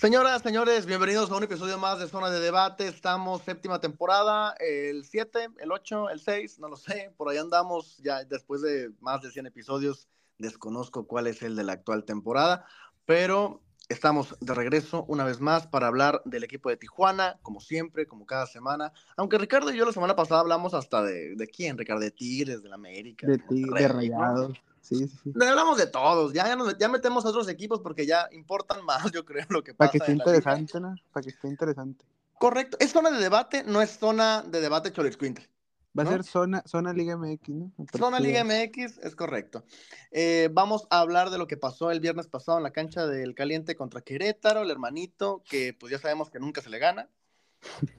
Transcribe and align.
Señoras, 0.00 0.42
señores, 0.42 0.86
bienvenidos 0.86 1.28
a 1.28 1.34
un 1.34 1.42
episodio 1.42 1.76
más 1.76 1.98
de 1.98 2.06
Zona 2.06 2.30
de 2.30 2.38
Debate. 2.38 2.86
Estamos 2.86 3.42
séptima 3.42 3.80
temporada, 3.80 4.54
el 4.60 5.04
7, 5.04 5.48
el 5.58 5.72
8, 5.72 6.10
el 6.10 6.20
6, 6.20 6.60
no 6.60 6.68
lo 6.68 6.76
sé. 6.76 7.12
Por 7.16 7.28
ahí 7.28 7.36
andamos 7.36 7.96
ya 7.98 8.22
después 8.22 8.62
de 8.62 8.92
más 9.00 9.22
de 9.22 9.32
100 9.32 9.46
episodios. 9.46 10.06
Desconozco 10.38 11.08
cuál 11.08 11.26
es 11.26 11.42
el 11.42 11.56
de 11.56 11.64
la 11.64 11.72
actual 11.72 12.04
temporada, 12.04 12.64
pero 13.06 13.60
estamos 13.88 14.36
de 14.40 14.54
regreso 14.54 15.04
una 15.08 15.24
vez 15.24 15.40
más 15.40 15.66
para 15.66 15.86
hablar 15.86 16.22
del 16.24 16.44
equipo 16.44 16.68
de 16.68 16.76
Tijuana, 16.76 17.38
como 17.42 17.60
siempre, 17.60 18.06
como 18.06 18.26
cada 18.26 18.46
semana. 18.46 18.92
Aunque 19.16 19.38
Ricardo 19.38 19.72
y 19.72 19.76
yo 19.76 19.86
la 19.86 19.92
semana 19.92 20.14
pasada 20.14 20.40
hablamos 20.40 20.74
hasta 20.74 21.02
de, 21.02 21.34
de 21.36 21.46
quién, 21.48 21.78
Ricardo, 21.78 22.00
de 22.00 22.10
Tigres, 22.10 22.62
de 22.62 22.68
la 22.68 22.74
América. 22.74 23.26
De 23.26 23.38
Tigres, 23.38 23.82
de 23.82 23.88
Rayados. 23.88 24.58
Sí, 24.80 25.06
sí, 25.06 25.18
sí. 25.24 25.32
Hablamos 25.34 25.76
de 25.76 25.86
todos, 25.86 26.32
ya, 26.32 26.56
ya, 26.78 26.88
metemos 26.88 27.24
a 27.26 27.28
otros 27.28 27.48
equipos 27.48 27.80
porque 27.80 28.06
ya 28.06 28.28
importan 28.32 28.84
más, 28.84 29.02
yo 29.12 29.24
creo, 29.24 29.46
lo 29.48 29.62
que 29.62 29.74
pasa. 29.74 29.90
Para 29.90 29.92
que 29.92 29.98
esté 29.98 30.12
interesante, 30.12 30.80
¿no? 30.80 30.94
Para 31.12 31.24
que 31.24 31.30
esté 31.30 31.48
interesante. 31.48 32.04
Correcto, 32.38 32.76
es 32.80 32.92
zona 32.92 33.10
de 33.10 33.18
debate, 33.18 33.64
no 33.64 33.82
es 33.82 33.98
zona 33.98 34.42
de 34.42 34.60
debate 34.60 34.92
Cholisquintle. 34.92 35.48
Va 35.96 36.04
a 36.04 36.06
ser 36.06 36.24
zona, 36.24 36.62
zona 36.66 36.92
Liga 36.92 37.16
MX, 37.16 37.48
¿no? 37.48 37.72
Zona 37.96 38.20
Liga 38.20 38.44
MX, 38.44 38.98
es 38.98 39.16
correcto. 39.16 39.64
Eh, 40.10 40.48
vamos 40.52 40.86
a 40.90 41.00
hablar 41.00 41.30
de 41.30 41.38
lo 41.38 41.46
que 41.46 41.56
pasó 41.56 41.90
el 41.90 42.00
viernes 42.00 42.28
pasado 42.28 42.58
en 42.58 42.64
la 42.64 42.72
cancha 42.72 43.06
del 43.06 43.34
Caliente 43.34 43.74
contra 43.74 44.02
Querétaro, 44.02 44.62
el 44.62 44.70
hermanito, 44.70 45.42
que 45.48 45.74
pues 45.74 45.90
ya 45.90 45.98
sabemos 45.98 46.30
que 46.30 46.38
nunca 46.38 46.60
se 46.60 46.70
le 46.70 46.78
gana. 46.78 47.08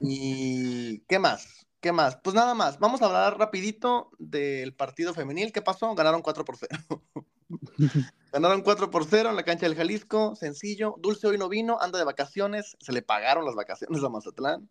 ¿Y 0.00 1.00
qué 1.00 1.18
más? 1.18 1.66
¿Qué 1.80 1.92
más? 1.92 2.18
Pues 2.22 2.34
nada 2.34 2.54
más, 2.54 2.78
vamos 2.78 3.00
a 3.00 3.06
hablar 3.06 3.38
rapidito 3.38 4.10
del 4.18 4.74
partido 4.74 5.14
femenil. 5.14 5.50
¿Qué 5.52 5.62
pasó? 5.62 5.94
Ganaron 5.94 6.20
4 6.20 6.44
por 6.44 6.56
0. 6.58 7.02
Ganaron 8.32 8.62
4 8.62 8.90
por 8.90 9.06
0 9.06 9.30
en 9.30 9.36
la 9.36 9.44
cancha 9.44 9.66
del 9.66 9.76
Jalisco, 9.76 10.36
sencillo. 10.36 10.96
Dulce 10.98 11.26
hoy 11.26 11.38
no 11.38 11.48
vino, 11.48 11.78
anda 11.80 11.98
de 11.98 12.04
vacaciones, 12.04 12.76
se 12.80 12.92
le 12.92 13.02
pagaron 13.02 13.46
las 13.46 13.54
vacaciones 13.54 14.04
a 14.04 14.08
Mazatlán. 14.10 14.68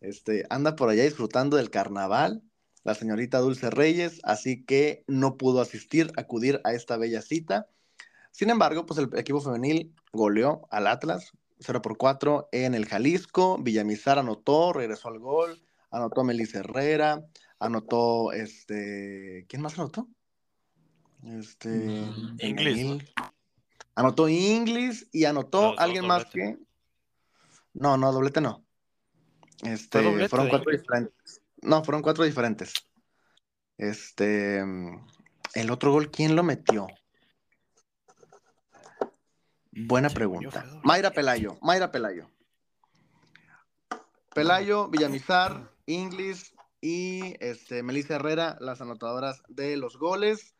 Este, 0.00 0.44
anda 0.50 0.76
por 0.76 0.88
allá 0.88 1.04
disfrutando 1.04 1.56
del 1.56 1.70
carnaval, 1.70 2.42
la 2.84 2.94
señorita 2.94 3.38
Dulce 3.38 3.70
Reyes, 3.70 4.20
así 4.22 4.64
que 4.64 5.04
no 5.06 5.36
pudo 5.36 5.60
asistir, 5.60 6.12
acudir 6.16 6.60
a 6.64 6.72
esta 6.72 6.96
bella 6.96 7.22
cita. 7.22 7.68
Sin 8.30 8.50
embargo, 8.50 8.86
pues 8.86 8.98
el 8.98 9.10
equipo 9.16 9.40
femenil 9.40 9.94
goleó 10.12 10.68
al 10.70 10.86
Atlas 10.86 11.32
0 11.60 11.82
por 11.82 11.96
4 11.96 12.48
en 12.52 12.74
el 12.74 12.86
Jalisco. 12.86 13.58
Villamizar 13.58 14.18
anotó, 14.18 14.72
regresó 14.72 15.08
al 15.08 15.18
gol 15.18 15.60
anotó 15.90 16.24
Melissa 16.24 16.60
Herrera, 16.60 17.26
anotó 17.58 18.32
este, 18.32 19.46
¿quién 19.48 19.62
más 19.62 19.78
anotó? 19.78 20.08
Este, 21.24 21.68
mm, 21.68 22.36
Inglis. 22.40 23.04
Anotó 23.94 24.28
Inglis 24.28 25.08
y 25.12 25.24
anotó 25.24 25.78
alguien 25.78 26.06
más 26.06 26.26
que 26.26 26.58
No, 27.72 27.96
no, 27.96 28.12
doblete 28.12 28.40
no. 28.40 28.65
Este, 29.62 30.28
fueron 30.28 30.48
cuatro 30.48 30.72
diferentes. 30.72 31.42
No, 31.62 31.84
fueron 31.84 32.02
cuatro 32.02 32.24
diferentes. 32.24 32.74
Este, 33.78 34.62
el 35.54 35.70
otro 35.70 35.92
gol, 35.92 36.10
¿quién 36.10 36.36
lo 36.36 36.42
metió? 36.42 36.86
Buena 39.72 40.08
pregunta. 40.08 40.64
Mayra 40.82 41.10
Pelayo, 41.10 41.58
Mayra 41.60 41.90
Pelayo. 41.90 42.30
Pelayo, 44.34 44.88
Villamizar, 44.88 45.70
Inglis 45.86 46.54
y 46.80 47.34
este, 47.40 47.82
Melissa 47.82 48.16
Herrera, 48.16 48.56
las 48.60 48.80
anotadoras 48.80 49.42
de 49.48 49.76
los 49.76 49.98
goles. 49.98 50.54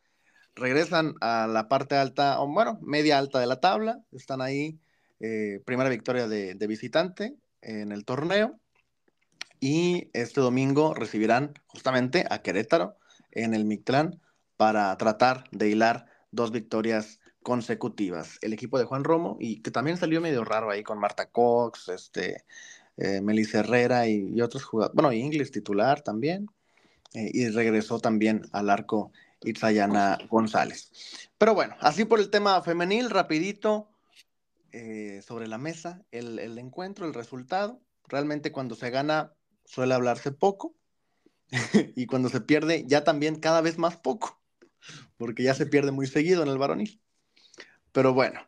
Regresan 0.55 1.15
a 1.21 1.47
la 1.47 1.67
parte 1.67 1.95
alta, 1.95 2.39
o 2.41 2.47
bueno, 2.47 2.79
media 2.81 3.17
alta 3.17 3.39
de 3.39 3.45
la 3.45 3.59
tabla. 3.59 4.03
Están 4.11 4.41
ahí, 4.41 4.79
eh, 5.19 5.61
primera 5.65 5.89
victoria 5.89 6.27
de, 6.27 6.67
visitante 6.67 7.35
en 7.61 7.91
el 7.91 8.05
torneo. 8.05 8.59
Y 9.59 10.09
este 10.13 10.41
domingo 10.41 10.93
recibirán 10.93 11.53
justamente 11.67 12.25
a 12.29 12.41
Querétaro 12.41 12.97
en 13.31 13.53
el 13.53 13.65
Mictlán 13.65 14.21
para 14.55 14.95
tratar 14.97 15.45
de 15.51 15.69
hilar 15.69 16.05
dos 16.31 16.51
victorias 16.51 17.19
consecutivas. 17.43 18.37
El 18.41 18.53
equipo 18.53 18.77
de 18.77 18.85
Juan 18.85 19.03
Romo, 19.03 19.37
y 19.39 19.61
que 19.61 19.71
también 19.71 19.97
salió 19.97 20.19
medio 20.19 20.43
raro 20.43 20.69
ahí 20.69 20.83
con 20.83 20.99
Marta 20.99 21.29
Cox, 21.29 21.89
este, 21.89 22.43
eh, 22.97 23.21
Herrera 23.53 24.07
y, 24.07 24.41
otros 24.41 24.65
jugadores, 24.65 24.95
bueno, 24.95 25.13
Inglis 25.13 25.51
titular 25.51 26.01
también, 26.01 26.47
eh, 27.13 27.31
y 27.33 27.47
regresó 27.49 27.99
también 27.99 28.43
al 28.51 28.69
arco 28.69 29.11
Itzayana 29.41 30.17
González. 30.29 30.91
Pero 31.37 31.53
bueno, 31.53 31.75
así 31.79 32.05
por 32.05 32.19
el 32.19 32.29
tema 32.29 32.61
femenil, 32.61 33.09
rapidito, 33.09 33.87
eh, 34.73 35.21
sobre 35.25 35.47
la 35.47 35.57
mesa, 35.57 36.03
el, 36.11 36.57
encuentro, 36.57 37.05
el 37.05 37.13
resultado. 37.13 37.79
Realmente 38.07 38.51
cuando 38.51 38.75
se 38.75 38.89
gana 38.89 39.33
suele 39.67 39.93
hablarse 39.93 40.31
poco 40.31 40.75
y 41.95 42.07
cuando 42.07 42.29
se 42.29 42.41
pierde 42.41 42.85
ya 42.87 43.03
también 43.03 43.39
cada 43.39 43.61
vez 43.61 43.77
más 43.77 43.97
poco, 43.97 44.41
porque 45.17 45.43
ya 45.43 45.53
se 45.53 45.65
pierde 45.65 45.91
muy 45.91 46.07
seguido 46.07 46.41
en 46.41 46.49
el 46.49 46.57
varonil. 46.57 47.01
Pero 47.91 48.13
bueno, 48.13 48.39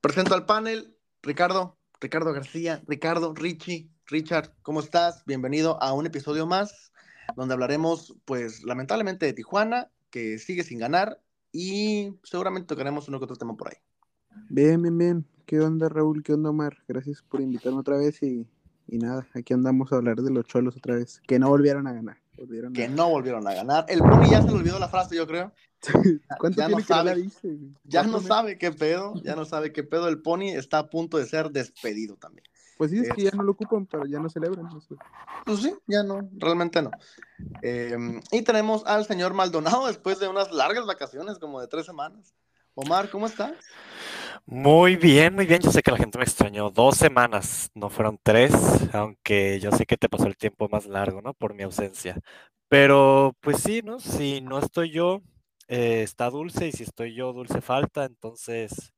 presento 0.00 0.34
al 0.34 0.46
panel, 0.46 0.96
Ricardo, 1.22 1.78
Ricardo 2.00 2.32
García, 2.32 2.82
Ricardo, 2.86 3.34
Richie, 3.34 3.90
Richard, 4.06 4.54
¿cómo 4.62 4.80
estás? 4.80 5.24
Bienvenido 5.26 5.82
a 5.82 5.92
un 5.92 6.06
episodio 6.06 6.46
más 6.46 6.92
donde 7.36 7.54
hablaremos, 7.54 8.16
pues, 8.24 8.64
lamentablemente 8.64 9.26
de 9.26 9.32
Tijuana, 9.32 9.90
que 10.10 10.38
sigue 10.38 10.64
sin 10.64 10.78
ganar 10.78 11.20
y 11.52 12.16
seguramente 12.24 12.66
tocaremos 12.66 13.08
uno 13.08 13.18
que 13.18 13.24
otro 13.24 13.36
tema 13.36 13.56
por 13.56 13.68
ahí. 13.68 13.76
Bien, 14.48 14.80
bien, 14.82 14.98
bien. 14.98 15.26
¿Qué 15.46 15.60
onda, 15.60 15.88
Raúl? 15.88 16.22
¿Qué 16.22 16.32
onda, 16.32 16.50
Omar? 16.50 16.78
Gracias 16.88 17.22
por 17.22 17.40
invitarme 17.40 17.78
otra 17.78 17.96
vez 17.96 18.22
y, 18.22 18.46
nada, 18.98 19.26
aquí 19.34 19.52
andamos 19.52 19.92
a 19.92 19.96
hablar 19.96 20.16
de 20.16 20.30
los 20.30 20.46
cholos 20.46 20.76
otra 20.76 20.96
vez, 20.96 21.20
que 21.26 21.38
no 21.38 21.48
volvieron 21.48 21.86
a 21.86 21.92
ganar. 21.92 22.18
que 22.74 22.88
no 22.88 23.08
volvieron 23.10 23.46
a 23.46 23.54
ganar. 23.54 23.86
El 23.88 24.00
Pony 24.00 24.30
ya 24.30 24.42
se 24.42 24.48
le 24.48 24.54
olvidó 24.54 24.78
la 24.78 24.88
frase, 24.88 25.16
yo 25.16 25.26
creo. 25.26 25.52
¿Cuánto 26.38 26.60
ya 26.60 26.68
no 26.68 26.80
sabe, 26.80 27.30
Ya 27.84 28.02
no 28.02 28.20
sabe 28.20 28.58
qué 28.58 28.72
pedo, 28.72 29.14
ya 29.22 29.36
no 29.36 29.44
sabe 29.46 29.72
qué 29.72 29.82
pedo. 29.82 30.08
El 30.08 30.20
Pony 30.20 30.50
está 30.50 30.78
a 30.78 30.90
punto 30.90 31.18
de 31.18 31.26
ser 31.26 31.50
despedido 31.50 32.16
también. 32.16 32.44
Pues 32.80 32.90
sí, 32.90 32.98
es 32.98 33.12
que 33.12 33.24
ya 33.24 33.30
no 33.32 33.42
lo 33.42 33.52
ocupan, 33.52 33.84
pero 33.84 34.06
ya 34.06 34.18
no 34.18 34.30
celebran. 34.30 34.66
Pues 35.44 35.60
sí, 35.60 35.74
ya 35.86 36.02
no, 36.02 36.30
realmente 36.38 36.80
no. 36.80 36.90
Em, 37.60 38.22
y 38.32 38.40
tenemos 38.40 38.86
al 38.86 39.04
señor 39.04 39.34
Maldonado 39.34 39.86
después 39.86 40.18
de 40.18 40.28
unas 40.28 40.50
largas 40.50 40.86
vacaciones, 40.86 41.38
como 41.38 41.60
de 41.60 41.68
tres 41.68 41.84
semanas. 41.84 42.34
Omar, 42.74 43.08
¿cómo 43.10 43.26
estás? 43.26 43.76
Muy 44.46 44.96
bien, 44.96 45.34
muy 45.34 45.46
bien. 45.46 45.60
Yo 45.62 45.70
sé 45.70 45.82
que 45.82 45.90
la 45.90 45.96
gente 45.98 46.18
me 46.18 46.24
extrañó. 46.24 46.70
Dos 46.70 46.96
semanas, 46.96 47.70
no 47.74 47.88
fueron 47.90 48.18
tres, 48.22 48.52
aunque 48.92 49.60
yo 49.60 49.70
sé 49.72 49.86
que 49.86 49.96
te 49.96 50.08
pasó 50.08 50.26
el 50.26 50.36
tiempo 50.36 50.68
más 50.68 50.86
largo, 50.86 51.22
¿no? 51.22 51.34
Por 51.34 51.54
mi 51.54 51.62
ausencia. 51.62 52.16
Pero 52.68 53.36
pues 53.40 53.58
sí, 53.62 53.82
¿no? 53.84 53.98
Si 54.00 54.40
no 54.40 54.58
estoy 54.58 54.90
yo, 54.90 55.22
eh, 55.68 56.02
está 56.02 56.30
Dulce 56.30 56.68
y 56.68 56.72
si 56.72 56.84
estoy 56.84 57.14
yo, 57.14 57.32
Dulce 57.32 57.60
falta, 57.60 58.04
entonces 58.04 58.92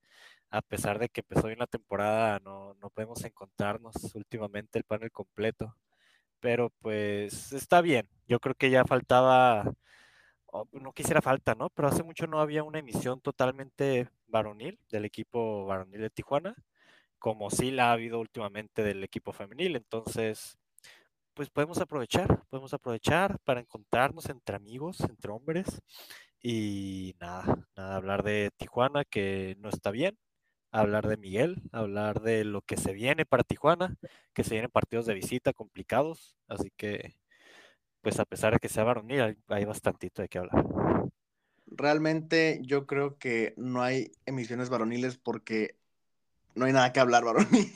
a 0.51 0.63
pesar 0.63 0.99
de 1.01 1.09
que 1.11 1.23
empezó 1.23 1.49
bien 1.49 1.59
la 1.61 1.67
temporada, 1.69 2.41
no, 2.41 2.75
no 2.77 2.91
podemos 2.91 3.25
encontrarnos 3.25 3.95
últimamente 4.15 4.79
el 4.79 4.85
panel 4.85 5.11
completo. 5.13 5.77
Pero 6.41 6.71
pues 6.81 7.53
está 7.53 7.81
bien, 7.81 8.09
yo 8.29 8.41
creo 8.41 8.55
que 8.55 8.71
ya 8.71 8.85
faltaba, 8.85 9.65
no 10.73 10.93
quisiera 10.93 11.23
falta, 11.23 11.55
¿no? 11.55 11.71
Pero 11.71 11.89
hace 11.89 12.03
mucho 12.03 12.27
no 12.27 12.41
había 12.41 12.63
una 12.65 12.79
emisión 12.81 13.21
totalmente 13.21 14.09
varonil 14.27 14.79
del 14.91 15.05
equipo 15.05 15.67
varonil 15.67 16.01
de 16.01 16.11
Tijuana, 16.11 16.55
como 17.19 17.51
sí 17.51 17.71
la 17.71 17.91
ha 17.91 17.93
habido 17.93 18.21
últimamente 18.21 18.83
del 18.83 19.05
equipo 19.05 19.33
femenil, 19.33 19.77
entonces 19.77 20.59
pues 21.35 21.51
podemos 21.51 21.79
aprovechar, 21.81 22.43
podemos 22.51 22.75
aprovechar 22.75 23.39
para 23.45 23.61
encontrarnos 23.61 24.29
entre 24.29 24.57
amigos, 24.57 25.01
entre 25.01 25.33
hombres 25.33 25.83
y 26.43 27.15
nada, 27.21 27.67
nada, 27.77 27.97
hablar 27.97 28.23
de 28.25 28.51
Tijuana 28.57 29.05
que 29.05 29.57
no 29.61 29.69
está 29.71 29.91
bien, 29.91 30.19
hablar 30.73 31.09
de 31.09 31.17
Miguel, 31.17 31.63
hablar 31.73 32.21
de 32.23 32.45
lo 32.45 32.63
que 32.63 32.77
se 32.77 32.93
viene 32.93 33.27
para 33.27 33.45
Tijuana, 33.45 33.97
que 34.35 34.45
se 34.45 34.51
vienen 34.53 34.71
partidos 34.71 35.07
de 35.07 35.15
visita 35.15 35.53
complicados, 35.53 36.37
así 36.49 36.71
que 36.77 37.15
pues 38.03 38.19
a 38.21 38.25
pesar 38.25 38.53
de 38.53 38.59
que 38.59 38.69
sea 38.69 38.85
varonil, 38.85 39.21
hay, 39.21 39.37
hay 39.49 39.65
bastantito 39.65 40.23
de 40.23 40.29
qué 40.29 40.39
hablar. 40.39 40.65
Realmente 41.67 42.61
yo 42.63 42.87
creo 42.87 43.17
que 43.17 43.55
no 43.57 43.83
hay 43.83 44.13
emisiones 44.27 44.69
varoniles 44.69 45.17
porque 45.17 45.77
no 46.55 46.67
hay 46.67 46.73
nada 46.73 46.93
que 46.93 47.01
hablar 47.01 47.25
varonil. 47.25 47.71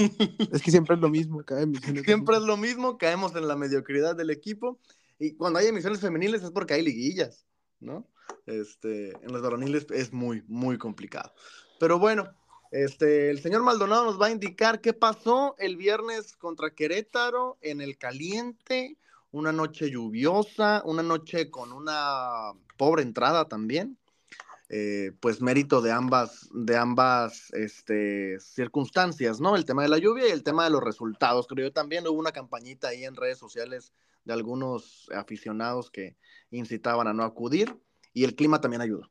Es 0.52 0.62
que 0.62 0.70
siempre 0.70 0.96
es 0.96 1.00
lo 1.00 1.08
mismo, 1.08 1.42
cada 1.44 1.62
emisión. 1.62 1.96
Siempre 2.04 2.36
es 2.36 2.42
lo 2.42 2.56
mismo, 2.56 2.98
caemos 2.98 3.34
en 3.36 3.48
la 3.48 3.56
mediocridad 3.56 4.16
del 4.16 4.30
equipo 4.30 4.78
y 5.18 5.32
cuando 5.32 5.58
hay 5.58 5.66
emisiones 5.66 6.00
femeniles 6.00 6.42
es 6.42 6.50
porque 6.50 6.74
hay 6.74 6.82
liguillas, 6.82 7.46
¿no? 7.80 8.06
Este, 8.44 9.12
en 9.24 9.32
los 9.32 9.42
varoniles 9.42 9.86
es 9.90 10.12
muy, 10.12 10.42
muy 10.46 10.76
complicado. 10.76 11.32
Pero 11.80 11.98
bueno, 11.98 12.34
este, 12.70 13.30
el 13.30 13.40
señor 13.40 13.62
Maldonado 13.62 14.04
nos 14.04 14.20
va 14.20 14.26
a 14.26 14.30
indicar 14.30 14.80
qué 14.80 14.92
pasó 14.92 15.54
el 15.58 15.76
viernes 15.76 16.36
contra 16.36 16.74
Querétaro 16.74 17.58
en 17.60 17.80
el 17.80 17.96
caliente, 17.96 18.98
una 19.38 19.52
noche 19.52 19.90
lluviosa, 19.90 20.82
una 20.84 21.02
noche 21.02 21.50
con 21.50 21.72
una 21.72 22.52
pobre 22.76 23.02
entrada 23.02 23.46
también. 23.48 23.98
eh, 24.68 25.12
pues 25.20 25.40
mérito 25.40 25.80
de 25.80 25.92
ambas, 25.92 26.48
de 26.52 26.76
ambas 26.76 27.52
este, 27.52 28.40
circunstancias, 28.40 29.40
¿no? 29.40 29.54
El 29.56 29.64
tema 29.64 29.82
de 29.82 29.88
la 29.88 29.98
lluvia 29.98 30.28
y 30.28 30.32
el 30.32 30.42
tema 30.42 30.64
de 30.64 30.70
los 30.70 30.82
resultados. 30.82 31.46
Creo 31.46 31.68
yo 31.68 31.72
también 31.72 32.06
hubo 32.06 32.18
una 32.18 32.32
campañita 32.32 32.88
ahí 32.88 33.04
en 33.04 33.14
redes 33.14 33.38
sociales 33.38 33.92
de 34.24 34.32
algunos 34.32 35.08
aficionados 35.14 35.90
que 35.90 36.16
incitaban 36.50 37.06
a 37.06 37.12
no 37.12 37.22
acudir 37.22 37.76
y 38.12 38.24
el 38.24 38.34
clima 38.34 38.60
también 38.60 38.82
ayudó. 38.82 39.10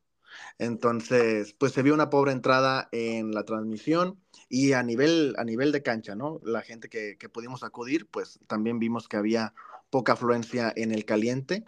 Entonces, 0.58 1.54
pues 1.54 1.72
se 1.72 1.82
vio 1.82 1.94
una 1.94 2.10
pobre 2.10 2.32
entrada 2.32 2.90
en 2.92 3.32
la 3.32 3.44
transmisión 3.44 4.20
y 4.50 4.72
a 4.72 4.82
nivel, 4.82 5.34
a 5.38 5.44
nivel 5.44 5.72
de 5.72 5.82
cancha, 5.82 6.14
¿no? 6.14 6.40
La 6.44 6.60
gente 6.60 6.90
que, 6.90 7.16
que 7.16 7.30
pudimos 7.30 7.62
acudir, 7.62 8.06
pues 8.08 8.38
también 8.46 8.78
vimos 8.78 9.08
que 9.08 9.16
había 9.16 9.54
poca 9.96 10.12
afluencia 10.12 10.74
en 10.76 10.92
el 10.92 11.06
caliente. 11.06 11.64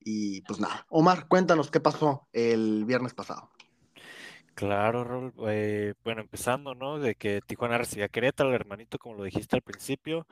Y 0.00 0.40
pues 0.42 0.58
nada, 0.58 0.86
Omar, 0.88 1.28
cuéntanos 1.28 1.70
qué 1.70 1.80
pasó 1.80 2.26
el 2.32 2.86
viernes 2.86 3.12
pasado. 3.12 3.50
Claro, 4.54 5.04
Rol. 5.04 5.34
Eh, 5.48 5.92
bueno, 6.02 6.22
empezando, 6.22 6.74
¿no? 6.74 6.98
De 6.98 7.14
que 7.14 7.42
Tijuana 7.46 7.76
recibía 7.76 8.06
a 8.06 8.08
Querétaro, 8.08 8.48
el 8.48 8.54
hermanito, 8.54 8.98
como 8.98 9.16
lo 9.16 9.24
dijiste 9.24 9.54
al 9.54 9.60
principio. 9.60 10.26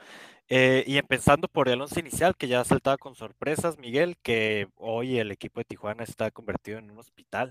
Eh, 0.49 0.83
y 0.87 0.97
empezando 0.97 1.47
por 1.47 1.69
el 1.69 1.83
once 1.83 2.01
inicial, 2.01 2.37
que 2.39 2.49
ya 2.49 2.65
saltaba 2.65 2.97
con 2.97 3.15
sorpresas, 3.15 3.77
Miguel, 3.77 4.17
que 4.23 4.69
hoy 4.77 5.19
el 5.19 5.31
equipo 5.31 5.61
de 5.61 5.67
Tijuana 5.67 6.05
está 6.05 6.31
convertido 6.31 6.79
en 6.79 6.91
un 6.91 6.97
hospital. 6.99 7.51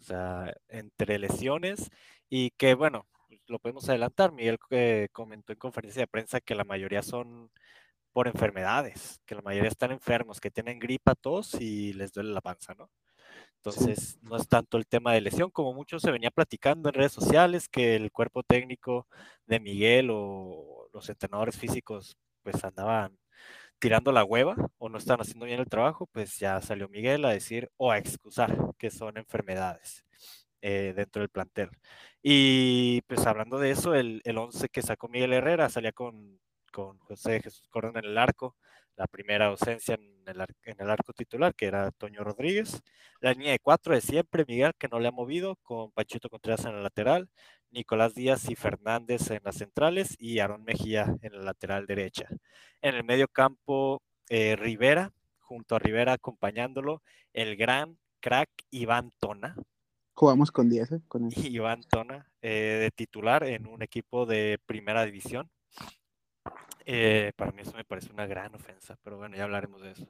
O 0.00 0.02
sea, 0.02 0.52
entre 0.68 1.20
lesiones 1.20 1.90
y 2.28 2.50
que, 2.58 2.74
bueno, 2.74 3.06
pues, 3.28 3.40
lo 3.46 3.60
podemos 3.60 3.88
adelantar. 3.88 4.32
Miguel 4.32 4.58
eh, 4.70 5.06
comentó 5.12 5.52
en 5.52 5.60
conferencia 5.60 6.02
de 6.02 6.08
prensa 6.08 6.40
que 6.40 6.56
la 6.56 6.64
mayoría 6.64 7.02
son 7.02 7.52
por 8.12 8.28
enfermedades, 8.28 9.20
que 9.26 9.34
la 9.34 9.42
mayoría 9.42 9.68
están 9.68 9.92
enfermos, 9.92 10.40
que 10.40 10.50
tienen 10.50 10.78
gripa, 10.78 11.14
tos 11.14 11.54
y 11.60 11.92
les 11.94 12.12
duele 12.12 12.32
la 12.32 12.40
panza, 12.40 12.74
¿no? 12.74 12.90
Entonces, 13.56 14.18
no 14.22 14.36
es 14.36 14.48
tanto 14.48 14.78
el 14.78 14.86
tema 14.86 15.12
de 15.12 15.20
lesión, 15.20 15.50
como 15.50 15.74
mucho 15.74 16.00
se 16.00 16.10
venía 16.10 16.30
platicando 16.30 16.88
en 16.88 16.94
redes 16.94 17.12
sociales, 17.12 17.68
que 17.68 17.96
el 17.96 18.10
cuerpo 18.12 18.42
técnico 18.42 19.06
de 19.46 19.60
Miguel 19.60 20.08
o 20.12 20.88
los 20.92 21.08
entrenadores 21.10 21.56
físicos 21.58 22.16
pues 22.42 22.64
andaban 22.64 23.18
tirando 23.78 24.12
la 24.12 24.24
hueva 24.24 24.56
o 24.78 24.88
no 24.88 24.98
estaban 24.98 25.22
haciendo 25.22 25.46
bien 25.46 25.60
el 25.60 25.68
trabajo, 25.68 26.06
pues 26.12 26.38
ya 26.38 26.60
salió 26.62 26.88
Miguel 26.88 27.24
a 27.24 27.30
decir 27.30 27.70
o 27.76 27.90
a 27.90 27.98
excusar 27.98 28.56
que 28.78 28.90
son 28.90 29.16
enfermedades 29.18 30.04
eh, 30.62 30.92
dentro 30.96 31.22
del 31.22 31.30
plantel. 31.30 31.70
Y 32.22 33.02
pues 33.02 33.26
hablando 33.26 33.58
de 33.58 33.70
eso, 33.72 33.94
el, 33.94 34.20
el 34.24 34.38
11 34.38 34.68
que 34.68 34.82
sacó 34.82 35.08
Miguel 35.08 35.32
Herrera 35.32 35.68
salía 35.70 35.92
con, 35.92 36.40
con 36.70 36.98
José 36.98 37.40
Jesús 37.40 37.68
Corona 37.68 38.00
en 38.00 38.06
el 38.06 38.18
arco, 38.18 38.56
la 38.96 39.06
primera 39.06 39.46
ausencia 39.46 39.94
en 39.94 40.22
el, 40.26 40.46
en 40.64 40.80
el, 40.80 40.90
arco 40.90 41.12
titular, 41.12 41.54
que 41.54 41.66
era 41.66 41.90
Toño 41.90 42.22
Rodríguez. 42.22 42.82
La 43.20 43.32
línea 43.32 43.52
de 43.52 43.58
cuatro 43.58 43.94
de 43.94 44.00
siempre, 44.00 44.44
Miguel, 44.46 44.72
que 44.78 44.88
no 44.88 45.00
le 45.00 45.08
ha 45.08 45.12
movido, 45.12 45.56
con 45.62 45.90
Pachito 45.92 46.28
Contreras 46.28 46.64
en 46.66 46.74
el 46.74 46.82
lateral, 46.82 47.28
Nicolás 47.70 48.14
Díaz 48.14 48.48
y 48.50 48.56
Fernández 48.56 49.30
en 49.30 49.40
las 49.44 49.56
centrales 49.56 50.16
y 50.18 50.40
Aaron 50.40 50.64
Mejía 50.64 51.16
en 51.22 51.32
la 51.32 51.42
lateral 51.42 51.86
derecha. 51.86 52.28
En 52.82 52.94
el 52.94 53.04
medio 53.04 53.28
campo, 53.28 54.02
eh, 54.28 54.56
Rivera, 54.56 55.12
junto 55.38 55.76
a 55.76 55.78
Rivera 55.78 56.12
acompañándolo, 56.14 57.02
el 57.32 57.56
gran 57.56 57.98
crack 58.20 58.50
Iván 58.70 59.12
Tona. 59.18 59.56
Jugamos 60.12 60.50
con 60.52 60.68
10, 60.68 60.92
¿eh? 60.92 61.00
Con 61.08 61.30
Iván 61.36 61.82
Tona, 61.84 62.30
eh, 62.42 62.78
de 62.80 62.90
titular 62.90 63.44
en 63.44 63.66
un 63.66 63.82
equipo 63.82 64.26
de 64.26 64.58
primera 64.66 65.04
división. 65.04 65.50
Eh, 66.86 67.32
para 67.36 67.52
mí 67.52 67.62
eso 67.62 67.72
me 67.76 67.84
parece 67.84 68.12
una 68.12 68.26
gran 68.26 68.54
ofensa, 68.54 68.96
pero 69.02 69.16
bueno, 69.18 69.36
ya 69.36 69.44
hablaremos 69.44 69.80
de 69.82 69.92
eso. 69.92 70.08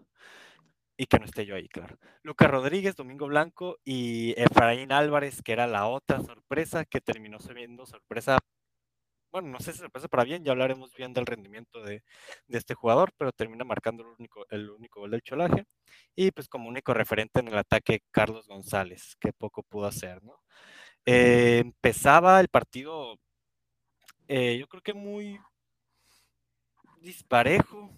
Y 0.96 1.06
que 1.06 1.18
no 1.18 1.24
esté 1.24 1.46
yo 1.46 1.54
ahí, 1.54 1.68
claro. 1.68 1.98
Lucas 2.22 2.50
Rodríguez, 2.50 2.94
Domingo 2.96 3.26
Blanco 3.26 3.78
y 3.84 4.34
Efraín 4.36 4.92
Álvarez, 4.92 5.42
que 5.42 5.52
era 5.52 5.66
la 5.66 5.86
otra 5.86 6.20
sorpresa 6.20 6.84
que 6.84 7.00
terminó 7.00 7.38
siendo 7.38 7.86
sorpresa. 7.86 8.38
Bueno, 9.32 9.48
no 9.48 9.60
sé 9.60 9.72
si 9.72 9.78
sorpresa 9.78 10.08
para 10.08 10.24
bien, 10.24 10.44
ya 10.44 10.52
hablaremos 10.52 10.94
bien 10.94 11.12
del 11.12 11.24
rendimiento 11.26 11.82
de, 11.82 12.02
de 12.48 12.58
este 12.58 12.74
jugador, 12.74 13.12
pero 13.16 13.32
termina 13.32 13.64
marcando 13.64 14.02
el 14.02 14.10
único, 14.18 14.44
el 14.50 14.70
único 14.70 15.00
gol 15.00 15.12
del 15.12 15.22
cholaje. 15.22 15.64
Y 16.16 16.32
pues 16.32 16.48
como 16.48 16.68
único 16.68 16.92
referente 16.94 17.40
en 17.40 17.48
el 17.48 17.58
ataque, 17.58 18.02
Carlos 18.10 18.48
González, 18.48 19.16
que 19.20 19.32
poco 19.32 19.62
pudo 19.62 19.86
hacer, 19.86 20.22
¿no? 20.24 20.42
Eh, 21.06 21.60
empezaba 21.60 22.40
el 22.40 22.48
partido, 22.48 23.18
eh, 24.28 24.58
yo 24.58 24.68
creo 24.68 24.82
que 24.82 24.94
muy, 24.94 25.40
disparejo. 27.00 27.90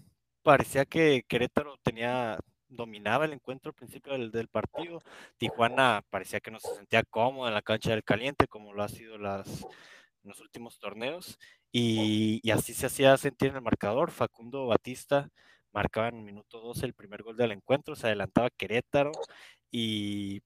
Parecía 0.43 0.85
que 0.85 1.23
Querétaro 1.27 1.77
tenía 1.83 2.37
dominaba 2.67 3.25
el 3.25 3.33
encuentro 3.33 3.69
al 3.69 3.75
principio 3.75 4.17
del, 4.17 4.47
partido. 4.47 5.01
Tijuana 5.37 6.03
parecía 6.09 6.39
que 6.39 6.51
no 6.51 6.59
se 6.59 6.75
sentía 6.75 7.03
cómodo 7.03 7.47
en 7.47 7.53
la 7.53 7.61
cancha 7.61 7.91
del 7.91 8.03
caliente, 8.03 8.47
como 8.47 8.73
lo 8.73 8.83
ha 8.83 8.89
sido 8.89 9.15
en 9.15 9.23
los 9.23 10.39
últimos 10.41 10.79
torneos. 10.79 11.37
Y, 11.71 12.39
y, 12.43 12.51
así 12.51 12.73
se 12.73 12.87
hacía 12.87 13.15
sentir 13.17 13.49
en 13.49 13.57
el 13.57 13.61
marcador. 13.61 14.11
Facundo 14.11 14.67
Batista 14.67 15.29
marcaba 15.71 16.09
en 16.09 16.17
el 16.17 16.23
minuto 16.23 16.59
12 16.59 16.85
el 16.85 16.93
primer 16.93 17.23
gol 17.23 17.35
del 17.37 17.51
encuentro, 17.51 17.95
se 17.95 18.07
adelantaba 18.07 18.49
Querétaro 18.51 19.11
y 19.71 20.41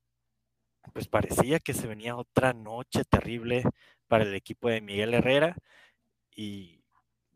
pues 0.94 1.08
parecía 1.08 1.60
que 1.60 1.74
se 1.74 1.86
venía 1.86 2.16
otra 2.16 2.54
noche 2.54 3.04
terrible 3.04 3.64
para 4.08 4.24
el 4.24 4.34
equipo 4.36 4.70
de 4.70 4.82
Miguel 4.82 5.14
Herrera. 5.14 5.56
Y 6.36 6.77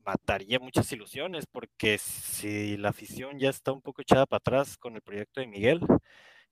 mataría 0.06 0.60
muchas 0.60 0.92
ilusiones, 0.92 1.46
porque 1.46 1.98
si 1.98 2.78
la 2.78 2.90
afición 2.90 3.40
ya 3.40 3.50
está 3.50 3.72
un 3.72 3.82
poco 3.82 4.02
echada 4.02 4.26
para 4.26 4.40
atrás 4.40 4.78
con 4.78 4.96
el 4.96 5.02
proyecto 5.02 5.42
de 5.42 5.48
Miguel, 5.48 5.82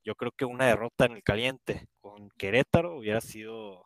yo 0.03 0.15
creo 0.15 0.31
que 0.31 0.45
una 0.45 0.67
derrota 0.67 1.05
en 1.05 1.13
el 1.13 1.23
caliente 1.23 1.87
con 2.01 2.29
Querétaro 2.37 2.97
hubiera 2.97 3.21
sido 3.21 3.85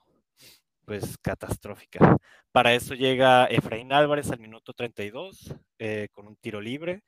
pues 0.86 1.18
catastrófica. 1.18 2.18
Para 2.52 2.74
eso 2.74 2.94
llega 2.94 3.46
Efraín 3.46 3.94
Álvarez 3.94 4.32
al 4.32 4.40
minuto 4.40 4.74
32 4.74 5.56
eh, 5.80 6.08
con 6.12 6.28
un 6.28 6.36
tiro 6.36 6.62
libre. 6.62 7.04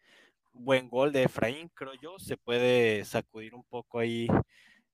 Buen 0.54 0.90
gol 0.90 1.12
de 1.12 1.24
Efraín, 1.24 1.70
creo 1.74 1.94
yo. 2.02 2.18
Se 2.20 2.38
puede 2.38 3.04
sacudir 3.06 3.54
un 3.56 3.64
poco 3.66 4.00
ahí 4.00 4.28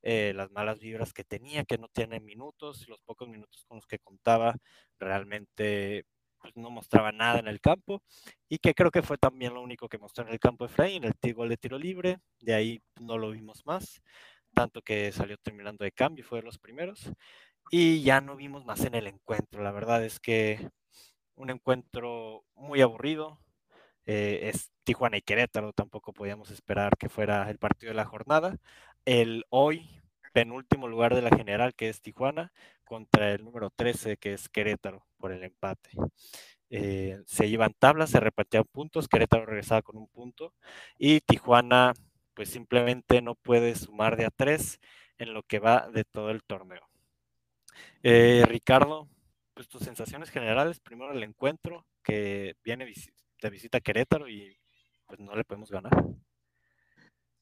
eh, 0.02 0.34
las 0.36 0.52
malas 0.52 0.80
vibras 0.80 1.14
que 1.14 1.24
tenía, 1.24 1.64
que 1.64 1.78
no 1.78 1.88
tiene 1.90 2.20
minutos. 2.20 2.88
Los 2.88 3.02
pocos 3.02 3.30
minutos 3.30 3.64
con 3.68 3.78
los 3.78 3.86
que 3.88 4.00
contaba 4.00 4.56
realmente 5.00 6.06
pues, 6.42 6.56
no 6.56 6.70
mostraba 6.70 7.12
nada 7.12 7.40
en 7.40 7.48
el 7.48 7.62
campo 7.62 8.02
y 8.50 8.58
que 8.58 8.74
creo 8.74 8.92
que 8.92 9.02
fue 9.02 9.18
también 9.18 9.54
lo 9.54 9.62
único 9.62 9.88
que 9.88 9.98
mostró 9.98 10.26
en 10.26 10.34
el 10.34 10.40
campo 10.40 10.66
Efraín, 10.66 11.04
el 11.04 11.34
gol 11.34 11.50
de 11.50 11.58
tiro 11.58 11.78
libre, 11.78 12.20
de 12.40 12.54
ahí 12.54 12.82
no 13.00 13.18
lo 13.18 13.32
vimos 13.32 13.66
más, 13.66 14.02
tanto 14.54 14.82
que 14.82 15.12
salió 15.12 15.38
terminando 15.38 15.84
de 15.84 15.92
cambio, 15.92 16.26
fue 16.26 16.40
de 16.40 16.46
los 16.46 16.58
primeros, 16.58 17.12
y 17.70 18.02
ya 18.04 18.22
no 18.22 18.36
vimos 18.36 18.66
más 18.66 18.84
en 18.86 18.96
el 18.96 19.08
encuentro, 19.08 19.64
la 19.64 19.72
verdad 19.72 20.04
es 20.04 20.20
que 20.20 20.70
un 21.36 21.50
encuentro 21.50 22.44
muy 22.56 22.82
aburrido, 22.82 23.40
eh, 24.06 24.50
es 24.54 24.72
Tijuana 24.84 25.18
y 25.18 25.22
Querétaro, 25.22 25.74
tampoco 25.74 26.12
podíamos 26.14 26.52
esperar 26.52 26.98
que 26.98 27.10
fuera 27.10 27.50
el 27.50 27.60
partido 27.60 27.92
de 27.92 27.96
la 27.96 28.06
jornada, 28.06 28.58
el 29.06 29.46
hoy 29.50 30.01
penúltimo 30.32 30.88
lugar 30.88 31.16
de 31.16 31.22
la 31.22 31.36
general 31.36 31.74
que 31.76 31.90
es 31.90 32.02
Tijuana 32.02 32.52
contra 32.84 33.32
el 33.32 33.44
número 33.44 33.70
13 33.70 34.18
que 34.18 34.34
es 34.34 34.50
Querétaro 34.50 35.06
por 35.18 35.32
el 35.32 35.44
empate. 35.44 35.90
Eh, 36.70 37.22
se 37.26 37.48
iban 37.48 37.74
tablas, 37.78 38.12
se 38.12 38.20
repartían 38.20 38.64
puntos, 38.72 39.08
Querétaro 39.08 39.46
regresaba 39.46 39.82
con 39.82 39.98
un 39.98 40.08
punto 40.08 40.54
y 40.98 41.22
Tijuana 41.22 41.94
pues 42.34 42.50
simplemente 42.50 43.22
no 43.22 43.36
puede 43.36 43.76
sumar 43.76 44.16
de 44.18 44.26
a 44.26 44.32
tres 44.32 44.80
en 45.18 45.34
lo 45.34 45.44
que 45.44 45.60
va 45.60 45.90
de 45.92 46.04
todo 46.04 46.32
el 46.32 46.44
torneo. 46.44 46.90
Eh, 48.04 48.44
Ricardo, 48.48 49.08
pues 49.54 49.68
tus 49.68 49.84
sensaciones 49.84 50.30
generales, 50.30 50.80
primero 50.80 51.12
el 51.12 51.24
encuentro 51.24 51.86
que 52.04 52.56
viene 52.64 52.86
de 52.86 53.50
visita 53.50 53.78
a 53.78 53.82
Querétaro 53.82 54.28
y 54.28 54.58
pues 55.06 55.20
no 55.20 55.36
le 55.36 55.44
podemos 55.44 55.70
ganar. 55.70 55.92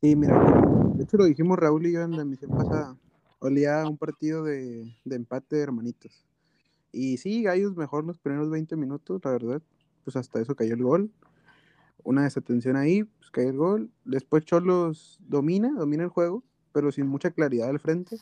Sí, 0.01 0.15
mira, 0.15 0.39
de 0.95 1.03
hecho 1.03 1.17
lo 1.17 1.25
dijimos 1.25 1.59
Raúl 1.59 1.85
y 1.85 1.91
yo 1.91 2.01
en 2.01 2.11
la 2.11 2.21
emisión 2.21 2.51
pasada 2.51 2.95
olía 3.39 3.85
un 3.85 3.97
partido 3.97 4.45
de, 4.45 4.95
de, 5.03 5.15
empate 5.15 5.57
de 5.57 5.63
hermanitos. 5.63 6.25
Y 6.93 7.17
sí, 7.17 7.43
Gallos 7.43 7.75
mejor 7.75 8.05
los 8.05 8.17
primeros 8.17 8.49
20 8.49 8.77
minutos, 8.77 9.19
la 9.25 9.31
verdad. 9.31 9.61
Pues 10.05 10.15
hasta 10.15 10.39
eso 10.39 10.55
cayó 10.55 10.73
el 10.73 10.83
gol. 10.83 11.11
Una 12.03 12.23
desatención 12.23 12.77
ahí, 12.77 13.03
pues 13.03 13.29
cayó 13.29 13.49
el 13.49 13.57
gol. 13.57 13.91
Después 14.05 14.45
Cholos 14.45 15.19
domina, 15.27 15.69
domina 15.77 16.03
el 16.03 16.09
juego, 16.09 16.43
pero 16.71 16.93
sin 16.93 17.07
mucha 17.07 17.31
claridad 17.31 17.69
al 17.69 17.79
frente. 17.79 18.17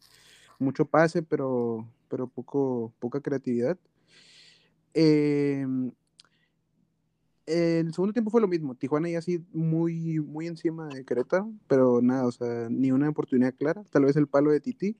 Mucho 0.57 0.85
pase, 0.85 1.21
pero, 1.21 1.87
pero 2.09 2.27
poco, 2.27 2.91
poca 2.99 3.21
creatividad. 3.21 3.77
Eh, 4.95 5.63
el 7.47 7.93
segundo 7.93 8.13
tiempo 8.13 8.29
fue 8.29 8.41
lo 8.41 8.47
mismo. 8.47 8.75
Tijuana 8.75 9.09
ya 9.09 9.19
así 9.19 9.43
muy, 9.53 10.19
muy 10.19 10.47
encima 10.47 10.87
de 10.89 11.05
Querétaro, 11.05 11.51
pero 11.67 12.01
nada, 12.01 12.27
o 12.27 12.31
sea, 12.31 12.67
ni 12.69 12.91
una 12.91 13.09
oportunidad 13.09 13.55
clara. 13.55 13.83
Tal 13.89 14.03
vez 14.05 14.17
el 14.17 14.27
palo 14.27 14.51
de 14.51 14.59
Titi 14.59 14.97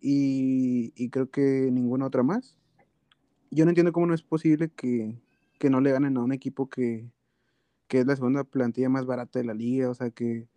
y, 0.00 1.10
creo 1.10 1.30
que 1.30 1.68
ninguna 1.70 2.06
otra 2.06 2.22
más. 2.22 2.56
Yo 3.50 3.64
no 3.64 3.70
entiendo 3.70 3.92
cómo 3.92 4.06
no 4.06 4.14
es 4.14 4.22
posible 4.22 4.70
que, 4.70 5.20
no 5.68 5.80
le 5.80 5.92
ganen 5.92 6.16
a 6.16 6.22
un 6.22 6.32
equipo 6.32 6.68
que, 6.68 7.10
es 7.90 8.06
la 8.06 8.16
segunda 8.16 8.44
plantilla 8.44 8.88
más 8.88 9.04
barata 9.04 9.38
de 9.38 9.44
la 9.44 9.54
liga, 9.54 9.90
o 9.90 9.94
sea, 9.94 10.10
que, 10.10 10.48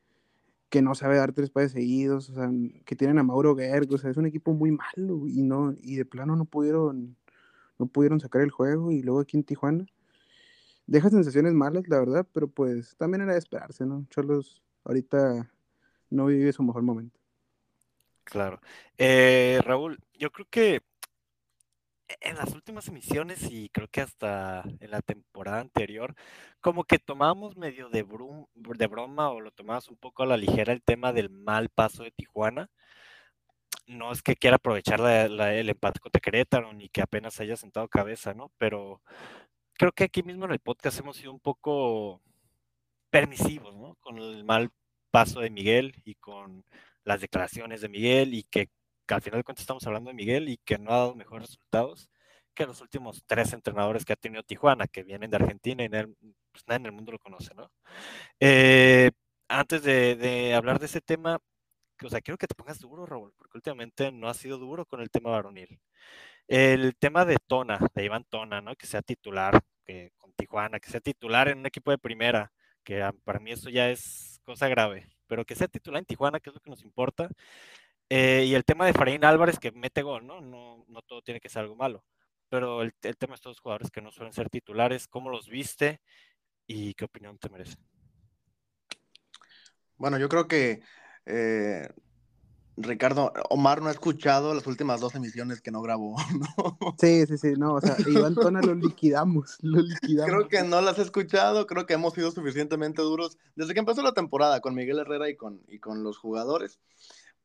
que 0.70 0.82
no 0.82 0.96
sabe 0.96 1.18
dar 1.18 1.34
tres 1.34 1.50
pases 1.50 1.74
seguidos, 1.74 2.30
o 2.30 2.36
sea, 2.36 2.50
que 2.86 2.96
tienen 2.96 3.20
a 3.20 3.24
Mauro 3.24 3.56
Gerg, 3.56 3.92
o 3.92 3.98
sea, 3.98 4.12
es 4.12 4.18
un 4.18 4.28
equipo 4.28 4.54
muy 4.54 4.72
malo 4.72 5.28
y 5.28 5.42
no 5.44 5.74
y 5.82 5.96
de 5.96 6.06
plano 6.06 6.36
no 6.36 6.46
pudieron 6.46 7.18
no 7.80 7.88
pudieron 7.88 8.20
sacar 8.20 8.42
el 8.42 8.52
juego 8.52 8.92
y 8.92 9.02
luego 9.02 9.20
aquí 9.20 9.36
en 9.38 9.44
Tijuana 9.44 9.86
deja 10.86 11.10
sensaciones 11.10 11.54
malas, 11.54 11.88
la 11.88 12.00
verdad, 12.00 12.28
pero 12.34 12.48
pues 12.48 12.96
también 12.98 13.22
era 13.22 13.34
de 13.34 13.40
esperarse, 13.40 13.86
¿no? 13.86 14.06
Cholos 14.10 14.62
ahorita 14.84 15.50
no 16.10 16.26
vive 16.28 16.54
su 16.54 16.64
mejor 16.64 16.84
momento. 16.84 17.20
Claro. 18.24 18.62
Eh, 18.98 19.60
Raúl, 19.64 20.00
yo 20.14 20.32
creo 20.32 20.48
que 20.50 20.82
en 22.22 22.36
las 22.36 22.54
últimas 22.54 22.88
emisiones 22.88 23.44
y 23.50 23.70
creo 23.70 23.88
que 23.88 24.02
hasta 24.02 24.64
en 24.80 24.92
la 24.92 25.02
temporada 25.02 25.60
anterior, 25.60 26.16
como 26.62 26.84
que 26.84 27.00
tomamos 27.00 27.58
medio 27.58 27.90
de, 27.90 28.06
de 28.56 28.88
broma 28.88 29.30
o 29.30 29.42
lo 29.42 29.52
tomamos 29.52 29.90
un 29.90 29.98
poco 29.98 30.24
a 30.24 30.26
la 30.26 30.38
ligera 30.38 30.74
el 30.74 30.84
tema 30.84 31.14
del 31.14 31.30
mal 31.30 31.70
paso 31.70 32.04
de 32.04 32.12
Tijuana. 32.12 32.70
No 33.86 34.12
es 34.14 34.22
que 34.22 34.36
quiera 34.36 34.56
aprovechar 34.56 35.02
el 35.02 35.70
empate 35.70 36.00
contra 36.00 36.22
Querétaro 36.22 36.72
ni 36.74 36.88
que 36.90 37.02
apenas 37.02 37.40
haya 37.42 37.58
sentado 37.58 37.88
cabeza, 37.90 38.34
¿no? 38.34 38.52
Pero 38.58 39.02
creo 39.84 39.92
que 39.92 40.06
aquí 40.06 40.24
mismo 40.24 40.46
en 40.46 40.52
el 40.52 40.60
podcast 40.60 41.00
hemos 41.00 41.18
sido 41.18 41.34
un 41.34 41.42
poco 41.42 42.22
permisivos, 43.10 43.76
¿no? 43.76 43.96
Con 44.00 44.18
el 44.18 44.46
mal 44.46 44.70
paso 45.12 45.42
de 45.42 45.50
Miguel 45.50 45.94
y 46.06 46.16
con 46.16 46.64
las 47.04 47.20
declaraciones 47.20 47.82
de 47.82 47.90
Miguel 47.90 48.34
y 48.34 48.44
que 48.44 48.70
que 49.06 49.14
al 49.14 49.22
final 49.22 49.42
de 49.42 49.44
cuentas 49.44 49.64
estamos 49.64 49.86
hablando 49.86 50.10
de 50.10 50.16
Miguel 50.16 50.48
y 50.48 50.58
que 50.58 50.78
no 50.78 50.92
ha 50.92 50.98
dado 51.00 51.16
mejores 51.16 51.48
resultados 51.48 52.10
que 52.54 52.66
los 52.66 52.80
últimos 52.80 53.24
tres 53.26 53.52
entrenadores 53.52 54.06
que 54.06 54.14
ha 54.14 54.16
tenido 54.16 54.44
Tijuana, 54.44 54.88
que 54.88 55.04
vienen 55.04 55.30
de 55.30 55.36
Argentina 55.36 55.84
y 55.84 55.90
pues 55.90 56.64
nadie 56.66 56.78
en 56.78 56.86
el 56.86 56.92
mundo 56.94 57.12
lo 57.12 57.20
conoce, 57.20 57.54
¿no? 57.54 57.70
Eh, 58.40 59.12
antes 59.50 59.84
de, 59.84 60.54
hablar 60.56 60.80
de 60.80 60.86
ese 60.86 61.02
tema, 61.02 61.40
o 62.02 62.10
sea, 62.10 62.22
quiero 62.22 62.38
que 62.38 62.48
te 62.48 62.56
pongas 62.56 62.80
duro, 62.80 63.06
Raúl, 63.06 63.34
porque 63.38 63.58
últimamente 63.58 64.12
no 64.14 64.30
ha 64.30 64.34
sido 64.34 64.58
duro 64.58 64.86
con 64.86 65.02
el 65.02 65.10
tema 65.10 65.32
varonil. 65.32 65.80
El 66.48 66.96
tema 66.98 67.26
de 67.26 67.38
Tona, 67.48 67.80
de 67.94 68.06
Iván 68.06 68.26
Tona, 68.26 68.62
¿no? 68.62 68.76
Que 68.76 68.88
sea 68.88 69.02
titular 69.02 69.62
que, 69.86 70.12
con 70.18 70.34
Tijuana, 70.34 70.80
que 70.80 70.90
sea 70.90 71.00
titular 71.00 71.48
en 71.48 71.60
un 71.60 71.66
equipo 71.66 71.92
de 71.92 71.98
primera, 71.98 72.52
que 72.84 73.04
para 73.24 73.40
mí 73.40 73.52
eso 73.52 73.70
ya 73.70 73.90
es 73.90 74.42
cosa 74.44 74.68
grave, 74.68 75.10
pero 75.28 75.46
que 75.46 75.56
sea 75.56 75.68
titular 75.68 76.00
en 76.00 76.06
Tijuana, 76.06 76.40
que 76.40 76.50
es 76.50 76.56
lo 76.56 76.60
que 76.62 76.70
nos 76.70 76.84
importa, 76.84 77.30
eh, 78.10 78.46
y 78.46 78.54
el 78.56 78.66
tema 78.66 78.86
de 78.86 78.94
Farín 78.94 79.26
Álvarez 79.26 79.60
que 79.60 79.72
mete 79.72 80.02
gol, 80.02 80.28
¿no? 80.28 80.42
¿no? 80.42 80.86
No 80.88 81.02
todo 81.02 81.22
tiene 81.22 81.40
que 81.40 81.50
ser 81.50 81.64
algo 81.64 81.76
malo. 81.76 82.04
Pero 82.50 82.84
el, 82.84 82.94
tema 82.94 83.32
de 83.32 83.36
estos 83.36 83.60
jugadores 83.60 83.90
que 83.90 84.02
no 84.02 84.12
suelen 84.12 84.34
ser 84.34 84.50
titulares, 84.50 85.08
¿cómo 85.08 85.32
los 85.32 85.50
viste 85.50 86.00
y 86.68 86.94
qué 86.94 87.06
opinión 87.06 87.40
te 87.40 87.50
merece? 87.50 87.78
Bueno, 89.98 90.20
yo 90.20 90.30
creo 90.30 90.48
que 90.48 90.82
eh, 91.26 91.90
Ricardo, 92.76 93.32
Omar 93.50 93.82
no 93.82 93.90
ha 93.90 93.92
escuchado 93.92 94.54
las 94.54 94.66
últimas 94.66 95.00
dos 95.00 95.14
emisiones 95.16 95.62
que 95.62 95.72
no 95.72 95.82
grabó, 95.82 96.16
¿no? 96.58 96.96
Sí, 97.00 97.26
sí, 97.28 97.38
sí, 97.38 97.54
no, 97.58 97.76
o 97.76 97.82
sea, 97.82 97.96
Iván 98.08 98.36
Tona 98.36 98.62
lo 98.62 98.74
liquidamos, 98.74 99.58
lo 99.62 99.82
liquidamos. 99.82 100.34
Creo 100.34 100.48
que 100.48 100.68
no 100.68 100.82
las 100.82 100.98
he 100.98 101.04
escuchado, 101.04 101.68
creo 101.68 101.86
que 101.86 101.94
hemos 101.94 102.14
sido 102.14 102.32
suficientemente 102.32 103.02
duros 103.02 103.38
desde 103.56 103.74
que 103.74 103.80
empezó 103.80 104.02
la 104.02 104.14
temporada 104.14 104.60
con 104.60 104.74
Miguel 104.74 105.00
Herrera 105.00 105.30
y 105.30 105.36
con, 105.36 105.62
y 105.68 105.80
con 105.80 106.04
los 106.04 106.18
jugadores. 106.18 106.80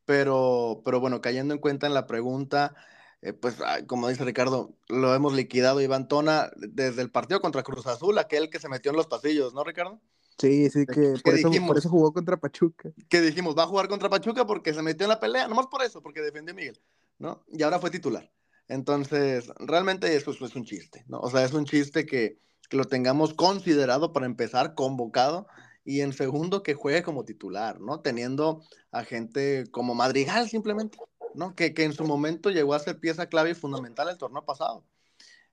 Pero, 0.06 0.80
pero 0.84 1.00
bueno, 1.00 1.20
cayendo 1.20 1.52
en 1.52 1.60
cuenta 1.60 1.86
en 1.86 1.92
la 1.92 2.06
pregunta, 2.06 2.74
eh, 3.20 3.34
pues 3.34 3.56
como 3.86 4.08
dice 4.08 4.24
Ricardo, 4.24 4.74
lo 4.88 5.14
hemos 5.14 5.34
liquidado 5.34 5.82
Iván 5.82 6.08
Tona 6.08 6.50
desde 6.56 7.02
el 7.02 7.10
partido 7.10 7.40
contra 7.40 7.62
Cruz 7.62 7.86
Azul, 7.86 8.16
aquel 8.18 8.48
que 8.48 8.60
se 8.60 8.70
metió 8.70 8.90
en 8.90 8.96
los 8.96 9.06
pasillos, 9.08 9.52
¿no, 9.52 9.64
Ricardo? 9.64 10.00
Sí, 10.38 10.70
sí, 10.70 10.86
que 10.86 11.14
por 11.24 11.34
eso, 11.34 11.50
por 11.66 11.78
eso, 11.78 11.88
jugó 11.88 12.12
contra 12.12 12.36
Pachuca. 12.36 12.90
Que 13.08 13.20
dijimos, 13.20 13.56
va 13.56 13.64
a 13.64 13.66
jugar 13.66 13.88
contra 13.88 14.08
Pachuca 14.08 14.46
porque 14.46 14.72
se 14.72 14.82
metió 14.82 15.04
en 15.04 15.10
la 15.10 15.20
pelea, 15.20 15.48
nomás 15.48 15.66
por 15.66 15.82
eso, 15.82 16.00
porque 16.00 16.20
defendió 16.20 16.52
a 16.52 16.56
Miguel, 16.56 16.80
¿no? 17.18 17.44
Y 17.48 17.62
ahora 17.62 17.80
fue 17.80 17.90
titular. 17.90 18.30
Entonces, 18.68 19.50
realmente 19.58 20.14
eso 20.14 20.30
es 20.30 20.54
un 20.54 20.64
chiste, 20.64 21.04
¿no? 21.08 21.18
O 21.20 21.30
sea, 21.30 21.44
es 21.44 21.52
un 21.52 21.64
chiste 21.64 22.06
que, 22.06 22.38
que 22.68 22.76
lo 22.76 22.84
tengamos 22.84 23.34
considerado 23.34 24.12
para 24.12 24.26
empezar, 24.26 24.74
convocado, 24.74 25.48
y 25.88 26.02
en 26.02 26.12
segundo 26.12 26.62
que 26.62 26.74
juegue 26.74 27.02
como 27.02 27.24
titular, 27.24 27.80
¿no? 27.80 28.00
Teniendo 28.00 28.62
a 28.92 29.04
gente 29.04 29.64
como 29.70 29.94
Madrigal 29.94 30.46
simplemente, 30.50 30.98
¿no? 31.34 31.54
Que, 31.54 31.72
en 31.78 31.94
su 31.94 32.04
momento 32.04 32.50
llegó 32.50 32.74
a 32.74 32.78
ser 32.78 33.00
pieza 33.00 33.30
clave 33.30 33.52
y 33.52 33.54
fundamental 33.54 34.10
el 34.10 34.18
torneo 34.18 34.44
pasado. 34.44 34.84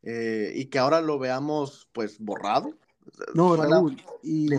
Eh, 0.03 0.51
y 0.53 0.65
que 0.65 0.77
ahora 0.77 0.99
lo 0.99 1.17
veamos 1.19 1.89
pues 1.93 2.19
borrado. 2.19 2.77
No, 3.33 3.55
Raúl, 3.55 4.01
y, 4.23 4.49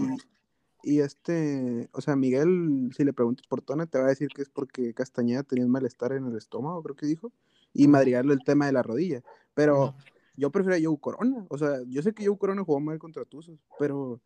y, 0.83 1.01
este, 1.01 1.89
o 1.93 2.01
sea, 2.01 2.17
Miguel, 2.17 2.91
si 2.97 3.05
le 3.05 3.13
preguntas 3.13 3.47
por 3.47 3.63
Tona, 3.63 3.87
te 3.87 3.99
va 3.99 4.07
a 4.07 4.11
decir 4.11 4.29
que 4.29 4.43
es 4.43 4.49
porque 4.49 4.95
Castañeda 4.95 5.43
tenía 5.43 5.65
un 5.65 5.71
malestar 5.71 6.13
en 6.13 6.27
el 6.27 6.37
estómago, 6.37 6.83
creo 6.83 6.97
que 6.97 7.07
dijo, 7.07 7.33
y 7.73 7.89
Madrigal 7.89 8.31
el 8.31 8.45
tema 8.45 8.67
de 8.67 8.73
la 8.73 8.83
rodilla, 8.83 9.23
pero 9.55 9.95
yo 10.37 10.51
prefiero 10.51 10.77
a 10.77 10.89
Joe 10.89 11.01
Corona, 11.01 11.47
o 11.49 11.59
sea, 11.59 11.83
yo 11.87 12.03
sé 12.03 12.13
que 12.13 12.27
Joe 12.27 12.39
Corona 12.39 12.65
jugó 12.65 12.81
mal 12.81 12.99
contra 12.99 13.25
Tuzos, 13.25 13.59
pero 13.79 14.21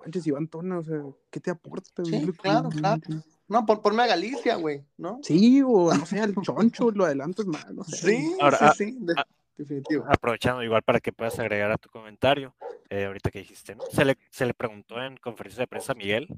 manches, 0.00 0.26
Iván 0.26 0.48
Tona, 0.48 0.78
o 0.78 0.82
sea, 0.82 1.02
¿qué 1.30 1.40
te 1.40 1.50
aporta? 1.50 2.04
Sí, 2.04 2.26
claro, 2.40 2.68
claro. 2.70 3.00
No, 3.48 3.66
por, 3.66 3.82
ponme 3.82 4.02
a 4.02 4.06
Galicia, 4.06 4.56
güey, 4.56 4.84
¿no? 4.96 5.20
Sí, 5.22 5.62
o 5.64 5.92
no 5.92 6.06
sé, 6.06 6.20
al 6.20 6.34
choncho, 6.36 6.90
lo 6.90 7.04
adelantas 7.04 7.46
más, 7.46 7.70
no 7.72 7.84
sé. 7.84 7.96
Sí, 7.96 8.36
Ahora, 8.40 8.72
sí, 8.72 8.92
sí, 8.92 8.98
definitivo. 9.56 10.04
Aprovechando 10.08 10.62
igual 10.62 10.82
para 10.82 11.00
que 11.00 11.12
puedas 11.12 11.38
agregar 11.38 11.70
a 11.70 11.78
tu 11.78 11.88
comentario, 11.88 12.54
eh, 12.90 13.06
ahorita 13.06 13.30
que 13.30 13.40
dijiste, 13.40 13.74
¿no? 13.74 13.84
Se 13.90 14.04
le, 14.04 14.54
preguntó 14.54 15.02
en 15.02 15.16
conferencia 15.16 15.62
de 15.62 15.66
prensa 15.66 15.92
a 15.92 15.94
Miguel 15.94 16.28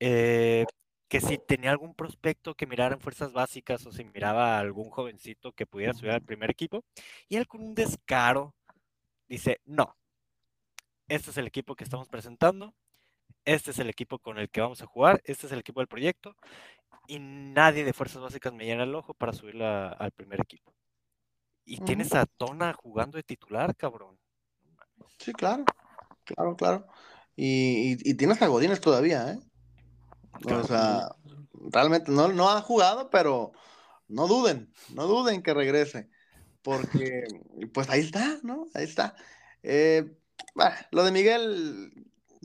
eh, 0.00 0.64
que 1.08 1.20
si 1.20 1.38
tenía 1.38 1.70
algún 1.70 1.94
prospecto 1.94 2.54
que 2.54 2.66
mirara 2.66 2.94
en 2.94 3.00
fuerzas 3.00 3.32
básicas 3.32 3.84
o 3.86 3.92
si 3.92 4.04
miraba 4.04 4.56
a 4.56 4.60
algún 4.60 4.90
jovencito 4.90 5.52
que 5.52 5.66
pudiera 5.66 5.94
subir 5.94 6.12
al 6.12 6.22
primer 6.22 6.50
equipo, 6.50 6.84
y 7.28 7.36
él 7.36 7.46
con 7.48 7.62
un 7.62 7.74
descaro 7.74 8.54
dice, 9.28 9.60
no, 9.64 9.96
este 11.08 11.30
es 11.30 11.38
el 11.38 11.46
equipo 11.46 11.74
que 11.74 11.84
estamos 11.84 12.08
presentando, 12.08 12.74
este 13.44 13.70
es 13.70 13.78
el 13.78 13.88
equipo 13.88 14.18
con 14.18 14.38
el 14.38 14.50
que 14.50 14.60
vamos 14.60 14.82
a 14.82 14.86
jugar, 14.86 15.20
este 15.24 15.46
es 15.46 15.52
el 15.52 15.60
equipo 15.60 15.80
del 15.80 15.88
proyecto, 15.88 16.36
y 17.06 17.18
nadie 17.18 17.84
de 17.84 17.94
fuerzas 17.94 18.22
básicas 18.22 18.52
me 18.52 18.66
llena 18.66 18.84
el 18.84 18.94
ojo 18.94 19.14
para 19.14 19.32
subirla 19.32 19.88
al 19.88 20.12
primer 20.12 20.40
equipo. 20.40 20.74
Y 21.68 21.76
tienes 21.80 22.14
a 22.14 22.24
Tona 22.24 22.72
jugando 22.72 23.18
de 23.18 23.22
titular, 23.22 23.76
cabrón. 23.76 24.18
Sí, 25.18 25.34
claro, 25.34 25.64
claro, 26.24 26.56
claro. 26.56 26.86
Y, 27.36 28.14
tienes 28.14 28.40
a 28.40 28.46
Godínez 28.46 28.80
todavía, 28.80 29.32
¿eh? 29.32 29.38
O 30.50 30.64
sea, 30.64 31.10
realmente 31.70 32.10
no, 32.10 32.28
no 32.28 32.48
ha 32.48 32.62
jugado, 32.62 33.10
pero 33.10 33.52
no 34.08 34.26
duden, 34.26 34.72
no 34.94 35.06
duden 35.06 35.42
que 35.42 35.52
regrese. 35.52 36.08
Porque, 36.62 37.24
pues 37.74 37.90
ahí 37.90 38.00
está, 38.00 38.38
¿no? 38.42 38.64
Ahí 38.72 38.84
está. 38.84 39.14
Eh, 39.62 40.10
lo 40.90 41.04
de 41.04 41.12
Miguel 41.12 41.92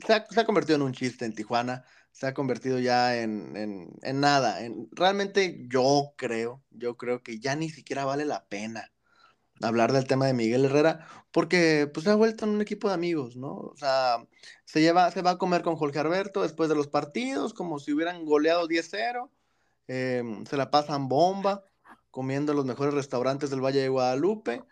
se 0.04 0.12
ha, 0.12 0.44
convertido 0.44 0.76
en 0.76 0.82
un 0.82 0.92
chiste 0.92 1.24
en 1.24 1.34
Tijuana, 1.34 1.82
se 2.12 2.26
ha 2.26 2.34
convertido 2.34 2.78
ya 2.78 3.16
en, 3.16 3.88
nada. 4.02 4.62
En, 4.62 4.86
realmente 4.92 5.64
yo 5.66 6.12
creo, 6.18 6.62
yo 6.68 6.98
creo 6.98 7.22
que 7.22 7.38
ya 7.38 7.56
ni 7.56 7.70
siquiera 7.70 8.04
vale 8.04 8.26
la 8.26 8.44
pena 8.44 8.90
hablar 9.64 9.92
del 9.92 10.06
tema 10.06 10.26
de 10.26 10.34
Miguel 10.34 10.64
Herrera, 10.64 11.06
porque 11.32 11.90
pues 11.92 12.04
se 12.04 12.10
ha 12.10 12.14
vuelto 12.14 12.44
en 12.44 12.52
un 12.52 12.60
equipo 12.60 12.88
de 12.88 12.94
amigos, 12.94 13.36
¿no? 13.36 13.54
O 13.54 13.76
sea, 13.76 14.26
se, 14.64 14.80
lleva, 14.80 15.10
se 15.10 15.22
va 15.22 15.32
a 15.32 15.38
comer 15.38 15.62
con 15.62 15.76
Jorge 15.76 15.98
Alberto 15.98 16.42
después 16.42 16.68
de 16.68 16.76
los 16.76 16.88
partidos, 16.88 17.54
como 17.54 17.78
si 17.78 17.92
hubieran 17.92 18.24
goleado 18.24 18.68
10-0, 18.68 19.30
em, 19.88 20.44
se 20.46 20.56
la 20.56 20.70
pasan 20.70 21.08
bomba, 21.08 21.64
comiendo 22.10 22.52
en 22.52 22.56
los 22.56 22.66
mejores 22.66 22.94
restaurantes 22.94 23.50
del 23.50 23.64
Valle 23.64 23.80
de 23.80 23.88
Guadalupe, 23.88 24.62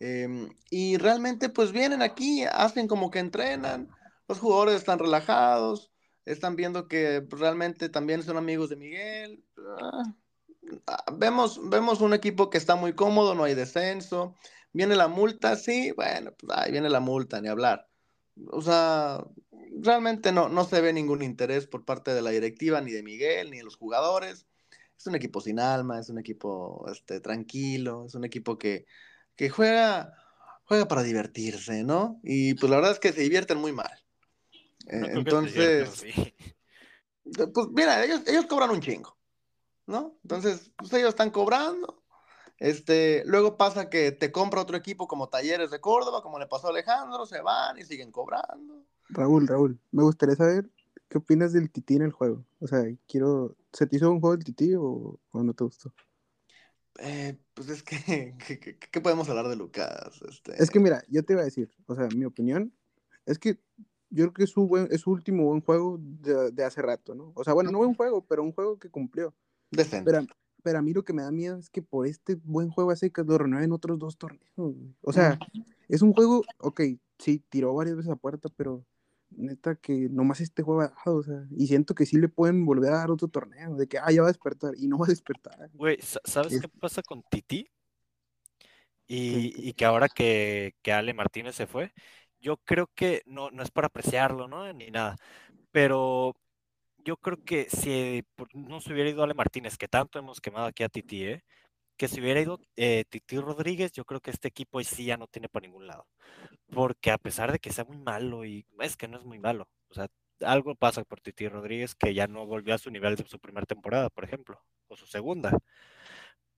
Em, 0.00 0.50
y 0.70 0.96
realmente 0.96 1.48
pues 1.48 1.72
vienen 1.72 2.02
aquí, 2.02 2.44
hacen 2.44 2.86
como 2.86 3.10
que 3.10 3.18
entrenan, 3.18 3.88
los 4.28 4.38
jugadores 4.38 4.76
están 4.76 4.98
relajados, 4.98 5.90
están 6.24 6.54
viendo 6.56 6.86
que 6.86 7.26
realmente 7.30 7.88
también 7.88 8.22
son 8.22 8.36
amigos 8.36 8.68
de 8.70 8.76
Miguel. 8.76 9.44
Ah, 9.80 10.14
vemos, 11.12 11.60
vemos 11.68 12.00
un 12.00 12.14
equipo 12.14 12.50
que 12.50 12.58
está 12.58 12.76
muy 12.76 12.94
cómodo, 12.94 13.34
no 13.34 13.44
hay 13.44 13.54
descenso. 13.54 14.36
Viene 14.72 14.96
la 14.96 15.08
multa, 15.08 15.56
sí, 15.56 15.92
bueno, 15.92 16.32
pues 16.38 16.56
ahí 16.56 16.72
viene 16.72 16.90
la 16.90 17.00
multa, 17.00 17.40
ni 17.40 17.48
hablar. 17.48 17.88
O 18.50 18.62
sea, 18.62 19.24
realmente 19.80 20.32
no, 20.32 20.48
no 20.48 20.64
se 20.64 20.80
ve 20.80 20.92
ningún 20.92 21.22
interés 21.22 21.66
por 21.66 21.84
parte 21.84 22.14
de 22.14 22.22
la 22.22 22.30
directiva, 22.30 22.80
ni 22.80 22.92
de 22.92 23.02
Miguel, 23.02 23.50
ni 23.50 23.58
de 23.58 23.64
los 23.64 23.76
jugadores. 23.76 24.46
Es 24.96 25.06
un 25.06 25.14
equipo 25.14 25.40
sin 25.40 25.60
alma, 25.60 26.00
es 26.00 26.08
un 26.08 26.18
equipo 26.18 26.84
este, 26.92 27.20
tranquilo, 27.20 28.04
es 28.06 28.14
un 28.14 28.24
equipo 28.24 28.58
que, 28.58 28.86
que 29.36 29.48
juega, 29.48 30.14
juega 30.64 30.88
para 30.88 31.02
divertirse, 31.02 31.84
¿no? 31.84 32.20
Y 32.22 32.54
pues 32.54 32.68
la 32.70 32.76
verdad 32.76 32.92
es 32.92 32.98
que 32.98 33.12
se 33.12 33.22
divierten 33.22 33.58
muy 33.58 33.72
mal. 33.72 33.92
Eh, 34.88 35.02
entonces, 35.12 36.04
pues 37.24 37.66
mira, 37.72 38.04
ellos, 38.04 38.22
ellos 38.26 38.46
cobran 38.46 38.70
un 38.70 38.80
chingo, 38.80 39.17
¿no? 39.88 40.16
Entonces, 40.22 40.70
pues 40.76 40.92
ellos 40.92 41.10
están 41.10 41.30
cobrando. 41.30 42.02
Este, 42.58 43.22
luego 43.26 43.56
pasa 43.56 43.88
que 43.88 44.12
te 44.12 44.32
compra 44.32 44.60
otro 44.60 44.76
equipo 44.76 45.06
como 45.08 45.28
Talleres 45.28 45.70
de 45.70 45.80
Córdoba, 45.80 46.22
como 46.22 46.38
le 46.38 46.46
pasó 46.46 46.68
a 46.68 46.70
Alejandro, 46.70 47.26
se 47.26 47.40
van 47.40 47.78
y 47.78 47.84
siguen 47.84 48.12
cobrando. 48.12 48.84
Raúl, 49.08 49.46
Raúl, 49.46 49.80
me 49.90 50.02
gustaría 50.02 50.36
saber 50.36 50.70
¿qué 51.08 51.18
opinas 51.18 51.52
del 51.52 51.70
Tití 51.70 51.96
en 51.96 52.02
el 52.02 52.12
juego? 52.12 52.44
O 52.60 52.66
sea, 52.66 52.84
quiero. 53.06 53.56
¿Se 53.72 53.86
te 53.86 53.96
hizo 53.96 54.10
un 54.10 54.20
juego 54.20 54.36
del 54.36 54.44
Tití 54.44 54.74
o, 54.74 55.18
o 55.30 55.42
no 55.42 55.54
te 55.54 55.64
gustó? 55.64 55.92
Eh, 57.00 57.38
pues 57.54 57.68
es 57.68 57.82
que, 57.82 58.34
¿qué, 58.92 59.00
podemos 59.00 59.28
hablar 59.28 59.48
de 59.48 59.56
Lucas? 59.56 60.20
Este, 60.28 60.62
Es 60.62 60.70
que 60.70 60.80
mira, 60.80 61.02
yo 61.08 61.22
te 61.24 61.32
iba 61.32 61.42
a 61.42 61.46
decir, 61.46 61.70
o 61.86 61.94
sea, 61.94 62.08
mi 62.14 62.24
opinión 62.24 62.72
es 63.24 63.38
que 63.38 63.58
yo 64.10 64.24
creo 64.24 64.32
que 64.32 64.44
es 64.44 64.50
su, 64.50 64.66
buen, 64.66 64.88
es 64.90 65.02
su 65.02 65.10
último 65.10 65.44
buen 65.44 65.60
juego 65.60 65.98
de, 66.00 66.50
de 66.50 66.64
hace 66.64 66.82
rato, 66.82 67.14
¿no? 67.14 67.32
O 67.34 67.44
sea, 67.44 67.52
bueno, 67.52 67.70
no 67.70 67.78
buen 67.78 67.94
juego, 67.94 68.24
pero 68.26 68.42
un 68.42 68.52
juego 68.52 68.78
que 68.78 68.90
cumplió. 68.90 69.34
Decente. 69.70 70.10
Pero, 70.10 70.26
pero 70.62 70.78
a 70.78 70.82
mí 70.82 70.92
lo 70.92 71.04
que 71.04 71.12
me 71.12 71.22
da 71.22 71.30
miedo 71.30 71.58
es 71.58 71.70
que 71.70 71.82
por 71.82 72.06
este 72.06 72.36
buen 72.36 72.70
juego 72.70 72.90
hace 72.90 73.10
que 73.10 73.22
lo 73.24 73.38
renueven 73.38 73.72
otros 73.72 73.98
dos 73.98 74.16
torneos. 74.18 74.42
O 75.02 75.12
sea, 75.12 75.38
es 75.88 76.02
un 76.02 76.12
juego, 76.12 76.44
ok, 76.58 76.80
sí, 77.18 77.42
tiró 77.48 77.74
varias 77.74 77.96
veces 77.96 78.10
a 78.12 78.16
puerta, 78.16 78.48
pero 78.56 78.84
neta 79.30 79.76
que 79.76 80.08
nomás 80.10 80.40
este 80.40 80.62
juego 80.62 80.80
ha 80.82 80.92
dado, 81.04 81.18
o 81.18 81.22
sea, 81.22 81.46
y 81.56 81.66
siento 81.66 81.94
que 81.94 82.06
sí 82.06 82.16
le 82.16 82.28
pueden 82.28 82.64
volver 82.64 82.92
a 82.92 82.98
dar 82.98 83.10
otro 83.10 83.28
torneo, 83.28 83.74
de 83.76 83.86
que, 83.86 83.98
ah, 83.98 84.10
ya 84.10 84.22
va 84.22 84.28
a 84.28 84.32
despertar, 84.32 84.74
y 84.76 84.88
no 84.88 84.98
va 84.98 85.06
a 85.06 85.10
despertar. 85.10 85.70
Güey, 85.74 85.98
sa- 86.00 86.20
¿sabes 86.24 86.54
Es- 86.54 86.60
qué 86.60 86.68
pasa 86.68 87.02
con 87.02 87.22
Titi? 87.30 87.68
¿Qué- 87.68 87.70
Y, 89.06 89.68
y 89.68 89.72
que 89.72 89.84
ahora 89.84 90.08
que, 90.08 90.74
que 90.82 90.92
Ale 90.92 91.14
Martínez 91.14 91.54
se 91.56 91.66
fue, 91.66 91.92
yo 92.40 92.58
creo 92.58 92.90
que 92.94 93.22
no, 93.26 93.50
no 93.50 93.62
es 93.62 93.70
para 93.70 93.86
apreciarlo, 93.86 94.48
¿no? 94.48 94.70
Ni 94.72 94.90
nada, 94.90 95.16
pero 95.72 96.36
yo 97.08 97.16
creo 97.16 97.42
que 97.42 97.68
si 97.70 98.22
no 98.52 98.80
se 98.82 98.92
hubiera 98.92 99.08
ido 99.10 99.22
Ale 99.22 99.32
Martínez, 99.34 99.78
que 99.78 99.88
tanto 99.88 100.18
hemos 100.18 100.40
quemado 100.42 100.66
aquí 100.66 100.82
a 100.84 100.90
Titi, 100.90 101.24
¿eh? 101.24 101.42
Que 101.96 102.08
si 102.08 102.20
hubiera 102.20 102.40
ido 102.40 102.60
eh, 102.76 103.04
Titi 103.08 103.38
Rodríguez, 103.38 103.92
yo 103.92 104.04
creo 104.04 104.20
que 104.20 104.30
este 104.30 104.48
equipo 104.48 104.82
sí 104.84 105.06
ya 105.06 105.16
no 105.16 105.26
tiene 105.26 105.48
para 105.48 105.66
ningún 105.66 105.86
lado. 105.86 106.06
Porque 106.70 107.10
a 107.10 107.18
pesar 107.18 107.52
de 107.52 107.60
que 107.60 107.72
sea 107.72 107.84
muy 107.84 107.98
malo, 107.98 108.44
y 108.44 108.66
es 108.80 108.96
que 108.96 109.08
no 109.08 109.18
es 109.18 109.24
muy 109.24 109.38
malo, 109.38 109.68
o 109.90 109.94
sea, 109.94 110.08
algo 110.42 110.74
pasa 110.76 111.04
por 111.04 111.20
Titi 111.20 111.48
Rodríguez 111.48 111.94
que 111.94 112.14
ya 112.14 112.26
no 112.28 112.46
volvió 112.46 112.74
a 112.74 112.78
su 112.78 112.90
nivel 112.90 113.16
de 113.16 113.26
su 113.26 113.38
primera 113.40 113.66
temporada, 113.66 114.10
por 114.10 114.24
ejemplo, 114.24 114.60
o 114.88 114.96
su 114.96 115.06
segunda. 115.06 115.52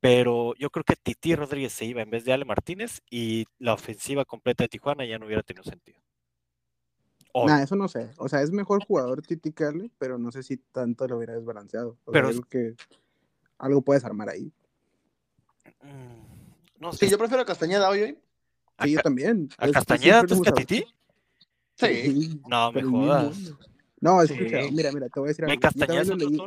Pero 0.00 0.54
yo 0.56 0.70
creo 0.70 0.84
que 0.84 0.96
Titi 0.96 1.36
Rodríguez 1.36 1.72
se 1.72 1.84
iba 1.84 2.02
en 2.02 2.10
vez 2.10 2.24
de 2.24 2.32
Ale 2.32 2.44
Martínez 2.44 3.02
y 3.10 3.46
la 3.58 3.74
ofensiva 3.74 4.24
completa 4.24 4.64
de 4.64 4.68
Tijuana 4.68 5.04
ya 5.04 5.18
no 5.18 5.26
hubiera 5.26 5.42
tenido 5.42 5.64
sentido. 5.64 6.00
Hoy. 7.32 7.46
Nah, 7.50 7.62
eso 7.62 7.76
no 7.76 7.88
sé. 7.88 8.10
O 8.18 8.28
sea, 8.28 8.42
es 8.42 8.50
mejor 8.50 8.84
jugador 8.84 9.22
Titi 9.22 9.52
que 9.52 9.64
Ale, 9.64 9.90
pero 9.98 10.18
no 10.18 10.32
sé 10.32 10.42
si 10.42 10.56
tanto 10.56 11.06
lo 11.06 11.16
hubiera 11.18 11.34
desbalanceado. 11.34 11.96
O 12.04 12.12
Pero 12.12 12.32
sea, 12.32 12.42
que 12.48 12.74
algo 13.58 13.82
puedes 13.82 14.04
armar 14.04 14.30
ahí. 14.30 14.52
Mm, 15.82 16.80
no 16.80 16.92
Sí, 16.92 16.98
sé. 17.06 17.10
yo 17.10 17.18
prefiero 17.18 17.42
a 17.42 17.46
Castañeda 17.46 17.88
hoy, 17.88 18.00
hoy. 18.02 18.18
¿A, 18.76 18.84
Sí, 18.84 18.92
yo 18.92 19.00
también. 19.00 19.48
a 19.58 19.66
Es 19.66 19.72
Castañeda 19.72 20.20
antes 20.20 20.40
que 20.40 20.48
a 20.48 20.52
Titi? 20.52 20.84
Sí. 21.76 21.86
Sí, 21.86 22.40
No, 22.46 22.72
me 22.72 22.82
jodas. 22.82 23.52
No, 24.00 24.24
Sí. 24.26 24.32
escucha, 24.34 24.58
mira, 24.72 24.92
mira, 24.92 25.08
te 25.08 25.20
voy 25.20 25.28
a 25.28 25.30
decir 25.30 25.44
¿En 25.44 25.50
algo. 25.50 25.60
Yo 25.60 25.68
Castañeda 25.68 26.02
es 26.02 26.08
leí? 26.08 26.38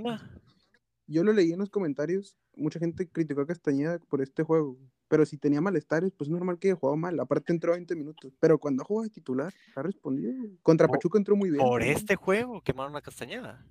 Yo 1.08 1.24
lo 1.24 1.34
leí 1.34 1.52
en 1.52 1.60
los 1.60 1.70
comentarios, 1.70 2.36
mucha 2.56 2.80
gente 2.80 3.08
criticó 3.08 3.42
a 3.42 3.48
Castañeda 3.48 4.00
por 4.10 4.22
este 4.22 4.44
juego, 4.44 4.78
pero 5.08 5.26
si 5.26 5.38
tenía 5.38 5.62
malestares, 5.62 6.12
pues 6.18 6.28
es 6.30 6.32
normal 6.32 6.58
que 6.60 6.70
haya 6.70 6.76
jugado 6.76 6.98
mal, 6.98 7.20
aparte 7.20 7.52
entró 7.54 7.74
a 7.74 7.76
20 7.76 7.96
minutos, 7.96 8.34
pero 8.40 8.58
cuando 8.58 8.84
ha 8.84 8.86
jugado 8.86 9.04
de 9.04 9.10
titular, 9.10 9.54
ha 9.76 9.82
respondido. 9.84 10.34
Contra 10.62 10.88
Por- 10.88 10.98
Pachuca 10.98 11.18
entró 11.18 11.36
muy 11.36 11.50
bien. 11.52 11.64
Por 11.64 11.84
este 11.84 12.16
juego 12.16 12.62
quemaron 12.62 12.96
a 12.96 13.02
Castañeda. 13.02 13.66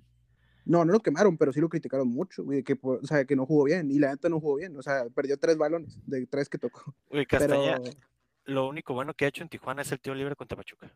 No, 0.65 0.85
no 0.85 0.93
lo 0.93 1.01
quemaron, 1.01 1.37
pero 1.37 1.51
sí 1.51 1.59
lo 1.59 1.67
criticaron 1.67 2.07
mucho, 2.07 2.43
güey, 2.45 2.63
que, 2.63 2.77
o 2.81 3.05
sea, 3.05 3.25
que 3.25 3.35
no 3.35 3.45
jugó 3.45 3.65
bien, 3.65 3.91
y 3.91 3.99
la 3.99 4.11
neta 4.11 4.29
no 4.29 4.39
jugó 4.39 4.55
bien, 4.55 4.77
o 4.77 4.81
sea, 4.81 5.09
perdió 5.09 5.37
tres 5.37 5.57
balones 5.57 5.99
de 6.07 6.25
tres 6.27 6.47
que 6.47 6.57
tocó, 6.57 6.81
Uy, 7.09 7.25
pero 7.29 7.47
Castañeda, 7.47 7.81
lo 8.45 8.69
único 8.69 8.93
bueno 8.93 9.13
que 9.13 9.25
ha 9.25 9.27
hecho 9.27 9.43
en 9.43 9.49
Tijuana 9.49 9.81
es 9.81 9.91
el 9.91 9.99
tiro 9.99 10.15
libre 10.15 10.35
contra 10.37 10.55
Pachuca. 10.55 10.95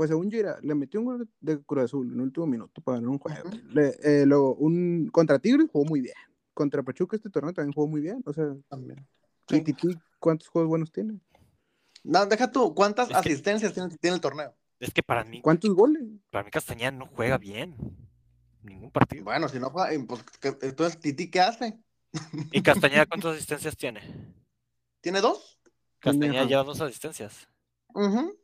Pues 0.00 0.08
según 0.08 0.30
yo 0.30 0.38
era, 0.38 0.58
le 0.62 0.74
metió 0.74 0.98
un 1.00 1.04
gol 1.04 1.28
de 1.42 1.60
Cruz 1.62 1.84
Azul 1.84 2.06
en 2.06 2.14
el 2.14 2.20
último 2.22 2.46
minuto 2.46 2.80
para 2.80 2.96
ganar 2.96 3.10
un 3.10 3.18
juego. 3.18 3.50
Le- 3.68 3.94
eh, 4.02 4.24
luego, 4.24 4.54
un, 4.54 5.10
contra 5.12 5.38
Tigres 5.38 5.68
jugó 5.70 5.84
muy 5.84 6.00
bien, 6.00 6.14
contra 6.54 6.82
Pachuca 6.82 7.16
este 7.16 7.28
torneo 7.28 7.52
también 7.52 7.74
jugó 7.74 7.86
muy 7.86 8.00
bien, 8.00 8.22
o 8.24 8.32
sea, 8.32 8.46
También. 8.70 9.06
y 9.50 9.56
Sí. 9.56 9.60
Titi, 9.62 9.88
¿cuántos 10.18 10.48
juegos 10.48 10.70
buenos 10.70 10.90
tiene? 10.90 11.20
No, 12.02 12.24
deja 12.24 12.50
tú, 12.50 12.74
¿cuántas 12.74 13.10
Es 13.10 13.12
que- 13.12 13.18
asistencias 13.28 13.74
tiene, 13.74 13.94
tiene 13.98 14.14
el 14.14 14.22
torneo? 14.22 14.56
Es 14.78 14.90
que 14.94 15.02
para 15.02 15.22
mí, 15.22 15.42
¿Cuántos 15.42 15.74
goles? 15.74 16.02
para 16.30 16.44
mí 16.44 16.50
Castañeda 16.50 16.92
no 16.92 17.04
juega 17.06 17.36
bien. 17.36 17.76
Ningún 18.62 18.90
partido. 18.90 19.24
Bueno, 19.24 19.50
si 19.50 19.58
no 19.60 19.68
juega, 19.68 19.92
eh, 19.92 20.02
pues 20.08 20.22
¿qué- 20.40 20.56
entonces 20.62 20.98
Titi, 20.98 21.30
¿qué 21.30 21.40
hace? 21.42 21.78
¿Y 22.52 22.62
Castañeda 22.62 23.04
cuántas 23.04 23.34
asistencias 23.34 23.76
tiene? 23.76 24.00
¿Tiene 25.02 25.20
dos? 25.20 25.58
Castañeda 25.98 26.46
lleva 26.46 26.62
dos 26.64 26.80
asistencias. 26.80 27.46
Sí. 27.94 28.39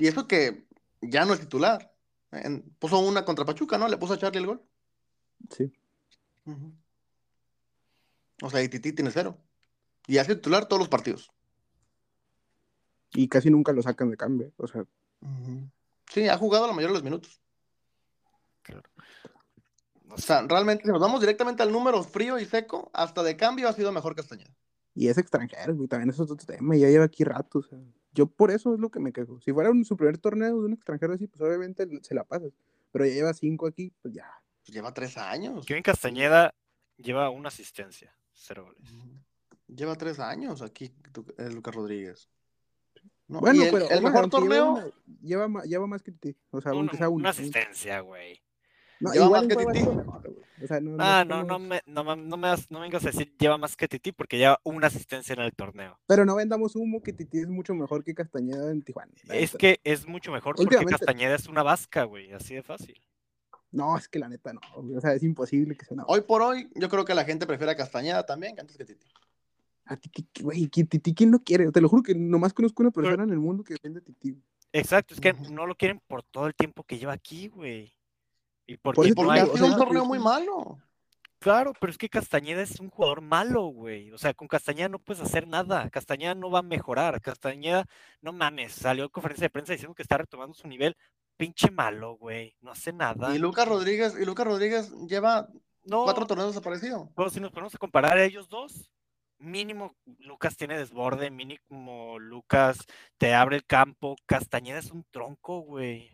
Y 0.00 0.06
eso 0.08 0.26
que 0.26 0.66
ya 1.00 1.24
no 1.24 1.34
es 1.34 1.40
titular. 1.40 1.94
En- 2.32 2.62
puso 2.78 2.98
una 2.98 3.24
contra 3.24 3.44
Pachuca, 3.44 3.78
¿no? 3.78 3.86
Le 3.88 3.96
puso 3.98 4.14
a 4.14 4.18
Charlie 4.18 4.40
el 4.40 4.46
gol. 4.46 4.62
Sí. 5.50 5.72
O 8.42 8.50
sea, 8.50 8.62
y 8.62 8.68
Titi 8.68 8.92
tiene 8.92 9.10
cero. 9.10 9.36
Y 10.06 10.18
hace 10.18 10.34
titular 10.34 10.66
todos 10.66 10.80
los 10.80 10.88
partidos. 10.88 11.30
Y 13.12 13.28
casi 13.28 13.50
nunca 13.50 13.72
lo 13.72 13.82
sacan 13.82 14.10
de 14.10 14.16
cambio. 14.16 14.52
O 14.56 14.66
sea, 14.66 14.84
Sí, 16.10 16.26
ha 16.28 16.36
jugado 16.38 16.66
la 16.66 16.72
mayoría 16.72 16.88
de 16.88 16.94
los 16.94 17.04
minutos. 17.04 17.40
Claro. 18.62 18.88
O 20.08 20.18
sea, 20.18 20.42
realmente, 20.42 20.84
si 20.84 20.90
nos 20.90 21.00
vamos 21.00 21.20
directamente 21.20 21.62
al 21.62 21.70
número 21.70 22.02
frío 22.02 22.38
y 22.38 22.46
seco, 22.46 22.90
hasta 22.94 23.22
de 23.22 23.36
cambio 23.36 23.68
ha 23.68 23.72
sido 23.72 23.92
mejor 23.92 24.16
Castañeda. 24.16 24.52
y 24.94 25.06
es 25.08 25.18
extranjero, 25.18 25.74
güey. 25.76 25.86
También 25.88 26.10
eso 26.10 26.24
es 26.24 26.30
otro 26.30 26.46
tema. 26.46 26.74
Ya 26.76 26.88
lleva 26.88 27.04
aquí 27.04 27.22
rato. 27.22 27.60
O 27.60 27.62
sea, 27.62 27.78
yo 28.12 28.26
por 28.26 28.50
eso 28.50 28.74
es 28.74 28.80
lo 28.80 28.90
que 28.90 29.00
me 29.00 29.12
quejo. 29.12 29.40
Si 29.40 29.52
fuera 29.52 29.70
un, 29.70 29.84
su 29.84 29.96
primer 29.96 30.18
torneo 30.18 30.60
de 30.60 30.66
un 30.66 30.72
extranjero 30.72 31.12
así, 31.14 31.26
pues 31.26 31.40
obviamente 31.42 31.86
se 32.02 32.14
la 32.14 32.24
pasas. 32.24 32.52
Pero 32.92 33.06
ya 33.06 33.12
lleva 33.14 33.34
cinco 33.34 33.66
aquí, 33.66 33.92
pues 34.02 34.14
ya. 34.14 34.26
Pues 34.64 34.74
lleva 34.74 34.92
tres 34.92 35.16
años. 35.16 35.64
Kevin 35.66 35.82
Castañeda 35.82 36.54
lleva 36.96 37.30
una 37.30 37.48
asistencia, 37.48 38.14
cero 38.32 38.64
goles. 38.64 38.92
Lleva 39.68 39.94
tres 39.94 40.18
años 40.18 40.62
aquí 40.62 40.88
tu- 41.12 41.24
eh, 41.38 41.48
Lucas 41.50 41.74
Rodríguez. 41.74 42.28
¿No? 43.28 43.38
Bueno, 43.40 43.62
el, 43.62 43.70
pero 43.70 43.88
el 43.88 44.02
mejor 44.02 44.24
lleva 44.24 44.28
torneo 44.30 44.72
una- 44.72 44.90
lleva, 45.22 45.62
lleva 45.62 45.86
más 45.86 46.02
que 46.02 46.10
ti. 46.10 46.36
O 46.50 46.60
sea, 46.60 46.72
Una, 46.72 46.80
aunque 46.80 46.96
sea 46.96 47.08
uno. 47.08 47.20
una 47.20 47.30
asistencia, 47.30 48.00
güey. 48.00 48.42
No, 49.00 49.12
Lleva 49.12 49.30
más 49.30 49.46
que 49.46 49.56
Titi. 49.56 49.78
sido 49.80 49.94
mejor, 49.94 50.22
güey. 50.22 50.44
O 50.62 50.66
sea, 50.66 50.78
no, 50.80 50.96
Ah, 50.98 51.24
no, 51.26 51.42
no 51.42 51.58
me, 51.58 51.80
no, 51.86 52.04
no 52.16 52.36
me, 52.36 52.48
das- 52.48 52.70
no 52.70 52.80
me 52.80 52.84
vengas 52.86 53.02
a 53.04 53.06
decir 53.06 53.34
lleva 53.38 53.56
más 53.56 53.76
que 53.76 53.88
Titi 53.88 54.12
porque 54.12 54.36
lleva 54.36 54.60
una 54.62 54.88
asistencia 54.88 55.32
en 55.32 55.40
el 55.40 55.52
torneo. 55.54 55.98
Pero 56.06 56.26
no 56.26 56.36
vendamos 56.36 56.76
humo 56.76 57.02
que 57.02 57.14
Titi 57.14 57.38
es 57.38 57.48
mucho 57.48 57.74
mejor 57.74 58.04
que 58.04 58.14
Castañeda 58.14 58.70
en 58.70 58.82
Tijuana. 58.82 59.10
Es 59.30 59.52
que 59.54 59.80
es 59.84 60.06
mucho 60.06 60.30
mejor 60.32 60.56
porque 60.56 60.64
Últimamente- 60.76 60.98
Castañeda 61.06 61.34
es 61.34 61.46
una 61.48 61.62
vasca, 61.62 62.04
güey, 62.04 62.30
así 62.32 62.54
de 62.54 62.62
fácil. 62.62 63.00
No, 63.72 63.96
es 63.96 64.06
que 64.08 64.18
la 64.18 64.28
neta 64.28 64.52
no. 64.52 64.60
güey. 64.76 64.96
O 64.96 65.00
sea, 65.00 65.14
es 65.14 65.22
imposible 65.22 65.76
que 65.76 65.84
sea 65.86 65.94
una. 65.94 66.04
Hoy 66.06 66.20
por 66.22 66.42
hoy, 66.42 66.68
yo 66.74 66.88
creo 66.90 67.04
que 67.06 67.14
la 67.14 67.24
gente 67.24 67.46
prefiere 67.46 67.72
a 67.72 67.76
Castañeda 67.76 68.26
también 68.26 68.54
que 68.54 68.60
antes 68.60 68.76
que 68.76 68.84
Titi. 68.84 69.06
A 69.86 69.96
Titi, 69.96 70.42
güey, 70.42 70.66
Titi, 70.68 71.14
¿quién 71.14 71.30
no 71.30 71.42
quiere? 71.42 71.70
Te 71.72 71.80
lo 71.80 71.88
juro 71.88 72.02
que 72.02 72.14
nomás 72.14 72.52
conozco 72.52 72.82
una 72.82 72.90
persona 72.92 73.22
en 73.24 73.30
el 73.30 73.38
mundo 73.38 73.64
que 73.64 73.74
defiende 73.74 74.00
a 74.00 74.02
Titi. 74.02 74.36
Exacto, 74.72 75.14
es 75.14 75.20
que 75.20 75.32
no 75.50 75.66
lo 75.66 75.74
quieren 75.74 76.00
por 76.06 76.22
todo 76.22 76.46
el 76.46 76.54
tiempo 76.54 76.84
que 76.84 76.98
lleva 76.98 77.12
aquí, 77.14 77.48
güey. 77.48 77.92
Y 78.66 78.76
Por 78.76 78.94
porque 78.94 79.10
no 79.12 79.30
hay... 79.30 79.40
ha 79.40 79.44
o 79.44 79.54
sido 79.54 79.66
sea, 79.66 79.74
un 79.74 79.76
torneo 79.78 80.04
muy 80.04 80.18
malo. 80.18 80.78
Claro, 81.40 81.72
pero 81.80 81.90
es 81.90 81.96
que 81.96 82.10
Castañeda 82.10 82.60
es 82.60 82.78
un 82.80 82.90
jugador 82.90 83.22
malo, 83.22 83.62
güey. 83.68 84.12
O 84.12 84.18
sea, 84.18 84.34
con 84.34 84.46
Castañeda 84.46 84.90
no 84.90 84.98
puedes 84.98 85.22
hacer 85.22 85.48
nada. 85.48 85.88
Castañeda 85.88 86.34
no 86.34 86.50
va 86.50 86.58
a 86.58 86.62
mejorar. 86.62 87.20
Castañeda, 87.22 87.86
no 88.20 88.32
mames, 88.34 88.72
salió 88.74 89.04
en 89.04 89.10
conferencia 89.10 89.46
de 89.46 89.50
prensa 89.50 89.72
diciendo 89.72 89.94
que 89.94 90.02
está 90.02 90.18
retomando 90.18 90.52
su 90.54 90.68
nivel. 90.68 90.94
Pinche 91.38 91.70
malo, 91.70 92.16
güey. 92.18 92.54
No 92.60 92.70
hace 92.70 92.92
nada. 92.92 93.34
Y 93.34 93.38
Lucas 93.38 93.66
Rodríguez, 93.66 94.14
y 94.20 94.26
Lucas 94.26 94.46
Rodríguez 94.46 94.92
lleva 95.08 95.48
No, 95.84 96.04
cuatro 96.04 96.26
torneos 96.26 96.50
desaparecido. 96.50 97.10
pero 97.16 97.30
si 97.30 97.40
nos 97.40 97.50
ponemos 97.52 97.74
a 97.74 97.78
comparar 97.78 98.18
a 98.18 98.24
ellos 98.24 98.50
dos, 98.50 98.90
mínimo 99.38 99.96
Lucas 100.18 100.54
tiene 100.58 100.76
desborde, 100.76 101.30
mínimo 101.30 102.18
Lucas 102.18 102.84
te 103.16 103.32
abre 103.32 103.56
el 103.56 103.64
campo. 103.64 104.16
Castañeda 104.26 104.78
es 104.78 104.90
un 104.90 105.04
tronco, 105.10 105.60
güey. 105.60 106.10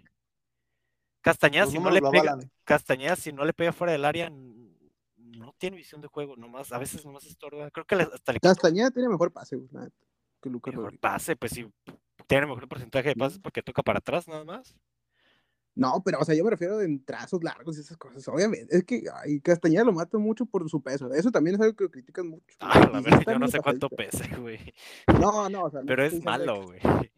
Castañeda, 1.27 1.67
si 1.67 1.79
no 1.81 1.91
le 1.91 2.01
pega. 2.01 2.39
Castañeda, 2.63 3.17
si 3.17 3.33
no 3.33 3.45
le 3.45 3.53
pega 3.53 3.73
fuera 3.73 3.93
del 3.93 4.05
área, 4.05 4.31
no 4.31 5.53
tiene 5.59 5.77
visión 5.77 6.01
de 6.01 6.07
juego, 6.07 6.37
nomás, 6.37 6.71
a 6.73 6.79
veces 6.79 7.05
nomás 7.05 7.25
estorba. 7.25 7.69
Creo 7.73 7.85
que 7.85 7.97
hasta 7.97 8.33
le 8.33 8.39
Castañeda 8.39 8.93
tiene 8.93 9.09
mejor 9.09 9.33
pase, 9.33 9.57
neta, 9.57 9.91
que 10.41 10.49
Lucas 10.49 10.73
mejor 10.73 10.85
Rodríguez. 10.85 11.01
pase, 11.01 11.35
pues 11.35 11.51
si 11.51 11.69
tiene 12.29 12.47
mejor 12.47 12.69
porcentaje 12.69 13.09
de 13.09 13.17
pases 13.17 13.41
porque 13.41 13.61
toca 13.61 13.83
para 13.83 13.99
atrás 13.99 14.29
nada 14.29 14.45
más. 14.45 14.77
No, 15.75 16.01
pero, 16.05 16.21
o 16.21 16.25
sea, 16.25 16.35
yo 16.35 16.43
me 16.45 16.51
refiero 16.51 16.81
en 16.81 17.05
trazos 17.05 17.43
largos 17.45 17.77
y 17.77 17.81
esas 17.81 17.97
cosas. 17.99 18.27
Obviamente, 18.29 18.75
es 18.77 18.85
que 18.85 19.03
ay, 19.13 19.41
Castañeda 19.41 19.83
lo 19.85 19.93
mata 19.93 20.17
mucho 20.17 20.47
por 20.47 20.67
su 20.71 20.81
peso. 20.81 21.13
Eso 21.13 21.31
también 21.33 21.57
es 21.57 21.61
algo 21.61 21.75
que 21.77 21.91
critican 21.91 22.29
mucho. 22.29 22.57
Ah, 22.61 22.89
la 22.93 22.99
sí 23.01 23.05
verdad, 23.11 23.33
yo 23.33 23.39
no 23.41 23.49
sé 23.49 23.59
cuánto 23.61 23.91
pese, 23.91 24.29
güey. 24.39 24.59
No, 25.21 25.51
no, 25.51 25.65
o 25.65 25.71
sea, 25.71 25.81
no 25.81 25.87
Pero 25.87 26.05
estoy 26.05 26.21
es 26.21 26.25
malo, 26.25 26.63
güey. 26.67 26.79
que- 26.81 27.13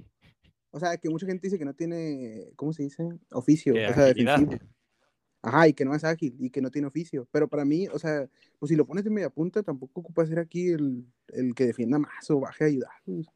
O 0.70 0.78
sea, 0.80 0.96
que 0.98 1.08
mucha 1.08 1.26
gente 1.26 1.46
dice 1.46 1.58
que 1.58 1.64
no 1.64 1.74
tiene, 1.74 2.50
¿cómo 2.56 2.72
se 2.72 2.82
dice? 2.82 3.08
Oficio, 3.32 3.72
Que 3.74 3.86
o 3.86 3.94
sea, 3.94 4.04
defensivo. 4.04 4.52
Ajá, 5.40 5.68
y 5.68 5.72
que 5.72 5.84
no 5.84 5.94
es 5.94 6.04
ágil 6.04 6.36
y 6.40 6.50
que 6.50 6.60
no 6.60 6.70
tiene 6.70 6.88
oficio. 6.88 7.28
Pero 7.30 7.48
para 7.48 7.64
mí, 7.64 7.86
o 7.88 7.98
sea, 7.98 8.28
pues 8.58 8.70
si 8.70 8.76
lo 8.76 8.86
pones 8.86 9.04
de 9.04 9.10
media 9.10 9.30
punta, 9.30 9.62
tampoco 9.62 10.00
ocupa 10.00 10.26
ser 10.26 10.40
aquí 10.40 10.70
el, 10.70 11.06
el 11.28 11.54
que 11.54 11.66
defienda 11.66 11.98
más 11.98 12.30
o 12.30 12.40
baje 12.40 12.64
a 12.64 12.66
ayudar. 12.66 12.90
pues. 13.04 13.26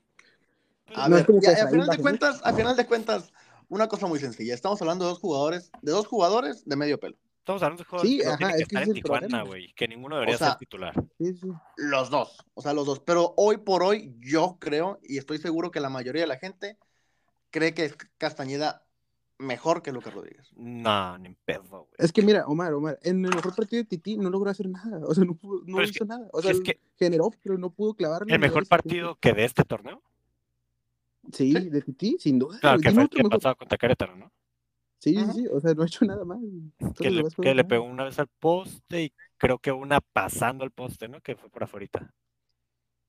A 0.94 1.08
No 1.08 1.16
es 1.16 1.22
ver, 1.22 1.26
como 1.26 1.38
y 1.38 1.40
que 1.42 1.48
a, 1.48 1.64
a 1.64 1.68
final 1.68 1.88
de 1.88 1.98
cuentas, 1.98 2.40
a 2.44 2.52
final 2.52 2.76
de 2.76 2.86
cuentas, 2.86 3.32
una 3.68 3.88
cosa 3.88 4.06
muy 4.06 4.18
sencilla. 4.18 4.52
Estamos 4.54 4.80
hablando 4.82 5.04
de 5.04 5.10
dos 5.10 5.20
jugadores, 5.20 5.70
de 5.80 5.92
dos 5.92 6.06
jugadores 6.06 6.64
de 6.66 6.76
medio 6.76 6.98
pelo. 7.00 7.16
Estamos 7.38 7.62
hablando 7.62 7.82
de 7.82 7.88
jugadores 7.88 8.10
Sí, 8.12 8.18
que 8.18 8.24
no 8.24 8.30
ajá, 8.30 8.36
tienen 8.38 8.56
que 8.56 8.62
es 8.62 8.68
que 8.68 8.74
estar 8.74 8.82
ese 8.82 8.90
en 8.90 8.96
es 8.96 8.96
el 8.98 9.02
Tijuana, 9.02 9.42
güey. 9.44 9.72
Que 9.74 9.88
ninguno 9.88 10.16
debería 10.16 10.38
sea, 10.38 10.48
ser 10.50 10.58
titular. 10.58 10.94
Sí, 11.18 11.34
sí. 11.34 11.48
Los 11.76 12.10
dos, 12.10 12.36
o 12.54 12.62
sea, 12.62 12.74
los 12.74 12.86
dos. 12.86 13.00
Pero 13.00 13.32
hoy 13.36 13.56
por 13.58 13.82
hoy, 13.82 14.14
yo 14.20 14.58
creo, 14.60 14.98
y 15.02 15.18
estoy 15.18 15.38
seguro 15.38 15.70
que 15.70 15.80
la 15.80 15.88
mayoría 15.88 16.22
de 16.22 16.28
la 16.28 16.36
gente 16.36 16.76
cree 17.52 17.72
que 17.74 17.84
es 17.84 17.96
Castañeda 18.18 18.84
mejor 19.38 19.82
que 19.82 19.92
Lucas 19.92 20.12
Rodríguez. 20.14 20.52
No, 20.56 21.16
ni 21.18 21.34
pedo, 21.44 21.62
güey. 21.68 21.86
Es 21.98 22.12
que 22.12 22.22
mira, 22.22 22.46
Omar, 22.46 22.72
Omar, 22.74 22.98
en 23.02 23.24
el 23.24 23.34
mejor 23.34 23.54
partido 23.54 23.82
de 23.82 23.88
Titi 23.88 24.16
no 24.16 24.30
logró 24.30 24.50
hacer 24.50 24.68
nada. 24.68 25.00
O 25.06 25.14
sea, 25.14 25.24
no, 25.24 25.34
pudo- 25.34 25.62
no 25.66 25.82
hizo 25.82 26.04
nada. 26.04 26.28
O 26.32 26.42
sea, 26.42 26.50
es 26.52 26.60
que 26.60 26.80
generó, 26.96 27.30
pero 27.42 27.56
no 27.58 27.70
pudo 27.70 27.94
clavar. 27.94 28.24
el 28.26 28.38
mejor 28.40 28.66
partido 28.66 29.16
que 29.20 29.32
de 29.32 29.44
este 29.44 29.64
torneo, 29.64 30.02
Sí, 31.32 31.52
Sí. 31.52 31.70
de 31.70 31.82
Titi, 31.82 32.16
sin 32.18 32.38
duda. 32.40 32.58
claro, 32.60 32.80
que 32.80 32.90
fue 32.90 33.02
el 33.04 33.08
que 33.08 33.22
pasaba 33.22 33.54
contra 33.54 33.78
Querétaro, 33.78 34.16
¿no? 34.16 34.32
Sí, 34.98 35.16
Ajá. 35.16 35.32
sí, 35.32 35.42
sí. 35.42 35.46
O 35.52 35.60
sea, 35.60 35.72
no 35.74 35.82
ha 35.82 35.86
hecho 35.86 36.04
nada 36.04 36.24
más. 36.24 36.38
Que 36.98 37.10
le, 37.10 37.24
que 37.40 37.54
le 37.54 37.64
pegó 37.64 37.84
una 37.84 38.04
vez 38.04 38.18
al 38.18 38.26
poste 38.28 39.04
y 39.04 39.12
creo 39.38 39.58
que 39.58 39.70
una 39.72 40.00
pasando 40.00 40.64
al 40.64 40.70
poste, 40.72 41.08
¿no? 41.08 41.20
Que 41.20 41.36
fue 41.36 41.48
por 41.48 41.62
afuera. 41.64 41.86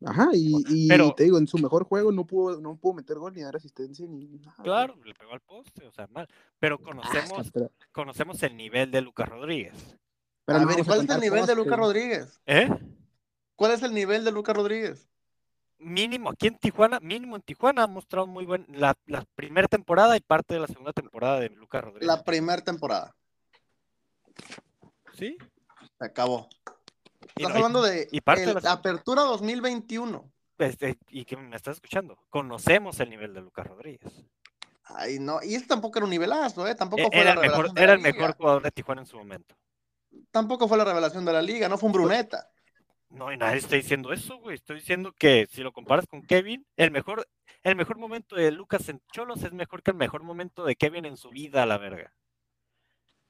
Ajá, 0.05 0.29
y, 0.33 0.63
y 0.67 0.87
Pero- 0.87 1.13
te 1.13 1.23
digo, 1.23 1.37
en 1.37 1.47
su 1.47 1.57
mejor 1.57 1.85
juego 1.85 2.11
no 2.11 2.25
pudo, 2.25 2.59
no 2.59 2.75
pudo 2.75 2.93
meter 2.95 3.17
gol 3.17 3.33
ni 3.33 3.41
dar 3.41 3.55
asistencia 3.55 4.05
ni 4.07 4.25
nada. 4.25 4.55
Claro, 4.63 4.95
le 5.03 5.13
pegó 5.13 5.31
al 5.33 5.41
poste, 5.41 5.85
o 5.87 5.91
sea, 5.91 6.07
mal. 6.07 6.27
Pero 6.59 6.75
Ah, 6.81 6.83
conocemos, 6.83 7.51
pero, 7.51 7.71
conocemos 7.91 8.43
el 8.43 8.57
nivel 8.57 8.91
de 8.91 9.01
Lucas 9.01 9.29
Rodríguez. 9.29 9.97
pero 10.45 10.57
a 10.59 10.61
no 10.61 10.67
ver, 10.67 10.79
¿y 10.79 10.81
vamos 10.81 10.87
¿cuál 10.95 11.05
es 11.09 11.15
el 11.15 11.21
nivel 11.21 11.45
de 11.45 11.55
Lucas. 11.55 11.77
Rodríguez? 11.79 12.41
¿Eh? 12.45 12.69
¿Cuál 13.55 13.71
es 13.71 13.83
el 13.83 13.93
nivel 13.93 14.23
de 14.25 14.31
Lucas 14.31 14.55
Rodríguez? 14.55 15.07
Mínimo, 15.79 16.29
aquí 16.29 16.47
en 16.47 16.57
Tijuana, 16.57 16.99
mínimo 17.01 17.35
en 17.35 17.41
Tijuana 17.41 17.83
ha 17.83 17.87
mostrado 17.87 18.25
muy 18.27 18.45
buen, 18.45 18.65
la, 18.69 18.95
la 19.05 19.25
primera 19.35 19.67
temporada 19.67 20.15
y 20.15 20.21
parte 20.21 20.53
de 20.53 20.59
la 20.61 20.67
segunda 20.67 20.93
temporada 20.93 21.39
de 21.39 21.49
Lucas 21.49 21.83
Rodríguez. 21.83 22.07
La 22.07 22.23
primera 22.23 22.61
temporada. 22.61 23.13
¿Sí? 25.13 25.37
Se 25.99 26.05
acabó. 26.05 26.47
Estás 27.35 27.49
no, 27.49 27.55
hablando 27.55 27.81
de 27.81 28.07
y 28.11 28.21
parte 28.21 28.41
de 28.41 28.47
el- 28.49 28.53
las- 28.55 28.63
la 28.63 28.71
apertura 28.73 29.23
2021. 29.23 30.31
este, 30.59 30.97
y 31.09 31.25
que 31.25 31.35
me 31.35 31.55
estás 31.55 31.75
escuchando, 31.75 32.17
conocemos 32.29 32.99
el 32.99 33.09
nivel 33.09 33.33
de 33.33 33.41
Lucas 33.41 33.67
Rodríguez. 33.67 34.11
Ay, 34.85 35.17
no, 35.19 35.39
y 35.41 35.55
ese 35.55 35.65
tampoco 35.65 35.97
era 35.99 36.05
un 36.05 36.11
nivelazo, 36.11 36.67
¿eh? 36.67 36.75
Tampoco 36.75 37.03
E- 37.03 37.07
fue 37.07 37.19
Era 37.21 37.35
la 37.35 37.41
el 37.41 37.49
mejor, 37.49 37.69
era 37.75 37.93
el 37.93 37.99
mejor 37.99 38.35
jugador 38.35 38.61
de 38.63 38.71
Tijuana 38.71 39.01
en 39.01 39.07
su 39.07 39.17
momento. 39.17 39.55
Tampoco 40.31 40.67
fue 40.67 40.77
la 40.77 40.85
revelación 40.85 41.25
de 41.25 41.33
la 41.33 41.41
liga, 41.41 41.67
no 41.69 41.77
fue 41.77 41.87
un 41.87 41.93
Bruneta. 41.93 42.49
No, 43.09 43.31
y 43.31 43.37
nadie 43.37 43.57
está 43.59 43.75
diciendo 43.75 44.11
eso, 44.11 44.37
güey. 44.37 44.55
Estoy 44.55 44.77
diciendo 44.77 45.13
que 45.13 45.47
si 45.51 45.61
lo 45.61 45.71
comparas 45.71 46.07
con 46.07 46.21
Kevin, 46.23 46.65
el 46.77 46.91
mejor, 46.91 47.27
el 47.63 47.75
mejor 47.75 47.97
momento 47.97 48.35
de 48.35 48.51
Lucas 48.51 48.89
en 48.89 49.01
Cholos 49.11 49.43
es 49.43 49.53
mejor 49.53 49.83
que 49.83 49.91
el 49.91 49.97
mejor 49.97 50.23
momento 50.23 50.65
de 50.65 50.75
Kevin 50.75 51.05
en 51.05 51.17
su 51.17 51.29
vida, 51.29 51.65
la 51.65 51.77
verga. 51.77 52.13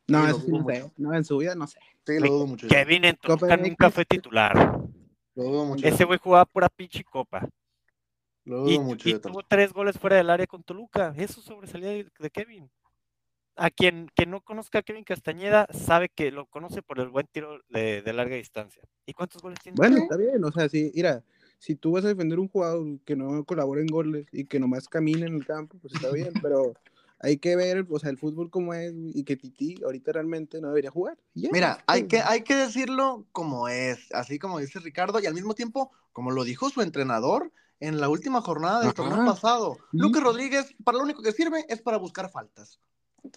No, 0.07 0.27
eso 0.27 0.43
no 0.47 0.65
sé. 0.65 0.91
No, 0.97 1.13
en 1.13 1.23
su 1.23 1.37
vida 1.37 1.55
no 1.55 1.67
sé. 1.67 1.79
Sí, 2.05 2.19
lo 2.19 2.27
dudo 2.29 2.47
mucho. 2.47 2.67
Kevin 2.67 3.05
en 3.05 3.15
Toluca 3.15 3.55
nunca 3.57 3.89
fue 3.89 4.05
titular. 4.05 4.55
Lo 5.35 5.43
dudo 5.43 5.65
mucho. 5.65 5.87
Ese 5.87 6.03
güey 6.03 6.19
jugaba 6.19 6.45
pura 6.45 6.69
pinche 6.69 7.03
copa. 7.03 7.47
Lo 8.45 8.59
dudo 8.59 8.71
Y, 8.71 8.79
mucho. 8.79 9.07
y 9.09 9.19
tuvo 9.19 9.41
tres 9.47 9.71
goles 9.71 9.97
fuera 9.97 10.17
del 10.17 10.29
área 10.29 10.45
con 10.47 10.63
Toluca. 10.63 11.13
Eso 11.17 11.41
sobresalía 11.41 11.89
de, 11.89 12.07
de 12.19 12.29
Kevin. 12.29 12.69
A 13.55 13.69
quien, 13.69 14.09
quien 14.15 14.31
no 14.31 14.41
conozca 14.41 14.79
a 14.79 14.81
Kevin 14.81 15.03
Castañeda 15.03 15.67
sabe 15.71 16.09
que 16.09 16.31
lo 16.31 16.47
conoce 16.47 16.81
por 16.81 16.99
el 16.99 17.09
buen 17.09 17.27
tiro 17.31 17.59
de, 17.69 18.01
de 18.01 18.13
larga 18.13 18.35
distancia. 18.35 18.81
¿Y 19.05 19.13
cuántos 19.13 19.41
goles 19.41 19.59
tiene? 19.61 19.75
Bueno, 19.77 19.97
está 19.97 20.17
bien. 20.17 20.43
O 20.43 20.51
sea, 20.51 20.67
sí, 20.67 20.91
mira, 20.95 21.23
si 21.59 21.75
tú 21.75 21.91
vas 21.91 22.03
a 22.03 22.09
defender 22.09 22.39
un 22.39 22.49
jugador 22.49 22.99
que 23.05 23.15
no 23.15 23.43
colabora 23.45 23.79
en 23.79 23.87
goles 23.87 24.25
y 24.31 24.45
que 24.45 24.59
nomás 24.59 24.89
camina 24.89 25.25
en 25.27 25.35
el 25.35 25.45
campo, 25.45 25.77
pues 25.79 25.93
está 25.93 26.11
bien. 26.11 26.33
pero 26.41 26.73
hay 27.23 27.37
que 27.37 27.55
ver, 27.55 27.87
o 27.89 27.99
sea, 27.99 28.09
el 28.09 28.17
fútbol 28.17 28.49
como 28.49 28.73
es 28.73 28.93
y 29.13 29.23
que 29.23 29.37
Titi 29.37 29.81
ahorita 29.83 30.11
realmente 30.11 30.59
no 30.59 30.67
debería 30.67 30.91
jugar. 30.91 31.17
Mira, 31.33 31.81
hay 31.87 32.05
que, 32.07 32.19
hay 32.19 32.41
que 32.43 32.53
decirlo 32.53 33.25
como 33.31 33.69
es, 33.69 34.11
así 34.13 34.37
como 34.37 34.59
dice 34.59 34.79
Ricardo, 34.79 35.19
y 35.21 35.25
al 35.25 35.33
mismo 35.33 35.55
tiempo, 35.55 35.89
como 36.11 36.31
lo 36.31 36.43
dijo 36.43 36.69
su 36.69 36.81
entrenador 36.81 37.51
en 37.79 38.01
la 38.01 38.09
última 38.09 38.41
jornada 38.41 38.79
del 38.79 38.89
Ajá. 38.89 38.95
torneo 38.95 39.25
pasado. 39.25 39.75
Sí. 39.91 39.97
Lucas 39.99 40.21
Rodríguez, 40.21 40.75
para 40.83 40.97
lo 40.97 41.03
único 41.05 41.23
que 41.23 41.31
sirve 41.31 41.65
es 41.69 41.81
para 41.81 41.95
buscar 41.97 42.29
faltas. 42.29 42.77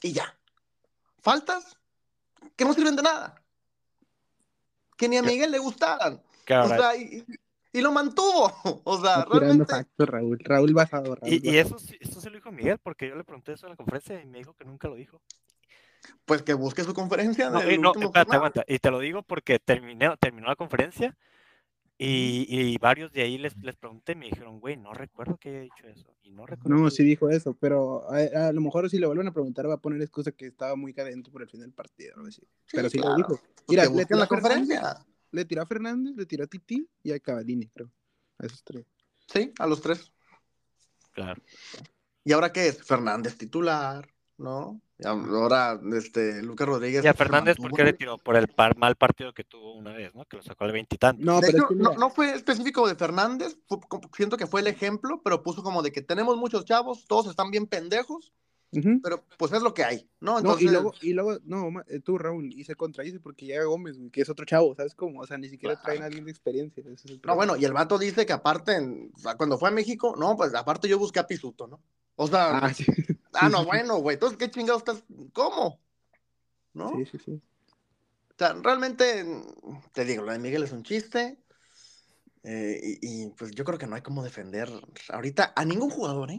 Y 0.02 0.12
ya. 0.12 0.36
Faltas 1.22 1.76
que 2.56 2.64
no 2.64 2.74
sirven 2.74 2.96
de 2.96 3.02
nada. 3.02 3.40
Que 4.96 5.08
ni 5.08 5.16
a 5.16 5.22
Miguel 5.22 5.52
le 5.52 5.58
gustaran. 5.60 6.20
Que 6.44 6.54
O 6.54 6.58
ahora- 6.58 6.76
sea, 6.76 6.96
y, 6.96 7.24
y 7.78 7.80
lo 7.82 7.92
mantuvo. 7.92 8.52
O 8.84 9.00
sea, 9.00 9.20
Está 9.20 9.38
realmente. 9.38 9.64
factos, 9.72 10.08
Raúl. 10.08 10.38
Raúl 10.42 10.72
basado, 10.74 11.14
Raúl. 11.16 11.32
y, 11.32 11.50
y 11.50 11.56
eso, 11.58 11.78
sí- 11.78 11.96
eso 12.00 12.20
se 12.20 12.30
lo 12.30 12.36
dijo 12.36 12.50
Miguel, 12.52 12.78
porque 12.82 13.08
yo 13.08 13.14
le 13.16 13.24
pregunté 13.24 13.52
eso 13.52 13.66
en 13.66 13.70
la 13.70 13.76
conferencia 13.76 14.20
y 14.20 14.26
me 14.26 14.38
dijo 14.38 14.54
que 14.54 14.64
nunca 14.64 14.88
lo 14.88 14.94
dijo. 14.96 15.20
Pues 16.24 16.42
que 16.42 16.54
busque 16.54 16.84
su 16.84 16.94
conferencia 16.94 17.50
No, 17.50 17.68
y 17.68 17.78
no, 17.78 17.92
espérate, 18.00 18.36
aguanta. 18.36 18.64
Y 18.68 18.78
te 18.78 18.90
lo 18.90 19.00
digo 19.00 19.22
porque 19.22 19.58
terminé, 19.58 20.08
terminó 20.20 20.46
la 20.46 20.54
conferencia 20.56 21.16
y, 21.98 22.46
y 22.48 22.76
varios 22.78 23.10
de 23.12 23.22
ahí 23.22 23.38
les, 23.38 23.56
les 23.56 23.74
pregunté 23.74 24.12
y 24.12 24.16
me 24.16 24.26
dijeron, 24.26 24.60
güey, 24.60 24.76
no 24.76 24.92
recuerdo 24.92 25.36
que 25.38 25.48
haya 25.48 25.60
dicho 25.60 25.86
eso. 25.88 26.14
Y 26.22 26.30
no 26.30 26.44
recuerdo. 26.46 26.76
No, 26.78 26.84
que- 26.84 26.90
sí 26.90 27.02
dijo 27.02 27.30
eso, 27.30 27.56
pero 27.58 28.04
a, 28.10 28.48
a 28.48 28.52
lo 28.52 28.60
mejor 28.60 28.88
si 28.90 28.98
le 28.98 29.06
vuelven 29.06 29.28
a 29.28 29.32
preguntar 29.32 29.68
va 29.68 29.74
a 29.74 29.80
poner 29.80 30.00
excusa 30.02 30.30
que 30.30 30.46
estaba 30.46 30.76
muy 30.76 30.92
cadente 30.92 31.30
por 31.30 31.42
el 31.42 31.48
fin 31.48 31.60
del 31.60 31.72
partido. 31.72 32.14
algo 32.16 32.28
así. 32.28 32.42
Pero 32.70 32.88
sí 32.90 32.98
lo 32.98 33.04
claro. 33.04 33.16
dijo. 33.16 33.28
Pues 33.28 33.64
Mira, 33.68 33.82
que 33.84 33.88
le 33.88 33.92
busquen 33.94 34.06
tiró 34.08 34.18
la 34.18 34.24
a 34.24 34.28
Fernández, 34.28 34.78
conferencia. 34.80 35.06
Le 35.36 35.44
tiró 35.44 35.60
a 35.60 35.66
Fernández, 35.66 36.14
le 36.16 36.24
tiró 36.24 36.44
a 36.44 36.46
Titi 36.46 36.88
y 37.02 37.12
a 37.12 37.20
Cavallini, 37.20 37.68
creo. 37.68 37.90
A 38.38 38.46
esos 38.46 38.64
tres. 38.64 38.86
Sí, 39.26 39.52
a 39.58 39.66
los 39.66 39.82
tres. 39.82 40.10
Claro. 41.12 41.42
¿Y 42.24 42.32
ahora 42.32 42.50
qué 42.52 42.68
es? 42.68 42.82
Fernández 42.82 43.36
titular, 43.36 44.08
¿no? 44.38 44.80
Y 44.98 45.06
ahora, 45.06 45.78
este, 45.94 46.42
Lucas 46.42 46.66
Rodríguez. 46.66 47.04
Y 47.04 47.08
a 47.08 47.12
Fernández. 47.12 47.58
¿por 47.58 47.70
qué 47.74 47.84
retiró? 47.84 48.16
Por 48.16 48.36
el 48.36 48.48
par- 48.48 48.78
mal 48.78 48.96
partido 48.96 49.34
que 49.34 49.44
tuvo 49.44 49.74
una 49.74 49.92
vez, 49.92 50.14
¿no? 50.14 50.24
Que 50.24 50.38
lo 50.38 50.42
sacó 50.42 50.64
al 50.64 50.72
veintitantos. 50.72 51.22
No, 51.22 51.38
De 51.38 51.48
pero 51.48 51.58
hecho, 51.58 51.64
es 51.64 51.76
que 51.76 51.82
no, 51.82 51.92
no 51.92 52.08
fue 52.08 52.32
específico 52.32 52.88
de 52.88 52.94
Fernández, 52.94 53.58
fue 53.68 53.78
siento 54.16 54.38
que 54.38 54.46
fue 54.46 54.62
el 54.62 54.68
ejemplo, 54.68 55.20
pero 55.22 55.42
puso 55.42 55.62
como 55.62 55.82
de 55.82 55.92
que 55.92 56.00
tenemos 56.00 56.38
muchos 56.38 56.64
chavos, 56.64 57.04
todos 57.06 57.26
están 57.26 57.50
bien 57.50 57.66
pendejos, 57.66 58.32
pero 59.02 59.24
pues 59.38 59.52
es 59.52 59.62
lo 59.62 59.72
que 59.72 59.84
hay, 59.84 60.08
¿no? 60.20 60.38
Y 60.58 60.68
luego, 60.68 60.92
y 61.00 61.12
luego, 61.12 61.38
no, 61.44 61.68
eh, 61.88 62.00
tú, 62.00 62.18
Raúl, 62.18 62.52
y 62.52 62.64
se 62.64 62.74
contradice 62.74 63.20
porque 63.20 63.46
llega 63.46 63.64
Gómez, 63.64 63.96
que 64.12 64.20
es 64.20 64.28
otro 64.28 64.44
chavo, 64.44 64.74
¿sabes 64.74 64.94
cómo? 64.94 65.20
O 65.20 65.26
sea, 65.26 65.38
ni 65.38 65.48
siquiera 65.48 65.80
traen 65.80 66.02
a 66.02 66.06
alguien 66.06 66.24
de 66.24 66.30
experiencia. 66.30 66.82
es 66.86 67.04
no, 67.24 67.34
bueno, 67.36 67.56
y 67.56 67.64
el 67.64 67.72
vato 67.72 67.98
dice 67.98 68.26
que 68.26 68.32
aparte, 68.32 68.74
en- 68.76 69.12
o 69.14 69.18
sea, 69.18 69.36
cuando 69.36 69.58
fue 69.58 69.68
a 69.68 69.72
México, 69.72 70.14
no, 70.18 70.36
pues 70.36 70.54
aparte 70.54 70.88
yo 70.88 70.98
busqué 70.98 71.20
a 71.20 71.26
Pisuto, 71.26 71.66
¿no? 71.66 71.80
O 72.16 72.26
sea, 72.26 72.58
Ah, 72.58 72.74
sí. 72.74 72.84
ah, 73.34 73.48
no, 73.48 73.64
bueno, 73.66 73.98
güey, 73.98 74.14
entonces, 74.14 74.38
¿qué 74.38 74.50
chingados 74.50 74.80
estás? 74.82 75.04
¿Cómo? 75.32 75.80
¿No? 76.74 76.92
Sí, 76.96 77.06
sí, 77.06 77.18
sí. 77.24 77.32
O 77.32 78.34
sea, 78.38 78.52
realmente, 78.62 79.24
te 79.92 80.04
digo, 80.04 80.22
lo 80.22 80.32
de 80.32 80.38
Miguel 80.38 80.62
es 80.64 80.72
un 80.72 80.82
chiste. 80.82 81.38
eh, 82.42 82.78
y, 83.00 83.24
y, 83.24 83.30
pues 83.30 83.50
yo 83.52 83.64
creo 83.64 83.78
que 83.78 83.86
no 83.86 83.96
hay 83.96 84.02
como 84.02 84.22
defender 84.22 84.68
ahorita 85.08 85.52
a 85.56 85.64
ningún 85.64 85.90
jugador, 85.90 86.30
¿eh? 86.30 86.38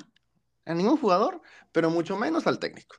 A 0.67 0.73
ningún 0.73 0.97
jugador, 0.97 1.41
pero 1.71 1.89
mucho 1.89 2.17
menos 2.17 2.45
al 2.47 2.59
técnico. 2.59 2.95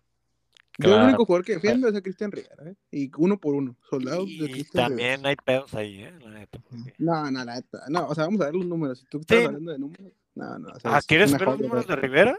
Yo 0.81 0.91
el 0.91 0.95
Claro. 0.95 1.09
único 1.09 1.25
jugador 1.25 1.45
que 1.45 1.55
defiendo 1.55 1.89
es 1.89 1.95
a 1.97 2.01
Cristian 2.03 2.31
Rivera, 2.31 2.71
¿eh? 2.71 2.75
Y 2.93 3.11
uno 3.19 3.37
por 3.39 3.55
uno, 3.55 3.77
soldados 3.91 4.27
de 4.27 4.33
Y 4.47 4.53
Cristian 4.53 4.89
también 4.89 5.11
Rivera. 5.17 5.29
hay 5.31 5.37
pedos 5.37 5.75
ahí, 5.75 6.03
¿eh? 6.05 6.13
La 6.21 6.31
neta, 6.31 6.59
No, 6.99 7.31
no, 7.33 7.45
la 7.45 7.55
neta, 7.57 7.81
no, 7.89 8.07
o 8.07 8.15
sea, 8.15 8.25
vamos 8.27 8.41
a 8.41 8.45
ver 8.47 8.55
los 8.55 8.65
números. 8.67 9.01
Si 9.01 9.07
tú 9.07 9.19
estás 9.19 9.39
Sí. 9.39 9.45
hablando 9.45 9.73
de 9.73 9.79
números, 9.81 10.13
no, 10.37 10.59
no. 10.61 10.69
O 10.69 10.79
sea, 10.81 10.95
Ah, 10.95 10.99
es 10.99 11.07
¿quieres 11.07 11.33
ver 11.33 11.43
los 11.43 11.61
números 11.61 11.87
de. 11.89 11.97
Rivera? 11.97 12.39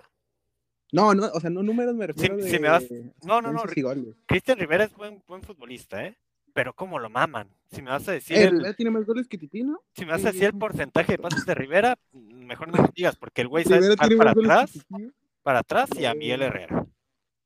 No, 0.93 1.13
no, 1.13 1.27
o 1.33 1.39
sea, 1.41 1.49
no 1.49 1.61
números 1.63 1.93
me 1.95 2.07
refiero 2.07 2.37
Si- 2.37 2.43
de... 2.43 2.49
si 2.49 2.59
me 2.59 2.69
vas- 2.69 2.85
No, 3.23 3.41
no, 3.41 3.51
no. 3.51 3.61
goles. 3.83 4.15
Cristian 4.25 4.57
Rivera 4.57 4.85
es 4.85 4.93
buen, 4.93 5.21
buen 5.27 5.43
futbolista, 5.43 6.03
¿eh? 6.05 6.17
Pero 6.53 6.73
cómo 6.73 6.97
lo 6.97 7.09
maman. 7.09 7.47
Si 7.71 7.81
me 7.81 7.91
vas 7.91 8.07
a 8.07 8.13
decir, 8.13 8.37
Eh, 8.37 8.45
el, 8.45 8.75
tiene 8.75 8.89
más 8.89 9.05
goles 9.05 9.27
que 9.27 9.37
Titi, 9.37 9.63
¿no? 9.63 9.81
si 9.93 10.03
me 10.05 10.13
vas 10.13 10.23
a 10.25 10.31
decir 10.31 10.45
el 10.45 10.53
porcentaje 10.57 11.11
de 11.11 11.17
pases 11.19 11.45
de 11.45 11.53
Rivera, 11.53 11.95
mejor 12.13 12.69
no 12.69 12.81
me 12.81 12.89
digas, 12.95 13.15
porque 13.17 13.41
el 13.41 13.49
güey 13.49 13.65
sabe 13.65 13.95
para 13.97 14.33
goles 14.33 14.49
atrás, 14.49 14.71
que. 14.97 15.11
Para 15.43 15.59
atrás 15.59 15.89
y 15.97 16.05
a. 16.05 16.13
Miguel 16.13 16.41
Herrera. 16.41 16.85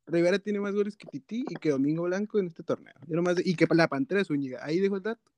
Rivera 0.06 0.38
tiene 0.40 0.60
más 0.60 0.74
goles 0.74 0.98
que 0.98 1.08
Titi 1.08 1.46
y 1.50 1.56
que 1.56 1.70
Domingo 1.70 2.04
Blanco 2.04 2.38
en 2.40 2.48
este 2.48 2.62
torneo. 2.64 2.94
Yo 3.08 3.16
nomás- 3.16 3.42
y 3.46 3.56
que 3.56 3.66
la 3.74 3.88
Pantera 3.88 4.20
de 4.20 4.26
Zúñiga. 4.26 4.60
Ahí 4.64 4.80
dejo 4.80 4.98
el 4.98 5.04
dato. 5.04 5.32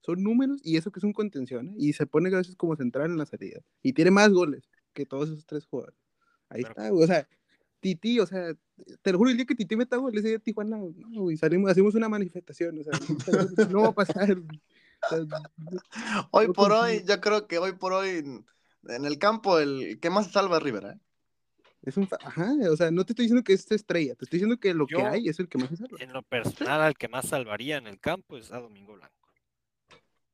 Son 0.00 0.22
números 0.22 0.60
y 0.64 0.76
eso 0.76 0.90
que 0.90 1.00
es 1.00 1.04
un 1.04 1.12
contención. 1.12 1.68
¿eh? 1.70 1.74
Y 1.76 1.92
se 1.92 2.06
pone 2.06 2.32
a 2.34 2.38
veces 2.38 2.56
como 2.56 2.76
central 2.76 3.10
en 3.10 3.18
la 3.18 3.26
salida. 3.26 3.60
Y 3.82 3.92
tiene 3.92 4.10
más 4.10 4.30
goles 4.30 4.70
que 4.94 5.04
todos 5.04 5.28
esos 5.28 5.44
tres 5.44 5.66
jugadores. 5.66 5.98
Ahí 6.48 6.62
Pero- 6.62 6.70
está, 6.70 6.88
güey. 6.90 7.04
O 7.04 7.06
sea, 7.06 7.28
Titi, 7.80 8.18
o 8.20 8.26
sea, 8.26 8.54
te 9.02 9.12
lo 9.12 9.18
juro, 9.18 9.30
el 9.30 9.36
día 9.36 9.44
que 9.46 9.54
Titi 9.54 9.76
meta 9.76 9.96
goles, 9.98 10.20
ese 10.20 10.28
día 10.28 10.38
Tijuana, 10.38 10.78
no, 10.78 11.20
güey, 11.22 11.36
salimos, 11.36 11.70
hacemos 11.70 11.94
una 11.94 12.08
manifestación. 12.08 12.78
O 12.78 12.84
sea, 12.84 13.66
no 13.70 13.82
va 13.82 13.88
a 13.88 13.92
pasar. 13.94 14.34
güey. 14.34 14.60
O 15.10 15.26
sea, 15.26 15.42
Hoy 16.30 16.48
por 16.52 16.72
hoy, 16.72 17.04
yo 17.06 17.20
creo 17.20 17.46
que 17.46 17.58
hoy 17.58 17.72
por 17.72 17.92
hoy, 17.92 18.08
en, 18.88 19.04
el 19.04 19.18
campo, 19.18 19.58
el 19.58 20.00
que 20.00 20.08
más 20.08 20.32
salva 20.32 20.56
es 20.56 20.62
Rivera. 20.62 20.92
¿eh? 20.92 21.00
Es 21.86 21.96
un. 21.96 22.08
Ajá, 22.22 22.52
o 22.70 22.76
sea, 22.76 22.90
no 22.90 23.04
te 23.04 23.12
estoy 23.12 23.24
diciendo 23.24 23.42
que 23.44 23.52
es 23.54 23.70
estrella, 23.70 24.14
te 24.14 24.24
estoy 24.26 24.38
diciendo 24.38 24.58
que 24.60 24.74
lo 24.74 24.86
Yo- 24.86 24.98
que 24.98 25.04
hay 25.04 25.28
es 25.28 25.38
el 25.40 25.48
que 25.48 25.56
más 25.58 25.68
se 25.70 25.76
salva. 25.76 25.96
En 26.00 26.12
lo 26.12 26.22
personal, 26.22 26.80
al 26.82 26.94
que 26.96 27.08
más 27.08 27.26
salvaría 27.28 27.78
en 27.78 27.86
el 27.86 27.98
campo 27.98 28.36
es 28.36 28.52
a 28.52 28.60
Domingo 28.60 28.94
Blanco. 28.94 29.14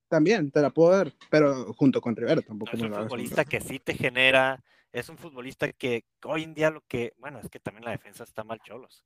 También, 0.09 0.51
te 0.51 0.61
la 0.61 0.71
puedo 0.71 0.91
dar, 0.91 1.13
pero 1.31 1.73
junto 1.73 2.01
con 2.01 2.15
Rivera 2.15 2.43
tampoco 2.43 2.73
No 2.77 2.79
es 2.79 2.91
un 2.91 2.95
futbolista 3.05 3.45
que 3.45 3.61
sí 3.61 3.79
te 3.79 3.95
genera, 3.95 4.63
Es 4.95 5.09
un 5.09 5.17
futbolista 5.17 5.73
que 5.73 6.05
hoy 6.25 6.43
en 6.43 6.53
día 6.53 6.69
lo 6.69 6.83
que, 6.87 7.15
bueno, 7.17 7.39
es 7.41 7.49
que 7.49 7.59
también 7.59 7.83
la 7.87 7.93
defensa 7.93 8.25
está 8.25 8.45
mal 8.45 8.61
cholos, 8.61 9.03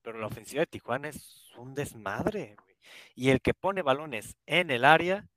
pero 0.00 0.18
la 0.18 0.28
ofensiva 0.28 0.60
de 0.60 0.66
Tijuana 0.66 1.08
es 1.10 1.52
un 1.58 1.74
desmadre, 1.74 2.56
güey. 2.64 2.74
Y 3.14 3.28
el 3.28 3.42
que 3.42 3.52
pone 3.52 3.82
balones 3.82 4.34
en 4.46 4.70
el 4.70 4.82
área 4.86 5.28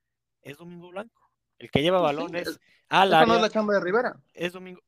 es 0.41 0.55
Domingo 0.57 0.87
Blanco. 0.91 1.29
El 1.57 1.69
que 1.69 1.81
lleva 1.81 1.99
Pues 1.99 2.11
sí, 2.11 2.15
balones 2.15 2.47
es- 2.47 2.59
al 2.87 3.09
no 3.09 3.17
es 3.17 3.21
área 3.29 3.41
la 3.41 3.49
chamba 3.49 3.73
de 3.73 3.81
Rivera. 3.81 4.13
es 4.33 4.53
Domingo. 4.53 4.79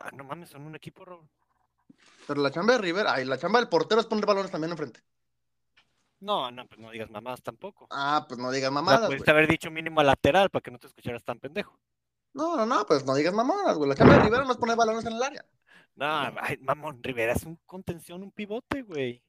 Ah, 0.00 0.10
no 0.12 0.24
mames, 0.24 0.50
son 0.50 0.62
un 0.62 0.74
equipo, 0.74 1.04
Raúl. 1.04 1.28
Pero 2.26 2.40
la 2.40 2.50
chamba 2.50 2.74
de 2.74 2.78
Rivera, 2.78 3.14
ay, 3.14 3.24
la 3.24 3.38
chamba 3.38 3.58
del 3.58 3.68
portero 3.68 4.00
es 4.00 4.06
poner 4.06 4.24
balones 4.24 4.50
también 4.50 4.70
enfrente. 4.70 5.00
No, 6.20 6.50
no, 6.50 6.66
pues 6.66 6.78
no 6.78 6.90
digas 6.90 7.10
mamás 7.10 7.42
tampoco. 7.42 7.86
Ah, 7.90 8.24
pues 8.28 8.38
no 8.38 8.50
digas 8.50 8.70
O 8.70 8.74
sea, 8.74 8.82
mamadas, 8.82 9.06
pudiste 9.06 9.30
haber 9.30 9.48
dicho 9.48 9.70
mínimo 9.70 10.02
lateral 10.02 10.50
para 10.50 10.62
que 10.62 10.70
no 10.70 10.78
te 10.78 10.86
escucharas 10.86 11.24
tan 11.24 11.38
pendejo. 11.38 11.78
No, 12.32 12.56
no, 12.56 12.66
no, 12.66 12.86
pues 12.86 13.04
no 13.04 13.14
digas 13.14 13.34
mamadas, 13.34 13.76
güey. 13.76 13.88
La 13.88 13.96
chamba 13.96 14.14
de 14.14 14.24
Rivera 14.24 14.44
no 14.44 14.52
es 14.52 14.58
poner 14.58 14.76
balones 14.76 15.04
en 15.04 15.14
el 15.14 15.22
área. 15.22 15.44
No, 15.96 16.06
ay, 16.40 16.58
mamón, 16.60 17.02
Rivera 17.02 17.32
es 17.32 17.44
un 17.44 17.56
contención, 17.66 18.22
un 18.22 18.30
pivote, 18.30 18.82
güey. 18.82 19.22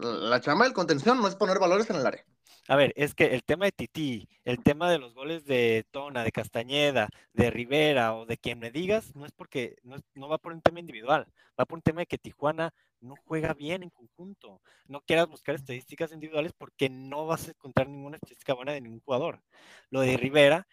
La 0.00 0.40
chamba 0.40 0.64
del 0.64 0.72
contención 0.72 1.20
no 1.20 1.28
es 1.28 1.36
poner 1.36 1.58
balones 1.58 1.88
en 1.90 1.96
el 1.96 2.06
área. 2.06 2.24
A 2.68 2.76
ver, 2.76 2.92
es 2.96 3.14
que 3.14 3.26
el 3.34 3.44
tema 3.44 3.66
de 3.66 3.72
Titi, 3.72 4.28
el 4.44 4.62
tema 4.62 4.90
de 4.90 4.98
los 4.98 5.14
goles 5.14 5.44
de 5.44 5.84
Tona, 5.90 6.24
de 6.24 6.32
Castañeda, 6.32 7.08
de 7.34 7.50
Rivera 7.50 8.14
o 8.14 8.24
de 8.26 8.38
quien 8.38 8.58
me 8.58 8.70
digas, 8.70 9.14
no 9.14 9.26
es 9.26 9.32
porque 9.32 9.76
no, 9.82 9.96
es- 9.96 10.02
no 10.14 10.28
va 10.28 10.38
por 10.38 10.52
un 10.52 10.62
tema 10.62 10.80
individual, 10.80 11.26
va 11.58 11.66
por 11.66 11.76
un 11.76 11.82
tema 11.82 12.00
de 12.00 12.06
que 12.06 12.16
Tijuana 12.18 12.72
no 13.00 13.16
juega 13.26 13.52
bien 13.52 13.82
en 13.82 13.90
conjunto. 13.90 14.62
No 14.86 15.02
quieras 15.02 15.28
buscar 15.28 15.54
estadísticas 15.56 16.10
individuales 16.12 16.52
porque 16.56 16.88
no 16.88 17.26
vas 17.26 17.48
a 17.48 17.50
encontrar 17.50 17.86
ninguna 17.88 18.16
estadística 18.16 18.54
buena 18.54 18.72
de 18.72 18.80
ningún 18.80 19.00
jugador. 19.00 19.42
Lo 19.90 20.00
de 20.00 20.16
Rivera 20.16 20.66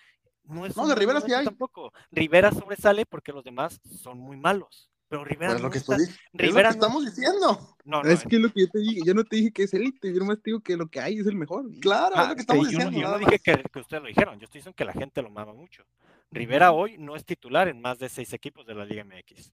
no 0.43 0.65
es 0.65 0.75
No, 0.77 0.87
de 0.87 0.95
Rivera 0.95 1.19
sí 1.21 1.33
hay. 1.33 1.43
tampoco. 1.45 1.91
Rivera 2.11 2.51
sobresale 2.51 3.05
porque 3.05 3.33
los 3.33 3.43
demás 3.43 3.79
son 4.01 4.17
muy 4.17 4.37
malos. 4.37 4.90
Pero 5.11 5.25
Rivera 5.25 5.47
Pues 5.51 5.57
es 5.57 5.61
lo 5.63 5.69
que, 5.69 5.77
está- 5.77 5.95
estoy, 5.97 6.07
es 6.07 6.19
lo 6.31 6.37
que 6.37 6.45
Rivera 6.45 6.69
no- 6.69 6.73
estamos 6.73 7.05
diciendo. 7.05 7.75
no, 7.83 8.01
no, 8.01 8.09
Es 8.09 8.23
que 8.23 8.37
es 8.37 8.41
lo 8.41 8.49
que 8.53 8.61
yo 8.61 8.69
te 8.69 8.79
dije, 8.79 9.01
yo 9.05 9.13
no 9.13 9.23
te 9.25 9.35
dije 9.35 9.51
que 9.51 9.63
es 9.63 9.73
élite, 9.73 10.13
yo 10.13 10.19
nomás 10.19 10.37
te 10.37 10.43
digo 10.51 10.61
que 10.61 10.77
lo 10.77 10.87
que 10.87 11.01
hay 11.01 11.19
es 11.19 11.27
el 11.27 11.35
mejor. 11.35 11.65
Claro, 11.81 12.15
Ah, 12.15 12.21
es 12.23 12.27
lo 12.29 12.33
que 12.33 12.35
que 12.37 12.41
estamos 12.43 12.65
yo, 12.71 12.79
no- 12.79 12.85
diciendo. 12.85 13.01
yo 13.01 13.11
no 13.11 13.19
dije 13.19 13.39
que, 13.39 13.63
que 13.73 13.79
ustedes 13.79 14.01
lo 14.03 14.07
dijeron, 14.07 14.39
yo 14.39 14.45
estoy 14.45 14.59
diciendo 14.59 14.75
que 14.77 14.85
la 14.85 14.93
gente 14.93 15.21
lo 15.21 15.29
mama 15.29 15.51
mucho. 15.53 15.83
Rivera 16.31 16.71
hoy 16.71 16.97
no 16.97 17.17
es 17.17 17.25
titular 17.25 17.67
en 17.67 17.81
más 17.81 17.99
de 17.99 18.07
seis 18.07 18.31
equipos 18.31 18.65
de 18.65 18.73
la 18.73 18.85
Liga 18.85 19.03
MX. 19.03 19.51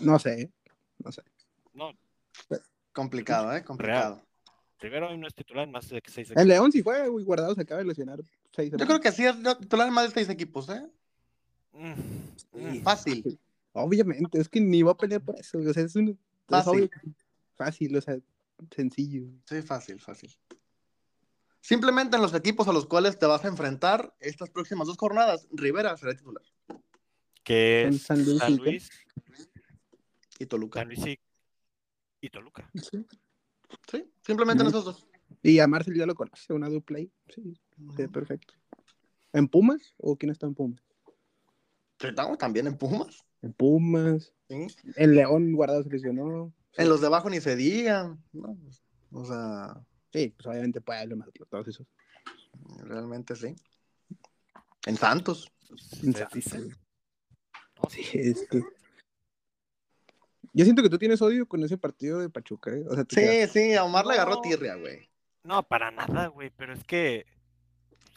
No 0.00 0.16
sé, 0.20 0.52
no 1.02 1.10
sé. 1.10 1.22
No, 1.74 1.90
Complicado, 2.92 3.52
¿eh? 3.56 3.64
Complicado. 3.64 4.22
Rivera 4.78 5.08
hoy 5.08 5.18
no 5.18 5.26
es 5.26 5.34
titular 5.34 5.64
en 5.64 5.72
más 5.72 5.88
de 5.88 6.00
seis 6.06 6.28
El 6.30 6.34
equipos. 6.34 6.46
León 6.46 6.70
sí 6.70 6.84
fue, 6.84 7.08
güey, 7.08 7.24
guardado 7.24 7.52
se 7.56 7.62
acaba 7.62 7.80
de 7.80 7.86
lesionar. 7.88 8.20
seis 8.54 8.70
Yo 8.70 8.86
creo 8.86 9.00
que 9.00 9.10
sí 9.10 9.24
es 9.24 9.34
titular 9.58 9.88
en 9.88 9.94
más 9.94 10.04
de 10.08 10.10
seis 10.14 10.28
equipos, 10.28 10.68
¿eh? 10.68 10.86
Mm, 11.72 11.94
mm. 12.52 12.82
Fácil. 12.84 13.40
Obviamente, 13.72 14.40
es 14.40 14.48
que 14.48 14.60
ni 14.60 14.82
va 14.82 14.92
a 14.92 14.96
pelear 14.96 15.22
por 15.22 15.38
eso. 15.38 15.58
O 15.58 15.72
sea, 15.72 15.82
es 15.82 15.96
un 15.96 16.18
Fácil. 16.46 17.96
o 17.96 18.00
sea, 18.00 18.18
sencillo. 18.74 19.24
Sí, 19.48 19.62
fácil, 19.62 20.00
fácil. 20.00 20.34
Simplemente 21.60 22.16
en 22.16 22.22
los 22.22 22.34
equipos 22.34 22.66
a 22.68 22.72
los 22.72 22.86
cuales 22.86 23.18
te 23.18 23.26
vas 23.26 23.44
a 23.44 23.48
enfrentar 23.48 24.14
estas 24.20 24.50
próximas 24.50 24.88
dos 24.88 24.96
jornadas, 24.96 25.46
Rivera 25.52 25.96
será 25.96 26.14
titular. 26.14 26.42
Que 27.44 27.84
es 27.88 28.02
San 28.02 28.24
Luis 28.24 28.38
San 28.38 28.52
y- 28.52 28.56
Luis, 28.56 28.90
Y 30.38 30.46
Toluca. 30.46 30.80
San 30.80 30.88
Luis 30.88 31.06
y, 31.06 31.18
y 32.20 32.30
Toluca. 32.30 32.68
Sí. 32.74 33.06
Sí, 33.90 34.04
simplemente 34.26 34.62
en 34.62 34.68
esos 34.68 34.84
dos. 34.84 35.06
Y 35.42 35.58
a 35.60 35.66
Marcel 35.66 35.94
ya 35.96 36.04
lo 36.04 36.14
conoce, 36.14 36.52
una 36.52 36.68
dupla 36.68 36.98
ahí. 36.98 37.10
Sí, 37.28 37.54
sí, 37.96 38.06
perfecto. 38.08 38.54
¿En 39.32 39.48
Pumas 39.48 39.94
o 39.98 40.16
quién 40.16 40.30
está 40.30 40.46
en 40.46 40.54
Pumas? 40.54 40.82
Estamos 42.00 42.36
también 42.38 42.66
en 42.66 42.76
Pumas. 42.76 43.24
En 43.42 43.52
Pumas. 43.52 44.32
¿sí? 44.48 44.66
En 44.96 45.14
León 45.14 45.52
guardado 45.52 45.82
se 45.82 45.90
lesionó. 45.90 46.52
En 46.76 46.88
los 46.88 47.00
de 47.00 47.06
abajo 47.08 47.28
ni 47.28 47.40
se 47.40 47.56
digan. 47.56 48.22
¿no? 48.32 48.56
O 49.12 49.24
sea, 49.24 49.76
Sí, 50.12 50.28
pues 50.36 50.46
obviamente 50.46 50.80
Puebla, 50.82 51.16
Mazatlán, 51.16 51.48
todos 51.48 51.68
esos. 51.68 51.86
realmente 52.84 53.34
sí. 53.34 53.54
En 54.86 54.96
Santos. 54.96 55.50
En 56.02 56.12
Santos. 56.14 56.52
No, 57.82 57.88
sí, 57.90 58.02
es 58.12 58.46
que- 58.48 58.62
Yo 60.52 60.64
siento 60.64 60.82
que 60.82 60.90
tú 60.90 60.98
tienes 60.98 61.22
odio 61.22 61.46
con 61.46 61.62
ese 61.64 61.78
partido 61.78 62.20
de 62.20 62.28
Pachuca, 62.28 62.70
¿eh? 62.70 62.84
O 62.88 62.94
sea, 62.94 63.06
Sí, 63.08 63.50
sí, 63.50 63.74
a 63.74 63.84
Omar 63.84 64.04
le 64.04 64.14
agarró 64.14 64.34
No. 64.34 64.40
tirria, 64.42 64.74
güey. 64.76 65.08
No, 65.44 65.62
para 65.62 65.90
nada, 65.90 66.26
güey, 66.26 66.50
pero 66.56 66.74
es 66.74 66.84
que 66.84 67.24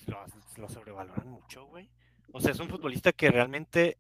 lo, 0.08 0.18
lo 0.58 0.68
sobrevaloran 0.70 1.30
mucho, 1.30 1.66
güey. 1.68 1.90
O 2.34 2.42
sea, 2.42 2.52
es 2.52 2.60
un 2.60 2.68
futbolista 2.68 3.14
que 3.14 3.32
realmente 3.32 3.98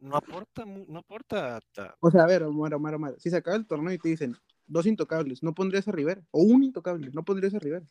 no 0.00 0.16
aporta, 0.16 0.64
no 0.64 0.98
aporta. 0.98 1.60
ta- 1.72 1.96
O 2.00 2.10
sea, 2.10 2.22
a 2.24 2.26
ver, 2.26 2.42
Omar, 2.42 2.74
Omar, 2.74 2.94
Omar, 2.94 3.14
si 3.18 3.30
se 3.30 3.36
acaba 3.36 3.56
el 3.56 3.66
torneo 3.66 3.92
y 3.92 3.98
te 3.98 4.08
dicen 4.08 4.36
dos 4.66 4.86
intocables, 4.86 5.42
¿no 5.42 5.54
pondrías 5.54 5.86
a 5.88 5.92
Rivera? 5.92 6.22
O 6.30 6.42
un 6.42 6.64
intocable, 6.64 7.10
¿no 7.12 7.24
pondrías 7.24 7.54
a 7.54 7.58
Rivera? 7.58 7.84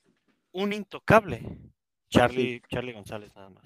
un 0.52 0.72
intocable. 0.72 1.60
Charlie, 2.10 2.62
Charlie 2.70 2.94
González 2.94 3.36
nada 3.36 3.50
más. 3.50 3.66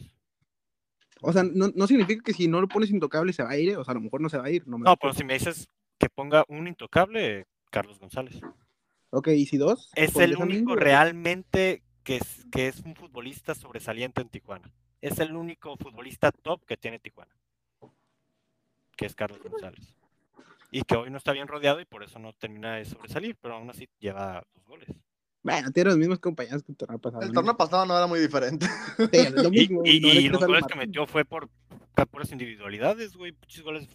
O 1.21 1.31
sea, 1.33 1.43
no, 1.43 1.67
no 1.75 1.85
significa 1.85 2.23
que 2.23 2.33
si 2.33 2.47
no 2.47 2.61
lo 2.61 2.67
pones 2.67 2.89
intocable 2.89 3.33
se 3.33 3.43
va 3.43 3.49
a 3.51 3.57
ir, 3.57 3.69
¿eh? 3.69 3.77
o 3.77 3.83
sea, 3.83 3.91
a 3.91 3.95
lo 3.95 4.01
mejor 4.01 4.21
no 4.21 4.29
se 4.29 4.37
va 4.37 4.45
a 4.45 4.49
ir. 4.49 4.65
No, 4.67 4.77
me 4.77 4.85
No, 4.85 4.95
pero 4.97 5.13
si 5.13 5.23
me 5.23 5.33
dices 5.33 5.69
que 5.99 6.09
ponga 6.09 6.45
un 6.47 6.67
intocable, 6.67 7.45
Carlos 7.69 7.99
González. 7.99 8.41
Ok, 9.11 9.27
¿y 9.29 9.45
si 9.45 9.57
dos? 9.57 9.91
Es 9.95 10.15
el 10.15 10.33
¿Pondrías 10.33 10.39
a 10.41 10.43
único 10.45 10.75
realmente 10.75 11.83
que 12.03 12.17
es, 12.17 12.45
que 12.51 12.67
es 12.67 12.79
un 12.79 12.95
futbolista 12.95 13.53
sobresaliente 13.53 14.21
en 14.21 14.29
Tijuana. 14.29 14.71
Es 15.01 15.19
el 15.19 15.35
único 15.35 15.75
futbolista 15.77 16.31
top 16.31 16.65
que 16.65 16.77
tiene 16.77 16.99
Tijuana. 16.99 17.35
Que 18.99 19.05
es 19.05 19.15
Carlos 19.15 19.39
González. 19.41 19.95
Y 20.71 20.81
que 20.83 20.95
hoy 20.97 21.09
no 21.09 21.17
está 21.17 21.31
bien 21.31 21.47
rodeado 21.47 21.79
y 21.79 21.85
por 21.85 22.03
eso 22.03 22.19
no 22.19 22.33
termina 22.33 22.75
de 22.75 22.83
sobresalir, 22.83 23.37
pero 23.41 23.55
aún 23.55 23.69
así 23.69 23.87
lleva 23.97 24.45
dos 24.53 24.65
goles. 24.65 24.89
Bueno, 25.41 25.71
tiene 25.71 25.91
los 25.91 25.97
mismos 25.97 26.19
compañeros 26.19 26.63
que 26.63 26.73
el 26.73 26.77
torneo 26.77 26.99
pasado. 26.99 27.21
El 27.23 27.29
¿no? 27.29 27.33
torneo 27.35 27.55
pasado 27.55 27.85
no 27.85 27.95
era 27.95 28.07
muy 28.07 28.19
diferente. 28.19 28.67
Sí, 28.97 29.29
lo 29.31 29.47
Y, 29.47 29.51
mismo, 29.51 29.81
y- 29.85 30.27
los 30.27 30.45
goles 30.45 30.65
que 30.67 30.75
metió 30.75 31.07
fue 31.07 31.23
por, 31.23 31.49
por 31.95 32.07
puras 32.07 32.29
individualidades, 32.33 33.15
güey. 33.15 33.31
Muchos 33.31 33.63
goles 33.63 33.87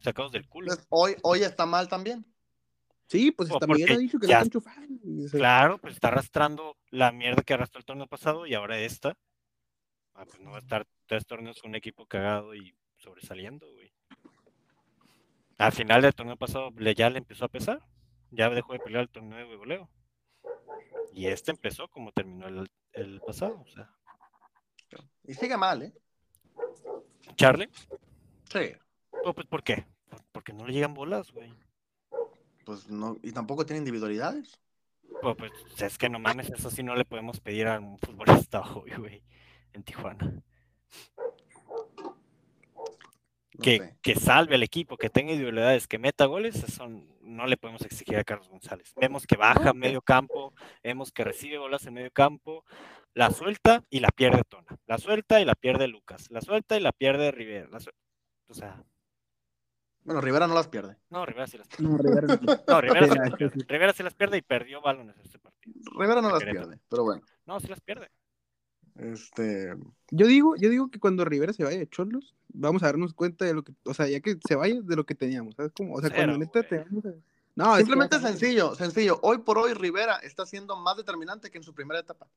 sacados 0.00 0.32
del 0.32 0.48
culo. 0.48 0.66
Entonces, 0.66 0.86
hoy, 0.90 1.14
hoy 1.22 1.42
está 1.44 1.64
mal 1.64 1.88
también. 1.88 2.26
Sí, 3.06 3.30
pues 3.30 3.48
Miguel 3.48 3.66
porque 3.68 3.92
ha 3.92 3.98
dicho 3.98 4.18
que 4.18 4.26
ya- 4.26 4.38
no 4.40 4.44
está 4.46 4.58
enchufado. 4.58 5.28
sea, 5.28 5.38
Claro, 5.38 5.78
pues 5.78 5.94
está 5.94 6.08
arrastrando 6.08 6.76
la 6.90 7.12
mierda 7.12 7.42
que 7.44 7.54
arrastró 7.54 7.78
el 7.78 7.84
torneo 7.84 8.08
pasado 8.08 8.46
y 8.48 8.54
ahora 8.54 8.78
esta. 8.80 9.16
Ah, 10.14 10.24
pues 10.26 10.40
no 10.40 10.50
va 10.50 10.56
a 10.56 10.60
estar 10.60 10.86
tres 11.06 11.24
torneos 11.24 11.60
con 11.62 11.70
un 11.70 11.76
equipo 11.76 12.04
cagado 12.06 12.52
y 12.54 12.74
sobresaliendo, 12.98 13.70
güey. 13.72 13.79
Al 15.60 15.72
final 15.72 16.00
del 16.00 16.14
torneo 16.14 16.36
pasado 16.36 16.70
ya 16.96 17.10
le 17.10 17.18
empezó 17.18 17.44
a 17.44 17.48
pesar. 17.48 17.80
Ya 18.30 18.48
dejó 18.48 18.72
de 18.72 18.78
pelear 18.78 19.02
el 19.02 19.08
torneo 19.10 19.48
de 19.48 19.56
goleo. 19.56 19.90
Y 21.12 21.26
este 21.26 21.50
empezó 21.50 21.88
como 21.88 22.12
terminó 22.12 22.46
el, 22.48 22.70
el 22.92 23.20
pasado. 23.20 23.60
O 23.60 23.66
sea, 23.68 23.90
Y 25.24 25.34
sigue 25.34 25.56
mal, 25.56 25.82
¿eh? 25.82 25.92
Charlie, 27.36 27.68
Sí. 28.50 28.72
pues 29.34 29.46
¿por 29.46 29.62
qué? 29.62 29.86
Por- 30.08 30.24
Porque 30.32 30.52
no 30.52 30.66
le 30.66 30.72
llegan 30.72 30.94
bolas, 30.94 31.30
güey. 31.30 31.52
Pues 32.64 32.88
no, 32.88 33.16
y 33.22 33.32
tampoco 33.32 33.66
tiene 33.66 33.78
individualidades. 33.78 34.58
Pues, 35.20 35.36
pues 35.36 35.52
es 35.82 35.98
que 35.98 36.08
no 36.08 36.18
mames, 36.18 36.50
eso 36.50 36.70
sí 36.70 36.82
no 36.82 36.94
le 36.94 37.04
podemos 37.04 37.40
pedir 37.40 37.66
a 37.66 37.78
un 37.78 37.98
futbolista 37.98 38.60
hoy, 38.76 38.92
güey, 38.96 39.22
en 39.74 39.82
Tijuana. 39.82 40.42
No 43.60 43.64
que, 43.64 43.78
sé. 43.78 43.96
que 44.02 44.14
salve 44.16 44.54
al 44.54 44.62
equipo, 44.62 44.96
que 44.96 45.10
tenga 45.10 45.32
individualidades, 45.32 45.86
que 45.86 45.98
meta 45.98 46.24
goles, 46.26 46.62
eso 46.64 46.88
no 47.20 47.46
le 47.46 47.56
podemos 47.56 47.82
exigir 47.82 48.16
a 48.16 48.24
Carlos 48.24 48.48
González. 48.48 48.92
Vemos 48.96 49.26
que 49.26 49.36
baja 49.36 49.70
a 49.70 49.74
medio 49.74 50.02
campo, 50.02 50.54
vemos 50.82 51.12
que 51.12 51.24
recibe 51.24 51.58
bolas 51.58 51.86
en 51.86 51.94
medio 51.94 52.10
campo, 52.10 52.64
la 53.14 53.30
suelta 53.30 53.84
y 53.90 54.00
la 54.00 54.08
pierde 54.08 54.42
Tona, 54.48 54.76
la 54.86 54.98
suelta 54.98 55.40
y 55.40 55.44
la 55.44 55.54
pierde 55.54 55.88
Lucas, 55.88 56.30
la 56.30 56.40
suelta 56.40 56.76
y 56.76 56.80
la 56.80 56.92
pierde 56.92 57.30
Rivera. 57.32 57.68
la 57.70 57.78
O 58.48 58.54
sea, 58.54 58.82
Bueno, 60.02 60.20
Rivera 60.20 60.46
no 60.46 60.54
las 60.54 60.68
pierde. 60.68 60.96
no, 61.10 61.26
Rivera 61.26 61.46
sí 61.46 61.58
las 61.58 61.68
pierde. 61.68 61.84
No, 61.88 61.98
Rivera 61.98 62.26
no. 62.36 62.62
No, 62.66 62.80
Rivera 62.80 63.06
sí 63.08 63.18
las 63.18 63.34
pierde. 63.36 63.64
Rivera 63.68 63.92
sí 63.92 64.02
las 64.02 64.14
pierde 64.14 64.36
y 64.38 64.42
perdió 64.42 64.80
balones 64.80 65.16
este 65.18 65.38
partido. 65.38 65.74
Rivera 65.98 66.22
no 66.22 66.30
las 66.30 66.42
pierde, 66.42 66.78
pero 66.88 67.04
bueno. 67.04 67.22
No, 67.46 67.60
sí 67.60 67.68
las 67.68 67.80
pierde. 67.80 68.10
Este, 68.98 69.74
Yo 70.10 70.26
digo, 70.26 70.56
yo 70.56 70.68
digo 70.68 70.90
que 70.90 70.98
cuando 71.00 71.24
Rivera 71.24 71.52
se 71.52 71.64
vaya 71.64 71.78
de 71.78 71.88
Cholos, 71.88 72.34
vamos 72.48 72.82
a 72.82 72.86
darnos 72.86 73.14
cuenta 73.14 73.44
de 73.44 73.54
lo 73.54 73.62
que, 73.62 73.72
o 73.84 73.94
sea, 73.94 74.08
ya 74.08 74.20
que 74.20 74.38
se 74.46 74.54
vaya 74.54 74.80
de 74.82 74.96
lo 74.96 75.04
que 75.06 75.14
teníamos, 75.14 75.54
¿sabes 75.54 75.72
cómo? 75.72 75.94
O 75.94 76.00
sea, 76.00 76.10
Cero, 76.10 76.22
cuando 76.24 76.38
neta 76.38 76.60
No, 77.56 77.72
es 77.72 77.78
que 77.78 77.84
simplemente 77.84 78.16
a- 78.16 78.20
sencillo, 78.20 78.74
sencillo. 78.74 79.18
Hoy 79.22 79.38
por 79.38 79.58
hoy 79.58 79.74
Rivera 79.74 80.16
está 80.16 80.44
siendo 80.46 80.76
más 80.76 80.96
determinante 80.96 81.50
que 81.50 81.58
en 81.58 81.64
su 81.64 81.74
primera 81.74 82.00
etapa. 82.00 82.28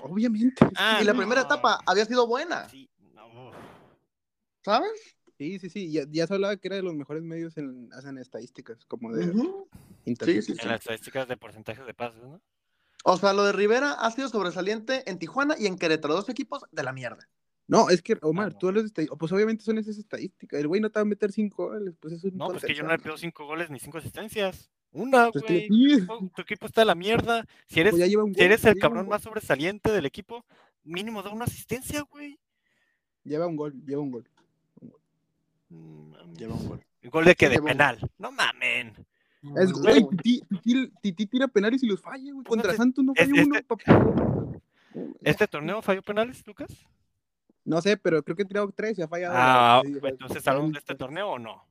Obviamente. 0.00 0.64
Ah, 0.74 0.98
y 1.00 1.04
la 1.04 1.12
no. 1.12 1.18
primera 1.18 1.42
etapa 1.42 1.80
había 1.86 2.04
sido 2.04 2.26
buena, 2.26 2.68
Sí, 2.68 2.88
no. 3.14 3.52
¿sabes? 4.64 5.16
Sí, 5.38 5.58
sí, 5.58 5.70
sí. 5.70 5.90
Ya, 5.90 6.04
ya 6.10 6.26
se 6.26 6.34
hablaba 6.34 6.56
que 6.56 6.68
era 6.68 6.76
de 6.76 6.82
los 6.82 6.94
mejores 6.94 7.22
medios 7.22 7.56
en, 7.56 7.92
hacen 7.92 8.18
estadísticas, 8.18 8.84
como 8.86 9.12
de 9.12 9.24
internet. 10.04 10.42
Sí, 10.42 10.54
sí, 10.54 10.60
En 10.60 10.68
las 10.68 10.80
estadísticas 10.80 11.26
de 11.28 11.36
porcentajes 11.36 11.86
de 11.86 11.94
pases, 11.94 12.22
¿no? 12.22 12.40
O 13.02 13.16
sea, 13.16 13.32
lo 13.32 13.44
de 13.44 13.52
Rivera 13.52 13.92
ha 13.92 14.10
sido 14.10 14.28
sobresaliente 14.28 15.08
en 15.10 15.18
Tijuana 15.18 15.56
y 15.58 15.66
en 15.66 15.76
Querétaro, 15.76 16.14
dos 16.14 16.28
equipos 16.28 16.64
de 16.70 16.82
la 16.82 16.92
mierda. 16.92 17.28
No, 17.66 17.88
es 17.88 18.02
que, 18.02 18.18
Omar, 18.22 18.54
tú 18.54 18.68
hablas 18.68 18.84
de 18.84 18.88
estadísticas. 18.88 19.18
Pues 19.18 19.32
obviamente 19.32 19.64
son 19.64 19.78
esas 19.78 19.96
estadísticas. 19.96 20.60
El 20.60 20.68
güey 20.68 20.80
no 20.80 20.90
te 20.90 20.98
va 20.98 21.02
a 21.02 21.06
meter 21.06 21.32
cinco 21.32 21.68
goles. 21.68 21.94
Pues 21.98 22.14
eso 22.14 22.28
No, 22.32 22.48
pues 22.48 22.64
que 22.64 22.74
yo 22.74 22.82
no 22.82 22.90
le 22.90 22.98
pido 22.98 23.16
cinco 23.16 23.46
goles 23.46 23.70
ni 23.70 23.78
cinco 23.78 23.98
asistencias. 23.98 24.70
Una, 24.92 25.30
Pues 25.30 25.44
güey. 25.44 25.68
Tu 25.68 26.30
tu 26.34 26.42
equipo 26.42 26.66
está 26.66 26.82
de 26.82 26.86
la 26.86 26.94
mierda. 26.94 27.46
Si 27.66 27.80
eres, 27.80 27.94
Pues 27.94 28.10
si 28.10 28.42
eres 28.42 28.64
el 28.64 28.78
cabrón 28.78 29.08
más 29.08 29.22
sobresaliente 29.22 29.90
del 29.90 30.04
equipo, 30.06 30.44
mínimo 30.84 31.22
da 31.22 31.30
una 31.30 31.44
asistencia, 31.44 32.02
güey. 32.02 32.38
Lleva 33.24 33.46
un 33.46 33.56
gol, 33.56 33.72
lleva 33.86 34.02
un 34.02 34.10
gol. 34.10 34.28
Mm. 35.70 36.34
Lleva 36.36 36.54
un 36.54 36.68
gol. 36.68 36.84
¿Gol 37.04 37.24
de 37.24 37.34
que 37.34 37.46
Sí, 37.46 37.52
De 37.52 37.62
penal. 37.62 37.98
No 38.18 38.30
mamen. 38.32 38.94
Es, 39.56 39.72
güey, 39.72 40.06
Titi, 41.02 41.26
tira 41.26 41.48
penales 41.48 41.82
y 41.82 41.86
los 41.86 42.00
falla, 42.00 42.32
güey. 42.32 42.44
Contra 42.44 42.74
Santos 42.74 43.04
no 43.04 43.14
falló 43.14 43.32
uno, 43.44 43.56
este- 43.56 43.62
papá. 43.64 44.06
¿Este 45.22 45.46
torneo 45.48 45.82
falló 45.82 46.02
penales, 46.02 46.46
Lucas? 46.46 46.70
No 47.64 47.80
sé, 47.80 47.96
pero 47.96 48.22
creo 48.22 48.36
que 48.36 48.42
he 48.42 48.46
tirado 48.46 48.70
tres 48.74 48.98
y 48.98 49.02
ha 49.02 49.08
fallado. 49.08 49.34
Ah, 49.36 49.82
Sí, 49.84 49.98
entonces 50.02 50.46
hablamos 50.46 50.72
de 50.72 50.78
este 50.78 50.94
torneo 50.94 51.30
o 51.30 51.38
no. 51.38 51.64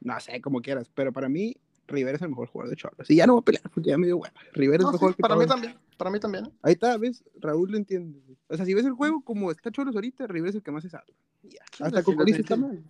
No 0.00 0.20
sé, 0.20 0.40
como 0.40 0.60
quieras, 0.60 0.90
pero 0.94 1.12
para 1.12 1.28
mí, 1.28 1.56
Rivera 1.86 2.16
es 2.16 2.22
el 2.22 2.28
mejor 2.30 2.48
jugador 2.48 2.70
de 2.70 2.76
Cholos. 2.76 3.10
Y 3.10 3.16
ya 3.16 3.26
no 3.26 3.34
voy 3.34 3.40
a 3.40 3.44
pelear 3.44 3.70
porque 3.70 3.90
ya 3.90 3.98
me 3.98 4.06
dio 4.06 4.18
hueva. 4.18 4.34
Rivera 4.52 4.82
No, 4.82 4.90
es 4.90 4.92
sí, 4.92 4.94
mejor 4.96 5.16
que 5.16 5.22
para 5.22 5.36
mí 5.36 5.46
también, 5.46 5.78
para 5.96 6.10
mí 6.10 6.20
también. 6.20 6.52
Ahí 6.62 6.72
está, 6.74 6.96
¿ves? 6.98 7.24
Raúl 7.40 7.70
lo 7.70 7.76
entiende. 7.76 8.20
O 8.48 8.56
sea, 8.56 8.64
si 8.66 8.74
ves 8.74 8.84
el 8.84 8.92
juego 8.92 9.22
como 9.22 9.50
está 9.50 9.70
Cholos 9.70 9.94
ahorita, 9.94 10.26
Rivera 10.26 10.50
es 10.50 10.56
el 10.56 10.62
que 10.62 10.70
más 10.70 10.82
se 10.82 10.90
salva. 10.90 11.06
Sí, 11.42 11.56
Hasta 11.80 11.98
sí, 11.98 12.04
Cocolis 12.04 12.36
está 12.38 12.56
mal. 12.56 12.82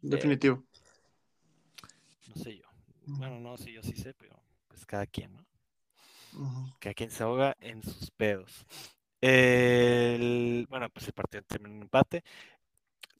Definitivo. 0.00 0.62
No 2.28 2.34
sé 2.36 2.56
yo. 2.56 2.64
Bueno, 3.06 3.40
no, 3.40 3.56
sí, 3.56 3.72
yo 3.72 3.82
sí 3.82 3.96
sé, 3.96 4.14
pero 4.14 4.40
pues 4.68 4.86
cada 4.86 5.06
quien, 5.06 5.34
¿no? 5.34 5.44
Cada 6.78 6.94
quien 6.94 7.10
se 7.10 7.22
ahoga 7.22 7.56
en 7.60 7.82
sus 7.82 8.10
pedos. 8.12 8.64
El- 9.20 10.66
bueno, 10.68 10.88
pues 10.90 11.06
el 11.08 11.12
partido 11.12 11.42
terminó 11.42 11.74
en 11.76 11.82
empate. 11.82 12.22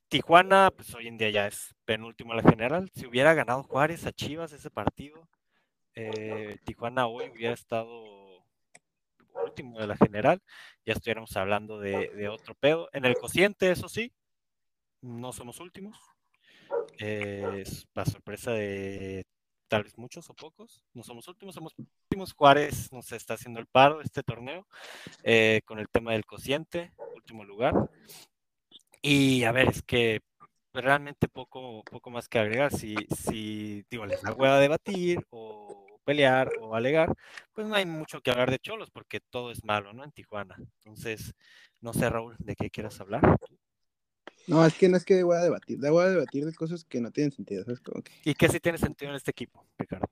Tijuana, 0.09 0.71
pues 0.75 0.95
hoy 0.95 1.07
en 1.09 1.19
día 1.19 1.31
ya 1.31 1.47
es 1.47 1.75
penúltimo 1.85 2.33
en 2.33 2.39
la 2.45 2.51
general. 2.51 2.91
Si 2.95 3.07
hubiera 3.07 3.35
ganado 3.35 3.63
Juárez 3.63 4.07
a 4.07 4.13
Chivas 4.13 4.53
ese 4.53 4.71
partido, 4.71 5.29
eh, 5.95 6.59
Tijuana 6.65 7.07
hoy 7.09 7.29
hubiera 7.31 7.55
estado 7.55 8.45
último 9.45 9.79
de 9.81 9.87
la 9.87 9.97
general. 9.97 10.41
Ya 10.87 10.95
estuviéramos 10.95 11.37
hablando 11.37 11.79
de, 11.81 12.11
de 12.11 12.29
otro 12.29 12.55
pedo. 12.55 12.89
En 12.93 13.05
el 13.05 13.17
cociente, 13.17 13.71
eso 13.71 13.89
sí, 13.89 14.13
no 15.03 15.33
somos 15.33 15.61
últimos. 15.61 15.99
Eh, 16.99 17.65
la 17.95 18.05
sorpresa 18.05 18.53
de 18.53 19.25
tal 19.69 19.85
vez 19.85 19.97
muchos 19.99 20.29
o 20.31 20.35
pocos. 20.35 20.83
No 20.95 21.03
somos 21.03 21.29
últimos, 21.29 21.55
somos 21.55 21.75
últimos. 21.77 22.33
Juárez 22.33 22.93
nos 22.93 23.13
está 23.13 23.35
haciendo 23.35 23.61
el 23.61 23.67
paro 23.67 24.01
este 24.01 24.23
torneo 24.23 24.67
eh, 25.23 25.61
con 25.65 25.79
el 25.79 25.89
tema 25.89 26.13
del 26.13 26.25
cociente, 26.25 26.93
último 27.15 27.45
lugar. 27.45 27.75
Y 29.03 29.45
a 29.45 29.53
ver, 29.53 29.69
es 29.69 29.83
que 29.83 30.21
realmente 30.73 31.29
poco, 31.29 31.83
poco 31.85 32.11
más 32.11 32.29
que 32.29 32.39
agregar. 32.39 32.73
Si, 32.73 32.97
si 33.25 33.85
digo, 33.91 34.07
les 34.07 34.23
da 34.23 34.33
hueva 34.33 34.59
debatir 34.59 35.25
o 35.31 35.87
pelear 36.05 36.51
o 36.61 36.75
alegar, 36.75 37.15
pues 37.53 37.67
no 37.67 37.75
hay 37.75 37.85
mucho 37.85 38.21
que 38.23 38.31
hablar 38.31 38.51
de 38.51 38.59
Cholos 38.59 38.91
porque 38.91 39.21
todo 39.21 39.51
es 39.51 39.63
malo, 39.65 39.93
¿no? 39.93 40.05
En 40.05 40.13
Tijuana. 40.13 40.57
Entonces, 40.79 41.35
no 41.81 41.93
sé, 41.93 42.09
Raúl, 42.09 42.35
¿de 42.39 42.57
qué 42.57 42.71
quieras 42.71 43.01
hablar? 43.01 43.21
No, 44.49 44.65
es 44.65 44.75
que 44.75 44.89
no 44.89 44.97
es 44.97 45.05
que 45.05 45.23
voy 45.23 45.37
a 45.37 45.41
debatir. 45.41 45.79
Voy 45.79 46.05
a 46.05 46.09
debatir 46.09 46.45
de 46.47 46.55
cosas 46.55 46.85
que 46.85 47.01
no 47.01 47.11
tienen 47.11 47.33
sentido. 47.33 47.65
¿sabes? 47.65 47.81
Como 47.81 48.03
que... 48.03 48.13
¿Y 48.25 48.35
qué 48.35 48.49
sí 48.49 48.59
tiene 48.61 48.79
sentido 48.79 49.11
en 49.11 49.17
este 49.17 49.31
equipo, 49.31 49.67
Ricardo? 49.79 50.07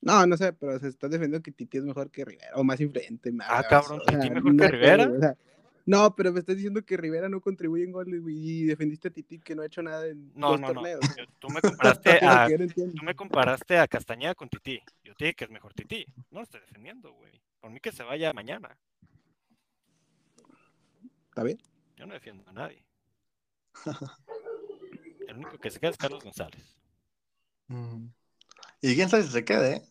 No, 0.00 0.26
no 0.26 0.36
sé, 0.36 0.52
pero 0.52 0.78
se 0.80 0.88
está 0.88 1.08
defendiendo 1.08 1.42
que 1.42 1.52
Titi 1.52 1.78
es 1.78 1.84
mejor 1.84 2.10
que 2.10 2.24
Rivera 2.24 2.56
o 2.56 2.64
más 2.64 2.80
influente. 2.80 3.30
más 3.30 3.46
Ah, 3.50 3.64
cabrón, 3.68 4.00
o 4.00 4.10
sea, 4.10 4.18
¿Titi 4.20 4.34
mejor 4.34 4.56
que 4.56 4.68
Rivera? 4.68 5.06
ver, 5.06 5.16
o 5.16 5.20
sea, 5.20 5.36
no, 5.86 6.14
pero 6.16 6.32
me 6.32 6.40
estás 6.40 6.56
diciendo 6.56 6.84
que 6.84 6.96
Rivera 6.96 7.28
no 7.28 7.40
contribuye 7.40 7.84
en 7.84 7.92
goles 7.92 8.20
güey, 8.20 8.36
y 8.36 8.64
defendiste 8.64 9.08
a 9.08 9.10
Titi 9.12 9.38
que 9.38 9.54
no 9.54 9.62
ha 9.62 9.66
hecho 9.66 9.82
nada 9.82 10.06
en 10.06 10.32
No, 10.34 10.50
dos 10.52 10.60
no, 10.60 10.68
no. 10.68 10.74
torneos. 10.74 11.00
Yo- 11.16 11.24
Tú 11.38 11.48
me 11.50 11.60
comparaste 11.60 12.10
a, 12.22 12.48
no 12.48 12.66
tú 12.68 13.04
me 13.04 13.14
comparaste 13.14 13.78
a 13.78 13.86
Castañeda 13.86 14.34
con 14.34 14.48
Titi. 14.48 14.80
Yo 15.04 15.14
te 15.14 15.24
dije 15.26 15.34
que 15.34 15.44
es 15.44 15.50
mejor 15.50 15.72
Titi. 15.74 16.04
No 16.30 16.38
lo 16.40 16.44
estoy 16.44 16.60
defendiendo, 16.60 17.12
güey. 17.12 17.40
Por 17.60 17.70
mí 17.70 17.78
que 17.80 17.92
se 17.92 18.02
vaya 18.02 18.32
mañana. 18.32 18.76
¿Está 21.28 21.44
bien? 21.44 21.58
Yo 21.96 22.06
no 22.06 22.14
defiendo 22.14 22.42
a 22.48 22.52
nadie. 22.52 22.84
El 25.28 25.36
único 25.36 25.58
que 25.58 25.70
se 25.70 25.80
queda 25.80 25.90
es 25.90 25.96
Carlos 25.96 26.22
González. 26.22 26.76
Mm. 27.68 28.06
Y 28.82 28.94
quién 28.94 29.08
sabe 29.08 29.22
si 29.22 29.30
se 29.30 29.44
quede, 29.44 29.76
¿eh? 29.76 29.82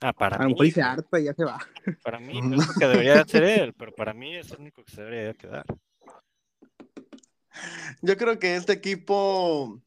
Ah, 0.00 0.12
para 0.12 0.36
A 0.36 0.46
mí, 0.46 0.52
mejor 0.52 0.66
y 0.66 0.70
se 0.70 0.80
güey, 0.80 0.92
harta 0.92 1.20
y 1.20 1.24
ya 1.24 1.34
se 1.34 1.44
va. 1.44 1.58
para 2.02 2.18
mí 2.18 2.40
no 2.42 2.60
es 2.60 2.68
lo 2.68 2.74
que 2.74 2.86
debería 2.86 3.20
hacer 3.20 3.44
él, 3.44 3.74
pero 3.74 3.94
para 3.94 4.14
mí 4.14 4.36
es 4.36 4.50
el 4.50 4.60
único 4.60 4.84
que 4.84 4.92
se 4.92 5.02
debería 5.02 5.34
quedar. 5.34 5.64
Yo 8.00 8.16
creo 8.16 8.38
que 8.38 8.56
este 8.56 8.72
equipo, 8.72 9.80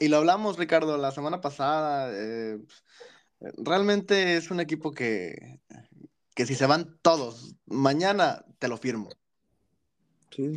y 0.00 0.08
lo 0.08 0.16
hablamos, 0.18 0.56
Ricardo, 0.56 0.96
la 0.96 1.12
semana 1.12 1.40
pasada, 1.40 2.10
eh, 2.12 2.58
realmente 3.58 4.36
es 4.36 4.50
un 4.50 4.60
equipo 4.60 4.92
que, 4.92 5.60
que 6.34 6.46
si 6.46 6.54
se 6.54 6.66
van 6.66 6.98
todos, 7.02 7.56
mañana 7.66 8.44
te 8.58 8.68
lo 8.68 8.76
firmo. 8.76 9.10
Sí, 10.30 10.52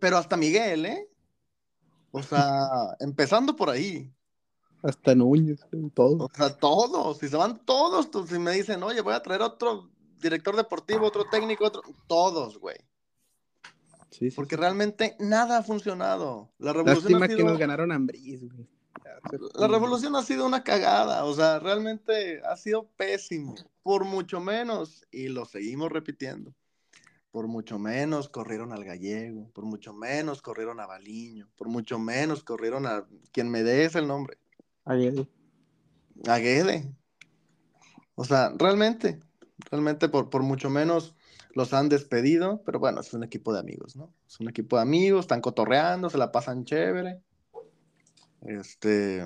Pero 0.00 0.18
hasta 0.18 0.36
Miguel, 0.36 0.86
¿eh? 0.86 1.08
O 2.14 2.22
sea, 2.22 2.96
empezando 3.00 3.56
por 3.56 3.68
ahí. 3.68 4.08
Hasta 4.84 5.16
Núñez, 5.16 5.66
todo. 5.94 6.26
O 6.26 6.30
sea, 6.32 6.56
todos, 6.56 7.18
si 7.18 7.28
se 7.28 7.36
van 7.36 7.58
todos, 7.64 8.08
si 8.28 8.38
me 8.38 8.52
dicen, 8.52 8.84
oye, 8.84 9.00
voy 9.00 9.14
a 9.14 9.22
traer 9.22 9.42
otro 9.42 9.90
director 10.20 10.54
deportivo, 10.54 11.06
otro 11.06 11.24
técnico, 11.24 11.64
otro, 11.64 11.82
todos, 12.06 12.58
güey. 12.58 12.76
Sí, 14.10 14.30
sí, 14.30 14.36
Porque 14.36 14.54
sí. 14.54 14.60
realmente 14.60 15.16
nada 15.18 15.58
ha 15.58 15.62
funcionado. 15.64 16.52
La 16.58 16.72
revolución 16.72 17.14
Lástima 17.14 17.24
ha 17.24 17.36
que 17.36 17.42
nos 17.42 17.58
ganaron 17.58 18.06
güey. 18.06 18.68
La 19.54 19.66
revolución 19.66 20.14
ha 20.14 20.22
sido 20.22 20.46
una 20.46 20.62
cagada, 20.62 21.24
o 21.24 21.34
sea, 21.34 21.58
realmente 21.58 22.42
ha 22.44 22.56
sido 22.56 22.86
pésimo, 22.96 23.56
por 23.82 24.04
mucho 24.04 24.38
menos, 24.38 25.04
y 25.10 25.28
lo 25.28 25.46
seguimos 25.46 25.90
repitiendo, 25.90 26.54
por 27.34 27.48
mucho 27.48 27.80
menos 27.80 28.28
corrieron 28.28 28.72
al 28.72 28.84
gallego, 28.84 29.50
por 29.52 29.64
mucho 29.64 29.92
menos 29.92 30.40
corrieron 30.40 30.78
a 30.78 30.86
Baliño, 30.86 31.48
por 31.56 31.66
mucho 31.66 31.98
menos 31.98 32.44
corrieron 32.44 32.86
a 32.86 33.08
quien 33.32 33.50
me 33.50 33.64
dé 33.64 33.84
ese 33.84 33.98
el 33.98 34.06
nombre, 34.06 34.38
Aguirre. 34.84 35.26
a 36.28 36.38
Guede. 36.38 36.94
O 38.14 38.24
sea, 38.24 38.52
realmente, 38.56 39.18
realmente 39.68 40.08
por, 40.08 40.30
por 40.30 40.44
mucho 40.44 40.70
menos 40.70 41.16
los 41.56 41.74
han 41.74 41.88
despedido, 41.88 42.62
pero 42.64 42.78
bueno, 42.78 43.00
es 43.00 43.12
un 43.14 43.24
equipo 43.24 43.52
de 43.52 43.58
amigos, 43.58 43.96
¿no? 43.96 44.14
Es 44.28 44.38
un 44.38 44.48
equipo 44.48 44.76
de 44.76 44.82
amigos, 44.82 45.24
están 45.24 45.40
cotorreando, 45.40 46.10
se 46.10 46.18
la 46.18 46.30
pasan 46.30 46.64
chévere. 46.64 47.20
Este, 48.42 49.24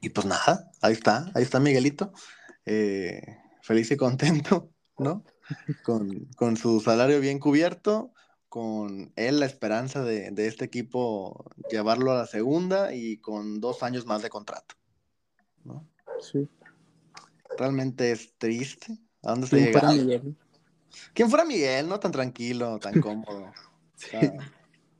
y 0.00 0.10
pues 0.10 0.28
nada, 0.28 0.70
ahí 0.80 0.92
está, 0.92 1.28
ahí 1.34 1.42
está 1.42 1.58
Miguelito, 1.58 2.12
eh, 2.64 3.20
feliz 3.62 3.90
y 3.90 3.96
contento, 3.96 4.70
¿no? 4.96 5.24
Con, 5.82 6.26
con 6.36 6.56
su 6.56 6.80
salario 6.80 7.20
bien 7.20 7.38
cubierto, 7.38 8.12
con 8.48 9.12
él 9.16 9.40
la 9.40 9.46
esperanza 9.46 10.02
de, 10.02 10.30
de 10.30 10.46
este 10.46 10.64
equipo 10.64 11.50
llevarlo 11.70 12.12
a 12.12 12.16
la 12.16 12.26
segunda 12.26 12.94
y 12.94 13.18
con 13.18 13.60
dos 13.60 13.82
años 13.82 14.06
más 14.06 14.22
de 14.22 14.30
contrato, 14.30 14.74
¿no? 15.64 15.86
Sí. 16.20 16.48
Realmente 17.58 18.12
es 18.12 18.34
triste. 18.38 18.98
¿A 19.22 19.30
dónde 19.30 19.46
se 19.46 19.56
¿Quién 19.56 19.72
fuera 19.72 19.92
llega? 19.92 20.02
Miguel? 20.04 20.36
¿Quién 21.12 21.30
fuera 21.30 21.44
Miguel? 21.44 21.88
No 21.88 22.00
tan 22.00 22.12
tranquilo, 22.12 22.78
tan 22.78 22.94
cómodo. 23.00 23.44
O 23.46 23.54
Sí. 23.96 24.10
sea, 24.10 24.32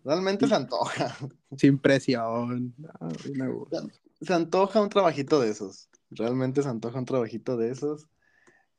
realmente 0.04 0.46
se 0.46 0.54
antoja. 0.54 1.16
Sin 1.56 1.78
presión. 1.78 2.74
No, 2.78 3.52
burla. 3.52 3.86
Se 4.20 4.32
antoja 4.32 4.80
un 4.80 4.88
trabajito 4.88 5.40
de 5.40 5.50
esos. 5.50 5.88
Realmente 6.10 6.62
se 6.62 6.68
antoja 6.68 6.98
un 6.98 7.04
trabajito 7.04 7.56
de 7.56 7.70
esos. 7.70 8.08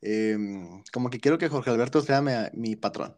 Eh, 0.02 0.38
como 0.92 1.10
que 1.10 1.20
quiero 1.20 1.38
que 1.38 1.50
Jorge 1.50 1.70
Alberto 1.70 2.02
sea 2.02 2.22
mi, 2.22 2.32
mi 2.54 2.76
patrón. 2.76 3.16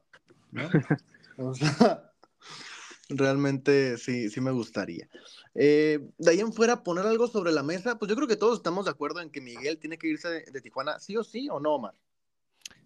¿no? 0.52 0.70
O 1.40 1.54
sea, 1.54 2.12
realmente 3.10 3.98
sí, 3.98 4.30
sí 4.32 4.42
me 4.42 4.50
gustaría. 4.50 5.08
Eh, 5.54 6.00
de 6.18 6.32
ahí 6.32 6.40
en 6.40 6.52
fuera, 6.52 6.84
poner 6.84 7.06
algo 7.06 7.28
sobre 7.28 7.52
la 7.52 7.62
mesa, 7.62 8.00
pues 8.00 8.10
yo 8.10 8.16
creo 8.16 8.28
que 8.28 8.38
todos 8.38 8.58
estamos 8.58 8.86
de 8.86 8.92
acuerdo 8.92 9.22
en 9.22 9.30
que 9.30 9.40
Miguel 9.40 9.78
tiene 9.78 10.00
que 10.00 10.08
irse 10.08 10.28
de, 10.30 10.46
de 10.52 10.62
Tijuana, 10.62 11.00
sí 11.00 11.16
o 11.16 11.24
sí, 11.24 11.48
o 11.50 11.60
no, 11.60 11.76
Omar. 11.76 11.94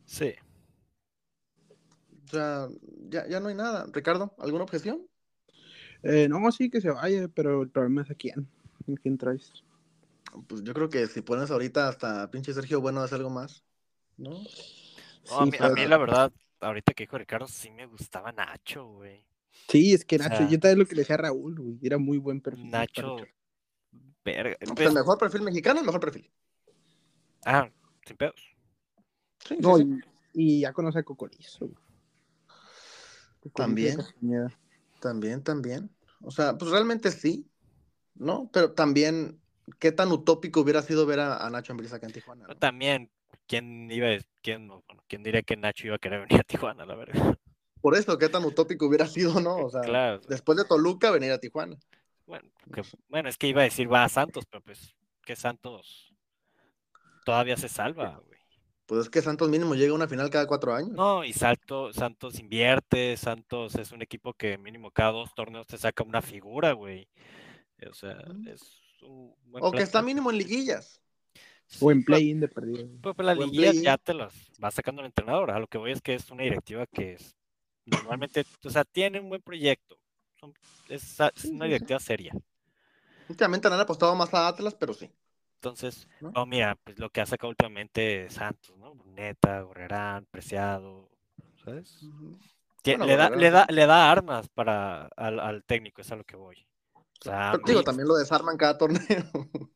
Sí. 0.05 0.33
O 2.25 2.27
sea, 2.27 2.67
ya, 3.09 3.27
ya 3.27 3.39
no 3.39 3.47
hay 3.47 3.55
nada. 3.55 3.87
Ricardo, 3.91 4.35
¿alguna 4.37 4.65
objeción? 4.65 5.07
Eh, 6.03 6.27
no, 6.29 6.51
sí 6.51 6.69
que 6.69 6.81
se 6.81 6.89
vaya, 6.89 7.27
pero 7.29 7.61
el 7.61 7.69
problema 7.69 8.01
es 8.01 8.11
a 8.11 8.15
quién. 8.15 8.47
¿A 8.91 9.01
quién 9.01 9.17
traes? 9.17 9.63
Pues 10.47 10.63
yo 10.63 10.73
creo 10.73 10.89
que 10.89 11.07
si 11.07 11.21
pones 11.21 11.51
ahorita 11.51 11.87
hasta 11.87 12.29
pinche 12.31 12.53
Sergio 12.53 12.81
Bueno 12.81 13.01
hace 13.01 13.15
algo 13.15 13.29
más, 13.29 13.63
¿no? 14.17 14.31
No, 15.29 15.39
a, 15.39 15.45
mí, 15.45 15.51
a 15.55 15.61
pero- 15.61 15.73
mí, 15.73 15.85
la 15.87 15.97
verdad, 15.97 16.31
ahorita 16.59 16.93
que 16.93 17.03
dijo 17.03 17.17
Ricardo, 17.17 17.47
sí 17.47 17.71
me 17.71 17.85
gustaba 17.85 18.31
Nacho, 18.31 18.85
güey. 18.87 19.25
Sí, 19.67 19.93
es 19.93 20.05
que 20.05 20.15
O 20.15 20.19
Nacho, 20.19 20.37
sea- 20.37 20.49
yo 20.49 20.59
también 20.59 20.79
lo 20.79 20.85
que 20.85 20.95
le 20.95 21.01
decía 21.01 21.15
a 21.15 21.19
Raúl, 21.19 21.59
güey. 21.59 21.79
Era 21.81 21.97
muy 21.97 22.17
buen 22.17 22.41
perfil. 22.41 22.69
Nacho, 22.71 23.17
verga. 24.23 24.55
Pues 24.59 24.71
pues, 24.75 24.87
el 24.87 24.93
mejor 24.93 25.17
perfil 25.17 25.41
mexicano, 25.41 25.79
el 25.79 25.85
mejor 25.85 26.01
perfil. 26.01 26.29
ah, 27.45 27.69
sin 28.05 28.17
pedos. 28.17 28.35
Sí, 29.39 29.55
sí, 29.55 29.61
No, 29.61 29.77
sí. 29.77 29.83
y, 30.33 30.57
y 30.57 30.61
ya 30.61 30.73
conoce 30.73 30.99
a 30.99 31.03
Cocolizo. 31.03 31.67
güey. 31.67 31.77
También. 33.55 33.97
También, 34.99 35.43
también. 35.43 35.89
O 36.21 36.29
sea, 36.31 36.57
pues 36.57 36.69
realmente 36.71 37.11
sí, 37.11 37.47
¿no? 38.15 38.49
Pero 38.53 38.73
también, 38.73 39.41
¿qué 39.79 39.91
tan 39.91 40.11
utópico 40.11 40.61
hubiera 40.61 40.81
sido 40.83 41.05
ver 41.07 41.19
a, 41.19 41.49
Nacho 41.49 41.73
Ambriz 41.73 41.91
acá 41.93 42.05
en 42.05 42.13
Tijuana? 42.13 42.47
También, 42.59 43.09
¿quién 43.47 43.89
iba 43.91 44.07
a, 44.09 44.19
quién, 44.41 44.69
quién 45.07 45.23
diría 45.23 45.41
que 45.41 45.57
Nacho 45.57 45.87
iba 45.87 45.95
a 45.95 45.99
querer 45.99 46.21
venir 46.21 46.39
a 46.39 46.43
Tijuana, 46.47 46.85
la 46.85 46.95
verdad? 46.95 47.37
Por 47.81 47.95
eso, 47.95 48.17
¿qué 48.17 48.29
tan 48.29 48.45
utópico 48.45 48.85
hubiera 48.85 49.07
sido, 49.07 49.39
no? 49.39 49.55
O 49.65 49.69
sea, 49.69 50.19
después 50.27 50.57
de 50.57 50.65
Toluca, 50.65 51.11
venir 51.11 51.31
a 51.31 51.39
Tijuana. 51.39 51.77
Bueno, 52.25 52.49
bueno, 53.09 53.27
es 53.27 53.37
que 53.37 53.47
iba 53.47 53.61
a 53.61 53.65
decir 53.65 53.91
va 53.91 54.03
a 54.03 54.09
Santos, 54.09 54.45
pero 54.49 54.61
pues, 54.63 54.95
¿qué 55.25 55.35
Santos 55.35 56.13
todavía 57.25 57.57
se 57.57 57.67
salva, 57.67 58.21
güey? 58.25 58.39
Pues 58.85 59.03
es 59.03 59.09
que 59.09 59.21
Santos 59.21 59.49
mínimo 59.49 59.73
llega 59.73 59.91
a 59.93 59.95
una 59.95 60.07
final 60.07 60.29
cada 60.29 60.47
cuatro 60.47 60.73
años. 60.73 60.91
No, 60.91 61.23
y 61.23 61.31
Salto, 61.31 61.93
Santos 61.93 62.39
invierte, 62.39 63.15
Santos 63.15 63.75
es 63.75 63.93
un 63.93 64.01
equipo 64.01 64.33
que 64.33 64.57
mínimo 64.57 64.91
cada 64.91 65.11
dos 65.11 65.33
torneos 65.33 65.65
te 65.65 65.77
saca 65.77 66.03
una 66.03 66.21
figura, 66.21 66.73
güey. 66.73 67.07
O 67.89 67.93
sea, 67.93 68.17
es 68.47 68.81
un 69.01 69.33
buen 69.45 69.63
O 69.63 69.71
que 69.71 69.81
está 69.81 70.01
mínimo 70.01 70.29
en 70.29 70.37
liguillas. 70.37 71.00
O 71.79 71.91
en 71.91 72.03
play-in 72.05 72.39
de 72.39 72.47
perdido. 72.47 72.87
Pues, 73.01 73.15
pues 73.15 73.25
las 73.25 73.37
liguillas 73.37 73.81
ya 73.81 73.97
te 73.97 74.13
las 74.13 74.33
va 74.63 74.71
sacando 74.71 75.01
el 75.01 75.07
entrenador. 75.07 75.51
A 75.51 75.59
lo 75.59 75.67
que 75.67 75.77
voy 75.77 75.91
es 75.91 76.01
que 76.01 76.15
es 76.15 76.29
una 76.31 76.43
directiva 76.43 76.85
que 76.87 77.13
es, 77.13 77.35
normalmente, 77.85 78.45
o 78.63 78.69
sea, 78.69 78.83
tiene 78.83 79.19
un 79.19 79.29
buen 79.29 79.41
proyecto. 79.41 79.97
es, 80.89 81.17
una 81.45 81.65
directiva 81.65 81.99
seria. 81.99 82.33
Últimamente 83.29 83.67
han 83.67 83.79
apostado 83.79 84.13
más 84.15 84.33
a 84.33 84.47
Atlas, 84.47 84.75
pero 84.75 84.93
sí. 84.93 85.09
Entonces, 85.55 86.07
¿no? 86.19 86.45
mira, 86.47 86.75
pues 86.83 86.97
lo 86.97 87.09
que 87.11 87.21
ha 87.21 87.25
sacado 87.25 87.49
últimamente 87.49 88.29
Santos, 88.31 88.75
¿no? 88.77 88.95
Neta, 89.05 89.61
Gorrerán, 89.61 90.25
Preciado, 90.31 91.07
¿sabes? 91.63 92.03
le, 92.83 93.15
da, 93.15 93.29
le, 93.29 93.51
da, 93.51 93.67
le 93.69 93.85
da 93.85 94.11
armas 94.11 94.49
para 94.49 95.05
al, 95.15 95.63
técnico, 95.65 96.01
es 96.01 96.11
a 96.11 96.15
lo 96.15 96.23
que 96.23 96.35
voy. 96.35 96.57
pero, 97.23 97.59
digo, 97.65 97.83
también 97.83 98.07
lo 98.07 98.15
desarman 98.15 98.57
cada 98.57 98.77
torneo. 98.77 98.99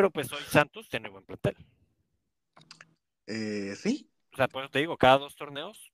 Pero 0.00 0.10
pues 0.10 0.32
hoy 0.32 0.40
Santos 0.48 0.88
tiene 0.88 1.10
buen 1.10 1.22
plantel. 1.24 1.54
Eh, 3.26 3.74
sí. 3.76 4.10
O 4.32 4.36
sea, 4.36 4.48
pues 4.48 4.70
te 4.70 4.78
digo, 4.78 4.96
cada 4.96 5.18
dos 5.18 5.36
torneos. 5.36 5.92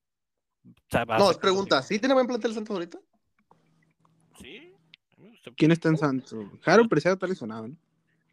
no, 1.18 1.28
es 1.28 1.38
pregunta, 1.38 1.82
¿sí 1.82 1.98
tiene 1.98 2.14
buen 2.14 2.28
plantel 2.28 2.54
Santos 2.54 2.72
ahorita? 2.72 3.00
Sí. 4.40 4.72
¿Quién 5.56 5.72
está 5.72 5.88
en 5.88 5.96
Santos? 5.96 6.32
Jaro 6.60 6.86
Preciado 6.86 7.14
está 7.14 7.26
lesionado, 7.26 7.66
¿no? 7.66 7.76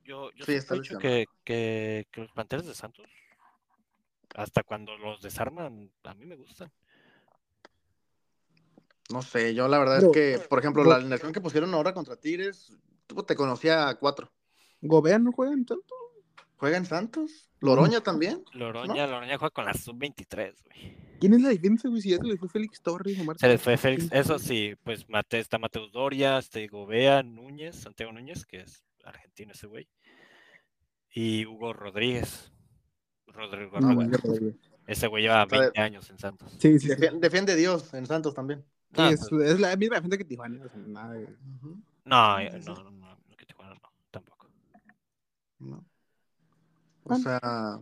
Yo, 0.04 0.30
yo 0.34 0.46
sí, 0.46 0.60
que, 1.00 1.26
que, 1.44 2.06
que, 2.12 2.22
los 2.22 2.32
planteles 2.34 2.68
de 2.68 2.76
Santos, 2.76 3.08
hasta 4.36 4.62
cuando 4.62 4.96
los 4.96 5.24
desarman, 5.24 5.90
a 6.04 6.14
mí 6.14 6.28
me 6.28 6.36
gustan. 6.36 6.72
No 9.10 9.24
sé, 9.24 9.56
yo 9.56 9.68
la 9.68 9.80
verdad 9.80 10.04
es 10.04 10.10
que, 10.14 10.38
por 10.48 10.60
ejemplo, 10.60 10.84
la 10.84 10.98
alineación 10.98 11.34
que 11.34 11.42
pusieron 11.42 11.74
ahora 11.74 11.96
contra 11.96 12.16
Tigres, 12.16 12.72
tú 13.08 13.24
te 13.24 13.36
conocía 13.36 13.90
a 13.90 13.96
cuatro. 13.96 14.32
¿Gobea 14.84 15.18
no 15.18 15.32
juega 15.32 15.54
en 15.54 15.66
Santos? 15.66 15.98
¿Juega 16.58 16.78
en 16.78 16.86
Santos? 16.86 17.50
¿Loroña 17.62 18.02
también? 18.02 18.44
Loroña, 18.52 19.08
Loroña 19.08 19.38
juega 19.38 19.50
con 19.50 19.66
la 19.66 19.74
sub-23, 19.74 20.56
güey. 20.66 20.98
¿Quién 21.20 21.34
es 21.34 21.42
la 21.42 21.50
defensa, 21.50 21.88
güey? 21.88 22.02
Si 22.02 22.10
ya 22.10 22.18
se 22.18 22.26
le 22.26 22.38
fue 22.38 22.50
Félix 22.50 22.82
Torres 22.82 23.18
o 23.18 23.34
Se 23.38 23.48
le 23.48 23.58
fue 23.58 23.78
Félix, 23.78 24.10
eso 24.12 24.38
sí, 24.38 24.76
pues 24.84 25.08
Mate, 25.08 25.40
está 25.40 25.58
Mateus 25.58 25.92
Doria, 25.94 26.38
este 26.38 26.68
Gobea, 26.68 27.24
Núñez, 27.24 27.78
Santiago 27.78 28.12
Núñez, 28.12 28.46
que 28.46 28.62
es 28.62 28.84
argentino 29.06 29.54
ese 29.54 29.68
güey. 29.68 29.88
Y 31.12 31.46
Hugo 31.46 31.72
Rodríguez. 31.72 32.52
Rodrigo 33.28 33.80
Ese 34.86 35.08
güey 35.08 35.24
lleva 35.24 35.46
20 35.46 35.80
años 35.80 36.10
en 36.10 36.20
Santos. 36.20 36.56
Sí, 36.60 36.78
sí, 36.78 36.90
Defiende, 37.20 37.56
Dios 37.56 37.94
en 37.94 38.06
Santos 38.06 38.34
también. 38.34 38.66
Ah, 38.96 39.10
es, 39.10 39.32
es, 39.32 39.60
la 39.60 39.76
misma 39.76 40.02
gente 40.02 40.18
que 40.18 40.26
Tijuana. 40.26 40.60
no, 40.76 41.14
no, 42.06 42.40
no, 42.44 42.92
no, 42.92 43.38
que 43.38 43.46
Tijuana 43.46 43.74
no, 43.74 43.92
tampoco. 44.12 44.50
No. 45.64 45.86
O 47.06 47.16
sea, 47.16 47.80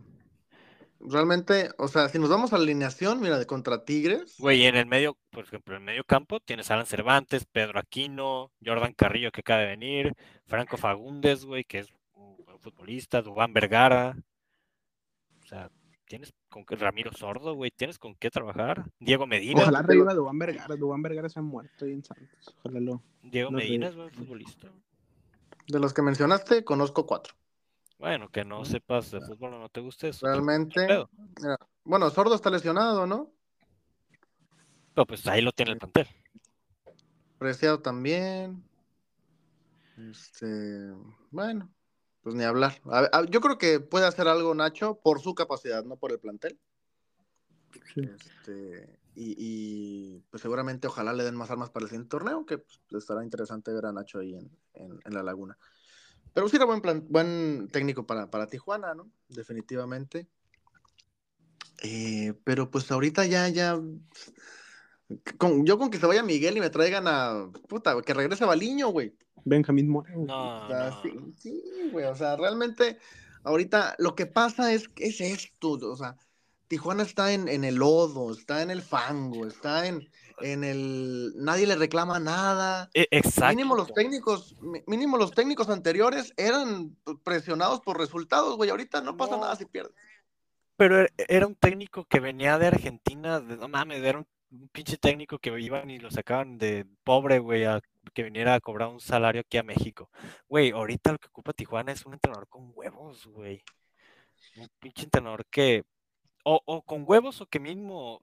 realmente, 1.00 1.70
o 1.78 1.88
sea, 1.88 2.10
si 2.10 2.20
nos 2.20 2.30
vamos 2.30 2.54
a 2.54 2.58
la 2.58 2.64
alineación, 2.64 3.22
mira, 3.22 3.38
de 3.38 3.46
contra 3.46 3.84
Tigres. 3.86 4.36
Güey, 4.40 4.66
en 4.66 4.76
el 4.76 4.86
medio, 4.86 5.18
por 5.30 5.44
ejemplo, 5.44 5.76
en 5.76 5.82
el 5.82 5.86
medio 5.86 6.04
campo 6.04 6.40
tienes 6.40 6.72
a 6.72 6.76
Alan 6.76 6.86
Cervantes, 6.86 7.46
Pedro 7.46 7.80
Aquino, 7.80 8.52
Jordan 8.64 8.94
Carrillo 8.94 9.32
que 9.32 9.42
acaba 9.42 9.62
de 9.62 9.68
venir, 9.68 10.14
Franco 10.46 10.78
Fagundes, 10.78 11.46
güey, 11.46 11.64
que 11.64 11.80
es 11.80 11.94
un 12.14 12.38
buen 12.46 12.60
futbolista, 12.60 13.22
Dubán 13.22 13.54
Vergara. 13.54 14.16
O 15.44 15.46
sea, 15.46 15.70
tienes 16.08 16.34
con 16.50 16.66
qué, 16.66 16.76
Ramiro 16.76 17.12
Sordo, 17.14 17.54
güey, 17.54 17.72
tienes 17.72 17.98
con 17.98 18.16
qué 18.16 18.30
trabajar. 18.30 18.86
Diego 19.00 19.28
Medina. 19.28 19.62
Ojalá 19.62 19.82
reviva 19.82 20.14
Dubán 20.14 20.40
Vergara, 20.40 20.76
Dubán 20.76 21.02
Vergara 21.02 21.30
se 21.30 21.40
ha 21.40 21.44
muerto 21.44 21.86
ahí 21.86 21.94
en 21.94 22.04
Santos. 22.04 22.56
Ojalá 22.60 22.80
lo. 22.80 23.04
Diego 23.22 23.52
Medina 23.52 23.88
es 23.88 23.96
buen 23.96 24.12
futbolista. 24.12 24.72
De 25.68 25.80
los 25.80 25.94
que 25.94 26.02
mencionaste, 26.02 26.64
conozco 26.64 27.06
cuatro. 27.06 27.34
Bueno, 28.02 28.30
que 28.30 28.44
no 28.44 28.66
sepas 28.66 29.12
de 29.12 29.22
fútbol 29.22 29.54
o 29.54 29.60
no 29.60 29.70
te 29.70 29.80
guste 29.80 30.10
eso. 30.10 30.26
Realmente. 30.26 31.06
Bueno, 31.84 32.10
Sordo 32.10 32.34
está 32.34 32.50
lesionado, 32.50 33.06
¿no? 33.06 33.32
Pero 34.96 35.06
pues 35.06 35.28
ahí 35.28 35.44
lo 35.44 35.52
tiene 35.52 35.74
el 35.74 35.78
plantel. 35.78 36.08
Preciado 37.38 37.80
también. 37.80 38.64
Este, 40.10 40.92
bueno, 41.30 41.72
pues 42.24 42.34
ni 42.34 42.44
hablar. 42.44 42.82
yo 43.30 43.40
creo 43.40 43.60
que 43.60 43.80
puede 43.80 44.08
hacer 44.08 44.28
algo 44.28 44.56
Nacho 44.56 45.00
por 45.00 45.22
su 45.22 45.36
capacidad, 45.36 45.86
no 45.86 45.96
por 45.96 46.12
el 46.12 46.20
plantel. 46.20 46.60
Este, 47.96 49.00
y, 49.14 50.18
pues 50.32 50.42
seguramente 50.42 50.88
ojalá 50.88 51.14
le 51.14 51.24
den 51.24 51.36
más 51.36 51.52
armas 51.52 51.70
para 51.70 51.84
el 51.84 51.90
siguiente 51.90 52.10
torneo, 52.10 52.48
que 52.48 52.58
pues, 52.58 52.82
estará 52.94 53.24
interesante 53.24 53.72
ver 53.72 53.86
a 53.86 53.92
Nacho 53.92 54.18
ahí 54.18 54.34
en 54.74 55.14
la 55.14 55.22
laguna. 55.22 55.56
Pero 56.34 56.48
sí 56.48 56.56
era 56.56 56.66
buen, 56.66 56.82
plan, 56.82 57.06
buen 57.10 57.68
técnico 57.72 58.06
para, 58.06 58.30
para 58.30 58.48
Tijuana, 58.48 58.94
¿no? 58.94 59.12
Definitivamente. 59.28 60.28
Eh, 61.84 62.34
pero 62.44 62.70
pues 62.70 62.92
ahorita 62.92 63.26
ya, 63.26 63.48
ya. 63.50 63.80
Con, 65.38 65.66
yo 65.66 65.78
con 65.78 65.90
que 65.90 65.98
se 65.98 66.06
vaya 66.06 66.24
Miguel 66.24 66.58
y 66.58 66.62
me 66.62 66.70
traigan 66.70 67.06
a. 67.08 67.50
Puta, 67.68 68.00
que 68.02 68.14
regrese 68.14 68.46
Baliño, 68.46 68.90
güey. 68.90 69.16
Benjamín 69.44 69.90
Moreno. 69.90 70.26
No, 70.26 71.02
Sí, 71.02 71.12
sí, 71.38 71.64
güey. 71.92 72.06
O 72.06 72.16
sea, 72.16 72.38
realmente, 72.38 72.98
ahorita 73.44 73.96
lo 73.98 74.16
que 74.16 74.26
pasa 74.26 74.72
es, 74.72 74.90
es 74.98 75.20
esto. 75.20 75.72
O 75.72 75.96
sea, 75.98 76.16
Tijuana 76.68 77.04
está 77.04 77.34
en, 77.34 77.50
en 77.50 77.66
el 77.66 77.76
lodo, 77.76 78.32
está 78.32 78.62
en 78.62 78.72
el 78.72 78.82
fango, 78.82 79.46
está 79.46 79.88
en, 79.88 80.08
en 80.44 80.64
el 80.64 81.34
nadie 81.36 81.68
le 81.68 81.76
reclama 81.76 82.20
nada. 82.20 82.90
Exacto. 82.94 83.56
Mínimo 83.56 83.76
los 83.76 83.94
técnicos, 83.94 84.56
mínimo 84.88 85.18
los 85.18 85.32
técnicos 85.32 85.70
anteriores 85.70 86.34
eran 86.38 86.96
presionados 87.24 87.82
por 87.82 87.98
resultados, 87.98 88.58
güey. 88.58 88.70
Ahorita 88.70 89.02
no 89.02 89.18
pasa 89.18 89.38
nada 89.38 89.56
si 89.56 89.66
pierdes. 89.66 89.94
Pero 90.78 91.04
e, 91.04 91.10
era 91.28 91.48
un 91.48 91.56
técnico 91.56 92.06
que 92.06 92.20
venía 92.20 92.58
de 92.58 92.68
Argentina, 92.68 93.40
de, 93.40 93.58
no 93.58 93.68
mames, 93.68 94.04
era 94.04 94.20
un, 94.20 94.28
pinche 94.72 94.98
técnico 94.98 95.40
que 95.40 95.58
iban 95.60 95.90
y 95.90 96.00
lo 96.00 96.12
sacaban 96.12 96.58
de 96.58 96.86
pobre, 97.04 97.40
güey, 97.40 97.64
a 97.64 97.80
que 98.14 98.24
viniera 98.24 98.56
a 98.56 98.60
cobrar 98.60 98.90
un 98.90 99.00
salario 99.00 99.42
aquí 99.42 99.58
a 99.58 99.64
México. 99.64 100.10
Güey, 100.50 100.72
ahorita 100.72 101.14
lo 101.14 101.20
que 101.20 101.28
ocupa 101.28 101.54
Tijuana 101.54 101.92
es 101.94 102.06
un 102.06 102.14
entrenador 102.14 102.48
con 102.50 102.72
huevos, 102.76 103.28
güey. 103.28 103.64
Un 104.58 104.68
pinche 104.80 105.04
entrenador 105.04 105.46
que 105.46 105.84
o, 106.44 106.62
o 106.66 106.82
con 106.82 107.04
huevos 107.08 107.42
o 107.42 107.46
que 107.46 107.60
mismo 107.60 108.20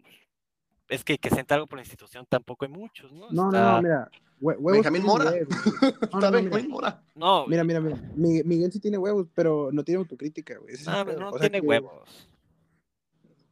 es 0.89 1.05
que, 1.05 1.19
que 1.19 1.31
sienta 1.31 1.55
algo 1.55 1.67
por 1.67 1.79
la 1.79 1.83
institución 1.83 2.27
tampoco 2.29 2.65
hay 2.65 2.71
muchos, 2.71 3.13
¿no? 3.13 3.31
No, 3.31 3.51
no, 3.51 3.73
no, 3.73 3.83
mira. 3.83 4.11
Huevos 4.41 4.73
Benjamín 4.73 5.03
Mora. 5.03 5.33
No, 6.13 6.31
no, 6.31 6.43
mira. 6.43 6.69
Mora. 6.69 7.03
No, 7.15 7.47
mira, 7.47 7.65
mira, 7.65 7.81
mira. 7.81 7.97
Miguel 8.15 8.73
sí 8.73 8.81
tiene 8.81 8.99
huevos, 8.99 9.27
pero 9.35 9.71
no 9.73 9.85
tiene 9.85 9.99
autocrítica, 9.99 10.59
güey. 10.59 10.77
No, 10.87 11.05
no, 11.05 11.33
tiene 11.33 11.61
huevos. 11.61 12.29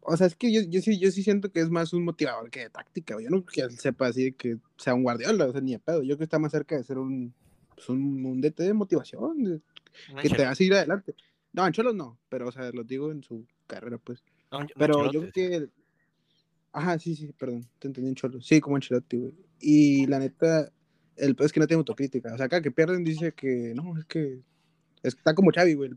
O 0.08 0.16
sea, 0.16 0.28
es 0.28 0.36
que 0.36 0.52
yo, 0.52 0.60
yo, 0.62 0.80
sí, 0.80 1.00
yo 1.00 1.10
sí 1.10 1.24
siento 1.24 1.50
que 1.50 1.60
es 1.60 1.68
más 1.68 1.92
un 1.92 2.04
motivador 2.04 2.48
que 2.48 2.60
de 2.60 2.70
táctica, 2.70 3.14
güey. 3.14 3.24
Yo 3.24 3.30
no 3.30 3.44
que 3.44 3.62
él 3.62 3.76
sepa 3.76 4.06
así 4.06 4.32
que 4.32 4.58
sea 4.76 4.94
un 4.94 5.02
guardiola, 5.02 5.46
o 5.46 5.52
sea, 5.52 5.60
ni 5.60 5.74
a 5.74 5.80
pedo. 5.80 6.02
Yo 6.02 6.10
creo 6.10 6.18
que 6.18 6.24
está 6.24 6.38
más 6.38 6.52
cerca 6.52 6.76
de 6.76 6.84
ser 6.84 6.98
un, 6.98 7.34
pues 7.74 7.88
un, 7.88 8.24
un 8.24 8.40
DT 8.40 8.62
de 8.62 8.72
motivación, 8.72 9.62
que 10.22 10.30
te 10.30 10.44
hace 10.44 10.64
ir 10.64 10.74
adelante. 10.74 11.16
No, 11.52 11.66
en 11.66 11.72
Cholos 11.72 11.94
no, 11.94 12.18
pero, 12.28 12.48
o 12.48 12.52
sea, 12.52 12.70
lo 12.70 12.84
digo 12.84 13.10
en 13.10 13.24
su 13.24 13.46
carrera, 13.66 13.98
pues. 13.98 14.22
pero 14.76 15.10
yo 15.10 15.22
creo 15.22 15.32
que 15.32 15.68
Ajá, 16.76 16.98
sí, 16.98 17.16
sí, 17.16 17.32
perdón, 17.32 17.66
te 17.78 17.88
entendí 17.88 18.10
en 18.10 18.14
cholo. 18.14 18.38
Sí, 18.42 18.60
como 18.60 18.76
Ancelotti, 18.76 19.16
güey. 19.16 19.32
Y 19.58 20.06
la 20.08 20.18
neta, 20.18 20.70
el 21.16 21.34
peor 21.34 21.46
es 21.46 21.52
que 21.54 21.58
no 21.58 21.66
tiene 21.66 21.78
autocrítica. 21.78 22.34
O 22.34 22.36
sea, 22.36 22.44
acá 22.44 22.60
que 22.60 22.70
pierden 22.70 23.02
dice 23.02 23.32
que 23.32 23.72
no, 23.74 23.96
es 23.96 24.04
que 24.04 24.42
está 25.02 25.34
como 25.34 25.50
Xavi, 25.50 25.72
güey. 25.72 25.92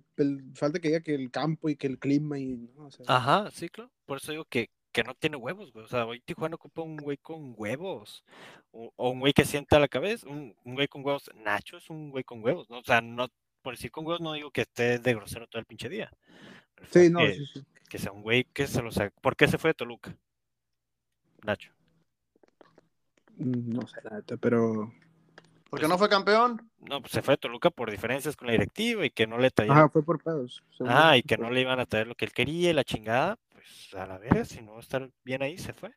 falta 0.53 0.79
que 0.79 0.87
diga 0.87 1.01
que 1.01 1.15
el 1.15 1.31
campo 1.31 1.67
y 1.67 1.75
que 1.75 1.87
el 1.87 1.99
clima 1.99 2.39
y 2.39 2.69
no, 2.77 2.85
o 2.85 2.91
sea. 2.91 3.03
Ajá, 3.09 3.51
sí, 3.51 3.67
claro. 3.67 3.91
Por 4.05 4.19
eso 4.19 4.31
digo 4.31 4.45
que, 4.45 4.69
que 4.93 5.03
no 5.03 5.15
tiene 5.15 5.35
huevos, 5.35 5.73
güey. 5.73 5.83
O 5.83 5.89
sea, 5.89 6.05
hoy 6.05 6.21
Tijuana 6.21 6.55
ocupa 6.55 6.81
un 6.81 6.95
güey 6.95 7.17
con 7.17 7.55
huevos. 7.57 8.23
O, 8.71 8.93
un 9.09 9.19
güey 9.19 9.33
que 9.33 9.43
sienta 9.43 9.79
la 9.79 9.89
cabeza, 9.89 10.29
un, 10.29 10.55
un, 10.63 10.75
güey 10.75 10.87
con 10.87 11.03
huevos. 11.03 11.29
Nacho 11.43 11.75
es 11.75 11.89
un 11.89 12.09
güey 12.09 12.23
con 12.23 12.41
huevos, 12.41 12.69
¿no? 12.69 12.79
O 12.79 12.83
sea, 12.85 13.01
no, 13.01 13.27
por 13.61 13.73
decir 13.73 13.91
con 13.91 14.05
huevos 14.05 14.21
no 14.21 14.31
digo 14.31 14.51
que 14.51 14.61
esté 14.61 14.97
de 14.97 15.13
grosero 15.13 15.45
todo 15.47 15.59
el 15.59 15.65
pinche 15.65 15.89
día. 15.89 16.09
Sí, 16.89 17.09
no, 17.09 17.19
sí, 17.27 17.45
sí. 17.53 17.65
Que 17.89 17.97
sea 17.97 18.13
un 18.13 18.21
güey 18.21 18.45
que 18.45 18.65
se 18.65 18.81
lo 18.81 18.93
saque. 18.93 19.13
¿Por 19.19 19.35
qué 19.35 19.49
se 19.49 19.57
fue 19.57 19.71
de 19.71 19.73
Toluca? 19.73 20.17
Nacho. 21.43 21.71
No 23.37 23.87
sé, 23.87 24.01
pero. 24.39 24.93
¿Por 25.69 25.79
qué 25.79 25.87
no 25.87 25.97
fue 25.97 26.09
campeón? 26.09 26.69
No, 26.79 26.99
pues 26.99 27.11
se 27.11 27.21
fue 27.21 27.35
a 27.35 27.37
Toluca 27.37 27.69
por 27.69 27.91
diferencias 27.91 28.35
con 28.35 28.47
la 28.47 28.53
directiva 28.53 29.05
y 29.05 29.11
que 29.11 29.27
no 29.27 29.37
le 29.37 29.51
traían. 29.51 29.77
Ajá, 29.77 29.89
fue 29.89 30.03
por 30.03 30.21
pedos. 30.21 30.63
Ah, 30.81 31.15
y 31.15 31.21
que 31.23 31.37
no 31.37 31.51
le 31.51 31.61
iban 31.61 31.79
a 31.79 31.85
traer 31.85 32.07
lo 32.07 32.15
que 32.15 32.25
él 32.25 32.33
quería 32.33 32.71
y 32.71 32.73
la 32.73 32.83
chingada, 32.83 33.37
pues 33.51 33.93
a 33.93 34.07
la 34.07 34.17
vez, 34.17 34.49
si 34.49 34.61
no 34.61 34.79
estar 34.79 35.09
bien 35.23 35.43
ahí, 35.43 35.57
se 35.57 35.73
fue. 35.73 35.93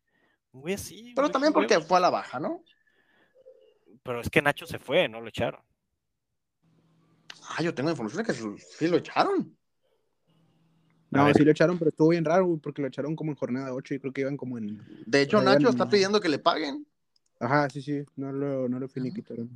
Güey 0.53 0.74
así. 0.74 1.09
un 1.09 1.14
Pero 1.14 1.22
güey 1.28 1.32
también 1.32 1.53
porque 1.55 1.74
huevos. 1.74 1.88
fue 1.88 1.97
a 1.97 2.01
la 2.01 2.11
baja, 2.11 2.38
¿no? 2.38 2.62
Pero 4.03 4.20
es 4.20 4.28
que 4.28 4.43
Nacho 4.43 4.66
se 4.66 4.78
fue, 4.78 5.09
no 5.09 5.20
lo 5.20 5.28
echaron. 5.28 5.62
Ah, 7.49 7.62
yo 7.62 7.74
tengo 7.74 7.90
información 7.90 8.24
de 8.24 8.32
que 8.32 8.59
sí 8.59 8.88
lo 8.88 8.99
echaron. 8.99 9.57
No, 11.13 11.33
sí 11.35 11.45
lo 11.45 11.51
echaron, 11.51 11.79
pero 11.79 11.91
estuvo 11.91 12.09
bien 12.09 12.25
raro, 12.25 12.47
güey, 12.47 12.59
porque 12.59 12.81
lo 12.81 12.89
echaron 12.89 13.15
como 13.15 13.31
en 13.33 13.37
jornada 13.37 13.75
8 13.75 13.95
y 13.95 13.99
creo 14.01 14.13
que 14.13 14.23
iban 14.23 14.37
como 14.39 14.57
en. 14.57 14.83
De 15.07 15.21
hecho, 15.23 15.43
Nacho 15.43 15.69
está 15.69 15.89
pidiendo 15.89 16.21
que 16.21 16.29
le 16.31 16.39
paguen. 16.39 16.87
Ajá, 17.39 17.69
sí, 17.69 17.83
sí, 17.83 18.03
no 18.17 18.33
lo, 18.33 18.69
no 18.69 18.79
lo 18.79 18.89
finiquitaron. 18.89 19.51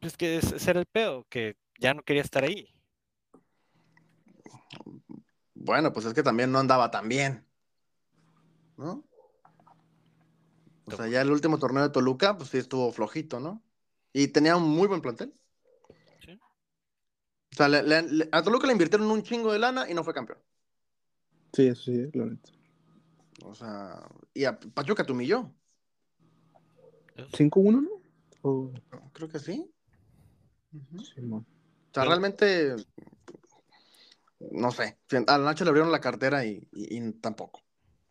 Pues 0.00 0.16
que 0.16 0.36
ese 0.36 0.70
era 0.70 0.78
el 0.80 0.86
pedo, 0.86 1.26
que 1.28 1.56
ya 1.80 1.94
no 1.94 2.02
quería 2.02 2.22
estar 2.22 2.44
ahí. 2.44 2.68
Bueno, 5.54 5.92
pues 5.92 6.06
es 6.06 6.14
que 6.14 6.22
también 6.22 6.52
no 6.52 6.58
andaba 6.58 6.90
tan 6.90 7.08
bien. 7.08 7.44
¿No? 8.76 9.04
O 10.86 10.90
sea, 10.96 11.08
ya 11.08 11.22
el 11.22 11.30
último 11.30 11.58
torneo 11.58 11.82
de 11.82 11.88
Toluca, 11.88 12.36
pues 12.36 12.50
sí 12.50 12.58
estuvo 12.58 12.92
flojito, 12.92 13.40
¿no? 13.40 13.62
Y 14.12 14.28
tenía 14.28 14.56
un 14.56 14.68
muy 14.68 14.86
buen 14.86 15.00
plantel. 15.00 15.32
Sí. 16.24 16.38
O 17.52 17.56
sea, 17.56 17.68
le- 17.68 17.82
le- 17.82 18.02
le- 18.02 18.28
a 18.30 18.42
Toluca 18.42 18.66
le 18.66 18.72
invirtieron 18.74 19.10
un 19.10 19.22
chingo 19.22 19.52
de 19.52 19.58
lana 19.58 19.88
y 19.90 19.94
no 19.94 20.04
fue 20.04 20.12
campeón. 20.12 20.38
Sí, 21.54 21.68
eso 21.68 21.82
sí, 21.84 21.92
neta. 22.12 22.50
O 23.44 23.54
sea, 23.54 24.08
y 24.32 24.44
a 24.44 24.58
Pachuca 24.58 25.04
te 25.04 25.12
humilló. 25.12 25.50
Eso- 27.16 27.28
5-1, 27.36 27.80
¿no? 27.82 27.88
O- 28.42 28.72
Creo 29.12 29.28
que 29.28 29.38
sí. 29.38 29.70
O 30.96 31.02
sea, 31.04 31.14
Pero- 31.92 32.06
realmente, 32.08 32.74
no 34.50 34.70
sé. 34.72 34.98
A 35.28 35.38
Nacho 35.38 35.64
le 35.64 35.70
abrieron 35.70 35.92
la 35.92 36.00
cartera 36.00 36.44
y, 36.44 36.66
y- 36.72 36.98
y 36.98 37.12
tampoco, 37.14 37.62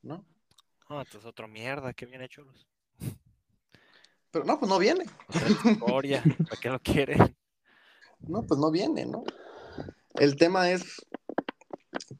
¿no? 0.01 0.25
No, 0.89 0.99
entonces 1.01 1.25
otro 1.25 1.47
mierda, 1.47 1.93
qué 1.93 2.05
bien 2.05 2.21
hecho 2.21 2.43
los. 2.43 2.67
Pero 4.31 4.45
no, 4.45 4.57
pues 4.59 4.69
no 4.69 4.79
viene. 4.79 5.05
Otra 5.27 5.71
escoria, 5.71 6.23
¿para 6.49 6.61
qué 6.61 6.69
lo 6.69 6.79
quieren? 6.79 7.35
No, 8.21 8.41
pues 8.43 8.59
no 8.59 8.71
viene, 8.71 9.05
¿no? 9.05 9.23
El 10.15 10.35
tema 10.37 10.69
es, 10.71 11.05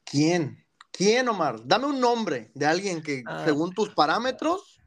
¿quién? 0.03 0.62
¿Quién, 0.93 1.27
Omar? 1.27 1.59
Dame 1.65 1.87
un 1.87 1.99
nombre 1.99 2.51
de 2.53 2.67
alguien 2.67 3.01
que, 3.01 3.23
Ah. 3.25 3.43
según 3.43 3.73
tus 3.73 3.89
parámetros, 3.89 4.79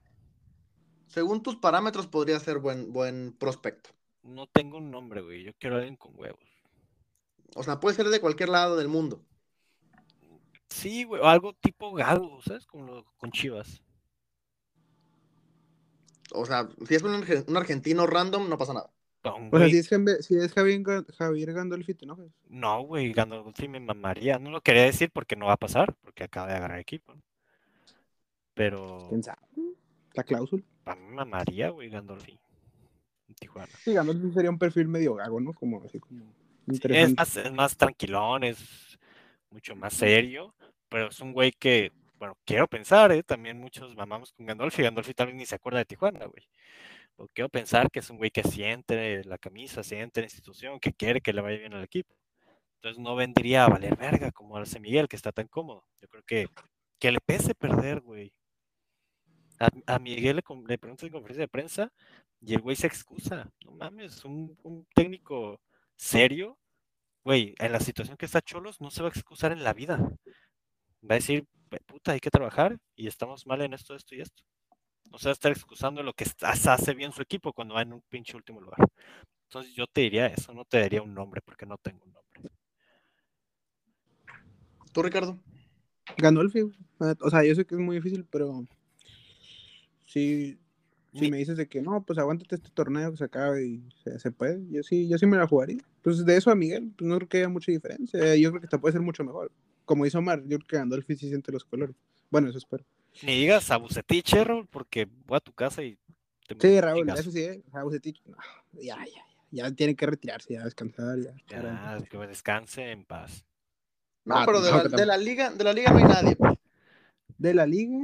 según 1.08 1.42
tus 1.42 1.56
parámetros, 1.56 2.06
podría 2.06 2.38
ser 2.38 2.58
buen, 2.60 2.92
buen 2.92 3.36
prospecto. 3.36 3.90
No 4.22 4.46
tengo 4.46 4.78
un 4.78 4.90
nombre, 4.90 5.20
güey. 5.20 5.42
Yo 5.42 5.52
quiero 5.58 5.74
a 5.76 5.78
alguien 5.80 5.96
con 5.96 6.12
huevos. 6.16 6.40
O 7.56 7.62
sea, 7.64 7.80
puede 7.80 7.96
ser 7.96 8.06
de 8.08 8.20
cualquier 8.20 8.50
lado 8.50 8.76
del 8.76 8.86
mundo. 8.88 9.24
Sí, 10.68 11.02
güey, 11.04 11.20
o 11.20 11.26
algo 11.26 11.54
tipo 11.54 11.92
Gago, 11.92 12.40
¿sabes? 12.42 12.66
Como 12.66 12.84
lo 12.86 13.04
con 13.16 13.32
Chivas. 13.32 13.82
O 16.32 16.46
sea, 16.46 16.68
si 16.86 16.94
es 16.94 17.02
un, 17.02 17.24
un 17.48 17.56
argentino 17.56 18.06
random, 18.06 18.48
no 18.48 18.58
pasa 18.58 18.74
nada. 18.74 18.92
O 19.34 19.58
sea, 19.58 19.68
si 19.68 19.78
es, 19.78 19.90
si 20.26 20.36
es 20.36 20.52
Javier, 20.52 20.82
Javier 21.16 21.52
Gandolfi, 21.52 21.94
te 21.94 22.04
enojas. 22.04 22.26
No, 22.48 22.82
güey, 22.82 23.12
Gandolfi 23.12 23.68
me 23.68 23.80
mamaría. 23.80 24.38
No 24.38 24.50
lo 24.50 24.60
quería 24.60 24.84
decir 24.84 25.10
porque 25.12 25.36
no 25.36 25.46
va 25.46 25.54
a 25.54 25.58
pasar, 25.58 25.94
porque 26.02 26.24
acaba 26.24 26.46
de 26.48 26.54
agarrar 26.54 26.78
equipo. 26.78 27.14
Pero 28.54 29.06
¿Quién 29.08 29.22
sabe? 29.22 29.38
La 30.14 30.22
cláusula. 30.22 30.62
a 30.86 30.94
mí 30.94 31.02
me 31.08 31.16
mamaría, 31.16 31.70
güey, 31.70 31.90
Gandolfi. 31.90 32.38
Tijuana. 33.38 33.72
Sí, 33.84 33.92
Gandolfi 33.92 34.32
sería 34.32 34.50
un 34.50 34.58
perfil 34.58 34.88
medio 34.88 35.14
gago, 35.14 35.40
¿no? 35.40 35.52
Como 35.52 35.82
así 35.82 35.98
como 35.98 36.24
Es 36.66 36.74
interesante. 36.74 37.14
más, 37.16 37.36
es 37.36 37.52
más 37.52 37.76
tranquilón, 37.76 38.44
es 38.44 38.98
mucho 39.50 39.76
más 39.76 39.92
serio, 39.92 40.54
pero 40.88 41.08
es 41.08 41.20
un 41.20 41.32
güey 41.32 41.52
que, 41.52 41.92
bueno, 42.18 42.36
quiero 42.44 42.66
pensar, 42.66 43.12
¿eh? 43.12 43.22
También 43.22 43.58
muchos 43.58 43.94
mamamos 43.94 44.32
con 44.32 44.46
Gandolfi. 44.46 44.82
Gandolfi 44.82 45.12
vez 45.16 45.34
ni 45.34 45.44
se 45.44 45.56
acuerda 45.56 45.80
de 45.80 45.84
Tijuana, 45.84 46.24
güey. 46.26 46.48
O 47.16 47.28
quiero 47.28 47.48
pensar 47.48 47.90
que 47.90 48.00
es 48.00 48.10
un 48.10 48.18
güey 48.18 48.30
que 48.30 48.42
siente 48.42 49.24
la 49.24 49.38
camisa, 49.38 49.82
siente 49.82 50.20
la 50.20 50.26
institución, 50.26 50.78
que 50.80 50.92
quiere 50.92 51.20
que 51.20 51.32
le 51.32 51.40
vaya 51.40 51.58
bien 51.58 51.74
al 51.74 51.84
equipo. 51.84 52.14
Entonces 52.76 53.02
no 53.02 53.16
vendría 53.16 53.64
a 53.64 53.68
valer 53.68 53.96
verga 53.96 54.30
como 54.32 54.56
hace 54.58 54.80
Miguel, 54.80 55.08
que 55.08 55.16
está 55.16 55.32
tan 55.32 55.48
cómodo. 55.48 55.84
Yo 56.00 56.08
creo 56.08 56.22
que, 56.24 56.48
que 57.00 57.12
le 57.12 57.20
pese 57.20 57.54
perder, 57.54 58.00
güey. 58.00 58.32
A, 59.86 59.98
Miguel 59.98 60.36
le, 60.36 60.42
le 60.68 60.78
preguntas 60.78 61.04
en 61.06 61.12
conferencia 61.12 61.42
de 61.42 61.48
prensa 61.48 61.92
y 62.40 62.54
el 62.54 62.60
güey 62.60 62.76
se 62.76 62.86
excusa. 62.86 63.50
No 63.64 63.72
mames, 63.72 64.24
un, 64.24 64.56
un 64.62 64.86
técnico 64.94 65.60
serio, 65.96 66.58
güey, 67.24 67.54
en 67.58 67.72
la 67.72 67.80
situación 67.80 68.16
que 68.18 68.26
está 68.26 68.42
Cholos 68.42 68.80
no 68.80 68.90
se 68.90 69.02
va 69.02 69.08
a 69.08 69.12
excusar 69.12 69.52
en 69.52 69.64
la 69.64 69.72
vida. 69.72 69.98
Va 71.02 71.14
a 71.14 71.20
decir, 71.20 71.46
"Pe- 71.70 71.80
puta, 71.86 72.12
hay 72.12 72.20
que 72.20 72.30
trabajar 72.30 72.78
y 72.96 73.06
estamos 73.06 73.46
mal 73.46 73.62
en 73.62 73.72
esto, 73.74 73.94
esto 73.94 74.14
y 74.14 74.20
esto. 74.20 74.42
No 75.10 75.18
se 75.18 75.28
va 75.28 75.30
a 75.30 75.32
estar 75.32 75.52
excusando 75.52 76.02
lo 76.02 76.12
que 76.12 76.24
está- 76.24 76.50
hace 76.50 76.94
bien 76.94 77.12
su 77.12 77.22
equipo 77.22 77.52
cuando 77.52 77.74
va 77.74 77.82
en 77.82 77.92
un 77.92 78.02
pinche 78.08 78.36
último 78.36 78.60
lugar. 78.60 78.78
Entonces 79.48 79.72
yo 79.74 79.86
te 79.86 80.02
diría 80.02 80.26
eso, 80.26 80.52
no 80.52 80.64
te 80.64 80.78
daría 80.80 81.02
un 81.02 81.14
nombre 81.14 81.40
porque 81.44 81.66
no 81.66 81.78
tengo 81.78 82.04
un 82.04 82.12
nombre. 82.12 82.50
¿Tú, 84.92 85.02
Ricardo? 85.02 85.38
Gandolfi, 86.18 86.62
güey. 86.62 86.76
La 86.98 87.08
neta, 87.08 87.24
O 87.24 87.30
sea, 87.30 87.44
yo 87.44 87.54
sé 87.54 87.64
que 87.64 87.74
es 87.74 87.80
muy 87.80 87.96
difícil, 87.96 88.24
pero 88.30 88.64
sí, 90.06 90.58
si 91.12 91.30
me 91.30 91.38
dices 91.38 91.56
de 91.56 91.68
que 91.68 91.82
no, 91.82 92.02
pues 92.02 92.18
aguántate 92.18 92.56
este 92.56 92.70
torneo 92.70 93.10
que 93.10 93.16
se 93.18 93.24
acabe 93.24 93.66
y 93.66 93.88
se, 94.02 94.18
se 94.18 94.30
puede, 94.30 94.62
yo 94.70 94.82
sí, 94.82 95.08
yo 95.08 95.18
sí 95.18 95.26
me 95.26 95.36
la 95.36 95.46
jugaría. 95.46 95.78
Pues 96.02 96.24
de 96.24 96.36
eso 96.36 96.50
a 96.50 96.54
Miguel, 96.54 96.92
pues 96.96 97.08
no 97.08 97.16
creo 97.16 97.28
que 97.28 97.38
haya 97.38 97.48
mucha 97.48 97.72
diferencia. 97.72 98.36
Yo 98.36 98.50
creo 98.50 98.60
que 98.60 98.68
te 98.68 98.78
puede 98.78 98.92
ser 98.92 99.02
mucho 99.02 99.24
mejor. 99.24 99.50
Como 99.84 100.04
dice 100.04 100.18
Omar, 100.18 100.40
yo 100.42 100.58
creo 100.58 100.66
que 100.68 100.76
Gandolfi 100.76 101.16
sí 101.16 101.28
siente 101.28 101.52
los 101.52 101.64
colores. 101.64 101.94
Bueno, 102.30 102.48
eso 102.48 102.58
espero. 102.58 102.84
Ni 103.22 103.40
digas 103.40 103.70
a 103.70 103.76
Bucetich, 103.78 104.34
eh, 104.34 104.44
Raúl, 104.44 104.66
porque 104.66 105.08
voy 105.26 105.36
a 105.36 105.40
tu 105.40 105.52
casa 105.52 105.82
y 105.82 105.98
te 106.46 106.54
meto 106.54 106.66
Sí, 106.66 106.80
Raúl, 106.80 107.08
eso 107.10 107.30
sí, 107.30 107.42
¿eh? 107.42 107.62
Raúl 107.72 107.92
Cetich, 107.92 108.22
no, 108.26 108.36
ya, 108.72 108.96
ya, 109.04 109.04
ya, 109.06 109.64
ya 109.64 109.72
tiene 109.72 109.96
que 109.96 110.06
retirarse, 110.06 110.54
ya 110.54 110.64
descansar, 110.64 111.18
ya. 111.18 111.34
Ya, 111.48 111.98
que 112.08 112.18
descanse 112.18 112.90
en 112.90 113.04
paz. 113.04 113.44
No, 114.24 114.36
Ah, 114.36 114.42
pero 114.46 114.60
de 114.60 114.70
no, 114.70 114.76
la, 114.78 114.82
que 114.88 114.96
de 114.96 115.06
la 115.06 115.16
liga, 115.16 115.50
de 115.50 115.64
la 115.64 115.72
liga 115.72 115.90
no 115.92 115.98
hay 115.98 116.04
nadie. 116.04 116.36
pues. 116.36 116.58
De 117.38 117.54
la 117.54 117.66
liga, 117.66 117.96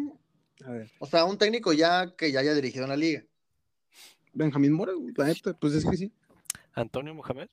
a 0.64 0.70
ver, 0.70 0.90
O 0.98 1.06
sea, 1.06 1.24
un 1.24 1.36
técnico 1.38 1.72
ya 1.72 2.14
que 2.16 2.30
ya 2.30 2.40
haya 2.40 2.54
dirigido 2.54 2.84
en 2.84 2.90
la 2.90 2.96
liga. 2.96 3.24
Benjamín 4.32 4.72
Mora, 4.72 4.92
la 5.16 5.24
neta, 5.26 5.52
pues 5.54 5.74
es 5.74 5.84
que 5.84 5.96
sí. 5.96 6.12
Antonio 6.74 7.14
Mohamed, 7.14 7.48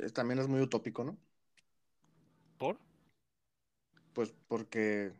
Es- 0.00 0.12
También 0.12 0.38
es 0.40 0.48
muy 0.48 0.60
utópico, 0.60 1.04
¿no? 1.04 1.16
¿por? 2.58 2.78
Pues 4.12 4.34
porque. 4.48 5.12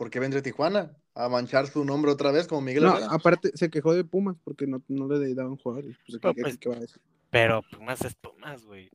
Porque 0.00 0.18
vendría 0.18 0.40
Tijuana 0.40 0.96
a 1.14 1.28
manchar 1.28 1.66
su 1.66 1.84
nombre 1.84 2.10
otra 2.10 2.30
vez 2.30 2.48
como 2.48 2.62
Miguel 2.62 2.84
No, 2.84 2.92
Herrera. 2.96 3.08
aparte 3.12 3.50
se 3.54 3.68
quejó 3.68 3.92
de 3.92 4.02
Pumas 4.02 4.34
porque 4.42 4.66
no, 4.66 4.82
no 4.88 5.06
le 5.06 5.34
daban 5.34 5.58
jugadores. 5.58 5.94
Pues, 6.06 6.18
¿qué, 6.18 6.26
No, 6.26 6.32
qué- 6.32 6.40
pues, 6.40 6.56
qué 6.56 6.68
va 6.70 6.76
a 6.76 6.80
decir? 6.80 7.02
Pero 7.28 7.60
Pumas 7.70 8.00
es 8.00 8.14
Pumas, 8.14 8.64
güey. 8.64 8.90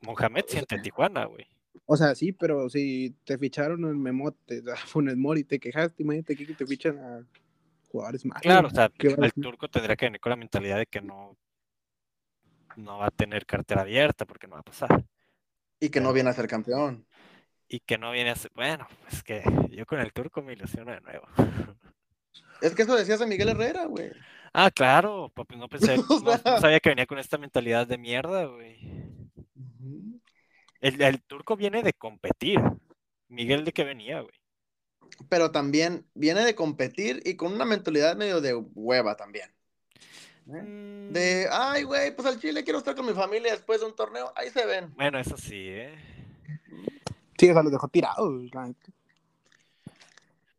Mohamed 0.00 0.44
siente 0.48 0.74
en 0.74 0.82
Tijuana, 0.82 1.26
güey. 1.26 1.46
O 1.84 1.96
sea, 1.96 2.12
sí, 2.16 2.32
pero 2.32 2.68
si 2.68 3.14
te 3.22 3.38
ficharon 3.38 3.84
en 3.84 4.02
Memote, 4.02 4.64
a 4.72 4.74
Funes 4.88 5.16
Mori, 5.16 5.44
te 5.44 5.60
quejaste, 5.60 6.02
imagínate 6.02 6.34
que 6.34 6.54
te 6.54 6.66
fichan 6.66 6.98
a 6.98 7.24
jugadores 7.92 8.26
malos. 8.26 8.42
Claro, 8.42 8.66
o 8.66 8.70
sea, 8.72 8.88
¿qué 8.98 9.14
el 9.16 9.32
turco 9.32 9.68
tendría 9.68 9.94
que 9.94 10.06
venir 10.06 10.20
con 10.20 10.30
la 10.30 10.36
mentalidad 10.36 10.78
de 10.78 10.86
que 10.86 11.00
no, 11.02 11.36
no 12.74 12.98
va 12.98 13.06
a 13.06 13.10
tener 13.12 13.46
cartera 13.46 13.82
abierta 13.82 14.26
porque 14.26 14.48
no 14.48 14.54
va 14.54 14.60
a 14.62 14.64
pasar. 14.64 15.04
Y 15.78 15.88
que 15.88 16.00
no 16.00 16.12
viene 16.12 16.30
a 16.30 16.32
ser 16.32 16.48
campeón. 16.48 17.06
Y 17.68 17.80
que 17.80 17.98
no 17.98 18.12
viene 18.12 18.30
a 18.30 18.36
ser. 18.36 18.50
Bueno, 18.54 18.86
pues 19.08 19.22
que 19.22 19.42
yo 19.70 19.86
con 19.86 20.00
el 20.00 20.12
turco 20.12 20.42
me 20.42 20.52
ilusiono 20.52 20.92
de 20.92 21.00
nuevo. 21.00 21.26
Es 22.60 22.74
que 22.74 22.82
eso 22.82 22.96
decías 22.96 23.20
de 23.20 23.26
Miguel 23.26 23.48
Herrera, 23.48 23.86
güey. 23.86 24.12
Ah, 24.52 24.70
claro, 24.70 25.30
papi, 25.34 25.56
no 25.56 25.68
pensé, 25.68 25.96
no, 25.98 26.38
sabía 26.60 26.80
que 26.80 26.88
venía 26.88 27.06
con 27.06 27.18
esta 27.18 27.38
mentalidad 27.38 27.86
de 27.86 27.98
mierda, 27.98 28.44
güey. 28.44 28.78
El, 30.80 31.00
el 31.02 31.22
turco 31.22 31.56
viene 31.56 31.82
de 31.82 31.92
competir. 31.92 32.60
Miguel 33.28 33.64
de 33.64 33.72
qué 33.72 33.84
venía, 33.84 34.20
güey. 34.20 34.34
Pero 35.28 35.50
también 35.50 36.06
viene 36.14 36.44
de 36.44 36.54
competir 36.54 37.22
y 37.24 37.36
con 37.36 37.52
una 37.52 37.64
mentalidad 37.64 38.16
medio 38.16 38.40
de 38.40 38.54
hueva 38.54 39.16
también. 39.16 39.50
¿eh? 40.48 40.62
Mm, 40.62 41.12
De, 41.12 41.48
ay, 41.50 41.82
güey, 41.82 42.14
pues 42.14 42.26
al 42.28 42.40
Chile 42.40 42.64
quiero 42.64 42.78
estar 42.78 42.94
con 42.94 43.06
mi 43.06 43.12
familia 43.12 43.52
después 43.52 43.80
de 43.80 43.86
un 43.86 43.96
torneo. 43.96 44.32
Ahí 44.36 44.50
se 44.50 44.64
ven. 44.66 44.94
Bueno, 44.94 45.18
eso 45.18 45.36
sí, 45.36 45.68
¿eh? 45.68 46.15
Sí, 47.38 47.50
o 47.50 47.52
sea, 47.52 47.62
los 47.62 47.72
dejó 47.72 47.88
tirados. 47.88 48.44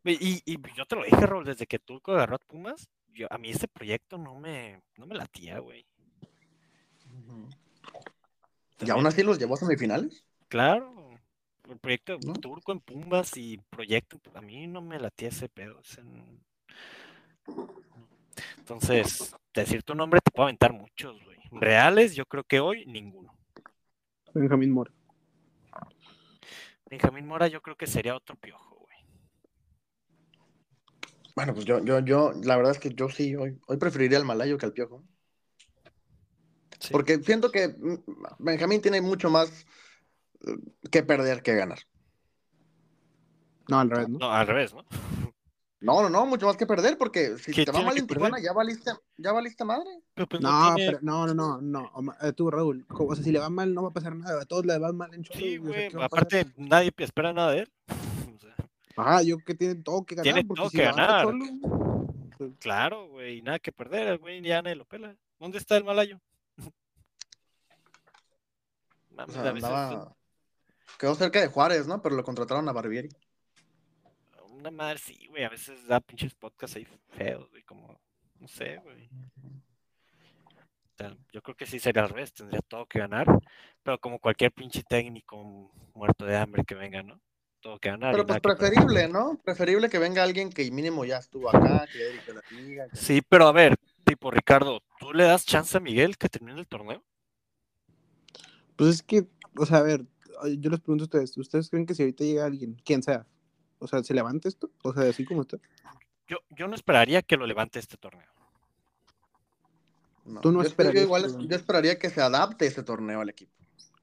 Y, 0.04 0.42
y 0.46 0.58
yo 0.76 0.86
te 0.86 0.96
lo 0.96 1.04
dije, 1.04 1.26
Rol, 1.26 1.46
desde 1.46 1.68
que 1.68 1.80
Turco 1.80 2.14
agarró 2.14 2.36
a 2.36 2.40
Pumas, 2.40 2.88
yo, 3.14 3.28
a 3.30 3.38
mí 3.38 3.50
ese 3.50 3.68
proyecto 3.68 4.18
no 4.18 4.36
me, 4.36 4.82
no 4.96 5.06
me 5.06 5.16
latía, 5.16 5.60
güey. 5.60 5.86
Y 8.80 8.90
aún 8.90 9.08
así 9.08 9.24
los 9.24 9.40
llevó 9.40 9.56
a 9.56 9.58
semifinales. 9.58 10.24
Claro, 10.48 11.10
el 11.70 11.78
proyecto 11.80 12.18
¿No? 12.26 12.34
Turco 12.34 12.72
en 12.72 12.80
Pumas 12.80 13.36
y 13.36 13.58
proyecto, 13.70 14.20
a 14.36 14.42
mí 14.42 14.68
no 14.68 14.82
me 14.82 15.00
latía 15.00 15.30
ese 15.30 15.50
pedo. 15.50 15.82
ese 15.82 16.04
Entonces, 18.60 19.36
decir 19.54 19.84
tu 19.84 19.96
nombre 19.96 20.22
te 20.24 20.32
puedo 20.32 20.46
aventar 20.46 20.74
muchos, 20.74 21.22
güey. 21.24 21.38
Reales, 21.52 22.16
yo 22.16 22.26
creo 22.26 22.44
que 22.44 22.60
hoy 22.60 22.86
ninguno. 22.86 23.34
Benjamín 24.34 24.72
Mora. 24.72 24.92
Benjamín 26.90 27.28
Mora, 27.28 27.48
yo 27.48 27.62
creo 27.62 27.76
que 27.76 27.88
sería 27.88 28.16
otro 28.16 28.36
piojo, 28.36 28.76
güey. 28.76 28.98
Bueno, 31.36 31.54
pues 31.54 31.66
yo, 31.66 31.84
yo, 31.84 32.00
yo, 32.00 32.34
la 32.44 32.56
verdad 32.56 32.72
es 32.72 32.80
que 32.80 32.90
yo 32.90 33.10
sí, 33.10 33.36
hoy, 33.36 33.60
hoy 33.68 33.78
preferiría 33.78 34.18
al 34.18 34.26
malayo 34.26 34.58
que 34.58 34.66
al 34.66 34.74
piojo. 34.74 35.04
Sí. 36.80 36.90
Porque 36.92 37.18
siento 37.18 37.52
que 37.52 37.76
Benjamín 38.40 38.82
tiene 38.82 39.02
mucho 39.02 39.30
más 39.30 39.66
eh, 40.42 40.56
que 40.92 41.04
perder 41.04 41.42
que 41.42 41.56
ganar. 41.56 41.80
No, 43.68 43.80
al 43.80 43.90
revés, 43.90 44.10
¿no? 44.10 44.20
No, 44.20 44.32
al 44.32 44.48
revés, 44.48 44.74
¿no? 44.74 44.86
No, 45.80 46.02
no, 46.02 46.10
no, 46.10 46.26
mucho 46.26 46.48
más 46.48 46.58
que 46.58 46.66
perder, 46.66 46.98
porque 46.98 47.38
si 47.38 47.52
¿Qué 47.52 47.64
te 47.64 47.72
va 47.72 47.82
mal 47.84 47.96
en 47.96 48.08
Tijuana, 48.08 48.40
ya 48.40 48.52
valiste, 48.52 48.92
ya 49.18 49.32
valiste 49.32 49.64
madre. 49.64 49.88
Pero 50.16 50.28
pues 50.28 50.42
No, 50.42 50.74
tiene- 50.74 50.92
pero, 50.92 51.00
no, 51.04 51.28
no, 51.28 51.62
no, 51.62 51.92
no. 52.02 52.14
Eh, 52.22 52.34
Tú, 52.34 52.50
Raúl, 52.50 52.84
o 52.90 53.16
sea, 53.16 53.24
si 53.24 53.32
le 53.32 53.38
va 53.40 53.50
mal, 53.50 53.72
no 53.74 53.84
va 53.84 53.90
a 53.90 53.94
pasar 53.94 54.16
nada. 54.16 54.42
A 54.42 54.46
todos 54.46 54.66
le 54.66 54.78
van 54.80 54.98
mal 54.98 55.14
en 55.14 55.24
Cholos. 55.24 55.40
Sí, 55.40 55.58
o 55.60 55.62
sea, 55.62 55.70
güey. 55.72 55.90
¿qué 55.90 55.98
va? 55.98 56.06
Aparte, 56.06 56.48
nadie 56.58 56.92
espera 56.98 57.32
nada 57.32 57.52
de 57.52 57.60
él. 57.60 57.72
O 58.36 58.40
sea, 58.40 58.56
Ajá, 58.96 59.22
yo 59.22 59.38
que 59.38 59.54
tiene 59.54 59.76
todo 59.76 60.04
que 60.04 60.16
ganar. 60.16 60.34
Tiene 60.34 60.48
porque 60.48 60.60
todo 60.62 60.70
si 60.72 60.78
que 60.78 60.86
va 60.86 60.92
ganar. 60.94 61.26
Cholos, 61.26 61.50
claro, 62.60 63.08
güey. 63.10 63.44
Nada 63.44 63.60
que 63.60 63.72
perder. 63.72 64.08
El 64.08 64.18
güey 64.18 64.42
ya 64.42 64.64
nadie 64.64 64.76
lo 64.76 64.86
pela. 64.86 65.16
¿Dónde 65.40 65.60
está 65.60 65.78
el 65.78 65.84
malayo? 65.84 66.20
O 69.12 69.16
Mames, 69.16 69.34
sea, 69.36 69.50
andaba. 69.50 70.16
Quedó 71.00 71.16
cerca 71.16 71.40
de 71.42 71.48
Juárez, 71.48 71.88
¿no? 71.88 72.02
Pero 72.02 72.16
lo 72.16 72.24
contrataron 72.24 72.68
a 72.68 72.72
Barbieri. 72.72 73.10
Una 74.58 74.72
madre 74.72 74.98
sí, 75.00 75.28
güey. 75.30 75.44
A 75.44 75.50
veces 75.50 75.86
da 75.88 76.00
pinches 76.00 76.34
podcasts 76.36 76.76
ahí 76.78 76.88
feos, 77.10 77.50
güey. 77.52 77.64
Como, 77.64 78.00
no 78.40 78.48
sé, 78.48 78.78
güey. 78.84 79.10
O 79.46 80.98
sea, 80.98 81.16
yo 81.32 81.42
creo 81.42 81.56
que 81.56 81.66
sí 81.66 81.80
sería 81.80 82.04
al 82.04 82.10
revés. 82.10 82.34
Tendría 82.34 82.62
todo 82.62 82.86
que 82.86 83.00
ganar. 83.00 83.28
Pero 83.84 84.00
como 84.00 84.20
cualquier 84.20 84.52
pinche 84.52 84.84
técnico 84.84 85.72
muerto 85.94 86.26
de 86.26 86.36
hambre 86.38 86.64
que 86.66 86.76
venga, 86.76 87.04
¿no? 87.04 87.20
Todo 87.60 87.80
que 87.80 87.90
ganar. 87.90 88.12
Pero 88.14 88.26
pues 88.26 88.38
que 88.38 88.42
preferible, 88.42 89.08
¿no? 89.08 89.40
Preferible 89.44 89.90
que 89.90 90.00
venga 90.00 90.24
alguien 90.24 90.50
que 90.50 90.70
mínimo 90.72 91.06
ya 91.06 91.18
estuvo 91.18 91.50
acá, 91.50 91.86
que 91.92 92.00
ya 92.00 92.06
dirigió 92.08 92.34
la 92.34 92.42
liga. 92.52 92.88
que- 92.90 92.96
Sí, 92.98 93.22
pero 93.28 93.48
a 93.48 93.52
ver, 93.52 93.76
tipo 94.06 94.32
Ricardo, 94.32 94.82
¿tú 95.00 95.14
le 95.14 95.24
das 95.26 95.46
chance 95.46 95.76
a 95.76 95.80
Miguel 95.80 96.18
que 96.18 96.30
termine 96.30 96.60
el 96.60 96.68
torneo? 96.68 97.04
Pues 98.76 98.90
es 98.96 99.04
que, 99.04 99.28
o 99.58 99.66
sea, 99.66 99.80
a 99.80 99.82
ver, 99.82 100.06
yo 100.60 100.70
les 100.70 100.80
pregunto 100.80 101.04
a 101.04 101.06
ustedes, 101.08 101.36
¿ustedes 101.38 101.70
creen 101.70 101.86
que 101.88 101.96
si 101.96 102.04
ahorita 102.04 102.24
llega 102.24 102.46
alguien, 102.46 102.76
quien 102.86 103.02
sea, 103.02 103.26
o 103.80 103.88
sea, 103.88 104.04
se 104.04 104.14
levanta 104.14 104.48
esto? 104.48 104.70
O 104.84 104.94
sea, 104.94 105.10
así 105.10 105.26
como 105.26 105.42
está. 105.42 105.58
Yo, 106.28 106.38
yo 106.50 106.68
no 106.68 106.76
esperaría 106.76 107.22
que 107.22 107.38
lo 107.38 107.46
levante 107.48 107.80
este 107.80 107.98
torneo. 107.98 108.28
No. 110.26 110.42
Tú 110.42 110.52
no 110.52 110.62
yo, 110.62 110.70
esper- 110.70 110.94
yo 110.94 111.02
esperarías 111.02 111.04
igual 111.06 111.48
yo 111.48 111.56
esperaría 111.56 111.98
que 112.00 112.10
se 112.10 112.22
adapte 112.22 112.66
este 112.68 112.84
torneo 112.84 113.22
al 113.22 113.30
equipo. 113.30 113.54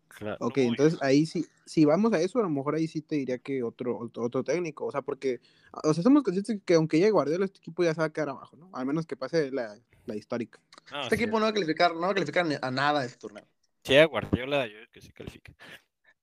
Claro. 0.09 0.37
Ok, 0.41 0.59
no, 0.59 0.63
entonces 0.65 1.03
ahí 1.03 1.27
sí, 1.27 1.45
si 1.67 1.85
vamos 1.85 2.13
a 2.13 2.21
eso, 2.21 2.39
a 2.39 2.43
lo 2.43 2.49
mejor 2.49 2.77
ahí 2.77 2.87
sí 2.87 3.03
te 3.03 3.17
diría 3.17 3.39
que 3.39 3.63
otro, 3.65 3.99
otro, 3.99 4.23
otro 4.23 4.45
técnico, 4.45 4.87
o 4.87 4.93
sea, 4.93 5.03
porque, 5.03 5.41
o 5.83 5.93
sea, 5.93 6.05
somos 6.05 6.23
conscientes 6.23 6.61
que 6.65 6.75
aunque 6.75 6.99
llegue 6.99 7.11
Guardiola, 7.11 7.45
este 7.45 7.59
equipo 7.59 7.83
ya 7.83 7.93
se 7.95 8.01
va 8.01 8.07
a 8.07 8.13
quedar 8.13 8.29
abajo, 8.31 8.57
¿no? 8.57 8.71
Al 8.73 8.87
menos 8.87 9.07
que 9.07 9.17
pase 9.17 9.51
la, 9.51 9.77
la 10.07 10.17
histórica. 10.17 10.61
no, 10.93 11.03
Este 11.03 11.17
sí, 11.17 11.23
equipo 11.25 11.39
no 11.41 11.45
va 11.47 11.51
a 11.51 11.53
calificar, 11.53 11.95
no 11.95 12.01
va 12.03 12.11
a 12.11 12.15
calificar 12.15 12.47
a 12.63 12.71
nada 12.71 13.05
este 13.05 13.19
torneo. 13.19 13.45
sí, 13.83 13.97
a 13.97 14.07
Guardiola, 14.07 14.67
yo 14.67 14.75
creo 14.75 14.89
que 14.93 15.01
sí 15.01 15.13
califica. 15.13 15.53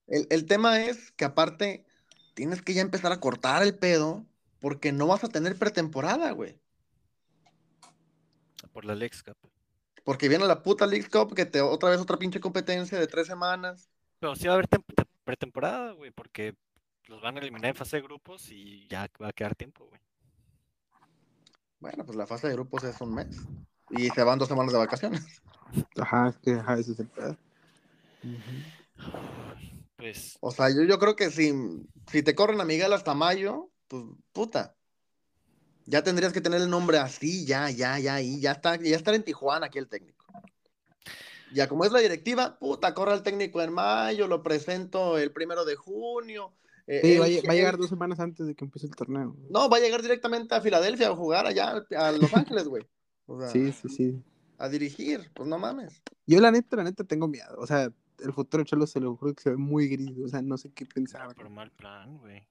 El, 0.07 0.25
el 0.29 0.45
tema 0.45 0.81
es 0.81 1.11
que 1.11 1.25
aparte 1.25 1.85
tienes 2.33 2.61
que 2.61 2.73
ya 2.73 2.81
empezar 2.81 3.11
a 3.11 3.19
cortar 3.19 3.63
el 3.63 3.77
pedo 3.77 4.25
porque 4.59 4.91
no 4.91 5.07
vas 5.07 5.23
a 5.23 5.29
tener 5.29 5.57
pretemporada, 5.57 6.31
güey. 6.31 6.57
Por 8.73 8.85
la 8.85 8.95
Lex 8.95 9.23
Cup. 9.23 9.35
Porque 10.03 10.29
viene 10.29 10.45
la 10.45 10.63
puta 10.63 10.87
League 10.87 11.09
Cup 11.09 11.35
que 11.35 11.45
te 11.45 11.61
otra 11.61 11.89
vez 11.89 11.99
otra 11.99 12.17
pinche 12.17 12.39
competencia 12.39 12.99
de 12.99 13.07
tres 13.07 13.27
semanas. 13.27 13.89
Pero 14.19 14.35
sí 14.35 14.45
va 14.47 14.53
a 14.53 14.55
haber 14.55 14.67
tem- 14.69 14.83
te- 14.95 15.05
pretemporada, 15.23 15.91
güey, 15.91 16.11
porque 16.11 16.55
los 17.05 17.21
van 17.21 17.35
a 17.37 17.39
eliminar 17.39 17.69
en 17.71 17.75
fase 17.75 17.97
de 17.97 18.03
grupos 18.03 18.49
y 18.51 18.87
ya 18.87 19.09
va 19.21 19.29
a 19.29 19.33
quedar 19.33 19.55
tiempo, 19.55 19.85
güey. 19.85 19.99
Bueno, 21.79 22.05
pues 22.05 22.15
la 22.15 22.27
fase 22.27 22.47
de 22.47 22.53
grupos 22.53 22.83
es 22.83 22.99
un 23.01 23.13
mes. 23.13 23.35
Y 23.89 24.09
se 24.09 24.23
van 24.23 24.39
dos 24.39 24.47
semanas 24.47 24.71
de 24.71 24.77
vacaciones. 24.79 25.41
Ajá, 25.97 26.29
es 26.29 26.37
que 26.37 26.51
ajá, 26.53 26.75
ese 26.79 26.91
es 26.93 26.99
el 26.99 27.07
pedo. 27.07 27.37
Pues, 30.01 30.37
O 30.41 30.51
sea, 30.51 30.69
yo, 30.69 30.83
yo 30.83 30.97
creo 30.99 31.15
que 31.15 31.29
si, 31.29 31.53
si 32.11 32.23
te 32.23 32.33
corren 32.35 32.59
a 32.59 32.65
Miguel 32.65 32.91
hasta 32.93 33.13
mayo, 33.13 33.69
pues 33.87 34.03
puta. 34.33 34.75
Ya 35.85 36.03
tendrías 36.03 36.33
que 36.33 36.41
tener 36.41 36.61
el 36.61 36.69
nombre 36.69 36.97
así, 36.97 37.45
ya, 37.45 37.69
ya, 37.69 37.97
ya, 37.99 38.15
ahí, 38.15 38.39
ya 38.39 38.51
está, 38.53 38.75
ya 38.77 38.95
estar 38.95 39.13
en 39.13 39.23
Tijuana 39.23 39.67
aquí 39.67 39.77
el 39.79 39.87
técnico. 39.87 40.25
Ya 41.53 41.67
como 41.67 41.83
es 41.85 41.91
la 41.91 41.99
directiva, 41.99 42.57
puta, 42.59 42.93
corre 42.93 43.11
al 43.11 43.23
técnico 43.23 43.61
en 43.61 43.73
mayo, 43.73 44.27
lo 44.27 44.41
presento 44.41 45.17
el 45.17 45.31
primero 45.33 45.65
de 45.65 45.75
junio. 45.75 46.53
eh, 46.87 47.01
Sí, 47.03 47.17
va, 47.17 47.25
a 47.25 47.27
lle- 47.27 47.47
va 47.47 47.51
a 47.53 47.55
llegar 47.55 47.77
dos 47.77 47.89
semanas 47.89 48.19
antes 48.19 48.47
de 48.47 48.55
que 48.55 48.63
empiece 48.65 48.87
el 48.87 48.95
torneo. 48.95 49.35
No, 49.49 49.69
va 49.69 49.77
a 49.77 49.79
llegar 49.81 50.01
directamente 50.01 50.55
a 50.55 50.61
Filadelfia 50.61 51.09
a 51.09 51.15
jugar 51.15 51.45
allá, 51.45 51.83
a 51.97 52.11
Los 52.11 52.33
Ángeles, 52.33 52.67
güey. 52.67 52.87
O 53.25 53.37
sea, 53.39 53.49
Sí, 53.49 53.71
sí, 53.73 53.89
sí. 53.89 54.23
a 54.57 54.69
dirigir, 54.69 55.29
pues 55.33 55.47
no 55.49 55.57
mames. 55.59 56.01
Yo 56.25 56.39
la 56.39 56.51
neta, 56.51 56.75
la 56.77 56.83
neta 56.85 57.03
tengo 57.03 57.27
miedo. 57.27 57.55
O 57.57 57.67
sea, 57.67 57.91
el 58.21 58.33
futuro 58.33 58.63
de 58.63 58.69
Cholo 58.69 58.87
se 58.87 58.99
lo 58.99 59.15
juro 59.15 59.33
que 59.33 59.41
se 59.43 59.49
ve 59.51 59.57
muy 59.57 59.87
gris. 59.87 60.17
O 60.23 60.27
sea, 60.27 60.41
no 60.41 60.57
sé 60.57 60.71
qué 60.71 60.85
pensar. 60.85 61.27
no, 61.27 61.33
pero 61.35 61.49
mal 61.49 61.71
plan, 61.71 62.17
güey. 62.17 62.47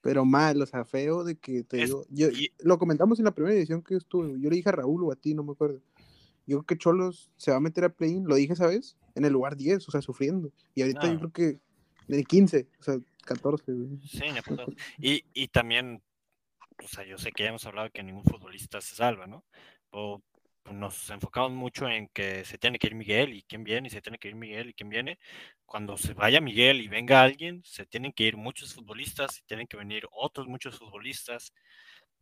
Pero 0.00 0.24
mal, 0.24 0.60
o 0.60 0.66
sea, 0.66 0.84
feo 0.84 1.22
de 1.24 1.36
que 1.36 1.62
te 1.62 1.80
Es- 1.82 1.88
digo. 1.90 2.04
Yo, 2.10 2.28
y- 2.28 2.52
Lo 2.58 2.78
comentamos 2.78 3.18
en 3.20 3.24
la 3.24 3.30
primera 3.34 3.54
edición 3.54 3.82
que 3.82 3.94
estuve. 3.96 4.30
Yo 4.40 4.50
le 4.50 4.56
dije 4.56 4.68
a 4.68 4.72
Raúl 4.72 5.04
o 5.04 5.12
a 5.12 5.16
ti, 5.16 5.32
no 5.34 5.42
me 5.44 5.52
acuerdo. 5.52 5.80
Yo 6.44 6.58
creo 6.58 6.64
que 6.66 6.76
Cholos 6.78 7.30
se 7.36 7.52
va 7.52 7.58
a 7.58 7.60
meter 7.60 7.84
a 7.84 7.88
play-in, 7.88 8.26
lo 8.26 8.34
dije, 8.34 8.56
¿sabes? 8.56 8.96
En 9.14 9.24
el 9.24 9.32
lugar 9.32 9.56
10, 9.56 9.86
o 9.88 9.92
sea, 9.92 10.02
sufriendo. 10.02 10.50
Y 10.74 10.82
ahorita 10.82 11.06
No. 11.06 11.12
yo 11.12 11.18
creo 11.18 11.32
que 11.32 11.60
en 12.08 12.14
el 12.18 12.26
15, 12.26 12.66
o 12.80 12.82
sea, 12.82 12.98
14, 13.24 13.72
güey. 13.72 14.00
Sí, 14.00 14.24
y, 14.98 15.24
y 15.34 15.48
también, 15.48 16.02
o 16.82 16.88
sea, 16.88 17.04
yo 17.04 17.16
sé 17.16 17.30
que 17.30 17.44
ya 17.44 17.50
hemos 17.50 17.64
hablado 17.66 17.90
que 17.92 18.02
ningún 18.02 18.24
futbolista 18.24 18.80
se 18.80 18.96
salva, 18.96 19.28
¿no? 19.28 19.44
O 19.90 20.20
nos 20.70 21.10
enfocamos 21.10 21.52
mucho 21.52 21.88
en 21.88 22.08
que 22.08 22.44
se 22.44 22.58
tiene 22.58 22.78
que 22.78 22.86
ir 22.86 22.94
Miguel 22.94 23.34
y 23.34 23.42
quién 23.42 23.64
viene, 23.64 23.88
y 23.88 23.90
se 23.90 24.00
tiene 24.00 24.18
que 24.18 24.28
ir 24.28 24.34
Miguel 24.34 24.70
y 24.70 24.74
quién 24.74 24.88
viene. 24.88 25.18
Cuando 25.66 25.96
se 25.96 26.14
vaya 26.14 26.40
Miguel 26.40 26.80
y 26.80 26.88
venga 26.88 27.22
alguien, 27.22 27.62
se 27.64 27.86
tienen 27.86 28.12
que 28.12 28.24
ir 28.24 28.36
muchos 28.36 28.74
futbolistas 28.74 29.38
y 29.38 29.42
tienen 29.42 29.66
que 29.66 29.76
venir 29.76 30.06
otros 30.12 30.46
muchos 30.46 30.78
futbolistas. 30.78 31.52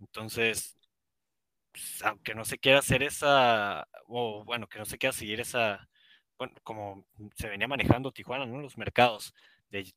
Entonces, 0.01 0.79
pues, 1.73 2.03
aunque 2.05 2.35
no 2.35 2.45
se 2.45 2.59
quiera 2.59 2.79
hacer 2.81 3.03
esa, 3.03 3.87
o 4.07 4.45
bueno, 4.45 4.69
que 4.69 4.79
no 4.79 4.85
se 4.85 4.99
quiera 4.99 5.13
seguir 5.13 5.41
esa, 5.41 5.89
bueno, 6.39 6.55
como 6.63 7.07
se 7.37 7.49
venía 7.49 7.69
manejando 7.69 8.13
Tijuana, 8.13 8.47
¿no? 8.47 8.61
Los 8.61 8.79
mercados, 8.79 9.35
de 9.71 9.93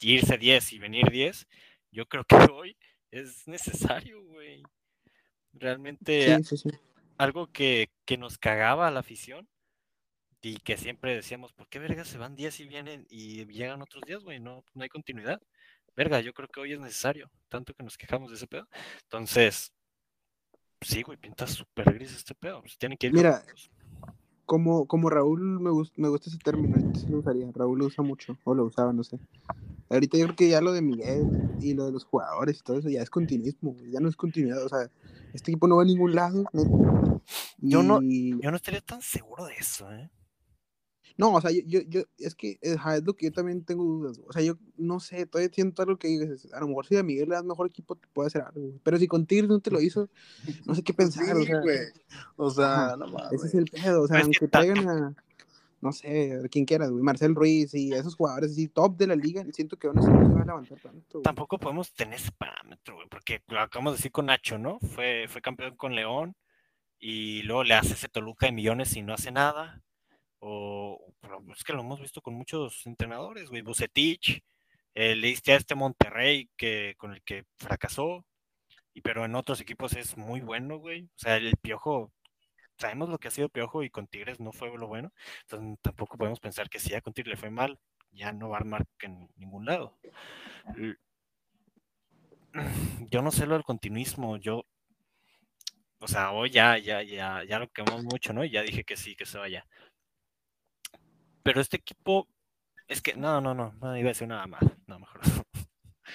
irse 0.00 0.38
10 0.38 0.72
y 0.72 0.78
venir 0.78 1.10
10, 1.10 1.46
yo 1.90 2.06
creo 2.06 2.24
que 2.24 2.36
hoy 2.52 2.76
es 3.10 3.46
necesario, 3.48 4.22
güey. 4.22 4.62
Realmente 5.52 6.36
Sí, 6.36 6.56
sí, 6.56 6.70
sí. 6.70 6.78
Algo 7.18 7.48
que, 7.48 7.90
que 8.06 8.16
nos 8.16 8.38
cagaba 8.38 8.88
a 8.88 8.90
la 8.90 9.00
afición 9.00 9.48
y 10.40 10.56
que 10.58 10.76
siempre 10.76 11.14
decíamos, 11.14 11.52
¿por 11.52 11.68
qué 11.68 11.78
verga 11.78 12.04
se 12.04 12.16
van 12.18 12.36
10 12.36 12.60
y 12.60 12.68
vienen 12.68 13.06
y 13.10 13.44
llegan 13.46 13.82
otros 13.82 14.02
días, 14.06 14.22
güey? 14.22 14.40
No, 14.40 14.64
no 14.74 14.82
hay 14.82 14.88
continuidad. 14.88 15.40
Verga, 15.96 16.20
yo 16.20 16.32
creo 16.32 16.48
que 16.48 16.60
hoy 16.60 16.72
es 16.72 16.80
necesario, 16.80 17.28
tanto 17.48 17.74
que 17.74 17.82
nos 17.82 17.98
quejamos 17.98 18.30
de 18.30 18.36
ese 18.36 18.46
pedo. 18.46 18.68
Entonces, 19.02 19.72
sí, 20.80 21.02
güey, 21.02 21.18
pinta 21.18 21.46
súper 21.48 21.92
gris 21.92 22.14
este 22.14 22.34
pedo. 22.36 22.62
Se 22.66 22.76
tiene 22.78 22.96
que 22.96 23.08
ir 23.08 23.12
Mira. 23.14 23.42
Como, 24.46 24.86
como 24.86 25.10
Raúl, 25.10 25.60
me, 25.60 25.70
gust- 25.70 25.92
me 25.96 26.08
gusta 26.08 26.30
ese 26.30 26.38
término, 26.38 26.74
ahorita 26.76 27.00
sí 27.00 27.08
lo 27.08 27.18
usaría. 27.18 27.46
Raúl 27.52 27.80
lo 27.80 27.86
usa 27.86 28.02
mucho, 28.02 28.38
o 28.44 28.54
lo 28.54 28.64
usaba, 28.64 28.92
no 28.94 29.02
sé. 29.04 29.18
Ahorita 29.90 30.18
yo 30.18 30.24
creo 30.24 30.36
que 30.36 30.48
ya 30.50 30.60
lo 30.60 30.72
de 30.72 30.82
Miguel 30.82 31.26
y 31.60 31.74
lo 31.74 31.86
de 31.86 31.92
los 31.92 32.04
jugadores 32.04 32.58
y 32.58 32.62
todo 32.62 32.78
eso 32.78 32.88
ya 32.90 33.02
es 33.02 33.10
continuismo, 33.10 33.76
ya 33.90 34.00
no 34.00 34.08
es 34.08 34.16
continuidad. 34.16 34.64
O 34.64 34.68
sea, 34.68 34.90
este 35.32 35.50
equipo 35.50 35.66
no 35.66 35.76
va 35.76 35.82
a 35.82 35.86
ningún 35.86 36.14
lado. 36.14 36.44
neta. 36.52 37.20
Yo 37.58 37.82
no- 37.82 38.00
Y- 38.02 38.40
Yo 38.40 38.50
no 38.50 38.56
estaría 38.56 38.80
tan 38.80 39.00
seguro 39.02 39.46
de 39.46 39.54
eso, 39.54 39.90
¿eh? 39.92 40.10
No, 41.16 41.34
o 41.34 41.40
sea, 41.40 41.50
yo, 41.50 41.62
yo, 41.66 41.80
yo- 41.88 42.02
es 42.18 42.36
que 42.36 42.60
ajá, 42.76 42.96
es 42.98 43.02
lo 43.04 43.14
que 43.16 43.26
yo 43.26 43.32
también 43.32 43.64
tengo 43.64 43.82
dudas. 43.82 44.20
O 44.28 44.32
sea, 44.32 44.40
yo 44.40 44.56
no 44.76 45.00
sé, 45.00 45.26
todavía 45.26 45.52
siento 45.52 45.82
algo 45.82 45.98
que 45.98 46.06
dices, 46.06 46.46
a 46.52 46.60
lo 46.60 46.68
mejor 46.68 46.86
si 46.86 46.96
a 46.96 47.02
Miguel 47.02 47.30
le 47.30 47.34
das 47.34 47.44
mejor 47.44 47.66
equipo 47.66 47.96
te 47.96 48.06
puede 48.12 48.28
hacer 48.28 48.42
algo. 48.42 48.78
Pero 48.84 48.98
si 48.98 49.08
con 49.08 49.26
Tigres 49.26 49.48
no 49.48 49.58
te 49.58 49.72
lo 49.72 49.80
hizo, 49.80 50.08
no 50.64 50.76
sé 50.76 50.82
qué 50.84 50.94
pensar. 51.28 51.36
o 51.36 51.40
Sí, 51.40 51.46
sea, 51.46 51.60
güey. 51.60 51.78
O 52.36 52.50
sea, 52.50 52.94
no 52.96 53.08
mames. 53.08 53.32
ese 53.32 53.46
es 53.48 53.54
el 53.54 53.64
pedo. 53.64 54.02
O 54.02 54.06
sea, 54.06 54.20
Pues 54.20 54.28
es 54.28 54.38
que 54.38 54.44
aunque 54.44 54.48
traigan 54.48 54.88
a, 54.88 55.16
no 55.80 55.92
sé, 55.92 56.40
quien 56.50 56.64
quieras, 56.64 56.90
güey, 56.90 57.02
Marcel 57.02 57.34
Ruiz 57.34 57.74
y 57.74 57.92
esos 57.92 58.16
jugadores 58.16 58.52
así 58.52 58.68
top 58.68 58.96
de 58.96 59.06
la 59.06 59.16
liga, 59.16 59.44
siento 59.52 59.76
que 59.78 59.86
aún 59.86 59.98
así 59.98 60.08
no 60.08 60.26
se 60.26 60.34
va 60.34 60.42
a 60.42 60.46
levantar 60.46 60.80
tanto. 60.80 61.18
güey. 61.18 61.22
Tampoco 61.22 61.58
podemos 61.58 61.92
tener 61.94 62.14
ese 62.14 62.32
parámetro, 62.32 62.96
güey, 62.96 63.08
porque 63.08 63.42
lo 63.48 63.60
acabamos 63.60 63.94
de 63.94 63.96
decir 63.98 64.12
con 64.12 64.26
Nacho, 64.26 64.58
¿no? 64.58 64.78
Fue, 64.80 65.26
fue 65.28 65.40
campeón 65.40 65.76
con 65.76 65.94
León 65.94 66.34
y 66.98 67.42
luego 67.42 67.64
le 67.64 67.74
hace 67.74 67.94
ese 67.94 68.08
Toluca 68.08 68.46
de 68.46 68.52
millones 68.52 68.96
y 68.96 69.02
no 69.02 69.14
hace 69.14 69.30
nada. 69.30 69.82
O 70.40 71.08
pero 71.20 71.42
es 71.52 71.64
que 71.64 71.72
lo 71.72 71.80
hemos 71.80 72.00
visto 72.00 72.20
con 72.20 72.34
muchos 72.34 72.86
entrenadores, 72.86 73.50
güey. 73.50 73.62
Bucetich, 73.62 74.42
eh, 74.94 75.14
le 75.16 75.28
diste 75.28 75.52
a 75.52 75.56
este 75.56 75.74
Monterrey 75.74 76.48
que, 76.56 76.94
con 76.98 77.12
el 77.12 77.22
que 77.22 77.44
fracasó. 77.56 78.24
y 78.94 79.00
pero 79.02 79.24
en 79.24 79.34
otros 79.36 79.60
equipos 79.60 79.94
es 79.94 80.16
muy 80.16 80.40
bueno, 80.40 80.78
güey. 80.78 81.04
O 81.04 81.18
sea, 81.18 81.36
el 81.36 81.56
Piojo, 81.56 82.12
sabemos 82.78 83.08
lo 83.08 83.18
que 83.18 83.28
ha 83.28 83.30
sido 83.30 83.48
Piojo 83.48 83.82
y 83.82 83.90
con 83.90 84.06
Tigres 84.06 84.40
no 84.40 84.52
fue 84.52 84.76
lo 84.76 84.86
bueno, 84.86 85.12
entonces 85.42 85.78
tampoco 85.82 86.16
podemos 86.16 86.40
pensar 86.40 86.68
que 86.70 86.78
si 86.78 86.90
ya 86.90 87.00
con 87.00 87.12
Tigres 87.12 87.32
le 87.32 87.40
fue 87.40 87.50
mal, 87.50 87.78
ya 88.12 88.32
no 88.32 88.48
va 88.48 88.56
a 88.56 88.60
armar 88.60 88.86
en 89.00 89.28
ningún 89.36 89.66
lado. 89.66 89.98
Yo 93.10 93.22
no 93.22 93.30
sé 93.30 93.46
lo 93.46 93.54
del 93.54 93.64
continuismo, 93.64 94.36
yo, 94.36 94.64
o 96.00 96.08
sea, 96.08 96.32
hoy 96.32 96.50
ya, 96.50 96.78
ya, 96.78 97.02
ya, 97.02 97.44
ya 97.44 97.58
lo 97.58 97.68
quemamos 97.68 98.04
mucho, 98.04 98.32
¿no? 98.32 98.44
Y 98.44 98.50
ya 98.50 98.62
dije 98.62 98.84
que 98.84 98.96
sí, 98.96 99.14
que 99.16 99.26
se 99.26 99.38
vaya. 99.38 99.66
Pero 101.42 101.60
este 101.60 101.76
equipo, 101.76 102.28
es 102.88 103.02
que, 103.02 103.14
no, 103.14 103.40
no, 103.40 103.54
no, 103.54 103.72
no 103.80 103.96
iba 103.96 104.08
a 104.08 104.10
decir 104.10 104.28
nada 104.28 104.46
más, 104.46 104.62
no, 104.86 104.98
mejor. 104.98 105.20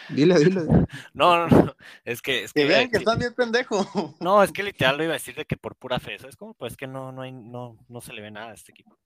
Dile, 0.10 0.40
dile. 0.40 0.62
No, 1.14 1.48
no, 1.48 1.48
no, 1.48 1.76
es 2.06 2.22
que... 2.22 2.44
Es 2.44 2.54
Que 2.54 2.62
que, 2.62 2.68
vean 2.68 2.90
que 2.90 2.98
están 2.98 3.20
bien 3.20 3.34
pendejo. 3.34 4.16
No, 4.20 4.44
es 4.44 4.52
que 4.52 4.64
literal 4.64 4.98
lo 4.98 5.04
iba 5.04 5.14
a 5.14 5.16
decir 5.16 5.36
de 5.36 5.46
que 5.46 5.58
por 5.58 5.76
pura 5.76 6.00
fe, 6.00 6.18
¿sabes 6.20 6.36
cómo? 6.36 6.54
Pues 6.54 6.78
que 6.78 6.88
no, 6.88 7.12
no, 7.12 7.22
hay, 7.22 7.32
no, 7.32 7.78
no 7.90 8.02
se 8.02 8.14
le 8.14 8.22
ve 8.22 8.32
nada 8.32 8.52
a 8.52 8.54
este 8.54 8.72
equipo. 8.72 8.98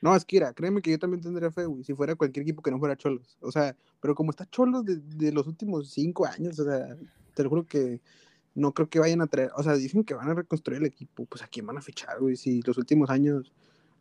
No, 0.00 0.16
es 0.16 0.24
que 0.24 0.36
mira, 0.36 0.52
créeme 0.52 0.82
que 0.82 0.90
yo 0.90 0.98
también 0.98 1.22
tendría 1.22 1.50
fe, 1.52 1.64
güey, 1.64 1.84
si 1.84 1.94
fuera 1.94 2.16
cualquier 2.16 2.42
equipo 2.42 2.60
que 2.60 2.72
no 2.72 2.78
fuera 2.78 2.96
Cholos. 2.96 3.38
O 3.40 3.52
sea, 3.52 3.76
pero 4.00 4.14
como 4.14 4.30
está 4.30 4.46
Cholos 4.46 4.84
de, 4.84 4.96
de 4.96 5.32
los 5.32 5.46
últimos 5.46 5.90
cinco 5.90 6.26
años, 6.26 6.58
o 6.58 6.64
sea, 6.64 6.96
te 7.34 7.42
lo 7.44 7.48
juro 7.48 7.66
que 7.66 8.00
no 8.54 8.72
creo 8.72 8.88
que 8.88 8.98
vayan 8.98 9.22
a 9.22 9.26
traer, 9.26 9.50
o 9.56 9.62
sea, 9.62 9.74
dicen 9.74 10.04
que 10.04 10.14
van 10.14 10.28
a 10.28 10.34
reconstruir 10.34 10.80
el 10.80 10.86
equipo, 10.86 11.24
pues 11.26 11.42
a 11.42 11.46
quién 11.46 11.66
van 11.66 11.78
a 11.78 11.82
fichar, 11.82 12.20
güey, 12.20 12.36
si 12.36 12.60
los 12.62 12.76
últimos 12.78 13.10
años 13.10 13.52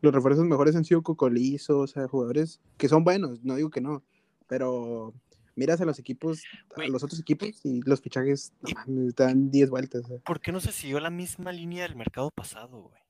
los 0.02 0.14
refuerzos 0.14 0.46
mejores 0.46 0.76
han 0.76 0.84
sido 0.84 1.04
Cocolizo, 1.04 1.80
o 1.80 1.88
sea, 1.88 2.08
jugadores 2.08 2.60
que 2.78 2.90
son 2.90 3.04
buenos, 3.04 3.44
no 3.44 3.56
digo 3.56 3.70
que 3.70 3.82
no, 3.82 4.04
pero 4.48 5.14
miras 5.56 5.82
a 5.82 5.86
los 5.86 6.00
equipos, 6.00 6.44
a 6.76 6.88
los 6.88 7.04
otros 7.04 7.20
equipos 7.20 7.50
y 7.64 7.82
los 7.82 8.02
fichajes, 8.02 8.54
no 8.88 9.12
dan 9.16 9.52
10 9.52 9.70
vueltas. 9.70 10.06
sea. 10.06 10.20
¿Por 10.20 10.40
qué 10.42 10.52
no 10.52 10.60
se 10.60 10.72
siguió 10.72 11.00
la 11.00 11.10
misma 11.10 11.52
línea 11.52 11.84
del 11.84 11.96
mercado 11.96 12.30
pasado, 12.32 12.82
güey? 12.84 13.02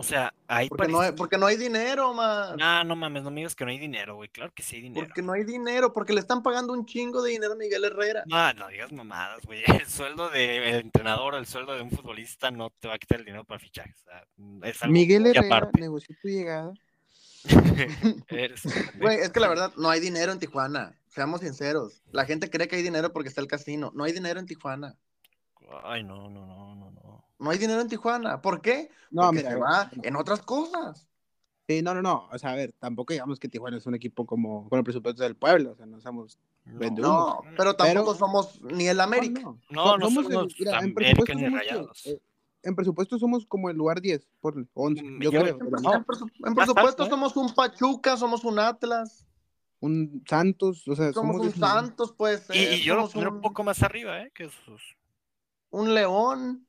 O 0.00 0.02
sea, 0.02 0.32
ahí 0.46 0.68
Porque 0.68 0.88
no, 0.88 1.00
hay, 1.00 1.12
porque 1.12 1.36
no 1.36 1.44
hay 1.44 1.56
dinero, 1.56 2.14
man. 2.14 2.56
Nah, 2.56 2.84
no 2.84 2.96
mames, 2.96 3.22
no 3.22 3.30
me 3.30 3.40
digas 3.40 3.54
que 3.54 3.66
no 3.66 3.70
hay 3.70 3.78
dinero, 3.78 4.14
güey. 4.14 4.30
Claro 4.30 4.50
que 4.54 4.62
sí 4.62 4.76
hay 4.76 4.82
dinero. 4.82 5.04
Porque 5.06 5.20
no 5.20 5.32
hay 5.34 5.44
dinero, 5.44 5.92
porque 5.92 6.14
le 6.14 6.20
están 6.20 6.42
pagando 6.42 6.72
un 6.72 6.86
chingo 6.86 7.20
de 7.20 7.32
dinero 7.32 7.52
a 7.52 7.56
Miguel 7.56 7.84
Herrera. 7.84 8.22
No, 8.26 8.52
no 8.54 8.68
digas 8.68 8.92
mamadas, 8.92 9.44
güey. 9.44 9.62
El 9.84 9.86
sueldo 9.86 10.30
del 10.30 10.76
entrenador, 10.76 11.34
el 11.34 11.44
sueldo 11.44 11.74
de 11.74 11.82
un 11.82 11.90
futbolista 11.90 12.50
no 12.50 12.70
te 12.70 12.88
va 12.88 12.94
a 12.94 12.98
quitar 12.98 13.18
el 13.18 13.26
dinero 13.26 13.44
para 13.44 13.58
fichajes. 13.58 13.96
O 14.00 14.04
sea, 14.04 14.24
es 14.70 14.82
algo 14.82 14.92
Miguel 14.92 15.26
Herrera 15.26 15.46
aparte. 15.46 15.80
negoció 15.80 16.16
tu 16.22 16.28
llegada. 16.28 16.72
Güey, 19.00 19.18
es 19.20 19.30
que 19.30 19.40
la 19.40 19.48
verdad, 19.48 19.72
no 19.76 19.88
hay 19.90 20.00
dinero 20.00 20.32
en 20.32 20.38
Tijuana. 20.38 20.96
Seamos 21.08 21.40
sinceros. 21.40 22.02
La 22.12 22.24
gente 22.24 22.50
cree 22.50 22.68
que 22.68 22.76
hay 22.76 22.82
dinero 22.82 23.12
porque 23.12 23.28
está 23.28 23.40
el 23.40 23.46
casino. 23.48 23.90
No 23.94 24.04
hay 24.04 24.12
dinero 24.12 24.38
en 24.40 24.46
Tijuana. 24.46 24.96
Ay, 25.84 26.02
no, 26.04 26.28
no, 26.28 26.46
no, 26.46 26.74
no, 26.74 26.90
no. 26.90 27.24
No 27.38 27.50
hay 27.50 27.58
dinero 27.58 27.80
en 27.80 27.88
Tijuana. 27.88 28.42
¿Por 28.42 28.60
qué? 28.60 28.90
No, 29.10 29.22
porque 29.22 29.36
mira, 29.38 29.50
se 29.50 29.56
va 29.56 29.90
en 30.02 30.16
otras 30.16 30.42
cosas. 30.42 31.06
Sí, 31.68 31.82
no, 31.82 31.94
no, 31.94 32.02
no. 32.02 32.28
O 32.32 32.38
sea, 32.38 32.50
a 32.50 32.54
ver, 32.56 32.72
tampoco 32.78 33.12
digamos 33.12 33.38
que 33.38 33.48
Tijuana 33.48 33.76
es 33.76 33.86
un 33.86 33.94
equipo 33.94 34.26
como 34.26 34.68
con 34.68 34.78
el 34.78 34.84
presupuesto 34.84 35.22
del 35.22 35.36
pueblo. 35.36 35.72
O 35.72 35.76
sea, 35.76 35.86
no 35.86 36.00
somos. 36.00 36.38
No, 36.64 36.78
humo. 36.88 37.44
pero 37.56 37.74
tampoco 37.74 38.12
Pero- 38.12 38.18
somos 38.18 38.60
ni 38.62 38.86
el 38.88 39.00
América. 39.00 39.40
No, 39.42 39.58
No, 39.70 39.84
So- 39.84 39.98
no 39.98 40.04
somos 40.10 40.24
somos 40.32 40.52
el- 40.52 40.54
mira, 40.58 40.78
en 40.78 40.90
América 40.90 41.34
ni 41.34 41.48
Rayados. 41.48 42.06
eh, 42.06 42.20
en 42.62 42.74
presupuesto 42.76 43.18
somos 43.18 43.46
como 43.46 43.70
el 43.70 43.76
lugar 43.76 44.00
10, 44.00 44.28
por 44.40 44.66
11, 44.74 45.02
Mm, 45.02 45.20
yo 45.22 45.30
yo- 45.30 45.40
creo. 45.42 45.58
En, 45.60 45.70
¿verdad? 45.70 45.80
No, 45.82 45.94
en 45.94 46.04
presu- 46.04 46.30
en 46.46 46.54
presupuesto 46.54 47.04
¿eh? 47.04 47.08
somos 47.10 47.36
un 47.36 47.54
Pachuca, 47.54 48.16
somos 48.16 48.44
un 48.44 48.58
Atlas, 48.58 49.26
Un 49.82 50.22
Santos, 50.28 50.86
o 50.88 50.94
sea, 50.94 51.10
somos 51.12 51.36
somos, 51.38 51.54
un. 51.54 51.58
Santos, 51.60 52.12
pues. 52.16 52.46
Y, 52.52 52.58
y 52.58 52.82
yo 52.82 52.96
lo 52.96 53.08
pondré 53.08 53.30
un 53.30 53.40
poco 53.40 53.64
más 53.64 53.82
arriba, 53.82 54.20
¿eh? 54.22 54.30
Que 54.34 54.44
esos. 54.44 54.82
un 55.70 55.94
León. 55.94 56.66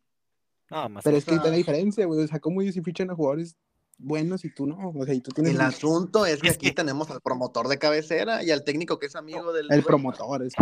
No, 0.70 0.88
más 0.88 1.04
Pero 1.04 1.18
es 1.18 1.26
que 1.26 1.36
está 1.36 1.50
la 1.50 1.56
diferencia, 1.58 2.06
güey. 2.06 2.24
O 2.24 2.28
sea, 2.28 2.39
¿cómo 2.39 2.62
ellos 2.62 2.74
sí 2.74 2.82
fichan 2.82 3.10
a 3.12 3.16
jugadores 3.16 3.58
buenos 4.04 4.43
y 4.45 4.49
tú 4.54 4.66
no? 4.68 4.89
O 4.95 5.06
sea, 5.06 5.14
y 5.14 5.22
tú 5.22 5.32
tienes 5.32 5.54
El 5.54 5.62
asunto 5.62 6.26
es 6.26 6.41
que 6.41 6.49
Es 6.49 6.56
aquí 6.56 6.68
que- 6.68 6.74
tenemos 6.74 7.10
al 7.12 7.22
promotor 7.22 7.68
de 7.68 7.78
cabecera 7.80 8.43
y 8.43 8.52
al 8.52 8.64
técnico 8.64 8.99
que 8.99 9.06
es 9.06 9.16
amigo 9.16 9.54
del. 9.54 9.68
el 9.72 9.84
promotor. 9.84 10.43
Es 10.43 10.54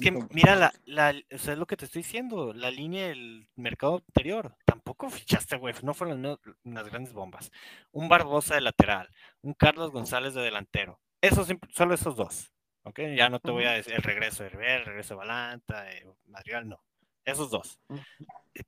que, 0.00 0.08
Es 0.08 0.14
mira, 0.30 0.54
la, 0.56 0.72
la, 0.86 1.14
o 1.34 1.38
sea, 1.38 1.52
es 1.54 1.58
lo 1.58 1.66
que 1.66 1.76
te 1.76 1.84
estoy 1.84 2.02
diciendo, 2.02 2.52
la 2.52 2.70
línea 2.70 3.08
del 3.08 3.48
mercado 3.56 4.02
anterior, 4.06 4.54
tampoco 4.64 5.10
fichaste, 5.10 5.56
güey, 5.56 5.74
no 5.82 5.94
fueron 5.94 6.22
no- 6.22 6.38
unas 6.64 6.88
grandes 6.88 7.12
bombas. 7.12 7.50
Un 7.92 8.08
Barbosa 8.08 8.54
de 8.54 8.60
lateral, 8.60 9.08
un 9.42 9.54
Carlos 9.54 9.90
González 9.90 10.34
de 10.34 10.42
delantero, 10.42 11.00
esos, 11.20 11.48
simp- 11.48 11.68
solo 11.72 11.94
esos 11.94 12.16
dos, 12.16 12.52
¿ok? 12.84 13.00
Ya 13.16 13.28
no 13.28 13.40
te 13.40 13.50
voy 13.50 13.64
a 13.64 13.72
decir 13.72 13.94
el 13.94 14.02
regreso 14.02 14.42
de 14.42 14.50
Herber, 14.50 14.80
el 14.80 14.86
regreso 14.86 15.14
de 15.14 15.18
Balanta, 15.18 15.82
de 15.82 16.06
Madrigal, 16.26 16.68
no, 16.68 16.80
esos 17.24 17.50
dos. 17.50 17.80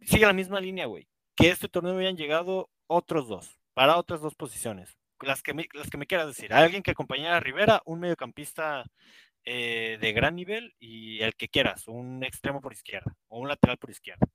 Sigue 0.02 0.26
la 0.26 0.32
misma 0.32 0.60
línea, 0.60 0.86
güey, 0.86 1.06
que 1.36 1.50
este 1.50 1.68
torneo 1.68 1.94
hubieran 1.94 2.16
llegado 2.16 2.70
otros 2.88 3.28
dos, 3.28 3.58
para 3.76 3.98
otras 3.98 4.22
dos 4.22 4.34
posiciones, 4.34 4.96
las 5.20 5.42
que 5.42 5.52
me, 5.52 5.68
las 5.74 5.90
que 5.90 5.98
me 5.98 6.06
quieras 6.06 6.28
decir, 6.28 6.50
alguien 6.54 6.82
que 6.82 6.92
acompañara 6.92 7.36
a 7.36 7.40
Rivera, 7.40 7.82
un 7.84 8.00
mediocampista 8.00 8.86
eh, 9.44 9.98
de 10.00 10.12
gran 10.14 10.34
nivel 10.34 10.74
y 10.78 11.20
el 11.20 11.34
que 11.36 11.50
quieras, 11.50 11.86
un 11.86 12.24
extremo 12.24 12.62
por 12.62 12.72
izquierda 12.72 13.14
o 13.28 13.38
un 13.38 13.48
lateral 13.48 13.76
por 13.76 13.90
izquierda. 13.90 14.26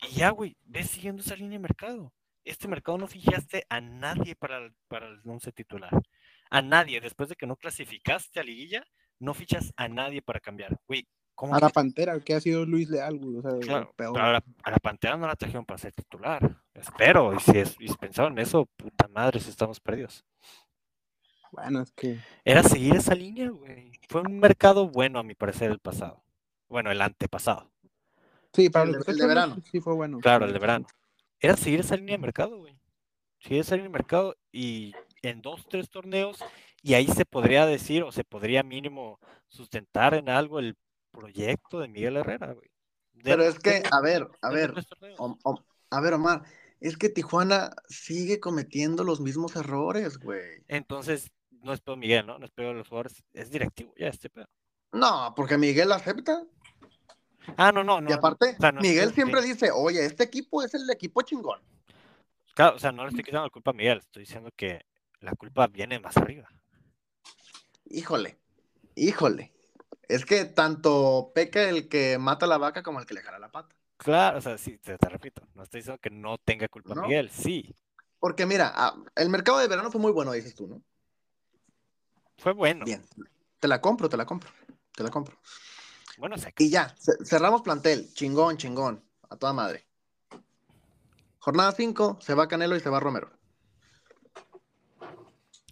Y 0.00 0.16
ya, 0.16 0.30
güey, 0.30 0.56
ves 0.64 0.90
siguiendo 0.90 1.22
esa 1.22 1.36
línea 1.36 1.52
de 1.52 1.60
mercado. 1.60 2.12
Este 2.44 2.66
mercado 2.66 2.98
no 2.98 3.06
fijaste 3.06 3.64
a 3.68 3.80
nadie 3.80 4.34
para 4.34 4.58
el, 4.58 4.74
para 4.88 5.06
el 5.06 5.20
once 5.24 5.52
titular. 5.52 5.92
A 6.50 6.62
nadie. 6.62 7.00
Después 7.00 7.28
de 7.28 7.36
que 7.36 7.46
no 7.46 7.54
clasificaste 7.54 8.40
a 8.40 8.42
liguilla, 8.42 8.84
no 9.20 9.34
fichas 9.34 9.72
a 9.76 9.86
nadie 9.86 10.20
para 10.20 10.40
cambiar. 10.40 10.80
Güey, 10.88 11.06
¿cómo 11.42 11.54
A 11.56 11.58
la 11.60 11.70
Pantera, 11.70 12.20
que 12.20 12.34
ha 12.34 12.40
sido 12.40 12.64
Luis 12.64 12.88
Leal, 12.88 13.18
güey. 13.18 13.36
O 13.38 13.42
sea, 13.42 13.58
Claro, 13.58 13.92
peor. 13.96 14.12
pero 14.14 14.24
a 14.24 14.32
la, 14.32 14.44
a 14.62 14.70
la 14.70 14.76
Pantera 14.78 15.16
no 15.16 15.26
la 15.26 15.34
trajeron 15.34 15.64
para 15.64 15.78
ser 15.78 15.92
titular. 15.92 16.56
Espero. 16.72 17.34
Y 17.34 17.40
si, 17.40 17.58
es, 17.58 17.76
y 17.80 17.88
si 17.88 17.94
pensaron 17.96 18.38
eso, 18.38 18.66
puta 18.76 19.08
madre, 19.08 19.40
si 19.40 19.50
estamos 19.50 19.80
perdidos. 19.80 20.24
Bueno, 21.50 21.82
es 21.82 21.90
que. 21.92 22.18
Era 22.44 22.62
seguir 22.62 22.94
esa 22.94 23.14
línea, 23.14 23.50
güey. 23.50 23.90
Fue 24.08 24.20
un 24.22 24.38
mercado 24.38 24.88
bueno, 24.88 25.18
a 25.18 25.22
mi 25.22 25.34
parecer, 25.34 25.70
el 25.70 25.78
pasado. 25.80 26.22
Bueno, 26.68 26.90
el 26.90 27.02
antepasado. 27.02 27.70
Sí, 28.52 28.70
para 28.70 28.84
el 28.86 28.92
de- 28.92 29.04
el 29.12 29.26
verano. 29.26 29.56
Sí, 29.70 29.80
fue 29.80 29.94
bueno. 29.94 30.18
Claro, 30.20 30.46
el 30.46 30.52
de 30.52 30.58
verano. 30.58 30.86
Era 31.40 31.56
seguir 31.56 31.80
esa 31.80 31.96
línea 31.96 32.14
de 32.14 32.18
mercado, 32.22 32.58
güey. 32.58 32.78
Seguir 33.40 33.60
esa 33.62 33.74
línea 33.74 33.88
de 33.88 33.92
mercado 33.92 34.36
y 34.52 34.94
en 35.22 35.42
dos, 35.42 35.66
tres 35.68 35.90
torneos, 35.90 36.38
y 36.82 36.94
ahí 36.94 37.06
se 37.08 37.24
podría 37.24 37.66
decir, 37.66 38.02
o 38.04 38.12
se 38.12 38.24
podría 38.24 38.62
mínimo 38.62 39.18
sustentar 39.48 40.14
en 40.14 40.28
algo 40.28 40.58
el 40.58 40.76
proyecto 41.12 41.80
de 41.80 41.88
Miguel 41.88 42.16
Herrera, 42.16 42.52
güey. 42.52 42.68
De- 43.12 43.22
Pero 43.24 43.44
es 43.44 43.58
que, 43.58 43.80
de- 43.80 43.88
a 43.90 44.00
ver, 44.00 44.28
a 44.40 44.50
ver, 44.50 44.74
a 45.90 46.00
ver, 46.00 46.14
Omar, 46.14 46.42
es 46.80 46.96
que 46.96 47.08
Tijuana 47.08 47.70
sigue 47.88 48.40
cometiendo 48.40 49.04
los 49.04 49.20
mismos 49.20 49.54
errores, 49.54 50.18
güey. 50.18 50.64
Entonces, 50.66 51.30
no 51.50 51.72
es 51.72 51.80
pedo 51.80 51.96
Miguel, 51.96 52.26
¿no? 52.26 52.38
No 52.38 52.46
es 52.46 52.50
pedo 52.50 52.68
de 52.68 52.74
los 52.74 52.88
jugadores, 52.88 53.22
es 53.32 53.50
directivo, 53.50 53.94
ya 53.96 54.08
este 54.08 54.28
pedo. 54.30 54.46
No, 54.92 55.32
porque 55.36 55.56
Miguel 55.58 55.92
acepta. 55.92 56.42
Ah, 57.56 57.70
no, 57.72 57.82
no, 57.84 58.00
no. 58.00 58.08
y 58.10 58.12
aparte, 58.12 58.54
o 58.56 58.60
sea, 58.60 58.72
no 58.72 58.80
es 58.80 58.88
Miguel 58.88 59.12
siempre 59.12 59.42
dice, 59.42 59.70
oye, 59.72 60.04
este 60.04 60.24
equipo 60.24 60.62
es 60.62 60.74
el 60.74 60.88
equipo 60.90 61.22
chingón. 61.22 61.60
Claro, 62.54 62.76
o 62.76 62.78
sea, 62.78 62.92
no 62.92 63.02
le 63.02 63.08
estoy 63.08 63.24
quitando 63.24 63.44
la 63.46 63.50
culpa 63.50 63.70
a 63.70 63.74
Miguel, 63.74 63.98
estoy 63.98 64.22
diciendo 64.24 64.50
que 64.56 64.80
la 65.20 65.32
culpa 65.34 65.66
viene 65.66 65.98
más 66.00 66.16
arriba. 66.16 66.48
Híjole, 67.86 68.38
híjole. 68.94 69.52
Es 70.08 70.24
que 70.24 70.44
tanto 70.44 71.32
peca 71.34 71.62
el 71.68 71.88
que 71.88 72.18
mata 72.18 72.46
la 72.46 72.58
vaca 72.58 72.82
como 72.82 73.00
el 73.00 73.06
que 73.06 73.14
le 73.14 73.22
jala 73.22 73.38
la 73.38 73.50
pata. 73.50 73.74
Claro, 73.96 74.38
o 74.38 74.40
sea, 74.40 74.58
sí, 74.58 74.78
te, 74.78 74.98
te 74.98 75.08
repito, 75.08 75.42
no 75.54 75.62
estoy 75.62 75.78
diciendo 75.80 76.00
que 76.00 76.10
no 76.10 76.36
tenga 76.38 76.66
culpa 76.68 76.94
¿No? 76.94 77.02
Miguel, 77.02 77.30
sí, 77.30 77.74
Porque 78.18 78.46
mira, 78.46 78.72
ah, 78.74 78.96
el 79.14 79.28
mercado 79.28 79.58
de 79.58 79.68
verano 79.68 79.90
fue 79.92 80.00
muy 80.00 80.10
bueno, 80.12 80.32
dices 80.32 80.54
tú, 80.54 80.66
¿no? 80.66 80.82
fue 82.38 82.52
bueno. 82.52 82.84
Bien. 82.84 83.04
Te 83.60 83.68
la 83.68 83.80
compro, 83.80 84.08
te 84.08 84.16
la 84.16 84.26
compro. 84.26 84.50
Te 84.96 85.04
la 85.04 85.10
compro. 85.10 85.36
Bueno, 86.18 86.36
se 86.36 86.52
Y 86.58 86.68
ya, 86.68 86.94
ce- 86.98 87.24
cerramos 87.24 87.62
plantel. 87.62 88.12
Chingón, 88.12 88.56
chingón. 88.56 89.04
A 89.30 89.36
toda 89.36 89.52
madre. 89.52 89.86
Jornada 91.38 91.70
5, 91.72 92.18
se 92.20 92.34
va 92.34 92.48
Canelo 92.48 92.74
y 92.76 92.80
se 92.80 92.90
va 92.90 92.98
Romero. 93.00 93.30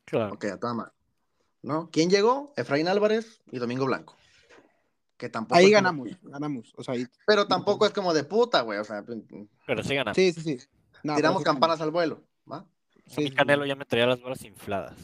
claro. 0.05 0.35
Ok, 0.35 0.45
a 0.47 0.59
toda 0.59 0.75
madre. 0.75 0.93
¿No? 1.63 1.91
¿Quién 1.91 2.09
llegó? 2.11 2.53
Efraín 2.57 2.89
Álvarez 2.89 3.43
y 3.51 3.59
Domingo 3.59 3.85
Blanco. 3.87 4.17
Que 5.21 5.29
tampoco 5.29 5.59
Ahí 5.59 5.67
como- 5.67 5.75
ganamos, 5.75 6.09
ganamos. 6.23 6.73
O 6.77 6.83
sea, 6.83 6.95
ahí. 6.95 7.07
Pero 7.27 7.47
tampoco 7.47 7.85
es 7.85 7.93
como 7.93 8.15
de 8.15 8.25
puta, 8.25 8.63
güey. 8.63 8.79
O 8.79 8.85
sea, 8.85 9.05
Pero 9.67 9.83
sí 9.83 9.95
ganamos. 9.95 10.17
Sí, 10.17 10.33
sí, 10.33 10.41
sí. 10.41 10.59
No, 11.03 11.15
tiramos 11.15 11.41
sí 11.43 11.45
campanas 11.45 11.79
al 11.83 11.91
vuelo. 11.91 12.25
¿va? 12.51 12.65
Sí, 13.07 13.25
sí, 13.29 13.31
Canelo 13.31 13.65
sí. 13.65 13.69
ya 13.69 13.77
me 13.77 13.85
traía 13.85 14.07
las 14.07 14.23
bolas 14.23 14.43
infladas. 14.47 14.95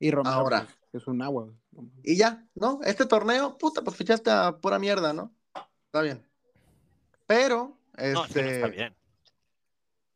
Y 0.00 0.10
Romero, 0.10 0.34
Ahora. 0.34 0.66
pues, 0.90 1.02
es 1.02 1.06
un 1.06 1.22
agua. 1.22 1.48
Y 2.02 2.16
ya, 2.16 2.44
¿no? 2.56 2.80
Este 2.82 3.06
torneo, 3.06 3.56
puta, 3.56 3.82
pues 3.82 3.96
fichaste 3.96 4.30
a 4.32 4.56
pura 4.58 4.80
mierda, 4.80 5.12
¿no? 5.12 5.32
Está 5.86 6.02
bien. 6.02 6.26
Pero, 7.26 7.78
No, 7.96 8.24
es 8.24 8.32
que 8.32 8.42
no 8.42 8.48
este. 8.48 8.54
está 8.56 8.66
bien. 8.66 8.96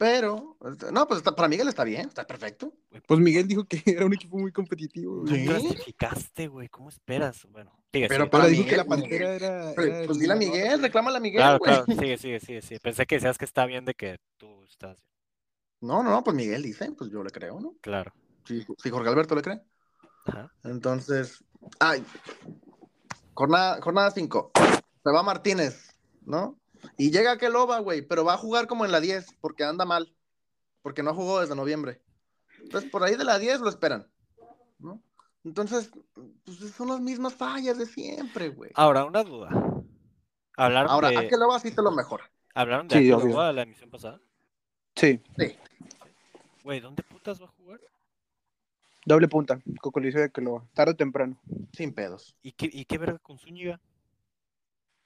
Pero, 0.01 0.57
este, 0.73 0.91
no, 0.93 1.07
pues 1.07 1.19
está- 1.19 1.37
para 1.37 1.47
Miguel 1.47 1.69
está 1.69 1.85
bien, 1.85 2.09
está 2.09 2.27
perfecto. 2.27 2.73
Pues 3.07 3.21
Miguel 3.21 3.47
dijo 3.47 3.65
que 3.65 3.83
era 3.87 4.07
un 4.07 4.15
equipo 4.15 4.39
muy 4.39 4.51
competitivo. 4.51 5.17
No 5.17 5.23
güey. 5.25 5.41
Sí. 5.43 5.47
clasificaste, 5.47 6.49
güey. 6.49 6.71
¿Cómo 6.71 6.89
esperas? 6.89 7.47
Bueno, 7.51 7.71
sigue, 7.93 8.09
Pero 8.09 8.25
sigue. 8.25 8.31
para 8.31 8.47
dijo 8.47 8.65
que 8.65 8.71
Miguel, 8.71 8.77
la 8.79 8.97
Miguel. 8.97 9.01
pantera 9.11 9.35
era. 9.35 9.73
Pero, 9.77 9.89
era 9.97 10.07
pues 10.07 10.17
el 10.17 10.21
dile 10.23 10.33
a. 10.33 10.37
Miguel, 10.37 10.81
reclámale 10.81 11.17
a 11.19 11.21
Miguel, 11.21 11.41
Claro, 11.43 11.59
güey. 11.59 11.71
claro, 11.85 12.01
sigue, 12.01 12.17
sigue, 12.17 12.41
sigue, 12.41 12.63
sigue. 12.63 12.81
Pensé 12.81 13.05
que 13.07 13.17
decías 13.17 13.37
que 13.37 13.45
está 13.45 13.67
bien 13.67 13.85
de 13.85 13.93
que 13.93 14.17
tú 14.39 14.65
estás. 14.65 15.05
No, 15.83 16.03
no, 16.03 16.09
no, 16.09 16.25
pues 16.25 16.35
Miguel 16.35 16.63
dice, 16.63 16.91
pues 16.93 17.11
yo 17.11 17.23
le 17.23 17.31
creo, 17.31 17.61
¿no? 17.61 17.75
Claro. 17.83 18.11
Si, 18.47 18.65
si 18.83 18.89
Jorge 18.89 19.09
Alberto 19.11 19.35
le 19.35 19.43
cree. 19.43 19.61
Ajá. 20.25 20.51
Entonces, 20.65 21.45
ay, 21.79 22.03
jornada, 23.35 23.81
jornada 23.83 24.11
5. 24.11 24.53
Se 25.05 25.11
va 25.11 25.23
Martínez, 25.23 25.95
¿no? 26.23 26.59
Y 26.97 27.11
llega 27.11 27.39
Keloba, 27.39 27.79
güey, 27.81 28.03
pero 28.03 28.25
va 28.25 28.35
a 28.35 28.39
jugar 28.39 28.67
como 28.67 28.85
en 28.85 28.93
la 28.93 29.01
10, 29.01 29.35
porque 29.41 29.65
anda 29.65 29.85
mal. 29.85 30.15
Porque 30.83 31.03
no 31.03 31.15
jugó 31.15 31.41
desde 31.41 31.55
noviembre. 31.55 32.01
Entonces, 32.63 32.91
por 32.91 33.03
ahí 33.03 33.17
de 33.17 33.25
la 33.25 33.39
10 33.39 33.61
lo 33.61 33.69
esperan, 33.69 34.07
¿no? 34.79 35.03
Entonces, 35.45 35.91
pues 36.45 36.59
son 36.75 36.89
las 36.89 37.01
mismas 37.01 37.35
fallas 37.35 37.79
de 37.79 37.87
siempre, 37.87 38.49
güey. 38.51 38.71
Ahora, 38.75 39.05
una 39.05 39.23
duda. 39.25 39.49
Hablaron 40.57 40.91
Ahora, 40.91 41.09
de, 41.09 41.19
a 41.19 41.29
Keloba 41.29 41.59
sí 41.59 41.71
te 41.71 41.83
lo 41.83 41.91
mejora. 41.91 42.31
¿hablaron 42.55 42.89
de 42.89 42.99
Sí, 42.99 43.11
Akeloba 43.11 43.45
obvio. 43.45 43.53
la 43.53 43.63
emisión 43.63 43.91
pasada? 43.91 44.21
Sí, 44.97 45.23
Güey, 46.63 46.81
¿dónde 46.81 47.03
putas 47.03 47.41
va 47.41 47.47
a 47.47 47.49
jugar? 47.49 47.81
doble 49.07 49.29
punta. 49.29 49.61
Cocolizo 49.81 50.19
de 50.19 50.31
que 50.31 50.43
lo 50.43 50.69
tarde 50.75 50.93
o 50.93 50.97
temprano. 50.97 51.41
Sin 51.73 51.95
pedos. 51.95 52.37
¿Y 52.43 52.53
qué, 52.53 52.69
y 52.71 52.85
qué 52.85 52.99
verga 52.99 53.19
con 53.19 53.39
Zúñiga? 53.39 53.81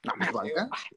No, 0.05 0.15
me. 0.15 0.27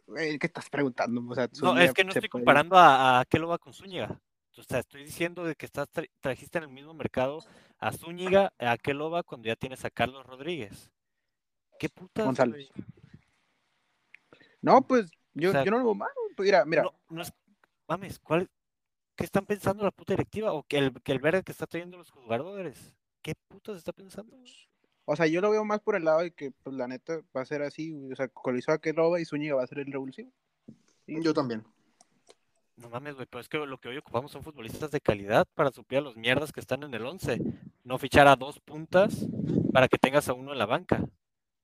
Güey, 0.06 0.38
¿Qué 0.38 0.46
estás 0.46 0.68
preguntando? 0.70 1.22
O 1.28 1.34
sea, 1.34 1.48
No, 1.62 1.78
es 1.78 1.92
que 1.92 2.04
no 2.04 2.10
estoy 2.10 2.22
puede- 2.22 2.28
comparando 2.30 2.76
a, 2.76 3.20
a 3.20 3.24
Keloba 3.24 3.58
con 3.58 3.72
Zúñiga. 3.72 4.20
O 4.56 4.62
sea, 4.62 4.80
estoy 4.80 5.04
diciendo 5.04 5.44
de 5.44 5.54
que 5.54 5.66
estás 5.66 5.88
tra- 5.92 6.10
trajiste 6.20 6.58
en 6.58 6.64
el 6.64 6.70
mismo 6.70 6.92
mercado 6.94 7.38
a 7.78 7.92
Zúñiga, 7.92 8.52
a 8.58 8.76
Keloba, 8.76 9.22
cuando 9.22 9.46
ya 9.46 9.54
tienes 9.56 9.84
a 9.84 9.90
Carlos 9.90 10.26
Rodríguez. 10.26 10.90
¿Qué? 11.78 11.88
González. 12.16 12.68
güey? 12.74 12.86
No, 14.60 14.82
pues 14.82 15.10
yo, 15.34 15.50
O 15.50 15.52
sea, 15.52 15.64
yo 15.64 15.70
no 15.70 15.78
lo 15.78 15.84
veo 15.84 15.94
malo. 15.94 16.12
Pues, 16.36 16.46
mira, 16.46 16.64
mira. 16.64 16.82
No, 16.82 16.94
no 17.08 17.22
es. 17.22 17.32
Mames, 17.86 18.18
¿cuál? 18.18 18.50
¿Qué 19.16 19.24
están 19.24 19.46
pensando 19.46 19.84
la 19.84 19.90
puta 19.92 20.12
directiva? 20.14 20.52
¿O 20.52 20.62
que 20.64 20.78
el, 20.78 21.02
que 21.02 21.12
el 21.12 21.20
verga 21.20 21.42
que 21.42 21.52
está 21.52 21.66
trayendo 21.66 21.96
los 21.96 22.10
jugadores? 22.10 22.94
¿Qué 23.22 23.34
putas 23.48 23.76
está 23.76 23.92
pensando? 23.92 24.36
O 25.10 25.16
sea, 25.16 25.26
yo 25.26 25.40
lo 25.40 25.50
veo 25.50 25.64
más 25.64 25.80
por 25.80 25.96
el 25.96 26.04
lado 26.04 26.20
de 26.20 26.32
que, 26.32 26.50
pues 26.50 26.76
la 26.76 26.86
neta, 26.86 27.22
va 27.34 27.40
a 27.40 27.46
ser 27.46 27.62
así. 27.62 27.92
güey. 27.92 28.12
O 28.12 28.16
sea, 28.16 28.28
Cocolizo 28.28 28.72
a 28.72 28.78
Keloba 28.78 29.18
y 29.18 29.24
Zúñiga 29.24 29.54
va 29.54 29.62
a 29.62 29.66
ser 29.66 29.78
el 29.78 29.90
revulsivo. 29.90 30.30
Yo 31.06 31.32
también. 31.32 31.64
No 32.76 32.90
mames, 32.90 33.14
güey, 33.14 33.26
pero 33.26 33.40
es 33.40 33.48
que 33.48 33.56
lo 33.56 33.78
que 33.80 33.88
hoy 33.88 33.96
ocupamos 33.96 34.30
son 34.30 34.42
futbolistas 34.42 34.90
de 34.90 35.00
calidad 35.00 35.48
para 35.54 35.70
suplir 35.70 36.00
a 36.00 36.02
los 36.02 36.18
mierdas 36.18 36.52
que 36.52 36.60
están 36.60 36.82
en 36.82 36.92
el 36.92 37.06
11. 37.06 37.40
No 37.84 37.96
fichar 37.96 38.28
a 38.28 38.36
dos 38.36 38.60
puntas 38.60 39.26
para 39.72 39.88
que 39.88 39.96
tengas 39.96 40.28
a 40.28 40.34
uno 40.34 40.52
en 40.52 40.58
la 40.58 40.66
banca. 40.66 41.02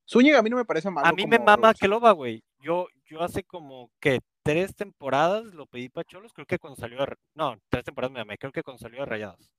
Zúñiga 0.08 0.38
a 0.38 0.42
mí 0.42 0.48
no 0.48 0.56
me 0.56 0.64
parece 0.64 0.88
malo. 0.88 1.06
A 1.06 1.12
mí 1.12 1.26
me 1.26 1.38
mama. 1.38 1.74
Keloba, 1.74 2.12
güey. 2.12 2.42
Yo, 2.60 2.86
yo 3.04 3.22
hace 3.22 3.44
como 3.44 3.90
que 4.00 4.20
tres 4.42 4.74
temporadas 4.74 5.52
lo 5.52 5.66
pedí 5.66 5.90
para 5.90 6.06
Cholos, 6.06 6.32
creo 6.32 6.46
que 6.46 6.58
cuando 6.58 6.80
salió 6.80 6.98
de... 6.98 7.14
No, 7.34 7.60
tres 7.68 7.84
temporadas 7.84 8.14
me 8.14 8.20
amé, 8.20 8.38
creo 8.38 8.52
que 8.52 8.62
cuando 8.62 8.78
salió 8.78 9.00
de 9.00 9.06
Rayados. 9.06 9.50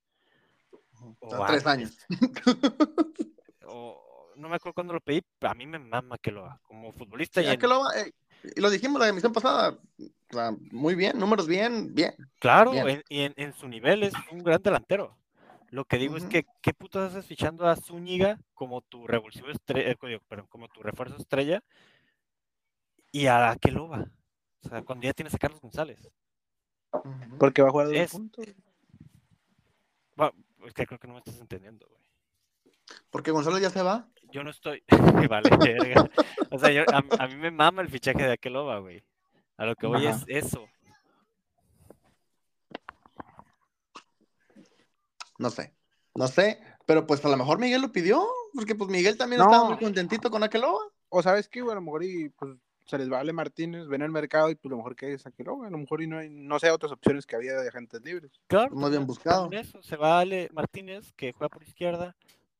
O 1.19 1.29
sea, 1.29 1.45
tres 1.45 1.67
años. 1.67 1.99
O, 3.68 4.32
no 4.36 4.49
me 4.49 4.55
acuerdo 4.55 4.74
cuándo 4.74 4.93
lo 4.93 5.01
pedí, 5.01 5.22
pero 5.39 5.51
a 5.51 5.55
mí 5.55 5.66
me 5.66 5.80
mama 5.80 6.18
Keloba 6.18 6.59
como 6.63 6.91
futbolista. 6.91 7.41
y 7.41 7.45
Ya 7.45 7.53
en- 7.53 7.59
Keloba, 7.59 7.89
eh, 7.99 8.11
y 8.55 8.61
lo 8.61 8.70
dijimos 8.70 8.99
la 8.99 9.07
emisión 9.07 9.34
pasada, 9.34 9.78
muy 10.72 10.95
bien, 10.95 11.18
números 11.18 11.47
bien, 11.47 11.93
bien. 11.95 12.13
Claro, 12.39 12.72
Bien. 12.72 12.89
en, 12.89 13.03
y 13.09 13.22
en, 13.22 13.34
en 13.38 13.53
su 13.53 13.68
nivel 13.68 14.03
es 14.03 14.13
un 14.32 14.43
gran 14.43 14.61
delantero. 14.61 15.18
Lo 15.72 15.84
que 15.86 15.97
digo 15.97 16.16
es 16.16 16.26
que, 16.26 16.45
¿qué 16.61 16.74
putas 16.74 17.11
haces 17.11 17.26
fichando 17.26 17.68
a 17.68 17.76
Zúñiga 17.76 18.39
como 18.53 18.82
tu 18.82 19.07
revulsivo 19.07 19.49
estrella, 19.49 19.95
perdón, 20.28 20.47
como 20.47 20.68
tu 20.68 20.84
refuerzo 20.84 21.18
estrella 21.18 21.63
y 23.11 23.26
a 23.28 23.55
Keloba? 23.59 24.05
O 24.63 24.70
sea, 24.70 24.82
cuando 24.84 25.05
ya 25.05 25.13
tienes 25.13 25.34
a 25.34 25.38
Carlos 25.38 25.59
González. 25.61 26.09
Porque 27.39 27.61
va 27.61 27.70
a 27.70 27.72
jugar 27.72 27.88
de 27.88 28.01
Es- 28.03 28.11
punto. 28.11 28.41
Es 28.41 28.53
que 30.74 30.86
creo 30.88 30.99
que 30.99 31.07
no 31.07 31.13
me 31.13 31.20
estás 31.20 31.39
entendiendo, 31.39 31.88
güey. 31.88 32.03
Porque 33.09 33.31
Gonzalo 33.31 33.57
ya 33.59 33.69
se 33.69 33.81
va. 33.81 34.07
Yo 34.31 34.43
no 34.43 34.49
estoy. 34.49 34.83
vale, 35.29 35.49
verga. 35.57 36.09
O 36.51 36.59
sea, 36.59 36.71
yo- 36.71 36.83
a, 36.91 37.23
a 37.23 37.27
mí 37.27 37.36
me 37.36 37.51
mama 37.51 37.81
el 37.81 37.89
fichaje 37.89 38.23
de 38.23 38.33
Akeloba, 38.33 38.79
güey. 38.79 39.03
A 39.57 39.65
lo 39.65 39.75
que 39.75 39.88
voy 39.88 40.05
Ajá. 40.05 40.17
es 40.27 40.45
eso. 40.45 40.65
No 45.38 45.49
sé, 45.49 45.73
no 46.13 46.27
sé, 46.27 46.59
pero 46.86 47.05
pues 47.05 47.23
a 47.25 47.29
lo 47.29 47.36
mejor 47.38 47.59
Miguel 47.59 47.81
lo 47.81 47.91
pidió, 47.91 48.25
porque 48.53 48.73
pues 48.75 48.89
Miguel 48.89 49.17
también 49.17 49.39
No. 49.39 49.45
estaba 49.45 49.69
muy 49.69 49.77
contentito 49.77 50.29
con 50.31 50.43
Akeloba. 50.43 50.79
O 51.09 51.21
sabes 51.21 51.49
qué, 51.49 51.61
güey, 51.61 51.73
a 51.73 51.75
lo 51.75 51.81
mejor 51.81 52.03
y 52.03 52.29
pues 52.29 52.55
se 52.86 52.97
les 52.97 53.09
vale 53.09 53.33
Martínez, 53.33 53.88
ven 53.88 54.01
al 54.01 54.11
mercado 54.11 54.49
y 54.49 54.55
pues 54.55 54.69
a 54.69 54.73
lo 54.73 54.77
mejor 54.77 54.95
que 54.95 55.13
es. 55.13 55.25
A 55.25 55.31
lo 55.38 55.77
mejor 55.77 56.01
y 56.01 56.07
no 56.07 56.19
hay, 56.19 56.29
no 56.29 56.57
sé, 56.59 56.71
otras 56.71 56.91
opciones 56.91 57.25
que 57.25 57.36
había 57.36 57.53
de 57.53 57.67
agentes 57.67 58.01
libres. 58.01 58.31
Claro. 58.47 58.71
Muy 58.71 58.89
bien 58.89 59.05
también- 59.05 59.07
buscado. 59.07 59.49
eso. 59.51 59.81
Se 59.83 59.97
va 59.97 60.19
Ale 60.19 60.49
Martínez, 60.53 61.11
que 61.13 61.33
juega 61.33 61.49
por 61.49 61.63
izquierda. 61.63 62.15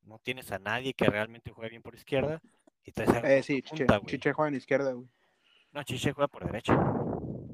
No 0.06 0.20
tienes 0.20 0.52
a 0.52 0.60
nadie 0.60 0.94
que 0.94 1.06
realmente 1.06 1.52
juegue 1.52 1.70
bien 1.72 1.82
por 1.82 1.96
izquierda. 1.96 2.42
Y 2.84 2.92
traes 2.92 3.10
a 3.12 3.20
Eh, 3.38 3.44
sí, 3.44 3.62
Chiche, 3.62 3.86
punta. 3.86 4.02
Chiche 4.06 4.34
juega 4.34 4.50
en 4.50 4.56
izquierda, 4.56 4.92
güey. 4.94 5.08
No, 5.72 5.84
Chiche 5.84 6.14
juega 6.14 6.28
por 6.28 6.46
derecha. 6.46 6.74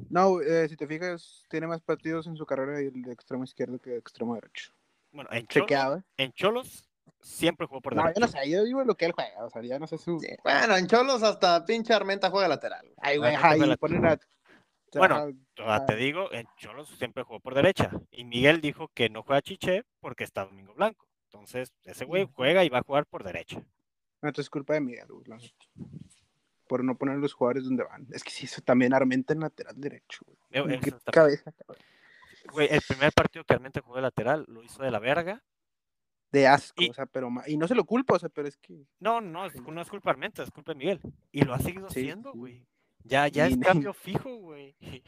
No, 0.09 0.41
eh, 0.41 0.67
si 0.67 0.75
te 0.75 0.85
fijas, 0.87 1.43
tiene 1.49 1.67
más 1.67 1.81
partidos 1.81 2.27
en 2.27 2.35
su 2.35 2.45
carrera 2.45 2.79
el 2.79 3.01
de 3.01 3.13
extremo 3.13 3.43
izquierdo 3.45 3.79
que 3.79 3.91
de 3.91 3.97
extremo 3.97 4.35
derecho. 4.35 4.73
Bueno, 5.11 5.29
en 5.31 5.47
Cholos, 5.47 5.67
Chequeado, 5.67 5.97
¿eh? 5.97 6.03
en 6.17 6.31
Cholos 6.33 6.89
siempre 7.21 7.65
jugó 7.67 7.81
por 7.81 7.95
No, 7.95 8.01
derecha. 8.03 8.19
yo 8.19 8.25
no 8.25 8.31
sé, 8.31 8.49
yo 8.49 8.63
digo 8.65 8.83
lo 8.83 8.95
que 8.95 9.05
él 9.05 9.13
juega, 9.13 9.45
o 9.45 9.49
sea, 9.49 9.61
ya 9.61 9.79
no 9.79 9.87
sé 9.87 9.97
su... 9.97 10.19
Sí, 10.19 10.27
Bueno, 10.43 10.75
en 10.75 10.87
Cholos 10.87 11.23
hasta 11.23 11.63
pinche 11.65 11.93
Armenta 11.93 12.29
juega 12.29 12.47
lateral. 12.49 12.81
güey. 12.81 12.95
Ay, 13.01 13.17
güey, 13.17 13.35
Ah, 13.35 13.49
ahí 13.51 13.59
la- 13.61 13.77
ponen 13.77 14.05
a... 14.05 14.19
Bueno, 14.93 15.15
Ah, 15.59 15.75
Ah. 15.75 15.85
te 15.85 15.95
digo, 15.95 16.31
en 16.33 16.45
Cholos 16.57 16.89
siempre 16.97 17.23
jugó 17.23 17.39
por 17.39 17.55
derecha. 17.55 17.89
Y 18.11 18.25
Miguel 18.25 18.59
dijo 18.59 18.89
que 18.93 19.09
no 19.09 19.23
juega 19.23 19.41
Chiche 19.41 19.83
porque 20.01 20.25
está 20.25 20.43
Domingo 20.45 20.73
Blanco. 20.73 21.07
Entonces, 21.33 21.71
ese 21.85 22.03
güey 22.05 22.27
juega 22.33 22.63
y 22.65 22.69
va 22.69 22.79
a 22.79 22.83
jugar 22.83 23.05
por 23.05 23.23
derecha. 23.23 23.63
No, 24.21 24.29
esto 24.29 24.41
es 24.41 24.49
culpa 24.49 24.73
de 24.73 24.81
Miguel, 24.81 25.07
güey. 25.07 25.25
Por 26.67 26.83
no 26.83 26.97
poner 26.97 27.17
los 27.17 27.33
jugadores 27.33 27.63
donde 27.63 27.83
van. 27.83 28.05
Es 28.11 28.23
que 28.23 28.31
sí, 28.31 28.45
eso 28.45 28.61
también 28.61 28.93
Armenta 28.93 29.33
en 29.33 29.39
lateral 29.39 29.79
derecho, 29.79 30.25
güey. 30.25 30.37
Eh, 30.73 30.79
Qué 30.81 30.91
cabeza, 31.11 31.51
cabrón. 31.53 31.83
Güey, 32.51 32.67
el 32.71 32.81
primer 32.81 33.13
partido 33.13 33.45
que 33.45 33.53
realmente 33.53 33.79
jugó 33.79 33.95
de 33.95 34.01
lateral 34.01 34.45
lo 34.47 34.61
hizo 34.63 34.83
de 34.83 34.91
la 34.91 34.99
verga. 34.99 35.41
De 36.31 36.47
asco, 36.47 36.81
Y- 36.81 36.89
o 36.89 36.93
sea, 36.93 37.05
pero... 37.05 37.29
Y 37.47 37.57
no 37.57 37.67
se 37.67 37.75
lo 37.75 37.85
culpo, 37.85 38.15
o 38.15 38.19
sea, 38.19 38.29
pero 38.29 38.47
es 38.47 38.57
que... 38.57 38.85
No, 38.99 39.19
no, 39.21 39.45
es- 39.45 39.55
no 39.61 39.81
es 39.81 39.89
culpa 39.89 40.09
de 40.09 40.11
Armenta, 40.11 40.43
es 40.43 40.51
culpa 40.51 40.71
de 40.73 40.77
Miguel. 40.79 41.01
Y 41.31 41.41
lo 41.43 41.53
ha 41.53 41.59
seguido 41.59 41.89
Sí, 41.89 42.01
haciendo, 42.01 42.31
sí. 42.33 42.37
güey. 42.37 42.67
Ya, 43.03 43.27
ya 43.27 43.47
Y 43.47 43.53
es 43.53 43.57
no- 43.57 43.65
cambio 43.67 43.93
fijo, 43.93 44.35
güey. 44.35 44.75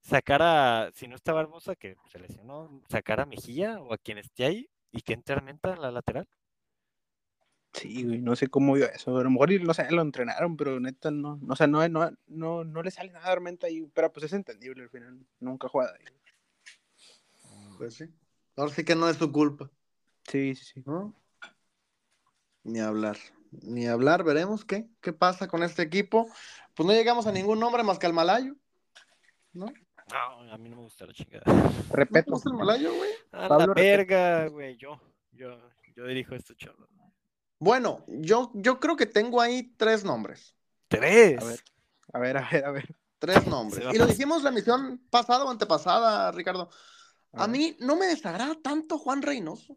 Sacar 0.00 0.40
a, 0.42 0.90
si 0.94 1.06
no 1.08 1.16
está 1.16 1.32
Barbosa, 1.32 1.74
que 1.76 1.96
se 2.10 2.18
lesionó, 2.18 2.82
sacar 2.88 3.20
a 3.20 3.26
Mejía 3.26 3.80
o 3.80 3.92
a 3.92 3.98
quien 3.98 4.18
esté 4.18 4.44
ahí 4.46 4.70
y 4.90 5.02
que 5.02 5.14
entre 5.14 5.34
Armenta 5.34 5.72
a 5.72 5.76
la 5.76 5.90
lateral. 5.90 6.28
Sí, 7.72 8.04
güey, 8.04 8.20
no 8.20 8.34
sé 8.34 8.48
cómo 8.48 8.74
vio 8.74 8.90
eso. 8.90 9.16
A 9.16 9.22
lo 9.22 9.30
mejor, 9.30 9.50
no 9.62 9.74
sé, 9.74 9.90
lo 9.90 10.02
entrenaron, 10.02 10.56
pero 10.56 10.80
neta, 10.80 11.10
no, 11.10 11.36
no 11.36 11.52
o 11.52 11.56
sea, 11.56 11.66
no, 11.66 11.86
no, 11.88 12.10
no, 12.26 12.64
no 12.64 12.82
le 12.82 12.90
sale 12.90 13.12
nada 13.12 13.28
a 13.28 13.32
Armenta 13.32 13.66
ahí, 13.66 13.82
pero 13.94 14.12
pues 14.12 14.26
es 14.26 14.32
entendible 14.32 14.82
al 14.82 14.90
final, 14.90 15.24
nunca 15.38 15.68
juega 15.68 15.92
ahí. 15.92 16.04
Pues 17.76 17.94
sí. 17.94 18.06
Ahora 18.56 18.72
sí 18.72 18.84
que 18.84 18.96
no 18.96 19.08
es 19.08 19.16
su 19.16 19.30
culpa, 19.30 19.70
Sí, 20.26 20.54
sí, 20.54 20.64
sí. 20.64 20.82
¿no? 20.84 21.14
Ni 22.64 22.80
hablar. 22.80 23.16
Ni 23.50 23.86
hablar, 23.86 24.24
veremos 24.24 24.64
qué, 24.64 24.88
qué 25.00 25.12
pasa 25.12 25.48
con 25.48 25.62
este 25.62 25.82
equipo. 25.82 26.28
Pues 26.74 26.86
no 26.86 26.92
llegamos 26.92 27.26
a 27.26 27.32
ningún 27.32 27.60
nombre 27.60 27.82
más 27.82 27.98
que 27.98 28.06
al 28.06 28.12
Malayo. 28.12 28.56
¿No? 29.52 29.66
No, 30.12 30.52
a 30.52 30.58
mí 30.58 30.68
no 30.68 30.76
me 30.76 30.82
gusta 30.82 31.06
la 31.06 31.12
chingada. 31.12 31.44
¿No 31.46 32.22
gusta 32.26 32.50
el 32.50 32.56
Malayo, 32.56 32.94
güey? 32.94 33.10
A 33.32 33.48
la 33.48 33.66
verga, 33.66 34.48
güey. 34.48 34.76
Yo, 34.76 35.00
yo, 35.32 35.58
yo 35.94 36.06
dirijo 36.06 36.34
esto, 36.34 36.54
cholo. 36.54 36.88
Bueno, 37.58 38.04
yo, 38.06 38.50
yo 38.54 38.78
creo 38.78 38.96
que 38.96 39.06
tengo 39.06 39.40
ahí 39.40 39.74
tres 39.76 40.04
nombres. 40.04 40.54
Tres. 40.88 41.42
A 41.42 41.44
ver. 41.44 41.60
A 42.12 42.18
ver, 42.18 42.36
a 42.38 42.48
ver, 42.50 42.64
a 42.64 42.70
ver. 42.70 42.96
Tres 43.18 43.46
nombres. 43.46 43.84
Y 43.92 43.98
lo 43.98 44.06
dijimos 44.06 44.42
la 44.42 44.50
emisión 44.50 45.02
pasada 45.10 45.44
o 45.44 45.50
antepasada, 45.50 46.30
Ricardo. 46.32 46.70
A 47.32 47.46
mí 47.46 47.76
no 47.80 47.96
me 47.96 48.06
desagrada 48.06 48.54
tanto 48.62 48.98
Juan 48.98 49.22
Reynoso. 49.22 49.76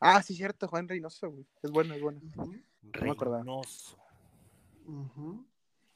Ah, 0.00 0.22
sí, 0.22 0.34
cierto, 0.34 0.66
Juan 0.68 0.88
Reynoso, 0.88 1.30
güey. 1.30 1.46
Es 1.62 1.70
bueno, 1.70 1.94
es 1.94 2.00
bueno. 2.00 2.20
me. 2.34 2.64
Reynoso. 2.82 3.98
Ujú. 4.86 5.46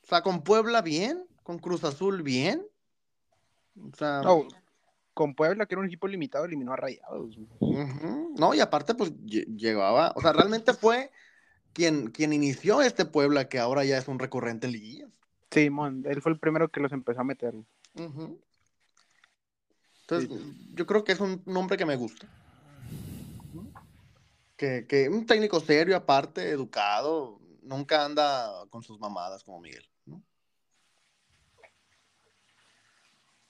O 0.03 0.07
sea, 0.07 0.23
con 0.23 0.43
Puebla 0.43 0.83
bien, 0.83 1.27
con 1.43 1.59
Cruz 1.59 1.85
Azul 1.85 2.23
bien. 2.23 2.67
O 3.93 3.97
sea, 3.97 4.23
No, 4.23 4.47
con 5.15 5.35
Puebla, 5.35 5.67
que 5.67 5.75
era 5.75 5.81
un 5.81 5.87
equipo 5.87 6.07
limitado, 6.09 6.45
eliminó 6.45 6.73
a 6.73 6.77
Rayados. 6.77 7.37
no, 8.39 8.55
y 8.55 8.61
aparte, 8.61 8.95
pues 8.95 9.13
lle- 9.25 9.47
llegaba, 9.57 10.13
o 10.17 10.21
sea, 10.21 10.33
realmente 10.33 10.73
fue 10.73 11.11
quien, 11.73 12.11
quien 12.11 12.33
inició 12.33 12.81
este 12.83 13.05
Puebla 13.05 13.49
que 13.49 13.59
ahora 13.59 13.85
ya 13.85 13.99
es 13.99 14.09
un 14.09 14.19
recurrente 14.19 14.67
en 14.67 14.73
liguillas. 14.73 15.11
Sí, 15.51 15.69
mon, 15.71 16.05
él 16.07 16.23
fue 16.23 16.33
el 16.33 16.39
primero 16.39 16.69
que 16.71 16.81
los 16.81 16.93
empezó 16.93 17.21
a 17.21 17.25
meter. 17.25 17.55
Entonces, 20.03 20.31
yo 20.75 20.87
creo 20.87 21.05
que 21.05 21.13
es 21.13 21.21
un 21.21 21.43
nombre 21.47 21.77
que 21.77 21.87
me 21.87 21.97
gusta. 21.97 22.27
Que, 24.57 24.87
que 24.87 25.09
un 25.09 25.25
técnico 25.27 25.59
serio, 25.61 25.97
aparte, 25.97 26.51
educado, 26.51 27.41
nunca 27.63 28.05
anda 28.05 28.67
con 28.71 28.83
sus 28.83 28.99
mamadas 29.01 29.43
como 29.43 29.61
Miguel. 29.61 29.89
¿no? 30.07 30.23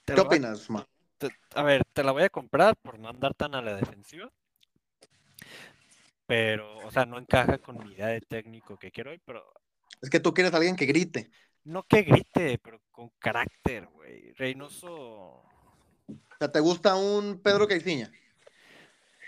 ¿Qué 0.15 0.21
opinas, 0.21 0.69
Ma? 0.69 0.87
a 1.55 1.63
ver, 1.63 1.83
te 1.93 2.03
la 2.03 2.11
voy 2.11 2.23
a 2.23 2.29
comprar 2.29 2.75
por 2.77 2.97
no 2.97 3.09
andar 3.09 3.33
tan 3.35 3.53
a 3.53 3.61
la 3.61 3.75
defensiva. 3.75 4.31
Pero, 6.25 6.77
o 6.79 6.91
sea, 6.91 7.05
no 7.05 7.17
encaja 7.17 7.57
con 7.57 7.77
mi 7.77 7.93
idea 7.93 8.07
de 8.07 8.21
técnico 8.21 8.77
que 8.77 8.91
quiero 8.91 9.11
hoy, 9.11 9.21
pero 9.25 9.43
Es 10.01 10.09
que 10.09 10.19
tú 10.19 10.33
quieres 10.33 10.53
a 10.53 10.57
alguien 10.57 10.75
que 10.75 10.85
grite. 10.85 11.29
no 11.63 11.83
que 11.83 12.01
grite, 12.03 12.57
pero 12.57 12.81
con 12.91 13.09
carácter, 13.19 13.87
güey. 13.87 14.33
Reynoso. 14.33 14.89
O 14.89 15.45
sea, 16.39 16.51
¿te 16.51 16.59
gusta 16.59 16.95
un 16.95 17.39
Pedro 17.41 17.67
Caiciña? 17.67 18.11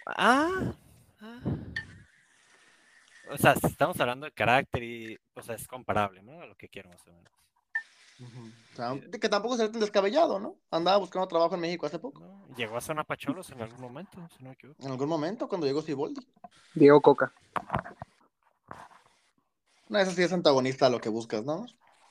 Ah, 0.06 0.74
ah. 1.20 1.40
O 3.30 3.38
sea, 3.38 3.56
si 3.56 3.68
estamos 3.68 4.00
hablando 4.00 4.26
de 4.26 4.32
carácter 4.32 4.84
y, 4.84 5.20
o 5.34 5.42
sea, 5.42 5.56
es 5.56 5.68
comparable, 5.68 6.22
¿no? 6.24 6.42
A 6.42 6.46
lo 6.46 6.56
que 6.56 6.70
quiero 6.70 6.90
más 6.90 7.06
o 7.08 7.12
menos. 7.12 7.43
O 8.20 8.76
sea, 8.76 8.94
de 8.96 9.20
que 9.20 9.28
tampoco 9.30 9.56
sería 9.58 9.72
tan 9.72 9.82
descabellado, 9.82 10.40
¿no? 10.40 10.56
Andaba 10.72 10.98
buscando 10.98 11.28
trabajo 11.28 11.56
en 11.56 11.62
México 11.62 11.86
hace 11.86 12.00
poco. 12.00 12.22
¿no? 12.22 12.56
Llegó 12.56 12.78
a 12.78 12.82
Zona 12.82 13.04
Pacholos 13.04 13.50
en 13.52 13.62
algún 13.62 13.82
momento, 13.82 14.18
si 14.36 14.44
no 14.44 14.50
me 14.50 14.54
equivoco. 14.56 14.82
En 14.84 14.92
algún 14.92 15.10
momento, 15.10 15.48
cuando 15.48 15.68
llegó 15.68 15.82
Siboldi. 15.82 16.26
Diego 16.74 17.02
Coca. 17.02 17.34
No, 19.90 20.00
eso 20.00 20.12
sí 20.12 20.24
es 20.24 20.34
antagonista 20.34 20.88
a 20.88 20.90
lo 20.90 21.00
que 21.00 21.10
buscas, 21.10 21.44
¿no? 21.44 21.66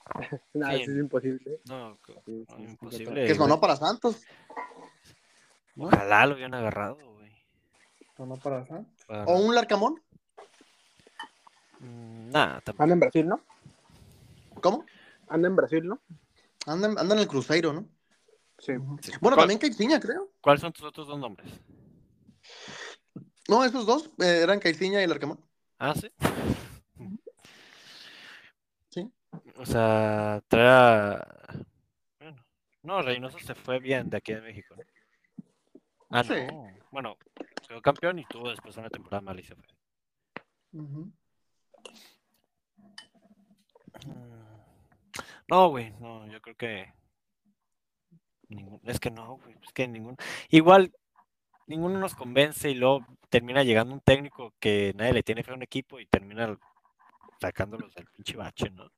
Nada, 0.55 0.75
Sí. 0.75 0.83
eso 0.83 0.93
es 0.93 0.99
imposible. 0.99 1.61
No, 1.69 1.99
Sí, 2.27 2.45
no, 2.49 2.57
sí, 2.57 2.63
imposible. 2.63 3.27
Que 3.27 3.35
sonó 3.35 3.61
para 3.61 3.77
Santos. 3.77 4.23
¿no? 5.77 5.87
Ojalá 5.87 6.27
lo 6.27 6.35
hubieran 6.35 6.55
agarrado, 6.55 6.97
güey. 6.97 7.33
Sonó 8.17 8.37
para 8.37 8.67
Santos. 8.67 8.93
O 9.27 9.39
un 9.41 9.55
Larcamón. 9.55 10.03
Mm, 11.81 12.31
Nah, 12.31 12.61
tampoco. 12.61 12.91
En 12.91 13.01
Brasil, 13.01 13.29
¿no? 13.29 13.41
¿Cómo? 14.61 14.85
Anda 15.35 15.49
en 15.49 15.57
Brasil, 15.57 15.87
¿no? 15.87 16.01
Anda, 16.67 16.89
anda 16.89 17.15
en 17.15 17.21
el 17.21 17.27
Cruzeiro, 17.29 17.73
¿no? 17.73 17.89
Sí. 18.59 18.75
Sí. 19.01 19.13
Bueno, 19.21 19.37
¿Cuál- 19.37 19.49
también 19.49 19.59
Caiciña, 19.59 19.99
creo. 19.99 20.31
¿Cuáles 20.41 20.61
son 20.61 20.73
tus 20.73 20.85
otros 20.85 21.07
dos 21.09 21.19
nombres? 21.19 21.51
No, 23.49 23.65
esos 23.65 23.87
dos 23.87 24.11
eh, 24.19 24.41
eran 24.43 24.61
Caiciña 24.61 25.03
y 25.03 25.07
Larcamón. 25.07 25.41
Ah, 25.79 25.95
sí. 25.95 26.11
Sí. 28.91 29.11
O 29.57 29.67
sea, 29.67 30.43
trae 30.49 30.69
a... 30.69 31.65
Bueno, 32.21 32.45
no, 32.83 33.03
Reynoso 33.03 33.39
se 33.41 33.55
fue 33.55 33.79
bien 33.81 34.11
de 34.11 34.19
aquí 34.19 34.33
de 34.35 34.43
México. 34.43 34.77
¿no? 34.77 34.83
Ah, 36.11 36.23
Sí. 36.23 36.35
no. 36.51 36.67
Bueno, 36.91 37.17
quedó 37.67 37.81
campeón 37.81 38.19
y 38.19 38.25
tuvo 38.27 38.51
después 38.51 38.77
una 38.77 38.91
temporada 38.91 39.23
mala 39.23 39.41
y 39.41 39.45
se 39.45 39.55
fue. 39.57 39.65
Mm. 40.73 41.11
No, 45.53 45.69
güey, 45.69 45.93
no, 46.01 46.27
yo 46.33 46.41
creo 46.41 46.57
que. 46.57 46.87
ningún- 48.49 48.81
Es 48.85 48.99
que 48.99 49.11
no, 49.11 49.37
güey, 49.37 49.55
es 49.63 49.73
que 49.75 49.87
ningún. 49.87 50.17
Igual, 50.49 50.95
ninguno 51.67 51.99
nos 51.99 52.15
convence 52.15 52.71
y 52.71 52.75
luego 52.75 53.05
termina 53.29 53.63
llegando 53.63 53.93
un 53.93 54.01
técnico 54.01 54.55
que 54.59 54.95
nadie 54.97 55.13
le 55.13 55.23
tiene 55.23 55.43
fe 55.43 55.51
a 55.51 55.55
un 55.55 55.63
equipo 55.63 56.01
y 56.01 56.07
termina 56.07 56.59
sacándolos 57.39 57.95
del 57.95 58.07
pinche 58.07 58.35
bache, 58.35 58.71
¿no? 58.71 58.91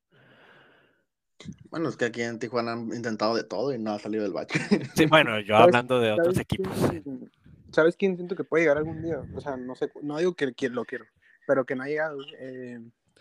Bueno, 1.70 1.88
es 1.88 1.96
que 1.96 2.04
aquí 2.04 2.22
en 2.22 2.38
Tijuana 2.38 2.72
han 2.74 2.86
intentado 2.94 3.34
de 3.34 3.42
todo 3.42 3.74
y 3.74 3.78
no 3.80 3.90
ha 3.90 3.98
salido 3.98 4.22
del 4.22 4.32
bache. 4.32 4.60
Sí, 4.94 5.06
bueno, 5.06 5.40
yo 5.40 5.56
¿Sabes- 5.56 5.64
hablando 5.74 5.98
de 5.98 6.12
otros 6.12 6.26
¿Sabes 6.36 6.40
equipos. 6.40 6.72
quién- 6.88 7.32
¿Sabes 7.72 7.96
quién 7.96 8.14
siento 8.14 8.36
que 8.36 8.44
puede 8.44 8.62
llegar 8.62 8.76
algún 8.78 9.02
día? 9.02 9.20
O 9.34 9.40
sea, 9.40 9.56
no 9.56 9.74
sé, 9.74 9.90
no 10.02 10.18
digo 10.18 10.34
que 10.34 10.52
lo 10.70 10.84
quiero, 10.84 11.04
pero 11.48 11.64
que 11.66 11.74
no 11.74 11.82
ha 11.82 11.88
llegado. 11.88 12.18
eh, 12.38 12.78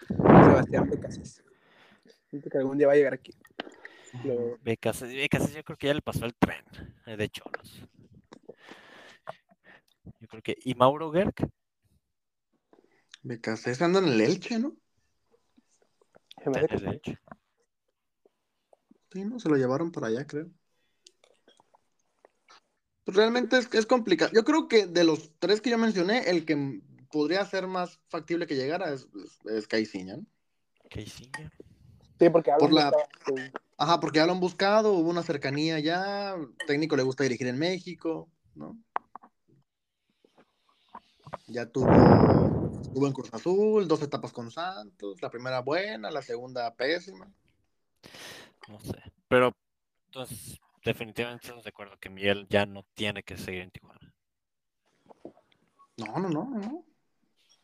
Sebastián 0.07 0.87
Becases. 0.87 1.43
Siento 2.33 2.49
que 2.49 2.57
algún 2.57 2.79
día 2.79 2.87
va 2.87 2.93
a 2.93 2.95
llegar 2.95 3.13
aquí. 3.13 3.31
Lo- 4.23 4.57
Becas, 4.63 5.01
Becas, 5.03 5.53
yo 5.53 5.63
creo 5.63 5.77
que 5.77 5.85
ya 5.85 5.93
le 5.93 6.01
pasó 6.01 6.25
el 6.25 6.33
tren 6.33 6.65
eh, 7.05 7.15
de 7.15 7.29
Cholos. 7.29 7.87
Yo 10.19 10.27
creo 10.27 10.41
que. 10.41 10.57
¿Y 10.63 10.73
Mauro 10.73 11.11
Gerg? 11.11 11.35
Me 13.21 13.39
casé, 13.39 13.75
se 13.75 13.83
anda 13.83 13.99
en 13.99 14.05
el 14.05 14.19
Elche, 14.19 14.57
¿no? 14.57 14.75
En 16.43 16.55
el 16.55 16.87
Elche. 16.87 17.19
Sí, 19.11 19.23
¿no? 19.25 19.39
Se 19.39 19.47
lo 19.47 19.55
llevaron 19.55 19.91
para 19.91 20.07
allá, 20.07 20.25
creo. 20.25 20.49
Pues 23.03 23.15
realmente 23.15 23.59
es, 23.59 23.71
es 23.75 23.85
complicado. 23.85 24.31
Yo 24.33 24.43
creo 24.43 24.67
que 24.67 24.87
de 24.87 25.03
los 25.03 25.37
tres 25.37 25.61
que 25.61 25.69
yo 25.69 25.77
mencioné, 25.77 26.31
el 26.31 26.45
que 26.47 26.81
podría 27.11 27.45
ser 27.45 27.67
más 27.67 27.99
factible 28.07 28.47
que 28.47 28.55
llegara 28.55 28.91
es, 28.91 29.07
es, 29.23 29.45
es 29.45 29.67
Caiciña, 29.67 30.17
¿no? 30.17 30.25
Caiciña. 30.89 31.51
Sí, 32.19 32.29
porque 32.29 32.51
Por 32.57 32.71
la- 32.71 32.91
Ajá, 33.77 33.99
porque 33.99 34.19
ya 34.19 34.25
lo 34.25 34.33
han 34.33 34.39
buscado, 34.39 34.93
hubo 34.93 35.09
una 35.09 35.23
cercanía 35.23 35.79
ya, 35.79 36.35
el 36.35 36.55
técnico 36.67 36.95
le 36.95 37.03
gusta 37.03 37.23
dirigir 37.23 37.47
en 37.47 37.57
México, 37.57 38.29
¿no? 38.55 38.77
Ya 41.47 41.65
tuvo, 41.65 41.89
estuvo 42.81 43.07
en 43.07 43.13
Cruz 43.13 43.33
Azul, 43.33 43.87
dos 43.87 44.01
etapas 44.01 44.31
con 44.31 44.51
Santos, 44.51 45.21
la 45.21 45.29
primera 45.29 45.59
buena, 45.59 46.11
la 46.11 46.21
segunda 46.21 46.73
pésima. 46.75 47.29
No 48.69 48.79
sé. 48.79 49.01
Pero, 49.27 49.51
entonces, 50.05 50.59
definitivamente 50.85 51.45
estamos 51.45 51.63
de 51.63 51.69
acuerdo 51.69 51.97
que 51.99 52.09
Miguel 52.09 52.47
ya 52.49 52.65
no 52.65 52.85
tiene 52.93 53.23
que 53.23 53.37
seguir 53.37 53.61
en 53.61 53.71
Tijuana. 53.71 54.13
No, 55.97 56.19
no, 56.19 56.29
no, 56.29 56.45
no. 56.45 56.85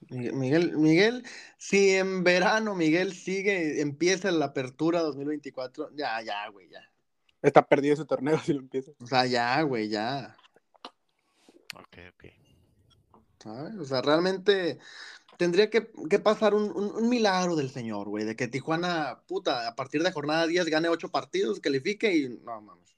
Miguel, 0.09 0.77
Miguel, 0.77 1.25
si 1.57 1.91
en 1.91 2.23
verano 2.23 2.73
Miguel 2.73 3.13
sigue, 3.13 3.81
empieza 3.81 4.31
la 4.31 4.45
apertura 4.45 5.01
2024, 5.01 5.91
ya, 5.95 6.21
ya, 6.21 6.47
güey, 6.49 6.69
ya. 6.69 6.81
Está 7.41 7.67
perdido 7.67 7.93
ese 7.93 8.05
torneo 8.05 8.37
si 8.43 8.53
lo 8.53 8.59
empieza. 8.59 8.91
O 9.01 9.07
sea, 9.07 9.25
ya, 9.25 9.61
güey, 9.61 9.89
ya. 9.89 10.35
Ok, 11.75 11.97
ok. 12.13 12.25
¿Sabes? 13.39 13.75
O 13.75 13.85
sea, 13.85 14.01
realmente 14.01 14.79
tendría 15.37 15.69
que, 15.69 15.89
que 16.09 16.19
pasar 16.19 16.53
un, 16.53 16.63
un- 16.75 16.95
un 16.95 17.09
milagro 17.09 17.55
del 17.55 17.69
señor, 17.69 18.09
güey, 18.09 18.25
de 18.25 18.35
que 18.35 18.47
Tijuana, 18.47 19.21
puta, 19.27 19.67
a 19.67 19.75
partir 19.75 20.03
de 20.03 20.11
jornada 20.11 20.47
10 20.47 20.65
gane 20.65 20.89
8 20.89 21.09
partidos, 21.09 21.59
califique 21.59 22.13
y 22.13 22.29
no 22.43 22.61
mames. 22.61 22.95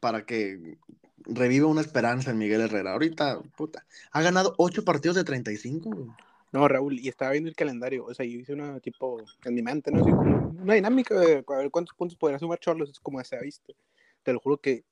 Para 0.00 0.24
que 0.26 0.78
reviva 1.26 1.66
una 1.66 1.80
esperanza 1.80 2.30
en 2.30 2.38
Miguel 2.38 2.62
Herrera. 2.62 2.92
Ahorita, 2.92 3.40
puta, 3.56 3.84
ha 4.12 4.22
ganado 4.22 4.54
8 4.58 4.84
partidos 4.84 5.16
de 5.16 5.24
35, 5.24 5.90
güey. 5.90 6.08
No, 6.52 6.68
Raúl, 6.68 7.00
y 7.00 7.08
estaba 7.08 7.32
viendo 7.32 7.48
el 7.48 7.56
calendario. 7.56 8.04
O 8.04 8.14
sea, 8.14 8.24
yo 8.24 8.38
hice 8.38 8.52
una 8.52 8.78
tipo 8.78 9.20
en 9.44 9.54
mi 9.54 9.62
mente, 9.62 9.90
¿no? 9.90 10.02
Así 10.02 10.10
como 10.12 10.50
una 10.50 10.74
dinámica 10.74 11.18
de 11.18 11.44
a 11.48 11.56
ver 11.56 11.70
cuántos 11.70 11.96
puntos 11.96 12.16
podría 12.16 12.38
sumar 12.38 12.60
Cholos. 12.60 12.90
Es 12.90 13.00
como 13.00 13.22
se 13.24 13.36
ha 13.36 13.40
visto. 13.40 13.74
Te 14.22 14.32
lo 14.32 14.38
juro 14.38 14.58
que 14.58 14.84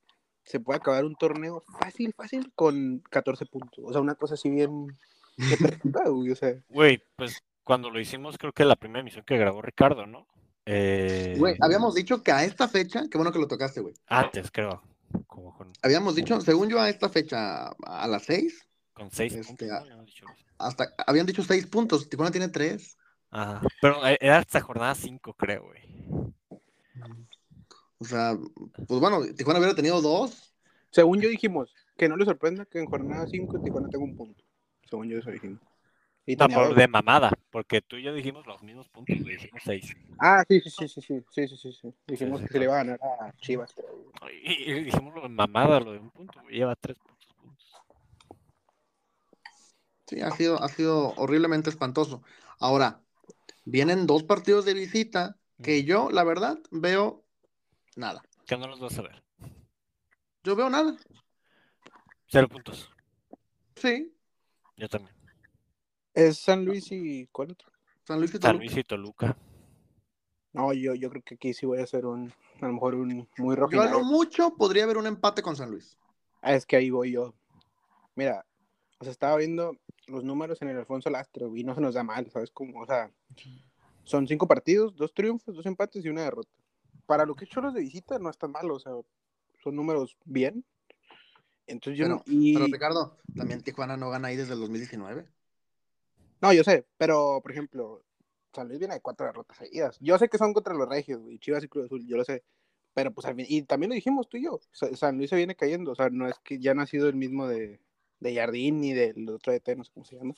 se 0.43 0.59
puede 0.59 0.77
acabar 0.79 1.05
un 1.05 1.15
torneo 1.15 1.63
fácil, 1.79 2.13
fácil 2.13 2.51
con 2.53 3.01
14 3.09 3.45
puntos. 3.45 3.79
O 3.81 3.93
sea, 3.93 4.01
una 4.01 4.15
cosa 4.15 4.33
así 4.33 4.49
bien. 4.49 4.87
güey, 6.11 6.31
O 6.31 6.35
sea, 6.35 6.53
Güey, 6.67 7.01
pues 7.15 7.41
cuando 7.63 7.89
lo 7.89 7.99
hicimos, 8.01 8.37
creo 8.37 8.51
que 8.51 8.65
la 8.65 8.75
primera 8.75 8.99
emisión 8.99 9.23
que 9.25 9.37
grabó 9.37 9.61
Ricardo, 9.61 10.05
¿no? 10.05 10.27
Eh, 10.65 11.35
Güey, 11.37 11.55
habíamos 11.61 11.95
dicho 11.95 12.23
que 12.23 12.33
a 12.33 12.43
esta 12.43 12.67
fecha, 12.67 13.03
qué 13.09 13.17
bueno 13.17 13.31
que 13.31 13.39
lo 13.39 13.47
tocaste, 13.47 13.79
güey. 13.79 13.93
Antes, 14.07 14.51
creo. 14.51 14.81
Como 15.27 15.55
con, 15.55 15.71
Habíamos 15.81 16.15
dicho, 16.15 16.39
según 16.41 16.69
yo, 16.69 16.79
a 16.79 16.89
esta 16.89 17.09
fecha, 17.09 17.67
a 17.69 18.07
las 18.07 18.23
6, 18.23 18.67
con 18.93 19.11
seis 19.11 19.33
Este, 19.33 19.47
puntos, 19.47 19.67
¿no? 19.67 19.75
Habíamos 19.77 20.05
dicho 20.05 20.25
eso. 20.33 20.45
hasta, 20.57 20.93
habían 21.07 21.25
dicho 21.25 21.43
6 21.43 21.67
puntos, 21.67 22.09
Tijuana 22.09 22.31
tiene 22.31 22.49
3. 22.49 22.97
Ajá. 23.31 23.61
Pero 23.81 24.05
eh, 24.07 24.17
era 24.21 24.37
hasta 24.37 24.61
jornada 24.61 24.93
5, 24.95 25.33
creo, 25.33 25.63
güey. 25.63 25.81
O 27.97 28.05
sea, 28.05 28.37
pues 28.87 28.99
bueno, 28.99 29.21
Tijuana 29.35 29.59
hubiera 29.59 29.75
tenido 29.75 30.01
2. 30.01 30.55
según 30.91 31.21
yo 31.21 31.29
dijimos, 31.29 31.73
que 31.97 32.07
no 32.09 32.17
le 32.17 32.25
sorprenda 32.25 32.65
que 32.65 32.79
en 32.79 32.85
jornada 32.85 33.25
5 33.27 33.61
Tijuana 33.61 33.89
tenga 33.89 34.03
un 34.03 34.15
punto. 34.15 34.43
Según 34.89 35.09
yo 35.09 35.17
eso 35.17 35.31
dijimos. 35.31 35.61
Y 36.25 36.37
No, 36.37 36.47
por 36.47 36.73
de 36.73 36.87
mamada, 36.87 37.31
porque 37.51 37.81
tú 37.81 37.97
y 37.97 38.03
yo 38.03 38.13
dijimos 38.13 38.47
los 38.47 38.61
mismos 38.63 38.87
puntos, 38.87 39.17
güey, 39.21 39.35
dijimos 39.35 39.61
6. 39.65 39.93
Ah, 40.19 40.43
sí, 40.47 40.61
sí, 40.61 40.69
sí, 40.69 40.87
sí, 40.87 41.01
sí, 41.01 41.23
sí, 41.29 41.47
sí, 41.47 41.57
sí, 41.57 41.73
sí. 41.73 41.93
Dijimos 42.07 42.39
sí, 42.39 42.47
que 42.47 42.53
se 42.53 42.59
le 42.59 42.65
iba 42.65 42.75
a 42.75 42.77
ganar 42.77 42.99
a 43.01 43.33
Chivas. 43.41 43.75
Y, 44.41 44.71
y 44.71 44.83
dijimos 44.85 45.13
lo 45.13 45.23
de 45.23 45.29
mamada, 45.29 45.81
lo 45.81 45.91
de 45.91 45.99
un 45.99 46.11
punto, 46.11 46.39
güey, 46.41 46.55
lleva 46.55 46.75
3 46.77 46.97
puntos. 46.97 47.27
puntos. 47.35 47.73
Sí, 50.07 50.21
ha 50.21 50.31
sido, 50.31 50.63
ha 50.63 50.69
sido 50.69 51.13
horriblemente 51.15 51.69
espantoso. 51.69 52.23
Ahora, 52.59 53.01
vienen 53.65 54.07
dos 54.07 54.23
partidos 54.23 54.63
de 54.63 54.75
visita 54.75 55.37
que 55.61 55.83
yo, 55.83 56.09
la 56.09 56.23
verdad, 56.23 56.57
veo 56.71 57.25
nada. 57.97 58.23
Que 58.45 58.55
no 58.55 58.67
los 58.67 58.79
vas 58.79 58.97
a 58.97 59.01
ver. 59.01 59.23
Yo 60.43 60.55
veo 60.55 60.69
nada. 60.69 60.95
Cero 62.27 62.47
puntos. 62.47 62.89
Sí, 63.75 64.15
Yo 64.77 64.87
también. 64.87 65.12
Es 66.13 66.37
San 66.39 66.63
Luis 66.65 66.91
y 66.91 67.27
¿cuál 67.31 67.51
otro? 67.51 67.71
San 68.05 68.19
Luis 68.19 68.29
y 68.31 68.33
San 68.33 68.41
Toluca. 68.41 68.63
Luis 68.65 68.77
y 68.77 68.83
Toluca. 68.83 69.37
No, 70.53 70.71
yo, 70.73 70.93
yo 70.93 71.09
creo 71.09 71.23
que 71.23 71.35
aquí 71.35 71.53
sí 71.53 71.65
voy 71.65 71.79
a 71.79 71.83
hacer 71.83 72.05
un, 72.05 72.31
a 72.61 72.67
lo 72.67 72.73
mejor 72.73 72.95
un 72.95 73.27
muy 73.37 73.55
rojo. 73.55 73.71
Yo 73.71 73.81
a 73.81 73.87
lo 73.89 74.03
mucho 74.03 74.55
podría 74.55 74.83
haber 74.83 74.97
un 74.97 75.07
empate 75.07 75.41
con 75.41 75.55
San 75.55 75.71
Luis. 75.71 75.97
Ah, 76.41 76.53
es 76.53 76.65
que 76.65 76.75
ahí 76.75 76.89
voy 76.91 77.11
yo. 77.11 77.33
Mira, 78.15 78.45
o 78.99 79.03
sea, 79.03 79.11
estaba 79.11 79.37
viendo 79.37 79.75
los 80.07 80.23
números 80.23 80.61
en 80.61 80.69
el 80.69 80.77
Alfonso 80.77 81.09
Lastro 81.09 81.55
y 81.55 81.63
no 81.63 81.73
se 81.73 81.81
nos 81.81 81.95
da 81.95 82.03
mal, 82.03 82.29
¿sabes? 82.29 82.51
Como, 82.51 82.81
o 82.81 82.85
sea, 82.85 83.11
son 84.03 84.27
cinco 84.27 84.47
partidos, 84.47 84.95
dos 84.95 85.13
triunfos, 85.13 85.55
dos 85.55 85.65
empates 85.65 86.05
y 86.05 86.09
una 86.09 86.21
derrota. 86.23 86.51
Para 87.07 87.25
lo 87.25 87.35
que 87.35 87.45
he 87.45 87.47
hecho 87.47 87.61
los 87.61 87.73
de 87.73 87.81
visita 87.81 88.19
no 88.19 88.29
es 88.29 88.37
tan 88.37 88.51
malo, 88.51 88.75
o 88.75 88.79
sea, 88.79 88.93
son 89.63 89.75
números 89.75 90.15
bien. 90.25 90.63
Entonces 91.65 91.97
yo 91.97 92.05
Pero, 92.05 92.15
no. 92.17 92.23
y- 92.27 92.53
pero, 92.53 92.65
Ricardo, 92.67 93.17
también 93.35 93.61
Tijuana 93.63 93.97
no 93.97 94.09
gana 94.09 94.27
ahí 94.27 94.35
desde 94.35 94.53
el 94.53 94.59
2019. 94.59 95.25
No, 96.43 96.53
yo 96.53 96.63
sé, 96.63 96.85
pero 96.97 97.39
por 97.41 97.51
ejemplo, 97.51 98.03
San 98.53 98.67
Luis 98.67 98.79
viene 98.79 98.93
de 98.95 99.01
cuatro 99.01 99.25
derrotas 99.25 99.57
seguidas. 99.57 99.97
Yo 99.99 100.17
sé 100.17 100.29
que 100.29 100.37
son 100.37 100.53
contra 100.53 100.73
los 100.73 100.87
Regios, 100.87 101.21
güey, 101.21 101.39
Chivas 101.39 101.63
y 101.63 101.67
Cruz 101.67 101.85
Azul, 101.85 102.05
yo 102.05 102.17
lo 102.17 102.23
sé. 102.23 102.43
Pero 102.93 103.11
pues 103.11 103.25
al 103.25 103.35
fin- 103.35 103.45
y 103.49 103.63
también 103.63 103.89
lo 103.89 103.95
dijimos 103.95 104.29
tú 104.29 104.37
y 104.37 104.43
yo, 104.43 104.59
Sa- 104.71 104.95
San 104.95 105.17
Luis 105.17 105.29
se 105.29 105.35
viene 105.35 105.55
cayendo, 105.55 105.91
o 105.91 105.95
sea, 105.95 106.09
no 106.09 106.27
es 106.27 106.37
que 106.43 106.59
ya 106.59 106.73
no 106.75 106.83
ha 106.83 106.85
sido 106.85 107.09
el 107.09 107.15
mismo 107.15 107.47
de, 107.47 107.79
de 108.19 108.35
Jardín 108.35 108.81
ni 108.81 108.93
del 108.93 109.27
otro 109.29 109.51
DT, 109.51 109.75
no 109.75 109.83
sé 109.83 109.91
cómo 109.93 110.05
se 110.05 110.15
llama. 110.17 110.35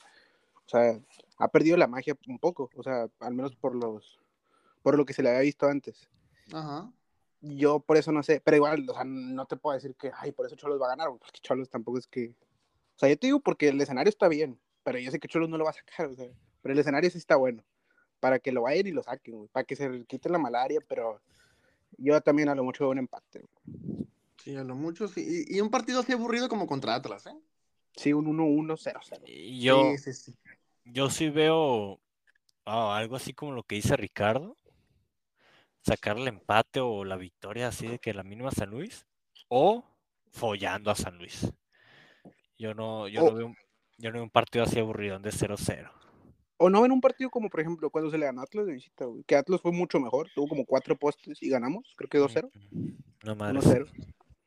O 0.65 0.69
sea, 0.69 0.97
ha 1.37 1.47
perdido 1.49 1.75
la 1.77 1.87
magia 1.87 2.15
un 2.27 2.39
poco, 2.39 2.69
o 2.75 2.83
sea, 2.83 3.09
al 3.19 3.33
menos 3.33 3.55
por 3.55 3.75
los 3.75 4.19
por 4.81 4.95
lo 4.97 5.03
que 5.05 5.13
se 5.13 5.21
le 5.23 5.29
había 5.29 5.41
visto 5.41 5.65
antes. 5.67 6.07
Ajá. 6.53 6.91
Yo 7.41 7.79
por 7.79 7.97
eso 7.97 8.11
no 8.11 8.23
sé, 8.23 8.39
pero 8.39 8.57
igual, 8.57 8.87
o 8.89 8.93
sea, 8.93 9.03
no 9.03 9.45
te 9.47 9.57
puedo 9.57 9.73
decir 9.75 9.95
que, 9.95 10.11
ay, 10.15 10.31
por 10.31 10.45
eso 10.45 10.55
Cholos 10.55 10.79
va 10.81 10.85
a 10.85 10.89
ganar, 10.89 11.09
porque 11.09 11.39
Cholos 11.41 11.69
tampoco 11.69 11.97
es 11.97 12.07
que... 12.07 12.29
O 12.95 12.99
sea, 12.99 13.09
yo 13.09 13.17
te 13.17 13.27
digo 13.27 13.39
porque 13.39 13.67
el 13.69 13.81
escenario 13.81 14.09
está 14.09 14.27
bien, 14.27 14.57
pero 14.85 14.99
yo 14.99 15.09
sé 15.09 15.19
que 15.19 15.27
Cholos 15.27 15.49
no 15.49 15.57
lo 15.57 15.65
va 15.65 15.71
a 15.71 15.73
sacar, 15.73 16.05
o 16.05 16.13
sea, 16.13 16.27
pero 16.61 16.73
el 16.73 16.79
escenario 16.79 17.09
sí 17.09 17.17
está 17.17 17.35
bueno, 17.35 17.65
para 18.19 18.37
que 18.39 18.51
lo 18.51 18.61
vayan 18.61 18.85
y 18.85 18.91
lo 18.91 19.01
saquen, 19.01 19.35
güey, 19.35 19.49
para 19.49 19.65
que 19.65 19.75
se 19.75 20.05
quite 20.05 20.29
la 20.29 20.37
malaria, 20.37 20.79
pero 20.87 21.19
yo 21.97 22.21
también 22.21 22.49
a 22.49 22.55
lo 22.55 22.63
mucho 22.63 22.83
veo 22.83 22.91
un 22.91 22.99
empate, 22.99 23.39
güey. 23.39 24.07
Sí, 24.37 24.55
a 24.55 24.63
lo 24.63 24.75
mucho 24.75 25.07
sí. 25.07 25.45
Y, 25.49 25.57
y 25.57 25.61
un 25.61 25.71
partido 25.71 26.01
así 26.01 26.13
aburrido 26.13 26.47
como 26.47 26.67
contra 26.67 26.93
Atlas, 26.93 27.25
¿eh? 27.25 27.35
Sí, 27.95 28.13
un 28.13 28.27
1-1-0-0. 28.27 29.21
Y 29.25 29.61
Yo, 29.61 29.93
Sí, 29.95 29.97
sí, 29.97 30.13
sí. 30.13 30.35
yo 30.83 31.09
sí 31.09 31.31
veo 31.31 31.99
ah, 32.65 32.95
algo 32.95 33.15
así 33.15 33.33
como 33.33 33.53
lo 33.53 33.63
que 33.63 33.75
dice 33.75 33.97
Ricardo, 33.97 34.55
sacar 35.81 36.17
el 36.17 36.27
empate 36.27 36.79
o 36.79 37.03
la 37.05 37.15
victoria 37.15 37.69
así 37.69 37.87
de 37.87 37.97
que 37.97 38.13
la 38.13 38.21
mínima 38.21 38.51
San 38.51 38.69
Luis, 38.69 39.07
o 39.47 39.83
follando 40.31 40.91
a 40.91 40.95
San 40.95 41.17
Luis. 41.17 41.51
Yo 42.59 42.75
no, 42.75 43.07
yo 43.07 43.23
no 43.23 43.33
veo 43.33 43.47
un, 43.47 43.55
yo 43.97 44.09
no 44.09 44.15
veo 44.15 44.23
un 44.23 44.29
partido 44.29 44.63
así 44.65 44.79
aburrido 44.79 45.19
de 45.19 45.31
0-0. 45.31 45.89
O 46.57 46.69
no 46.69 46.85
en 46.85 46.91
un 46.91 47.01
partido 47.01 47.29
como, 47.29 47.49
por 47.49 47.59
ejemplo, 47.59 47.89
cuando 47.89 48.09
se 48.11 48.17
le 48.17 48.25
ganó 48.25 48.41
a 48.41 48.43
Atlas 48.45 48.65
de 48.65 48.73
visita, 48.73 49.05
güey, 49.05 49.23
que 49.23 49.35
Atlas 49.35 49.61
fue 49.61 49.71
mucho 49.73 49.99
mejor, 49.99 50.29
tuvo 50.33 50.47
como 50.47 50.65
cuatro 50.65 50.95
postes 50.97 51.41
y 51.43 51.49
ganamos, 51.49 51.93
creo 51.97 52.09
que 52.09 52.19
2-0, 52.19 52.49
No 53.23 53.35
madre. 53.35 53.59
1-0. 53.59 53.87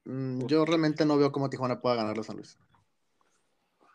Mm, 0.05 0.47
yo 0.47 0.65
realmente 0.65 1.05
no 1.05 1.19
veo 1.19 1.31
cómo 1.33 1.51
Tijuana 1.51 1.81
pueda 1.81 1.97
ganarle 1.97 2.21
a 2.23 2.25
San 2.25 2.37
Luis. 2.37 2.57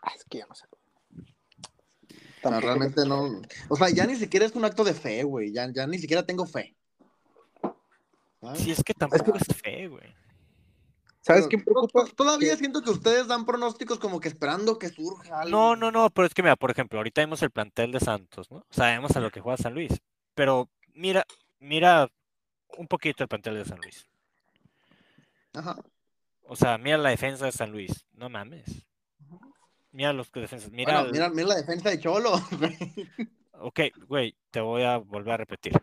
Ah, 0.04 0.12
es 0.16 0.24
que 0.26 0.40
ya 0.40 0.46
no 0.46 0.54
sé. 0.54 0.66
O 0.70 0.76
sea, 1.18 2.52
Tampoco- 2.52 2.62
realmente 2.68 3.06
no. 3.08 3.42
O 3.70 3.76
sea, 3.76 3.90
ya 3.90 4.06
ni 4.06 4.16
siquiera 4.16 4.46
es 4.46 4.54
un 4.54 4.66
acto 4.66 4.84
de 4.84 4.94
fe, 4.94 5.24
güey. 5.24 5.52
Ya, 5.52 5.72
ya 5.74 5.88
ni 5.88 5.98
siquiera 5.98 6.24
tengo 6.26 6.46
fe. 6.46 6.76
¿Sabes? 8.42 8.60
Sí, 8.60 8.72
es 8.72 8.84
que 8.84 8.94
tampoco 8.94 9.34
es 9.38 9.48
fe, 9.58 9.88
güey. 9.88 10.14
¿Sabes 11.26 11.48
qué 11.48 11.58
me 11.58 11.64
preocupa? 11.64 12.06
to- 12.06 12.16
Todavía 12.16 12.52
Que- 12.52 12.58
siento 12.58 12.82
que 12.82 12.90
ustedes 12.92 13.28
dan 13.28 13.46
pronósticos 13.46 13.98
como 13.98 14.20
que 14.20 14.28
esperando 14.28 14.78
que 14.78 14.90
surja 14.90 15.42
algo. 15.42 15.52
No, 15.58 15.76
no, 15.76 15.90
no, 15.92 16.10
pero 16.10 16.28
es 16.28 16.34
que 16.34 16.44
mira, 16.44 16.56
por 16.58 16.70
ejemplo, 16.70 17.00
ahorita 17.00 17.22
vemos 17.22 17.42
el 17.42 17.52
plantel 17.52 17.92
de 17.94 18.00
Santos, 18.02 18.52
¿no? 18.52 18.66
Sabemos 18.70 19.16
a 19.16 19.20
lo 19.22 19.32
que 19.32 19.40
juega 19.40 19.58
San 19.58 19.74
Luis, 19.74 20.02
pero 20.36 20.70
mira, 20.94 21.26
mira 21.60 22.10
un 22.78 22.88
poquito 22.88 23.24
el 23.24 23.30
plantel 23.30 23.56
de 23.56 23.66
San 23.66 23.80
Luis. 23.82 24.06
Ajá. 25.54 25.78
O 26.46 26.56
sea, 26.56 26.78
mira 26.78 26.98
la 26.98 27.10
defensa 27.10 27.46
de 27.46 27.52
San 27.54 27.72
Luis, 27.72 28.06
no 28.14 28.30
mames. 28.30 28.86
Mira 29.92 30.12
los 30.12 30.30
que 30.30 30.40
defensas, 30.42 30.72
mira, 30.72 31.02
Bueno, 31.04 31.12
mira, 31.14 31.30
mira 31.30 31.48
la 31.50 31.56
defensa 31.56 31.90
de 31.90 32.00
Cholo. 32.00 32.34
ok, 33.54 33.80
güey, 34.08 34.36
te 34.52 34.60
voy 34.60 34.84
a 34.84 34.98
volver 34.98 35.36
a 35.36 35.38
repetir. 35.38 35.74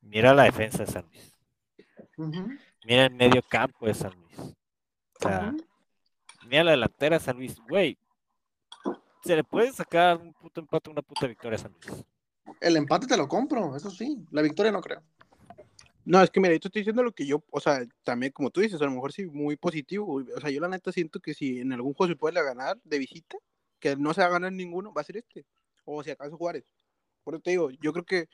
Mira 0.00 0.32
la 0.32 0.44
defensa 0.44 0.84
de 0.84 0.86
San 0.92 1.04
Luis. 1.10 1.34
Mira 2.84 3.04
el 3.06 3.14
medio 3.14 3.42
campo 3.42 3.84
de 3.86 3.94
San 3.94 4.12
Luis. 4.14 4.54
O 5.18 5.28
sea, 5.28 5.54
la 6.48 6.70
delantera 6.70 7.18
de 7.18 7.24
San 7.24 7.36
Luis, 7.36 7.56
güey. 7.68 7.98
Se 9.24 9.34
le 9.34 9.44
puede 9.44 9.72
sacar 9.72 10.16
un 10.16 10.32
puto 10.32 10.60
empate, 10.60 10.90
una 10.90 11.02
puta 11.02 11.26
victoria 11.26 11.56
a 11.56 11.62
San 11.62 11.72
Luis. 11.72 12.04
El 12.60 12.76
empate 12.76 13.06
te 13.06 13.16
lo 13.16 13.28
compro, 13.28 13.76
eso 13.76 13.90
sí. 13.90 14.24
La 14.30 14.42
victoria 14.42 14.72
no 14.72 14.80
creo. 14.80 15.02
No, 16.04 16.22
es 16.22 16.30
que 16.30 16.40
mira, 16.40 16.54
yo 16.54 16.60
te 16.60 16.68
estoy 16.68 16.80
diciendo 16.80 17.02
lo 17.02 17.12
que 17.12 17.26
yo, 17.26 17.42
o 17.50 17.60
sea, 17.60 17.82
también 18.02 18.32
como 18.32 18.50
tú 18.50 18.62
dices, 18.62 18.80
a 18.80 18.84
lo 18.86 18.92
mejor 18.92 19.12
sí, 19.12 19.26
muy 19.26 19.56
positivo. 19.56 20.24
O 20.34 20.40
sea, 20.40 20.48
yo 20.50 20.60
la 20.60 20.68
neta 20.68 20.90
siento 20.90 21.20
que 21.20 21.34
si 21.34 21.60
en 21.60 21.72
algún 21.72 21.92
juego 21.92 22.12
se 22.12 22.16
puede 22.16 22.42
ganar 22.42 22.78
de 22.82 22.98
visita, 22.98 23.36
que 23.78 23.96
no 23.96 24.14
se 24.14 24.22
va 24.22 24.28
a 24.28 24.30
ganar 24.30 24.52
ninguno, 24.52 24.94
va 24.94 25.02
a 25.02 25.04
ser 25.04 25.18
este. 25.18 25.44
O 25.84 26.02
si 26.02 26.10
acaso 26.10 26.36
Juárez. 26.38 26.64
Por 27.24 27.34
eso 27.34 27.42
te 27.42 27.50
digo, 27.50 27.70
yo 27.70 27.92
creo 27.92 28.06
que 28.06 28.28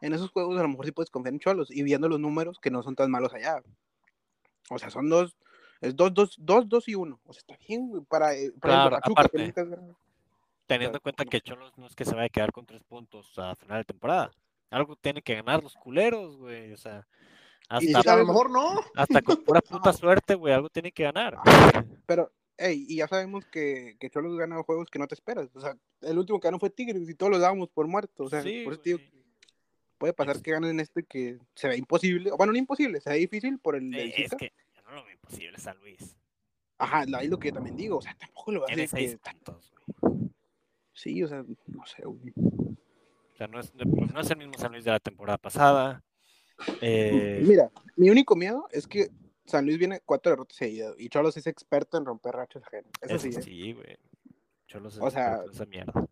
en 0.00 0.12
esos 0.12 0.30
juegos 0.30 0.58
a 0.58 0.62
lo 0.62 0.68
mejor 0.68 0.84
sí 0.84 0.92
puedes 0.92 1.10
confiar 1.10 1.34
en 1.34 1.40
Cholos 1.40 1.70
y 1.70 1.84
viendo 1.84 2.08
los 2.08 2.18
números 2.18 2.58
que 2.58 2.70
no 2.70 2.82
son 2.82 2.96
tan 2.96 3.10
malos 3.10 3.32
allá. 3.34 3.62
O 4.68 4.78
sea, 4.78 4.90
son 4.90 5.08
dos, 5.08 5.36
es 5.82 5.94
dos, 5.94 6.14
dos, 6.14 6.36
dos, 6.38 6.68
dos 6.68 6.88
y 6.88 6.94
uno. 6.94 7.20
O 7.26 7.32
sea, 7.32 7.40
está 7.40 7.56
bien, 7.68 7.88
güey, 7.88 8.02
para, 8.04 8.34
eh, 8.34 8.50
por 8.52 8.60
Claro, 8.70 8.90
Pachuca, 9.00 9.28
que 9.28 9.42
aparte. 9.42 9.64
nunca. 9.76 9.96
Teniendo 10.66 10.96
en 10.96 11.02
cuenta 11.02 11.24
que 11.26 11.40
Cholos 11.40 11.72
no 11.76 11.86
es 11.86 11.94
que 11.94 12.04
se 12.04 12.14
vaya 12.14 12.26
a 12.26 12.30
quedar 12.30 12.52
con 12.52 12.64
tres 12.64 12.82
puntos 12.84 13.38
a 13.38 13.54
final 13.56 13.78
de 13.80 13.84
temporada. 13.84 14.30
Algo 14.70 14.96
tienen 14.96 15.22
que 15.22 15.34
ganar 15.34 15.62
los 15.62 15.74
culeros, 15.74 16.36
güey. 16.38 16.72
O 16.72 16.76
sea, 16.78 17.06
Y 17.80 17.92
hasta, 17.94 18.14
a 18.14 18.16
lo 18.16 18.26
mejor 18.26 18.50
no. 18.50 18.80
hasta 18.94 19.20
con 19.20 19.42
pura 19.44 19.60
puta 19.90 19.92
suerte, 19.92 20.34
güey, 20.34 20.54
algo 20.54 20.70
tienen 20.70 20.92
que 20.92 21.02
ganar. 21.02 21.36
Pero, 22.06 22.30
hey, 22.56 22.86
y 22.88 22.96
ya 22.96 23.08
sabemos 23.08 23.44
que, 23.46 23.96
que 24.00 24.08
Cholos 24.08 24.38
gana 24.38 24.62
juegos 24.62 24.88
que 24.88 24.98
no 24.98 25.06
te 25.08 25.14
esperas. 25.14 25.48
O 25.54 25.60
sea, 25.60 25.76
el 26.00 26.16
último 26.18 26.40
que 26.40 26.48
ganó 26.48 26.58
fue 26.58 26.70
Tigres 26.70 27.06
y 27.08 27.14
todos 27.14 27.32
los 27.32 27.40
dábamos 27.40 27.68
por 27.68 27.86
muertos. 27.86 28.28
O 28.28 28.30
sea, 28.30 28.40
Sí, 28.42 28.62
por 28.64 28.74
eso 28.74 28.82
güey. 28.84 29.12
puede 29.98 30.12
pasar 30.14 30.40
que 30.40 30.52
ganen 30.52 30.80
este 30.80 31.02
que 31.02 31.38
se 31.54 31.68
ve 31.68 31.76
imposible. 31.76 32.30
o 32.32 32.36
Bueno, 32.38 32.52
no 32.52 32.58
imposible, 32.58 33.00
se 33.00 33.10
ve 33.10 33.16
difícil 33.16 33.58
por 33.58 33.76
el 33.76 33.92
Eh, 33.94 34.14
es 34.16 34.34
que 34.36 34.52
lo 34.94 35.10
imposible, 35.10 35.58
San 35.58 35.78
Luis. 35.78 36.16
Ajá, 36.78 37.04
ahí 37.14 37.28
lo 37.28 37.38
que 37.38 37.48
yo 37.48 37.54
también 37.54 37.76
digo. 37.76 37.98
O 37.98 38.02
sea, 38.02 38.14
tampoco 38.14 38.52
lo 38.52 38.60
va 38.60 38.66
a 38.68 38.72
hacer 38.72 38.88
seis 38.88 39.12
que... 39.12 39.30
puntos, 39.30 39.72
güey. 40.00 40.30
Sí, 40.92 41.22
o 41.22 41.28
sea, 41.28 41.44
no 41.66 41.86
sé, 41.86 42.02
güey. 42.04 42.32
O 42.36 43.36
sea, 43.36 43.46
no 43.46 43.60
es, 43.60 43.72
no 43.74 44.20
es 44.20 44.30
el 44.30 44.36
mismo 44.36 44.54
San 44.58 44.72
Luis 44.72 44.84
de 44.84 44.90
la 44.90 45.00
temporada 45.00 45.38
pasada. 45.38 46.02
Eh, 46.80 47.42
Mira, 47.46 47.70
mi 47.96 48.10
único 48.10 48.36
miedo 48.36 48.68
es 48.70 48.86
que 48.86 49.10
San 49.44 49.64
Luis 49.64 49.78
viene 49.78 50.00
cuatro 50.04 50.30
derrotas 50.30 50.56
seguidas 50.56 50.94
y 50.98 51.08
Cholos 51.08 51.36
es 51.36 51.46
experto 51.46 51.98
en 51.98 52.04
romper 52.04 52.34
rachas 52.34 52.62
ajenas. 52.64 52.92
Eso 53.00 53.14
eso 53.14 53.30
sí, 53.30 53.38
¿eh? 53.38 53.42
sí, 53.42 53.72
güey. 53.72 53.96
Cholos 54.66 54.98
O 54.98 55.08
es 55.08 55.14
sea, 55.14 55.28
experto 55.28 55.46
en 55.46 55.54
esa 55.54 55.66
mierda. 55.66 56.08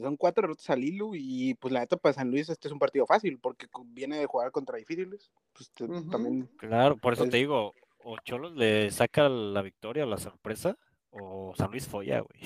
Son 0.00 0.16
cuatro 0.16 0.42
derrotas 0.42 0.68
al 0.70 0.82
hilo 0.84 1.10
y 1.14 1.54
pues 1.54 1.72
la 1.72 1.80
neta 1.80 1.96
para 1.96 2.12
San 2.14 2.30
Luis 2.30 2.48
este 2.48 2.68
es 2.68 2.72
un 2.72 2.78
partido 2.78 3.06
fácil 3.06 3.38
porque 3.38 3.66
viene 3.86 4.18
de 4.18 4.26
jugar 4.26 4.50
contra 4.50 4.76
difíciles. 4.78 5.30
Pues 5.52 5.70
también 6.10 6.48
Claro, 6.58 6.96
por 6.96 7.12
eso 7.14 7.24
es- 7.24 7.30
te 7.30 7.36
digo, 7.36 7.74
o 8.04 8.16
Cholos 8.24 8.52
le 8.56 8.90
saca 8.90 9.28
la 9.28 9.62
victoria 9.62 10.04
o 10.04 10.08
la 10.08 10.18
sorpresa, 10.18 10.76
o 11.10 11.52
San 11.56 11.70
Luis 11.70 11.86
folla, 11.86 12.20
güey. 12.20 12.40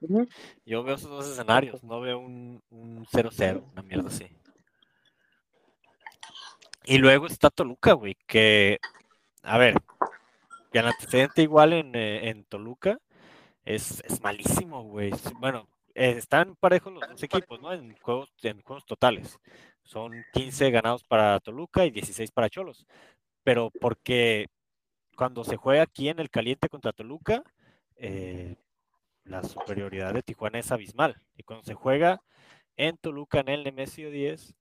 Yo 0.64 0.82
veo 0.84 0.94
esos 0.94 1.10
dos 1.10 1.28
escenarios, 1.28 1.82
no 1.82 2.00
veo 2.00 2.18
un 2.18 2.62
un 2.70 3.04
0-0, 3.06 3.64
una 3.72 3.82
mierda 3.82 4.08
así. 4.08 4.26
Y 6.84 6.98
luego 6.98 7.26
está 7.26 7.50
Toluca, 7.50 7.92
güey, 7.92 8.16
que, 8.26 8.78
a 9.42 9.58
ver, 9.58 9.74
que 10.72 10.78
el 10.78 10.86
antecedente 10.86 11.42
igual 11.42 11.72
en, 11.74 11.94
eh, 11.94 12.30
en 12.30 12.44
Toluca 12.44 12.98
es, 13.64 14.02
es 14.06 14.22
malísimo, 14.22 14.84
güey. 14.84 15.10
Bueno, 15.38 15.68
están 15.98 16.54
parejos 16.56 16.92
los 16.92 17.08
dos 17.08 17.22
equipos, 17.22 17.60
¿no? 17.60 17.72
En 17.72 17.96
juegos, 17.98 18.32
en 18.42 18.62
juegos 18.62 18.86
totales. 18.86 19.38
Son 19.82 20.12
15 20.32 20.70
ganados 20.70 21.02
para 21.02 21.40
Toluca 21.40 21.84
y 21.84 21.90
16 21.90 22.30
para 22.30 22.48
Cholos. 22.48 22.86
Pero 23.42 23.70
porque 23.80 24.46
cuando 25.16 25.42
se 25.42 25.56
juega 25.56 25.82
aquí 25.82 26.08
en 26.08 26.20
el 26.20 26.30
caliente 26.30 26.68
contra 26.68 26.92
Toluca, 26.92 27.42
eh, 27.96 28.56
la 29.24 29.42
superioridad 29.42 30.14
de 30.14 30.22
Tijuana 30.22 30.60
es 30.60 30.70
abismal. 30.70 31.20
Y 31.36 31.42
cuando 31.42 31.64
se 31.64 31.74
juega 31.74 32.22
en 32.76 32.96
Toluca 32.96 33.40
en 33.40 33.48
el 33.48 33.64
Nemesio 33.64 34.10
10 34.10 34.54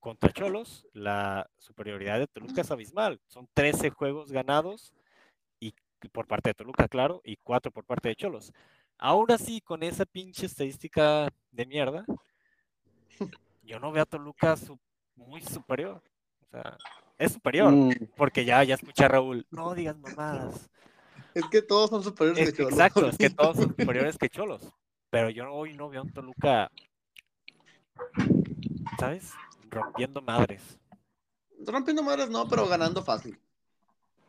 contra 0.00 0.32
Cholos, 0.32 0.86
la 0.94 1.50
superioridad 1.58 2.18
de 2.18 2.26
Toluca 2.26 2.62
es 2.62 2.70
abismal. 2.70 3.20
Son 3.26 3.46
13 3.52 3.90
juegos 3.90 4.32
ganados 4.32 4.94
y 5.60 5.74
por 6.12 6.26
parte 6.26 6.50
de 6.50 6.54
Toluca, 6.54 6.88
claro, 6.88 7.20
y 7.24 7.36
4 7.36 7.70
por 7.70 7.84
parte 7.84 8.08
de 8.08 8.16
Cholos. 8.16 8.52
Aún 8.98 9.30
así, 9.30 9.60
con 9.60 9.82
esa 9.82 10.04
pinche 10.04 10.46
estadística 10.46 11.28
de 11.52 11.66
mierda, 11.66 12.04
yo 13.62 13.78
no 13.78 13.92
veo 13.92 14.02
a 14.02 14.06
Toluca 14.06 14.56
su- 14.56 14.78
muy 15.14 15.40
superior. 15.42 16.02
O 16.42 16.50
sea, 16.50 16.76
es 17.18 17.32
superior, 17.32 17.72
Mm, 17.72 17.90
porque 18.16 18.44
ya, 18.44 18.62
ya 18.64 18.74
escuché 18.74 19.04
a 19.04 19.08
Raúl, 19.08 19.46
no 19.50 19.74
digas 19.74 19.96
mamadas. 19.98 20.68
Es 21.34 21.44
que 21.46 21.62
todos 21.62 21.90
son 21.90 22.02
superiores 22.02 22.42
Es- 22.48 22.50
que 22.52 22.56
Cholo. 22.62 22.70
exacto, 22.70 23.08
es 23.08 23.18
que 23.18 23.30
todos 23.30 23.56
son 23.56 23.76
superiores 23.76 24.18
que 24.18 24.28
Cholos. 24.28 24.62
Pero 25.10 25.30
yo 25.30 25.50
hoy 25.52 25.74
no 25.74 25.88
veo 25.88 26.00
a 26.00 26.04
un 26.04 26.12
Toluca, 26.12 26.70
¿sabes? 28.98 29.32
rompiendo 29.70 30.20
madres. 30.22 30.78
Rompiendo 31.66 32.02
madres 32.02 32.30
no, 32.30 32.48
pero 32.48 32.66
ganando 32.66 33.02
fácil. 33.02 33.38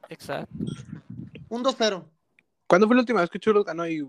Exacto. 0.10 0.54
Un 1.48 1.64
2-0. 1.64 2.04
¿Cuándo 2.68 2.86
fue 2.88 2.96
la 2.96 3.02
última 3.02 3.22
vez 3.22 3.30
que 3.30 3.40
Cholos 3.40 3.64
ganó 3.66 3.84
ahí? 3.84 4.02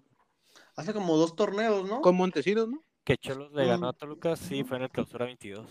Hace 0.76 0.92
como 0.92 1.16
dos 1.16 1.34
torneos, 1.36 1.88
¿no? 1.88 2.00
Con 2.00 2.16
Montesinos, 2.16 2.68
¿no? 2.68 2.82
Que 3.04 3.16
Cholos 3.16 3.52
le 3.52 3.66
ganó 3.66 3.88
a 3.88 3.92
Toluca, 3.92 4.36
sí, 4.36 4.62
fue 4.64 4.76
en 4.76 4.84
el 4.84 4.90
clausura 4.90 5.24
22. 5.26 5.68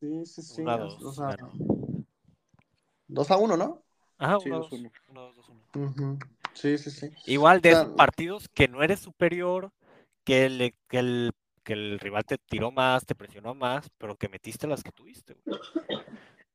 Sí, 0.00 0.26
sí, 0.26 0.42
sí. 0.42 0.62
Una, 0.62 0.76
o 0.76 0.88
dos, 0.98 1.16
sea, 1.16 1.26
ganó. 1.36 1.52
2 3.08 3.30
a 3.30 3.36
1, 3.36 3.56
¿no? 3.56 3.82
Ajá, 4.18 4.38
Sí, 4.40 4.48
uno, 4.48 4.58
dos, 4.58 4.70
dos, 4.70 4.80
uno. 4.80 4.90
uno, 5.10 5.20
dos, 5.22 5.36
dos, 5.36 5.48
uno. 5.48 6.18
Sí, 6.54 6.76
sí, 6.78 6.90
sí. 6.90 7.10
Igual 7.26 7.60
de 7.60 7.70
O 7.70 7.72
sea, 7.72 7.82
esos 7.82 7.94
partidos 7.94 8.48
que 8.48 8.68
no 8.68 8.82
eres 8.82 9.00
superior, 9.00 9.70
que 10.24 10.46
el, 10.46 10.74
que 10.88 10.98
el, 10.98 11.32
que 11.62 11.72
el 11.74 12.00
rival 12.00 12.24
te 12.24 12.38
tiró 12.38 12.70
más, 12.72 13.06
te 13.06 13.14
presionó 13.14 13.54
más, 13.54 13.88
pero 13.98 14.16
que 14.16 14.28
metiste 14.28 14.66
las 14.66 14.82
que 14.82 14.92
tuviste, 14.92 15.36
güey. 15.44 15.58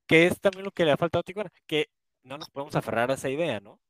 Que 0.06 0.26
es 0.26 0.38
también 0.40 0.64
lo 0.64 0.70
que 0.72 0.84
le 0.84 0.92
ha 0.92 0.96
faltado 0.98 1.20
a 1.20 1.24
Tijuana, 1.24 1.50
que 1.66 1.88
no 2.22 2.36
nos 2.36 2.50
podemos 2.50 2.76
aferrar 2.76 3.10
a 3.10 3.14
esa 3.14 3.30
idea, 3.30 3.60
¿no? 3.60 3.80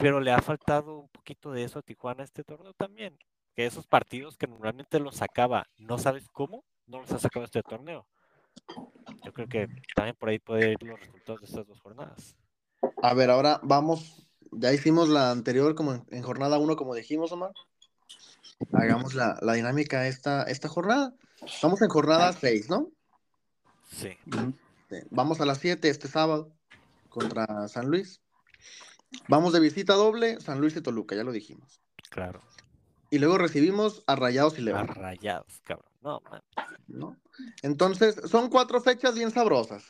Pero 0.00 0.20
le 0.20 0.32
ha 0.32 0.40
faltado 0.40 1.00
un 1.00 1.08
poquito 1.08 1.52
de 1.52 1.64
eso 1.64 1.78
a 1.78 1.82
Tijuana 1.82 2.24
este 2.24 2.42
torneo 2.42 2.72
también. 2.72 3.18
Que 3.54 3.66
esos 3.66 3.86
partidos 3.86 4.36
que 4.38 4.46
normalmente 4.46 4.98
los 4.98 5.16
sacaba, 5.16 5.66
no 5.76 5.98
sabes 5.98 6.26
cómo, 6.32 6.64
no 6.86 7.00
los 7.00 7.12
ha 7.12 7.18
sacado 7.18 7.44
este 7.44 7.62
torneo. 7.62 8.06
Yo 9.24 9.32
creo 9.32 9.48
que 9.48 9.68
también 9.94 10.16
por 10.18 10.30
ahí 10.30 10.38
pueden 10.38 10.72
ir 10.72 10.82
los 10.82 10.98
resultados 11.00 11.40
de 11.40 11.46
estas 11.46 11.66
dos 11.66 11.80
jornadas. 11.80 12.36
A 13.02 13.14
ver, 13.14 13.30
ahora 13.30 13.60
vamos. 13.62 14.26
Ya 14.52 14.72
hicimos 14.72 15.08
la 15.08 15.30
anterior 15.30 15.74
como 15.74 15.92
en, 15.92 16.06
en 16.10 16.22
jornada 16.22 16.58
1, 16.58 16.76
como 16.76 16.94
dijimos, 16.94 17.30
Omar. 17.32 17.52
Hagamos 18.72 19.14
la, 19.14 19.38
la 19.42 19.52
dinámica 19.52 20.06
esta, 20.06 20.44
esta 20.44 20.68
jornada. 20.68 21.14
Estamos 21.42 21.80
en 21.82 21.88
jornada 21.88 22.32
6, 22.32 22.70
¿no? 22.70 22.88
Sí, 23.90 24.16
Sí. 24.88 24.96
Vamos 25.10 25.40
a 25.40 25.46
las 25.46 25.58
7 25.58 25.88
este 25.88 26.08
sábado 26.08 26.52
contra 27.08 27.68
San 27.68 27.86
Luis. 27.86 28.20
Vamos 29.28 29.52
de 29.52 29.60
visita 29.60 29.94
doble, 29.94 30.40
San 30.40 30.60
Luis 30.60 30.76
y 30.76 30.80
Toluca, 30.80 31.14
ya 31.16 31.24
lo 31.24 31.32
dijimos. 31.32 31.80
claro. 32.10 32.40
Y 33.12 33.18
luego 33.18 33.38
recibimos 33.38 34.04
a 34.06 34.14
Rayados 34.14 34.54
y 34.56 34.60
A 34.60 34.64
León, 34.66 34.86
rayados, 34.86 35.60
cabrón. 35.64 35.90
No, 36.00 36.20
man. 36.30 36.42
¿no? 36.86 37.16
Entonces, 37.62 38.14
son 38.30 38.48
cuatro 38.50 38.80
fechas 38.80 39.16
bien 39.16 39.32
sabrosas, 39.32 39.82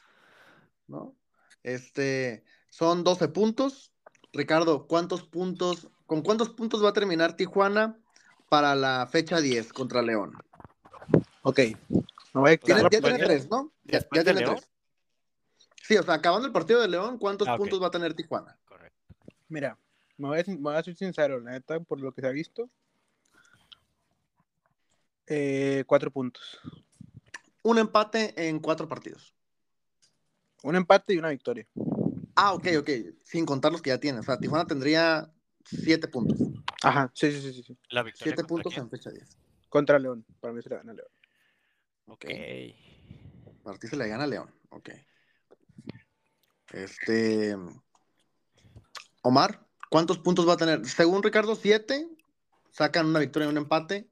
¿no? 0.86 1.14
Este, 1.62 2.44
son 2.70 3.04
12 3.04 3.28
puntos. 3.28 3.92
Ricardo, 4.32 4.86
¿cuántos 4.86 5.22
puntos, 5.22 5.88
con 6.06 6.22
cuántos 6.22 6.48
puntos 6.48 6.82
va 6.82 6.88
a 6.88 6.92
terminar 6.94 7.36
Tijuana 7.36 7.98
para 8.48 8.74
la 8.74 9.06
fecha 9.06 9.38
10 9.42 9.70
contra 9.74 10.00
León? 10.00 10.32
Ok. 11.42 11.58
Me 11.90 12.40
voy 12.40 12.52
a 12.52 12.56
Tiene- 12.56 12.82
ya 12.84 12.88
tiene 12.88 13.18
tres, 13.18 13.50
¿no? 13.50 13.70
Ya, 13.84 14.00
tiene 14.00 14.32
León. 14.32 14.54
tres. 14.54 14.70
Sí, 15.82 15.96
o 15.98 16.02
sea, 16.02 16.14
acabando 16.14 16.46
el 16.46 16.52
partido 16.54 16.80
de 16.80 16.88
León, 16.88 17.18
¿cuántos 17.18 17.48
Ah, 17.48 17.56
puntos 17.58 17.82
va 17.82 17.88
a 17.88 17.90
tener 17.90 18.14
Tijuana? 18.14 18.56
Mira, 19.50 19.76
me 20.16 20.28
voy, 20.28 20.38
a, 20.38 20.44
me 20.46 20.56
voy 20.56 20.76
a 20.76 20.82
ser 20.82 20.96
sincero, 20.96 21.40
la 21.40 21.50
neta, 21.50 21.80
por 21.80 22.00
lo 22.00 22.12
que 22.12 22.22
se 22.22 22.28
ha 22.28 22.30
visto. 22.30 22.70
Eh, 25.26 25.84
cuatro 25.86 26.10
puntos. 26.10 26.60
Un 27.62 27.78
empate 27.78 28.48
en 28.48 28.60
cuatro 28.60 28.88
partidos. 28.88 29.34
Un 30.62 30.76
empate 30.76 31.14
y 31.14 31.18
una 31.18 31.30
victoria. 31.30 31.66
Ah, 32.36 32.54
ok, 32.54 32.68
ok. 32.78 32.90
Sin 33.24 33.44
contar 33.44 33.72
los 33.72 33.82
que 33.82 33.90
ya 33.90 33.98
tiene. 33.98 34.20
O 34.20 34.22
sea, 34.22 34.38
Tijuana 34.38 34.66
tendría 34.66 35.30
siete 35.64 36.08
puntos. 36.08 36.38
Ajá, 36.82 37.10
sí, 37.14 37.30
sí, 37.32 37.40
sí, 37.52 37.62
sí. 37.62 37.76
La 37.90 38.02
victoria 38.02 38.34
Siete 38.34 38.48
puntos 38.48 38.72
quién? 38.72 38.84
en 38.84 38.90
fecha 38.90 39.10
10. 39.10 39.36
Contra 39.68 39.98
León. 39.98 40.24
Para 40.40 40.54
mí 40.54 40.62
se 40.62 40.68
le 40.68 40.76
gana 40.76 40.92
a 40.92 40.94
León. 40.94 41.08
Ok. 42.06 42.24
Martí 43.64 43.88
se 43.88 43.96
le 43.96 44.08
gana 44.08 44.24
a 44.24 44.26
León. 44.26 44.50
Ok. 44.70 44.90
Este. 46.72 47.56
Omar, 49.22 49.66
¿cuántos 49.90 50.18
puntos 50.18 50.48
va 50.48 50.54
a 50.54 50.56
tener? 50.56 50.84
Según 50.86 51.22
Ricardo, 51.22 51.54
siete. 51.54 52.08
Sacan 52.70 53.06
una 53.06 53.18
victoria 53.18 53.46
y 53.46 53.50
un 53.50 53.58
empate. 53.58 54.08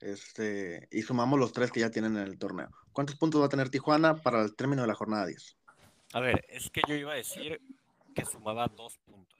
Este, 0.00 0.88
y 0.90 1.02
sumamos 1.02 1.38
los 1.38 1.52
tres 1.52 1.70
que 1.70 1.80
ya 1.80 1.90
tienen 1.90 2.16
en 2.16 2.24
el 2.24 2.38
torneo. 2.38 2.68
¿Cuántos 2.92 3.16
puntos 3.16 3.40
va 3.40 3.46
a 3.46 3.48
tener 3.48 3.70
Tijuana 3.70 4.16
para 4.16 4.42
el 4.42 4.54
término 4.56 4.82
de 4.82 4.88
la 4.88 4.94
jornada 4.94 5.26
10? 5.26 5.56
A 6.14 6.20
ver, 6.20 6.44
es 6.48 6.70
que 6.70 6.82
yo 6.88 6.94
iba 6.94 7.12
a 7.12 7.16
decir 7.16 7.60
que 8.14 8.24
sumaba 8.24 8.66
dos 8.68 8.98
puntos. 8.98 9.38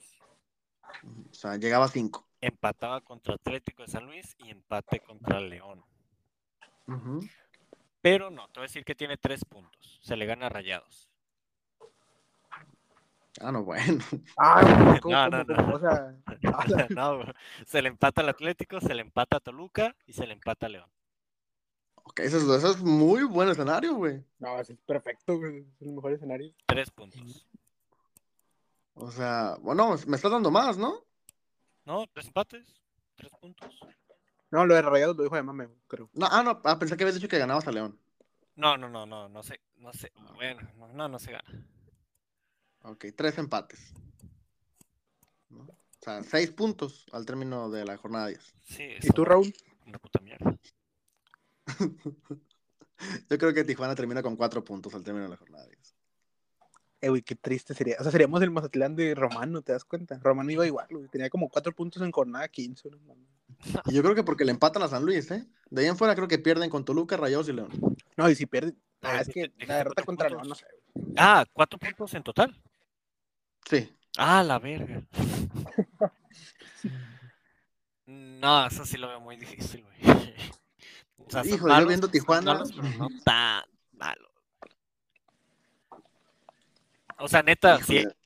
O 1.30 1.34
sea, 1.34 1.56
llegaba 1.56 1.86
a 1.86 1.88
cinco. 1.88 2.28
Empataba 2.40 3.00
contra 3.00 3.34
Atlético 3.34 3.82
de 3.82 3.88
San 3.88 4.06
Luis 4.06 4.36
y 4.38 4.50
empate 4.50 5.00
contra 5.00 5.40
León. 5.40 5.84
Pero 8.00 8.30
no, 8.30 8.46
te 8.48 8.60
voy 8.60 8.64
a 8.64 8.68
decir 8.68 8.84
que 8.84 8.94
tiene 8.94 9.16
tres 9.16 9.44
puntos. 9.44 10.00
Se 10.02 10.16
le 10.16 10.26
gana 10.26 10.46
a 10.46 10.48
Rayados. 10.48 11.11
Ah, 13.40 13.50
no, 13.50 13.64
bueno. 13.64 14.02
Ah, 14.36 15.00
No, 15.04 15.28
no, 15.28 15.44
no. 15.44 15.74
O 15.74 15.78
sea, 15.78 16.14
no, 16.90 17.24
se 17.66 17.80
le 17.80 17.88
empata 17.88 18.20
al 18.20 18.28
Atlético, 18.28 18.80
se 18.80 18.94
le 18.94 19.02
empata 19.02 19.38
a 19.38 19.40
Toluca 19.40 19.96
y 20.06 20.12
se 20.12 20.26
le 20.26 20.34
empata 20.34 20.66
a 20.66 20.68
León. 20.68 20.90
Ok, 22.04 22.20
eso 22.20 22.36
es, 22.36 22.44
eso 22.44 22.70
es 22.72 22.82
muy 22.82 23.22
buen 23.24 23.48
escenario, 23.48 23.94
güey. 23.94 24.22
no, 24.38 24.58
es 24.60 24.72
perfecto, 24.86 25.38
güey. 25.38 25.60
Es 25.80 25.86
el 25.86 25.94
mejor 25.94 26.12
escenario. 26.12 26.52
Tres 26.66 26.90
puntos. 26.90 27.46
O 28.94 29.10
sea, 29.10 29.56
bueno, 29.60 29.96
me 30.06 30.16
estás 30.16 30.30
dando 30.30 30.50
más, 30.50 30.76
¿no? 30.76 31.04
¿No? 31.84 32.06
¿Tres 32.12 32.26
empates? 32.26 32.82
¿Tres 33.16 33.32
puntos? 33.40 33.70
No, 34.50 34.66
lo 34.66 34.74
de 34.74 34.82
Rayados 34.82 35.16
lo 35.16 35.22
dijo 35.22 35.36
de 35.36 35.42
mame, 35.42 35.68
creo. 35.88 36.10
No, 36.12 36.26
ah, 36.30 36.42
no, 36.42 36.60
ah, 36.64 36.78
pensé 36.78 36.96
que 36.96 37.04
habías 37.04 37.14
dicho 37.14 37.28
que 37.28 37.38
ganabas 37.38 37.66
a 37.66 37.72
León. 37.72 37.98
No, 38.54 38.76
no, 38.76 38.88
no, 38.88 39.06
no, 39.06 39.28
no 39.30 39.42
sé, 39.42 39.60
no 39.76 39.92
sé. 39.94 40.12
Bueno, 40.34 40.60
no, 40.76 40.88
no, 40.88 41.08
no 41.08 41.18
se 41.18 41.32
gana. 41.32 41.66
Ok, 42.84 43.06
tres 43.16 43.38
empates. 43.38 43.92
¿No? 45.50 45.62
O 45.62 45.76
sea, 46.00 46.22
seis 46.24 46.50
puntos 46.50 47.06
al 47.12 47.24
término 47.26 47.70
de 47.70 47.84
la 47.84 47.96
jornada 47.96 48.26
10. 48.28 48.40
Sí, 48.64 48.88
¿Y 49.02 49.08
tú, 49.10 49.24
Raúl? 49.24 49.52
Una 49.86 49.98
puta 49.98 50.20
mierda. 50.20 50.56
Yo 53.30 53.38
creo 53.38 53.52
que 53.52 53.64
Tijuana 53.64 53.94
termina 53.94 54.22
con 54.22 54.36
cuatro 54.36 54.62
puntos 54.64 54.94
al 54.94 55.02
término 55.04 55.24
de 55.24 55.30
la 55.30 55.36
jornada 55.36 55.66
10. 55.66 55.96
Eh, 57.02 57.08
güey, 57.08 57.22
qué 57.22 57.34
triste 57.34 57.74
sería. 57.74 57.96
O 57.98 58.02
sea, 58.02 58.12
seríamos 58.12 58.40
el 58.42 58.50
Mazatlán 58.52 58.94
de 58.94 59.14
Romano, 59.14 59.62
¿te 59.62 59.72
das 59.72 59.84
cuenta? 59.84 60.18
Romano 60.22 60.50
iba 60.52 60.66
igual, 60.66 60.86
güey. 60.90 61.08
Tenía 61.08 61.28
como 61.30 61.48
cuatro 61.48 61.72
puntos 61.74 62.00
en 62.02 62.12
jornada 62.12 62.46
15. 62.48 62.90
no. 62.90 63.16
Y 63.86 63.94
yo 63.94 64.02
creo 64.02 64.14
que 64.14 64.22
porque 64.24 64.44
le 64.44 64.50
empatan 64.52 64.82
a 64.82 64.88
San 64.88 65.04
Luis, 65.04 65.30
¿eh? 65.30 65.46
De 65.70 65.82
ahí 65.82 65.88
en 65.88 65.96
fuera 65.96 66.14
creo 66.14 66.26
que 66.28 66.38
pierden 66.38 66.70
con 66.70 66.84
Toluca, 66.84 67.16
Rayados 67.16 67.48
y 67.48 67.52
León. 67.52 67.70
No, 68.16 68.28
y 68.30 68.34
si 68.34 68.46
pierde. 68.46 68.72
No, 69.02 69.08
Ah, 69.08 69.20
es 69.20 69.28
que 69.28 69.52
la 69.66 69.76
derrota 69.78 70.04
contra. 70.04 70.28
León, 70.28 70.48
no 70.48 70.54
sé. 70.54 70.64
Ah, 71.16 71.44
cuatro 71.52 71.78
puntos 71.78 72.14
en 72.14 72.22
total. 72.22 72.60
Sí. 73.68 73.90
Ah, 74.18 74.42
la 74.42 74.58
verga. 74.58 75.02
No, 78.06 78.66
eso 78.66 78.84
sí 78.84 78.96
lo 78.98 79.08
veo 79.08 79.20
muy 79.20 79.36
difícil, 79.36 79.84
güey. 79.84 80.34
O 81.18 81.30
sea, 81.30 81.44
Híjole, 81.46 81.80
yo 81.80 81.86
viendo 81.86 82.08
Tijuana- 82.08 82.54
malos, 82.54 82.72
pero 82.72 82.88
no 82.98 83.08
tan 83.24 83.64
malo. 83.92 84.30
O 87.18 87.28
sea, 87.28 87.42
neta, 87.42 87.78
si 87.82 87.98
Híjole. 87.98 88.16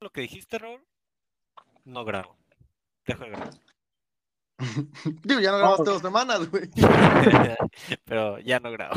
lo 0.00 0.10
que 0.10 0.22
dijiste, 0.22 0.58
Raúl, 0.58 0.82
no 1.84 2.04
grabo. 2.04 2.36
Dejo 3.06 3.24
de 3.24 3.30
grabar. 3.30 3.50
Digo, 5.22 5.40
ya 5.40 5.52
no 5.52 5.58
grabaste 5.58 5.90
dos 5.90 6.02
semanas, 6.02 6.50
güey. 6.50 6.68
pero 8.04 8.38
ya 8.40 8.58
no 8.58 8.70
grabo. 8.72 8.94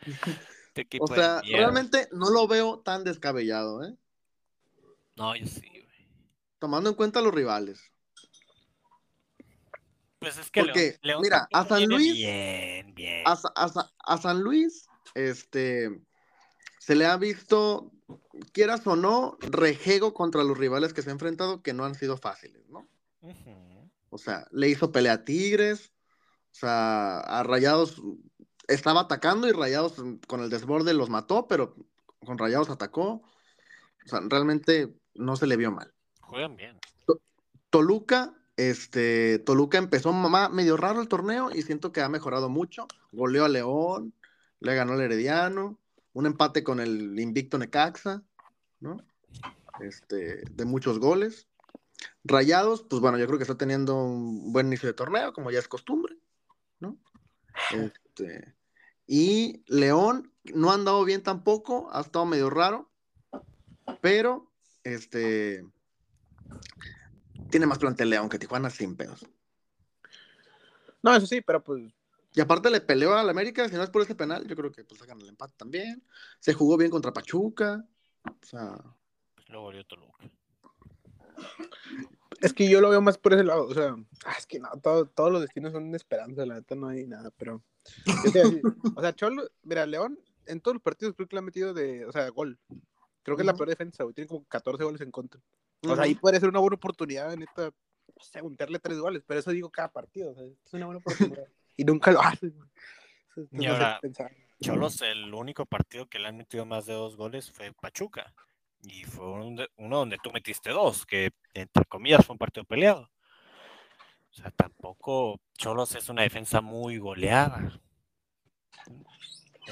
Este 0.74 0.96
O 0.98 1.06
de 1.08 1.14
sea, 1.14 1.42
realmente 1.42 2.08
no 2.12 2.30
lo 2.30 2.48
veo 2.48 2.78
tan 2.78 3.04
descabellado, 3.04 3.84
¿eh? 3.84 3.94
No, 5.20 5.36
yo 5.36 5.46
sí, 5.46 5.68
güey. 5.68 6.08
Tomando 6.58 6.88
en 6.88 6.96
cuenta 6.96 7.20
los 7.20 7.34
rivales. 7.34 7.92
Pues 10.18 10.38
es 10.38 10.50
que 10.50 10.60
Porque, 10.62 10.80
León, 10.80 10.98
León 11.02 11.20
mira, 11.22 11.48
a 11.52 11.66
San 11.66 11.84
Luis- 11.84 12.14
Bien, 12.14 12.94
bien. 12.94 13.22
A, 13.26 13.36
Sa- 13.36 13.52
a 13.54 13.68
Sa- 13.68 13.92
a 13.98 14.16
San 14.16 14.40
Luis, 14.42 14.86
este, 15.14 16.00
se 16.78 16.94
le 16.94 17.04
ha 17.04 17.18
visto, 17.18 17.92
quieras 18.52 18.86
o 18.86 18.96
no, 18.96 19.36
rejego 19.40 20.14
contra 20.14 20.42
los 20.42 20.56
rivales 20.56 20.94
que 20.94 21.02
se 21.02 21.10
ha 21.10 21.12
enfrentado 21.12 21.62
que 21.62 21.74
no 21.74 21.84
han 21.84 21.94
sido 21.94 22.16
fáciles, 22.16 22.66
¿no? 22.70 22.88
O 24.08 24.16
sea, 24.16 24.46
le 24.52 24.70
hizo 24.70 24.90
pelea 24.90 25.12
a 25.12 25.24
Tigres, 25.26 25.92
o 26.50 26.54
sea, 26.54 27.18
a 27.20 27.42
Rayados 27.42 28.00
estaba 28.68 29.02
atacando 29.02 29.48
y 29.48 29.52
Rayados 29.52 29.96
con 30.26 30.40
el 30.42 30.48
desborde 30.48 30.94
los 30.94 31.10
mató, 31.10 31.46
pero 31.46 31.76
con 32.24 32.38
Rayados 32.38 32.70
atacó. 32.70 33.22
O 34.04 34.08
sea, 34.08 34.20
realmente 34.28 34.94
no 35.14 35.36
se 35.36 35.46
le 35.46 35.56
vio 35.56 35.70
mal. 35.70 35.92
Juegan 36.20 36.56
bien. 36.56 36.78
Toluca, 37.70 38.34
este, 38.56 39.38
Toluca 39.38 39.78
empezó 39.78 40.12
ma- 40.12 40.48
medio 40.48 40.76
raro 40.76 41.00
el 41.00 41.08
torneo 41.08 41.50
y 41.50 41.62
siento 41.62 41.92
que 41.92 42.00
ha 42.00 42.08
mejorado 42.08 42.48
mucho. 42.48 42.86
Goleó 43.12 43.44
a 43.44 43.48
León, 43.48 44.12
le 44.60 44.74
ganó 44.74 44.92
al 44.92 45.00
Herediano, 45.00 45.78
un 46.12 46.26
empate 46.26 46.64
con 46.64 46.80
el 46.80 47.18
invicto 47.18 47.58
Necaxa, 47.58 48.22
¿no? 48.80 48.96
Este, 49.80 50.42
de 50.50 50.64
muchos 50.64 50.98
goles. 50.98 51.46
Rayados, 52.24 52.82
pues 52.82 53.00
bueno, 53.00 53.18
yo 53.18 53.26
creo 53.26 53.38
que 53.38 53.44
está 53.44 53.56
teniendo 53.56 54.02
un 54.02 54.52
buen 54.52 54.66
inicio 54.66 54.88
de 54.88 54.94
torneo, 54.94 55.32
como 55.32 55.50
ya 55.50 55.58
es 55.58 55.68
costumbre, 55.68 56.16
¿no? 56.80 56.98
Este, 57.70 58.54
Y 59.06 59.64
León 59.66 60.32
no 60.54 60.70
ha 60.70 60.74
andado 60.74 61.04
bien 61.04 61.22
tampoco, 61.22 61.88
ha 61.92 62.00
estado 62.00 62.26
medio 62.26 62.50
raro, 62.50 62.90
pero 64.00 64.49
este 64.84 65.64
tiene 67.50 67.66
más 67.66 67.78
plantel 67.78 68.10
León 68.10 68.28
que 68.28 68.38
Tijuana 68.38 68.70
sin 68.70 68.96
pedos. 68.96 69.26
No, 71.02 71.14
eso 71.14 71.26
sí, 71.26 71.40
pero 71.40 71.62
pues. 71.62 71.82
Y 72.34 72.40
aparte 72.40 72.70
le 72.70 72.80
peleó 72.80 73.14
al 73.14 73.28
América, 73.28 73.68
si 73.68 73.74
no 73.74 73.82
es 73.82 73.90
por 73.90 74.02
ese 74.02 74.14
penal, 74.14 74.46
yo 74.46 74.54
creo 74.54 74.70
que 74.70 74.84
pues 74.84 75.00
sacan 75.00 75.20
el 75.20 75.28
empate 75.28 75.54
también. 75.56 76.02
Se 76.38 76.52
jugó 76.52 76.76
bien 76.76 76.90
contra 76.90 77.12
Pachuca. 77.12 77.84
O 78.24 78.46
sea. 78.46 78.76
Luego 79.48 79.64
volvió 79.64 79.84
Toluca. 79.84 80.30
Es 82.40 82.52
que 82.52 82.68
yo 82.68 82.80
lo 82.80 82.90
veo 82.90 83.02
más 83.02 83.18
por 83.18 83.32
ese 83.34 83.44
lado. 83.44 83.66
O 83.66 83.74
sea, 83.74 83.96
ah, 84.24 84.34
es 84.38 84.46
que 84.46 84.60
no, 84.60 84.68
todo- 84.82 85.06
todos 85.06 85.32
los 85.32 85.40
destinos 85.42 85.72
son 85.72 85.90
de 85.90 85.96
esperanza, 85.96 86.46
la 86.46 86.54
neta 86.54 86.74
no 86.74 86.88
hay 86.88 87.06
nada, 87.06 87.30
pero. 87.36 87.62
yo 88.24 88.32
te 88.32 88.38
iba 88.38 88.48
a 88.48 88.50
decir, 88.50 88.62
o 88.94 89.00
sea, 89.00 89.14
Cholo, 89.14 89.50
mira, 89.62 89.84
León, 89.86 90.18
en 90.46 90.60
todos 90.60 90.76
los 90.76 90.82
partidos 90.82 91.14
creo 91.16 91.28
que 91.28 91.36
le 91.36 91.40
ha 91.40 91.42
metido 91.42 91.74
de. 91.74 92.06
O 92.06 92.12
sea, 92.12 92.28
gol. 92.30 92.58
Creo 93.22 93.36
que 93.36 93.42
es 93.42 93.46
la 93.46 93.54
peor 93.54 93.68
defensa, 93.68 94.02
güey. 94.04 94.14
Tiene 94.14 94.28
como 94.28 94.44
14 94.44 94.84
goles 94.84 95.00
en 95.00 95.10
contra. 95.10 95.40
O 95.82 95.94
sea, 95.94 96.04
ahí 96.04 96.14
podría 96.14 96.40
ser 96.40 96.48
una 96.48 96.58
buena 96.60 96.76
oportunidad, 96.76 97.34
neta, 97.36 97.64
no 97.70 98.22
sé, 98.22 98.40
tres 98.80 98.98
goles, 98.98 99.22
pero 99.26 99.40
eso 99.40 99.50
digo 99.50 99.70
cada 99.70 99.90
partido, 99.90 100.32
o 100.32 100.34
sea, 100.34 100.44
es 100.44 100.74
una 100.74 100.86
buena 100.86 100.98
oportunidad. 100.98 101.44
y 101.76 101.84
nunca 101.84 102.10
lo 102.12 102.20
hacen. 102.20 102.54
güey. 102.54 102.68
Y 103.52 103.66
hace 103.66 103.84
ahora. 103.84 104.00
Cholos, 104.60 105.00
el 105.00 105.32
único 105.32 105.64
partido 105.64 106.06
que 106.06 106.18
le 106.18 106.28
han 106.28 106.36
metido 106.36 106.66
más 106.66 106.84
de 106.84 106.92
dos 106.92 107.16
goles 107.16 107.50
fue 107.50 107.72
Pachuca. 107.72 108.34
Y 108.82 109.04
fue 109.04 109.26
un 109.26 109.56
de- 109.56 109.70
uno 109.76 109.98
donde 109.98 110.18
tú 110.22 110.30
metiste 110.32 110.70
dos, 110.70 111.06
que 111.06 111.30
entre 111.54 111.84
comillas 111.86 112.24
fue 112.26 112.34
un 112.34 112.38
partido 112.38 112.64
peleado. 112.64 113.10
O 114.30 114.32
sea, 114.32 114.50
tampoco 114.50 115.40
Cholos 115.56 115.94
es 115.94 116.08
una 116.08 116.22
defensa 116.22 116.60
muy 116.60 116.98
goleada. 116.98 117.80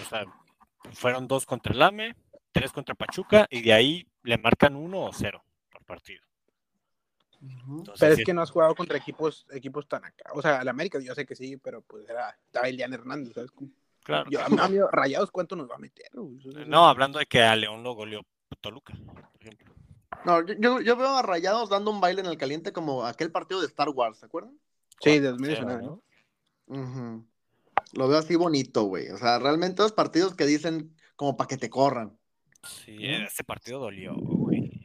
O 0.01 0.05
sea, 0.09 0.25
fueron 0.93 1.29
dos 1.29 1.47
contra 1.47 1.73
el 1.73 1.83
AME, 1.83 2.17
tres 2.53 2.73
contra 2.73 2.95
Pachuca, 2.95 3.47
y 3.51 3.63
de 3.63 3.73
ahí 3.73 4.07
le 4.23 4.39
marcan 4.39 4.77
uno 4.77 5.03
o 5.05 5.13
cero 5.13 5.45
por 5.71 5.85
partido. 5.85 6.23
Entonces, 7.41 8.01
Pero 8.01 8.13
es 8.13 8.19
sí, 8.19 8.25
que 8.25 8.35
no 8.35 8.43
has 8.43 8.51
jugado 8.51 8.75
contra 8.75 8.99
equipos, 8.99 9.47
equipos 9.51 9.87
tan 9.87 10.05
acá. 10.05 10.31
O 10.35 10.43
sea, 10.43 10.61
el 10.61 10.69
América 10.69 10.99
yo 11.01 11.15
sé 11.15 11.25
que 11.25 11.37
sí, 11.37 11.57
pero 11.57 11.83
pues 11.83 12.09
era, 12.09 12.31
estaba 12.47 12.69
Elian 12.69 12.93
Hernández, 12.93 13.35
¿sabes? 13.35 13.53
claro. 14.03 14.29
Yo, 14.31 14.41
a 14.43 14.49
mí, 14.49 14.57
a 14.61 14.69
mí, 14.69 14.79
Rayados, 14.91 15.31
¿cuánto 15.31 15.55
nos 15.55 15.71
va 15.71 15.77
a 15.77 15.79
meter? 15.79 16.07
es- 16.07 16.67
No, 16.67 16.89
hablando 16.89 17.19
de 17.19 17.27
que 17.27 17.43
a 17.43 17.55
León 17.55 17.83
lo 17.83 17.95
goleó 17.95 18.23
Toluca, 18.61 18.95
por 19.33 19.41
ejemplo. 19.41 19.75
No, 20.25 20.45
yo, 20.45 20.81
yo, 20.81 20.97
veo 20.97 21.17
a 21.17 21.23
Rayados 21.23 21.71
dando 21.71 21.91
un 21.91 22.01
baile 22.01 22.23
en 22.23 22.27
el 22.27 22.37
caliente 22.37 22.73
como 22.73 23.07
aquel 23.07 23.31
partido 23.31 23.61
de 23.61 23.67
Star 23.67 23.91
Wars, 23.91 24.19
¿se 24.19 24.27
acuerdan? 24.27 24.59
Sí, 25.01 25.21
de 25.21 25.21
Cero, 25.21 25.37
2019, 25.39 25.83
¿no? 25.85 27.25
Lo 27.93 28.09
veo 28.09 28.19
así 28.19 28.35
bonito, 28.35 28.83
güey. 28.85 29.09
O 29.11 29.17
sea, 29.17 29.39
realmente 29.39 29.83
los 29.83 29.93
partidos 29.93 30.35
que 30.35 30.45
dicen 30.45 30.95
como 31.15 31.37
para 31.37 31.49
que 31.49 31.57
te 31.57 31.71
corran. 31.71 32.18
Sí, 32.69 32.97
¿no? 32.97 33.27
ese 33.27 33.45
partido 33.45 33.79
dolió, 33.81 34.15
güey. 34.15 34.81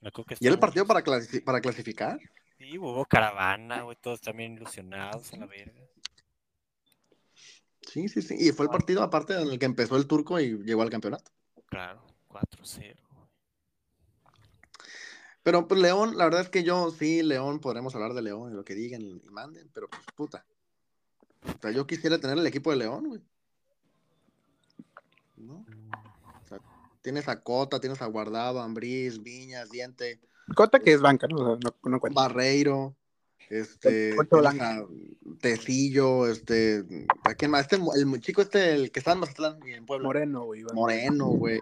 Me 0.00 0.08
acuerdo 0.08 0.24
que 0.28 0.36
¿Y 0.40 0.46
era 0.46 0.54
el 0.54 0.60
partido 0.60 0.86
para, 0.86 1.02
clasi- 1.04 1.42
para 1.42 1.60
clasificar? 1.60 2.18
Sí, 2.58 2.76
hubo 2.78 3.04
caravana, 3.06 3.82
güey, 3.82 3.96
todos 4.00 4.20
también 4.20 4.54
ilusionados 4.54 5.32
a 5.32 5.36
la 5.36 5.46
verga. 5.46 5.80
Sí, 7.82 8.08
sí, 8.08 8.20
sí. 8.22 8.36
Y 8.38 8.52
fue 8.52 8.66
el 8.66 8.70
partido 8.70 9.02
aparte 9.02 9.34
en 9.40 9.48
el 9.48 9.58
que 9.58 9.64
empezó 9.66 9.96
el 9.96 10.06
turco 10.06 10.38
y 10.40 10.58
llegó 10.64 10.82
al 10.82 10.90
campeonato. 10.90 11.30
Claro, 11.66 12.02
4-0. 12.28 12.96
güey. 13.10 13.26
Pero 15.42 15.66
pues 15.66 15.80
León, 15.80 16.18
la 16.18 16.24
verdad 16.24 16.42
es 16.42 16.50
que 16.50 16.62
yo 16.64 16.90
sí, 16.90 17.22
León, 17.22 17.60
podremos 17.60 17.94
hablar 17.94 18.12
de 18.12 18.22
León 18.22 18.52
y 18.52 18.56
lo 18.56 18.64
que 18.64 18.74
digan 18.74 19.00
y 19.00 19.20
manden, 19.30 19.70
pero 19.72 19.88
pues 19.88 20.02
puta. 20.14 20.44
O 21.56 21.58
sea, 21.62 21.70
yo 21.70 21.86
quisiera 21.86 22.18
tener 22.20 22.36
el 22.36 22.46
equipo 22.46 22.70
de 22.70 22.76
León, 22.76 23.08
güey. 23.08 23.22
¿No? 25.36 25.64
Tienes 27.02 27.28
a 27.28 27.42
Cota, 27.42 27.80
tienes 27.80 28.02
a 28.02 28.06
Guardado, 28.06 28.60
Ambriz, 28.60 29.22
Viñas, 29.22 29.70
Diente, 29.70 30.20
Cota 30.54 30.78
que 30.80 30.92
es 30.92 31.00
banca, 31.00 31.26
¿no? 31.28 31.36
O 31.36 31.44
sea, 31.60 31.70
no, 31.82 31.90
no 31.90 32.00
cuenta. 32.00 32.20
Barreiro, 32.22 32.96
este, 33.50 34.14
Poncho 34.14 34.36
tienes 34.40 34.54
Blanco. 34.54 34.90
a 34.92 35.38
Tecillo, 35.40 36.26
este, 36.26 36.84
¿a 37.24 37.34
quién 37.34 37.50
más? 37.50 37.62
Este, 37.62 37.76
el 37.76 38.20
chico 38.20 38.42
este, 38.42 38.74
el 38.74 38.90
que 38.90 38.98
está 39.00 39.12
en 39.12 39.20
Mazatlán 39.20 39.58
y 39.66 39.72
en 39.72 39.86
Puebla. 39.86 40.06
Moreno, 40.06 40.44
güey. 40.44 40.64
Moreno, 40.74 41.26
güey. 41.28 41.60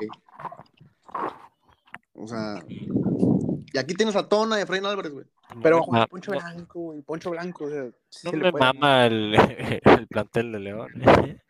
O 2.14 2.26
sea, 2.26 2.62
y 2.68 3.78
aquí 3.78 3.94
tienes 3.94 4.16
a 4.16 4.28
Tona 4.28 4.56
y 4.56 4.60
a 4.60 4.62
Efraín 4.62 4.86
Álvarez, 4.86 5.12
güey. 5.12 5.26
Pero 5.62 5.80
No 5.90 6.06
Poncho 6.06 6.32
no- 6.32 6.38
Blanco, 6.40 6.80
güey. 6.80 7.02
Poncho 7.02 7.30
Blanco, 7.30 7.64
o 7.64 7.70
sea, 7.70 7.90
sí 8.08 8.20
no 8.24 8.30
se 8.30 8.36
le 8.36 8.44
me 8.44 8.50
puede 8.52 8.64
mama 8.64 9.06
el, 9.06 9.34
el 9.84 10.06
plantel 10.08 10.52
de 10.52 10.60
León. 10.60 10.90
¿eh? 11.02 11.40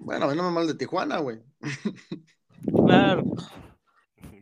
Bueno, 0.00 0.26
a 0.26 0.30
mí 0.30 0.36
no 0.36 0.42
me 0.44 0.50
mal 0.50 0.66
de 0.66 0.74
Tijuana, 0.74 1.18
güey. 1.18 1.40
Claro. 2.86 3.24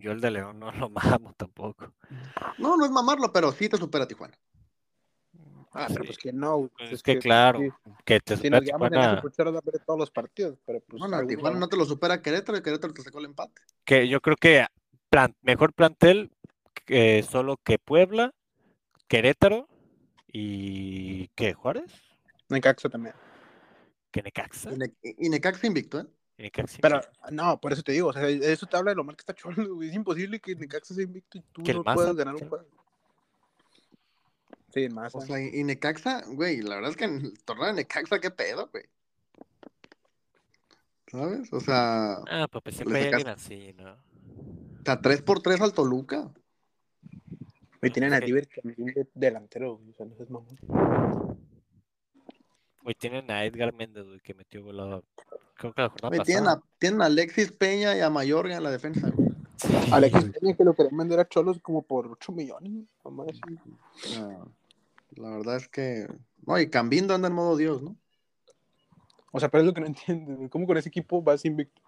Yo 0.01 0.13
el 0.13 0.21
de 0.21 0.31
León 0.31 0.59
no 0.61 0.71
lo 0.73 0.89
mamo 1.21 1.33
tampoco. 1.37 1.93
No, 2.59 2.77
no 2.77 2.85
es 2.85 2.91
mamarlo, 2.91 3.33
pero 3.33 3.53
sí 3.53 3.69
te 3.69 3.77
supera 3.77 4.07
Tijuana. 4.07 4.39
Ah, 5.73 5.87
pero 5.89 6.05
Sí. 6.05 6.07
pues 6.07 6.19
que 6.19 6.33
no. 6.33 6.57
güey. 6.59 6.71
Pues 6.79 6.93
es 6.93 7.03
que 7.03 7.19
claro, 7.19 7.59
sí, 7.61 7.69
que 8.05 8.21
te 8.21 8.37
Si 8.37 8.49
nos 8.49 8.61
supera 8.61 8.73
llaman 8.79 8.95
en 8.95 9.21
Tijuana, 9.21 9.61
ver 9.65 9.85
todos 9.85 9.99
los 9.99 10.11
partidos, 10.11 10.59
pero 10.65 10.81
pues. 10.81 11.01
No, 11.01 11.09
no, 11.09 11.17
seguro 11.19 11.37
Tijuana 11.37 11.59
no. 11.59 11.69
te 11.69 11.77
lo 11.77 11.85
supera 11.85 12.23
Querétaro 12.23 12.57
y 12.59 12.63
Querétaro 12.63 12.95
te 12.95 13.03
sacó 13.03 13.19
el 13.19 13.27
empate. 13.27 13.61
que 13.85 14.09
yo 14.09 14.21
creo 14.21 14.37
que 14.37 14.65
plan- 15.11 15.37
mejor 15.43 15.75
plantel 15.75 16.31
que 16.87 17.23
solo 17.29 17.59
que 17.63 17.79
Puebla, 17.79 18.33
Querétaro 19.09 19.69
y 20.29 21.29
¿qué? 21.35 21.53
Juárez, 21.53 21.93
Necaxa 22.49 22.89
también. 22.89 23.15
que 24.13 24.23
Necaxa. 24.23 24.73
Y, 24.73 24.77
Ne- 24.79 24.95
y 25.03 25.29
Necaxa 25.29 25.67
invicto, 25.67 26.01
¿eh? 26.01 26.07
Necaxa 26.39 26.79
Pero, 26.83 27.01
no, 27.31 27.61
por 27.61 27.73
eso 27.73 27.83
te 27.83 27.93
digo, 27.93 28.09
o 28.09 28.13
sea, 28.13 28.29
eso 28.29 28.67
te 28.67 28.77
habla 28.77 28.91
de 28.91 28.97
lo 28.97 29.05
mal 29.05 29.17
que 29.17 29.23
está 29.23 29.35
Cholo, 29.35 29.55
güey. 29.77 29.89
Es 29.89 29.95
imposible 29.95 30.39
que 30.41 30.55
Necaxa 30.55 30.95
sea 30.95 31.05
invicto 31.05 31.39
y 31.39 31.41
tú 31.53 31.63
no 31.63 31.83
Maza, 31.83 31.95
puedas 31.95 32.17
ganar 32.17 32.35
un 32.35 32.49
juego. 32.49 32.67
Sí, 34.75 34.89
Maza. 34.91 35.19
O 35.19 35.21
sea, 35.23 35.41
y 35.41 35.65
Necaxa, 35.65 36.25
güey, 36.27 36.61
la 36.61 36.75
verdad 36.77 36.91
es 36.91 36.97
que 36.97 37.05
en 37.05 37.17
el 37.17 37.39
torneo 37.45 37.67
de 37.67 37.73
Necaxa, 37.73 38.19
qué 38.19 38.31
pedo, 38.31 38.69
güey. 38.71 38.85
¿Sabes? 41.07 41.53
O 41.53 41.61
sea, 41.61 42.17
Ah, 42.29 42.49
pues, 42.51 42.63
pues 42.65 42.77
siempre 42.77 42.99
hay 42.99 43.07
alguien 43.09 43.29
así, 43.29 43.73
¿no? 43.75 43.93
o 43.93 44.85
sea, 44.85 45.01
3 45.01 45.23
por 45.23 45.41
3 45.41 45.61
al 45.61 45.73
Toluca. 45.73 46.31
Güey, 47.81 47.93
tienen 47.93 48.13
a 48.13 48.21
Diver 48.21 48.47
también 48.47 48.95
de 48.95 49.09
delantero, 49.15 49.77
güey. 49.77 49.91
O 49.91 49.95
sea, 49.95 50.07
no 50.07 50.15
es 50.19 50.31
mamón. 50.31 51.36
Güey, 52.87 52.95
tienen 52.95 53.29
a 53.33 53.45
Edgar 53.45 53.75
Méndez, 53.75 54.07
güey, 54.07 54.21
que 54.21 54.33
metió 54.33 54.63
golado. 54.63 55.03
Creo 55.57 55.75
que 55.75 55.83
la 55.83 55.89
jornada 55.89 56.23
tienen, 56.23 56.47
a, 56.47 56.63
tienen 56.79 57.03
a 57.03 57.07
Alexis 57.07 57.51
Peña 57.51 57.97
y 57.97 58.01
a 58.01 58.11
Mayorga 58.11 58.57
en 58.57 58.63
la 58.63 58.71
defensa, 58.71 59.11
güey. 59.11 59.29
Sí, 59.57 59.75
Alexis. 59.91 60.31
Peña 60.39 60.55
que 60.55 60.63
lo 60.63 60.73
querían 60.73 60.97
vender 60.97 61.19
a 61.19 61.29
Cholos 61.29 61.59
como 61.61 61.83
por 61.83 62.07
8 62.07 62.31
millones, 62.31 62.85
mamá, 63.03 63.25
así. 63.29 63.41
O 63.43 64.07
sea, 64.07 64.39
la 65.17 65.31
verdad 65.31 65.57
es 65.57 65.67
que. 65.67 66.07
No, 66.47 66.61
y 66.61 66.71
Cambindo 66.71 67.13
anda 67.13 67.27
en 67.27 67.35
modo 67.35 67.57
Dios, 67.57 67.83
¿no? 67.83 67.97
O 69.33 69.41
sea, 69.41 69.49
pero 69.49 69.63
es 69.63 69.67
lo 69.67 69.75
que 69.75 69.81
no 69.81 69.87
entiendo, 69.89 70.37
güey. 70.37 70.49
¿Cómo 70.49 70.69
con 70.69 70.77
ese 70.77 70.89
equipo 70.89 71.21
vas 71.21 71.45
invicto? 71.45 71.83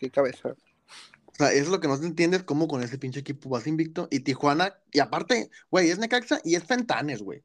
Qué 0.00 0.10
cabeza. 0.10 0.48
O 0.48 1.34
sea, 1.34 1.52
eso 1.52 1.62
es 1.62 1.68
lo 1.68 1.78
que 1.78 1.86
no 1.86 1.96
se 1.96 2.06
entiende, 2.06 2.38
es 2.38 2.42
cómo 2.42 2.66
con 2.66 2.82
ese 2.82 2.98
pinche 2.98 3.20
equipo 3.20 3.48
vas 3.48 3.68
invicto. 3.68 4.08
Y 4.10 4.20
Tijuana, 4.20 4.74
y 4.90 4.98
aparte, 4.98 5.52
güey, 5.70 5.88
es 5.88 6.00
Necaxa 6.00 6.40
y 6.42 6.56
es 6.56 6.64
Fentanes, 6.64 7.22
güey. 7.22 7.44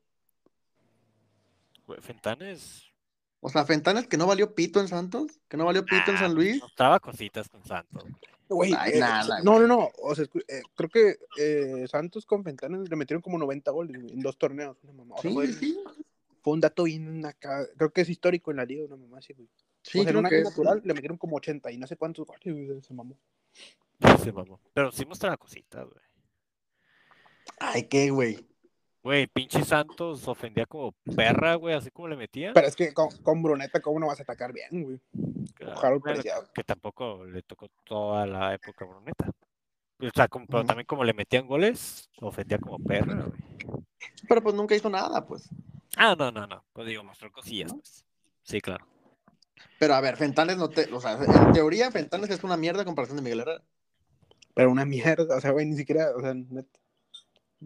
Fentanes. 2.01 2.83
O 3.41 3.49
sea, 3.49 3.63
Fentanes 3.65 4.07
que 4.07 4.17
no 4.17 4.25
valió 4.27 4.55
pito 4.55 4.79
en 4.79 4.87
Santos, 4.87 5.39
que 5.47 5.57
no 5.57 5.65
valió 5.65 5.83
pito 5.85 6.09
en 6.11 6.15
Ah, 6.17 6.19
San 6.19 6.33
Luis. 6.33 6.59
Notaba 6.61 6.99
cositas 6.99 7.47
con 7.49 7.63
Santos. 7.63 8.03
Güey, 8.47 8.73
Ay, 8.77 8.93
eh, 8.95 8.99
nada, 8.99 9.41
no, 9.43 9.59
no, 9.59 9.67
no. 9.67 9.89
O 10.01 10.13
sea, 10.15 10.25
eh, 10.47 10.61
creo 10.75 10.89
que 10.89 11.17
eh, 11.37 11.85
Santos 11.87 12.25
con 12.25 12.43
Fentanes 12.43 12.89
le 12.89 12.95
metieron 12.95 13.21
como 13.21 13.37
90 13.37 13.71
goles 13.71 13.95
en 13.97 14.19
dos 14.21 14.37
torneos. 14.37 14.77
Una 14.83 14.93
mamá. 14.93 15.15
O 15.15 15.21
sea, 15.21 15.29
Sí, 15.31 15.35
fue, 15.35 15.47
sí. 15.53 15.77
fue 16.41 16.53
un 16.53 16.61
dato 16.61 16.83
bien 16.83 17.25
acá. 17.25 17.65
Creo 17.77 17.91
que 17.91 18.01
es 18.01 18.09
histórico 18.09 18.51
en 18.51 18.57
la 18.57 18.65
liga, 18.65 18.85
una 18.85 18.97
mamá 18.97 19.17
así, 19.19 19.33
güey. 19.33 19.47
Sí, 19.83 19.99
o 19.99 20.03
sea, 20.03 20.11
en 20.11 20.17
creo 20.17 20.19
un 20.23 20.29
que 20.29 20.35
año 20.35 20.43
es. 20.43 20.49
natural 20.57 20.81
le 20.83 20.93
metieron 20.93 21.17
como 21.17 21.35
80 21.37 21.71
y 21.71 21.77
no 21.77 21.85
sé 21.87 21.97
cuántos 21.97 22.25
goles, 22.25 22.41
güey, 22.67 22.81
se 22.81 22.93
mamó. 22.93 23.17
Se 24.23 24.31
mamó. 24.31 24.59
Pero 24.73 24.91
sí 24.91 25.05
mostraba 25.05 25.37
cositas, 25.37 25.85
güey. 25.85 26.03
Ay, 27.59 27.83
qué, 27.87 28.09
güey. 28.09 28.45
Güey, 29.06 29.27
pinche 29.27 29.64
Santos 29.64 30.27
ofendía 30.27 30.65
como 30.65 30.91
perra, 31.15 31.53
güey, 31.53 31.76
así 31.76 31.91
como 31.91 32.07
le 32.07 32.15
metía. 32.15 32.53
Pero 32.56 32.65
es 32.65 32.76
que 32.76 32.91
con, 32.91 33.07
con 33.22 33.44
Bruneta, 33.44 33.80
¿cómo 33.80 33.99
no 33.99 34.07
vas 34.07 34.19
a 34.19 34.23
atacar 34.23 34.52
bien, 34.52 34.68
güey? 34.82 34.99
Claro, 35.53 35.99
bueno, 35.99 36.15
Preciado. 36.15 36.49
que 36.56 36.64
tampoco 36.64 37.23
le 37.23 37.44
tocó 37.44 37.68
toda 37.84 38.26
la 38.26 38.56
época 38.56 38.84
Bruneta. 38.84 39.30
O 39.99 40.10
sea, 40.11 40.27
como- 40.27 40.48
pero 40.48 40.65
también 40.65 40.88
como 40.88 41.03
le 41.03 41.14
metían 41.14 41.45
goles, 41.45 42.10
ofendía 42.19 42.57
como 42.57 42.80
perra, 42.80 43.26
güey. 43.27 43.84
Pero 44.27 44.41
pues 44.41 44.56
nunca 44.56 44.73
hizo 44.76 44.90
nada, 44.90 45.23
pues. 45.23 45.49
Ah, 45.98 46.15
no, 46.18 46.32
no, 46.32 46.48
no. 46.48 46.64
Pues 46.73 46.88
digo, 46.88 47.03
mostró 47.03 47.32
cosillas, 47.32 47.72
pues. 47.73 48.03
Sí, 48.41 48.60
claro. 48.60 48.88
Pero 49.77 49.94
a 49.94 50.02
ver, 50.02 50.18
Fentanes 50.18 50.57
no 50.57 50.69
te. 50.69 50.91
O 50.91 50.99
sea, 50.99 51.11
en 51.23 51.53
teoría, 51.53 51.91
Fentanes 51.91 52.32
es 52.32 52.44
una 52.44 52.57
mierda 52.57 52.82
a 52.82 52.86
comparación 52.86 53.18
de 53.18 53.22
Miguel 53.22 53.41
Herrera. 53.41 53.61
Pero 54.56 54.72
una 54.72 54.84
mierda, 54.86 55.38
o 55.38 55.40
sea, 55.41 55.52
güey, 55.52 55.68
ni 55.68 55.77
siquiera, 55.77 56.10
o 56.18 56.22
sea, 56.22 56.34
neta. 56.34 56.80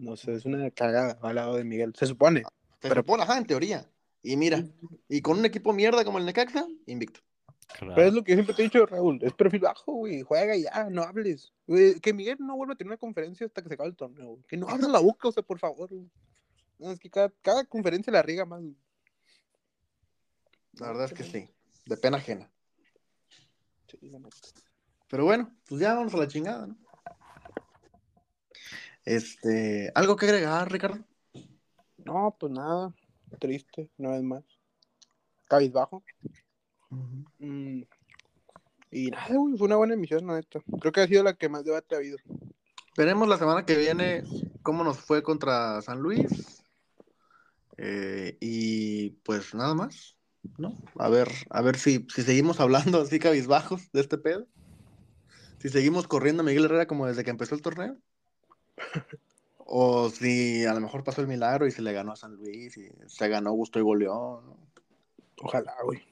No 0.00 0.16
sé, 0.16 0.32
es 0.34 0.46
una 0.46 0.70
cagada 0.70 1.18
al 1.22 1.34
lado 1.34 1.56
de 1.56 1.64
Miguel. 1.64 1.92
Se 1.94 2.06
supone. 2.06 2.40
Se 2.80 2.88
Pero- 2.88 3.02
supone, 3.02 3.22
ajá, 3.22 3.36
en 3.38 3.46
teoría. 3.46 3.86
Y 4.22 4.36
mira, 4.36 4.64
y 5.08 5.20
con 5.20 5.38
un 5.38 5.44
equipo 5.44 5.72
mierda 5.72 6.04
como 6.04 6.18
el 6.18 6.24
Necaxa, 6.26 6.66
invicto. 6.86 7.20
Pero 7.78 8.02
es 8.02 8.12
lo 8.12 8.24
que 8.24 8.34
siempre 8.34 8.54
te 8.54 8.62
he 8.62 8.64
dicho, 8.64 8.84
Raúl. 8.84 9.18
Es 9.22 9.32
perfil 9.32 9.60
bajo, 9.60 9.92
güey. 9.92 10.22
Juega 10.22 10.56
y 10.56 10.62
ya, 10.64 10.88
no 10.90 11.02
hables. 11.02 11.52
Güey, 11.66 12.00
que 12.00 12.12
Miguel 12.12 12.36
no 12.40 12.56
vuelva 12.56 12.74
a 12.74 12.76
tener 12.76 12.90
una 12.90 12.96
conferencia 12.98 13.46
hasta 13.46 13.62
que 13.62 13.68
se 13.68 13.74
acabe 13.74 13.90
el 13.90 13.96
torneo. 13.96 14.30
güey. 14.30 14.42
Que 14.48 14.56
no 14.56 14.68
abra 14.68 14.88
la 14.88 14.98
boca, 14.98 15.28
o 15.28 15.32
sea, 15.32 15.42
por 15.42 15.58
favor. 15.58 15.88
güey. 15.88 16.10
No, 16.78 16.90
es 16.90 16.98
que 16.98 17.08
cada, 17.10 17.30
cada 17.42 17.64
conferencia 17.64 18.12
la 18.12 18.22
riega 18.22 18.44
más. 18.44 18.60
güey. 18.60 18.76
La 20.74 20.88
verdad 20.88 21.04
es 21.04 21.12
que 21.12 21.22
sí. 21.24 21.48
De 21.86 21.96
pena 21.96 22.16
ajena. 22.16 22.50
Pero 25.08 25.24
bueno, 25.24 25.54
pues 25.68 25.80
ya 25.80 25.94
vamos 25.94 26.14
a 26.14 26.18
la 26.18 26.28
chingada, 26.28 26.66
¿no? 26.66 26.76
Este, 29.04 29.90
¿algo 29.94 30.16
que 30.16 30.26
agregar, 30.26 30.70
Ricardo? 30.70 31.04
No, 32.04 32.36
pues 32.38 32.52
nada. 32.52 32.94
Triste, 33.38 33.90
una 33.98 34.10
vez 34.10 34.22
más. 34.22 34.44
Cabizbajo. 35.48 36.02
Mm, 37.38 37.82
Y 38.90 39.10
nada, 39.10 39.36
güey, 39.36 39.56
fue 39.56 39.66
una 39.66 39.76
buena 39.76 39.94
emisión, 39.94 40.26
la 40.26 40.34
neta. 40.34 40.60
Creo 40.80 40.92
que 40.92 41.00
ha 41.00 41.06
sido 41.06 41.22
la 41.22 41.34
que 41.34 41.48
más 41.48 41.64
debate 41.64 41.94
ha 41.94 41.98
habido. 41.98 42.18
Veremos 42.96 43.28
la 43.28 43.38
semana 43.38 43.64
que 43.64 43.76
viene 43.76 44.24
cómo 44.62 44.82
nos 44.84 44.98
fue 44.98 45.22
contra 45.22 45.80
San 45.82 46.00
Luis. 46.00 46.62
Eh, 47.78 48.36
y 48.40 49.10
pues 49.24 49.54
nada 49.54 49.74
más, 49.74 50.16
¿no? 50.58 50.76
A 50.96 51.08
ver, 51.08 51.28
a 51.50 51.62
ver 51.62 51.76
si, 51.78 52.06
si 52.14 52.22
seguimos 52.22 52.60
hablando 52.60 53.00
así 53.00 53.18
cabizbajos 53.18 53.90
de 53.92 54.00
este 54.00 54.18
pedo. 54.18 54.46
Si 55.58 55.68
seguimos 55.68 56.08
corriendo 56.08 56.42
a 56.42 56.46
Miguel 56.46 56.64
Herrera 56.64 56.86
como 56.86 57.06
desde 57.06 57.24
que 57.24 57.30
empezó 57.30 57.54
el 57.54 57.62
torneo. 57.62 57.96
O 59.58 60.10
si 60.10 60.64
a 60.64 60.74
lo 60.74 60.80
mejor 60.80 61.04
pasó 61.04 61.20
el 61.20 61.28
milagro 61.28 61.66
y 61.66 61.70
se 61.70 61.82
le 61.82 61.92
ganó 61.92 62.12
a 62.12 62.16
San 62.16 62.34
Luis 62.34 62.76
y 62.76 62.90
se 63.06 63.28
ganó 63.28 63.52
Gusto 63.52 63.78
y 63.78 63.82
goleó, 63.82 64.42
¿no? 64.44 64.56
Ojalá, 65.42 65.74
güey. 65.84 66.02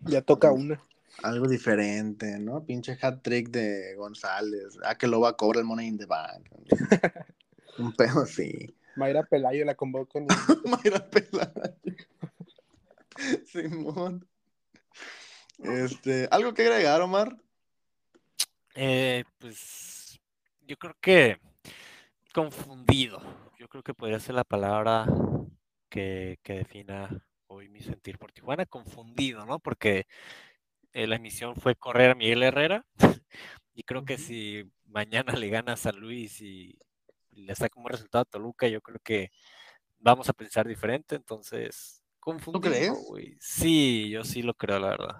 Ya 0.00 0.20
toca 0.22 0.50
una. 0.52 0.80
Algo 1.22 1.46
diferente, 1.46 2.38
¿no? 2.40 2.64
Pinche 2.64 2.98
hat 3.00 3.22
trick 3.22 3.50
de 3.50 3.94
González. 3.94 4.76
Ah, 4.84 4.96
que 4.98 5.06
lo 5.06 5.20
va 5.20 5.30
a 5.30 5.36
cobrar 5.36 5.60
el 5.60 5.64
Money 5.66 5.86
in 5.86 5.98
the 5.98 6.06
Bank. 6.06 6.48
Un 7.78 7.92
pedo 7.94 8.22
así. 8.22 8.74
Mayra 8.96 9.22
Pelayo 9.22 9.64
la 9.64 9.74
convocan. 9.74 10.24
y- 10.24 10.26
Mayra 10.68 11.08
Pelayo. 11.08 11.76
Simón. 13.46 14.26
Este, 15.58 16.28
¿algo 16.32 16.52
que 16.52 16.62
agregar, 16.62 17.00
Omar? 17.00 17.36
Eh, 18.74 19.24
pues 19.38 20.20
yo 20.66 20.76
creo 20.76 20.96
que 21.00 21.38
confundido. 22.34 23.22
Yo 23.58 23.68
creo 23.68 23.82
que 23.82 23.94
podría 23.94 24.18
ser 24.18 24.34
la 24.34 24.44
palabra 24.44 25.06
que, 25.88 26.38
que 26.42 26.54
defina 26.54 27.24
hoy 27.46 27.68
mi 27.68 27.80
sentir 27.80 28.18
por 28.18 28.32
Tijuana. 28.32 28.66
Confundido, 28.66 29.46
¿no? 29.46 29.60
Porque 29.60 30.06
eh, 30.92 31.06
la 31.06 31.16
emisión 31.16 31.54
fue 31.54 31.76
correr 31.76 32.10
a 32.10 32.14
Miguel 32.14 32.42
Herrera. 32.42 32.84
Y 33.76 33.82
creo 33.82 34.04
que 34.04 34.18
si 34.18 34.70
mañana 34.84 35.32
le 35.32 35.48
gana 35.48 35.72
a 35.72 35.76
San 35.76 35.98
Luis 35.98 36.40
y 36.40 36.78
le 37.32 37.56
saca 37.56 37.76
un 37.76 37.82
buen 37.82 37.94
resultado 37.94 38.22
a 38.22 38.24
Toluca, 38.24 38.68
yo 38.68 38.80
creo 38.80 39.00
que 39.02 39.32
vamos 39.98 40.28
a 40.28 40.32
pensar 40.32 40.68
diferente. 40.68 41.16
Entonces, 41.16 42.00
confundido, 42.20 42.60
crees? 42.60 43.36
Sí, 43.40 44.10
yo 44.10 44.22
sí 44.22 44.42
lo 44.42 44.54
creo, 44.54 44.78
la 44.78 44.90
verdad. 44.90 45.16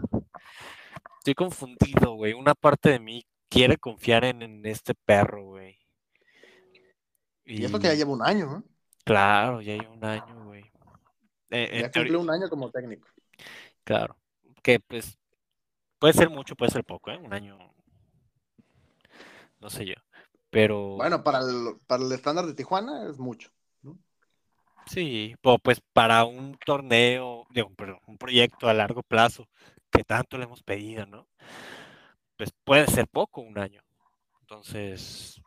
Estoy 1.18 1.34
confundido, 1.34 2.14
güey. 2.14 2.32
Una 2.32 2.54
parte 2.54 2.90
de 2.90 3.00
mí 3.00 3.26
quiere 3.48 3.76
confiar 3.76 4.24
en, 4.24 4.42
en 4.42 4.64
este 4.66 4.94
perro, 4.94 5.46
güey. 5.46 5.83
Y 7.44 7.64
eso 7.64 7.78
que 7.78 7.88
ya 7.88 7.94
lleva 7.94 8.12
un 8.12 8.22
año, 8.22 8.46
¿no? 8.46 8.64
Claro, 9.04 9.60
ya 9.60 9.74
hay 9.74 9.80
un 9.80 10.04
año, 10.04 10.44
güey. 10.44 10.64
Eh, 11.50 11.80
Ya 11.82 11.90
cumplió 11.90 12.20
un 12.20 12.30
año 12.30 12.48
como 12.48 12.70
técnico. 12.70 13.06
Claro. 13.84 14.16
Que 14.62 14.80
pues 14.80 15.18
puede 15.98 16.14
ser 16.14 16.30
mucho, 16.30 16.56
puede 16.56 16.70
ser 16.72 16.84
poco, 16.84 17.10
¿eh? 17.10 17.18
Un 17.18 17.32
año. 17.34 17.58
No 19.60 19.70
sé 19.70 19.86
yo. 19.86 19.94
Pero 20.50 20.96
Bueno, 20.96 21.22
para 21.22 21.40
el, 21.40 21.76
para 21.86 22.04
el 22.04 22.12
estándar 22.12 22.46
de 22.46 22.54
Tijuana 22.54 23.08
es 23.10 23.18
mucho. 23.18 23.50
sí, 24.86 25.34
o 25.42 25.58
pues 25.58 25.80
para 25.92 26.24
un 26.24 26.56
torneo, 26.64 27.46
digo, 27.50 27.70
perdón, 27.74 28.00
un 28.06 28.18
proyecto 28.18 28.68
a 28.68 28.74
largo 28.74 29.02
plazo 29.02 29.48
que 29.90 30.04
tanto 30.04 30.36
le 30.38 30.44
hemos 30.44 30.62
pedido, 30.62 31.06
¿no? 31.06 31.26
Pues 32.36 32.50
puede 32.64 32.86
ser 32.86 33.08
poco 33.08 33.40
un 33.40 33.58
año. 33.58 33.82
Entonces, 34.40 35.40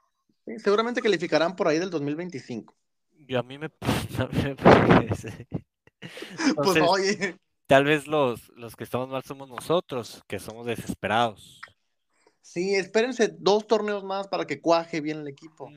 Sí, 0.48 0.60
seguramente 0.60 1.02
calificarán 1.02 1.58
por 1.58 1.68
ahí 1.68 1.78
del 1.78 1.90
2025. 1.90 2.74
yo 3.28 3.40
a 3.40 3.44
mí 3.44 3.58
me, 3.58 3.66
a 4.18 4.28
mí 4.28 4.44
me 4.44 4.56
parece. 4.56 5.48
Pues 6.56 6.80
oye, 6.88 7.36
tal 7.66 7.84
vez 7.84 8.08
los, 8.08 8.50
los 8.50 8.76
que 8.76 8.84
estamos 8.84 9.10
mal 9.10 9.24
somos 9.24 9.50
nosotros, 9.50 10.24
que 10.28 10.38
somos 10.38 10.68
desesperados. 10.68 11.60
sí, 12.40 12.76
espérense 12.76 13.36
dos 13.40 13.66
torneos 13.66 14.04
más 14.04 14.28
para 14.28 14.46
que 14.46 14.62
cuaje 14.62 15.02
bien 15.02 15.18
el 15.18 15.28
equipo. 15.28 15.70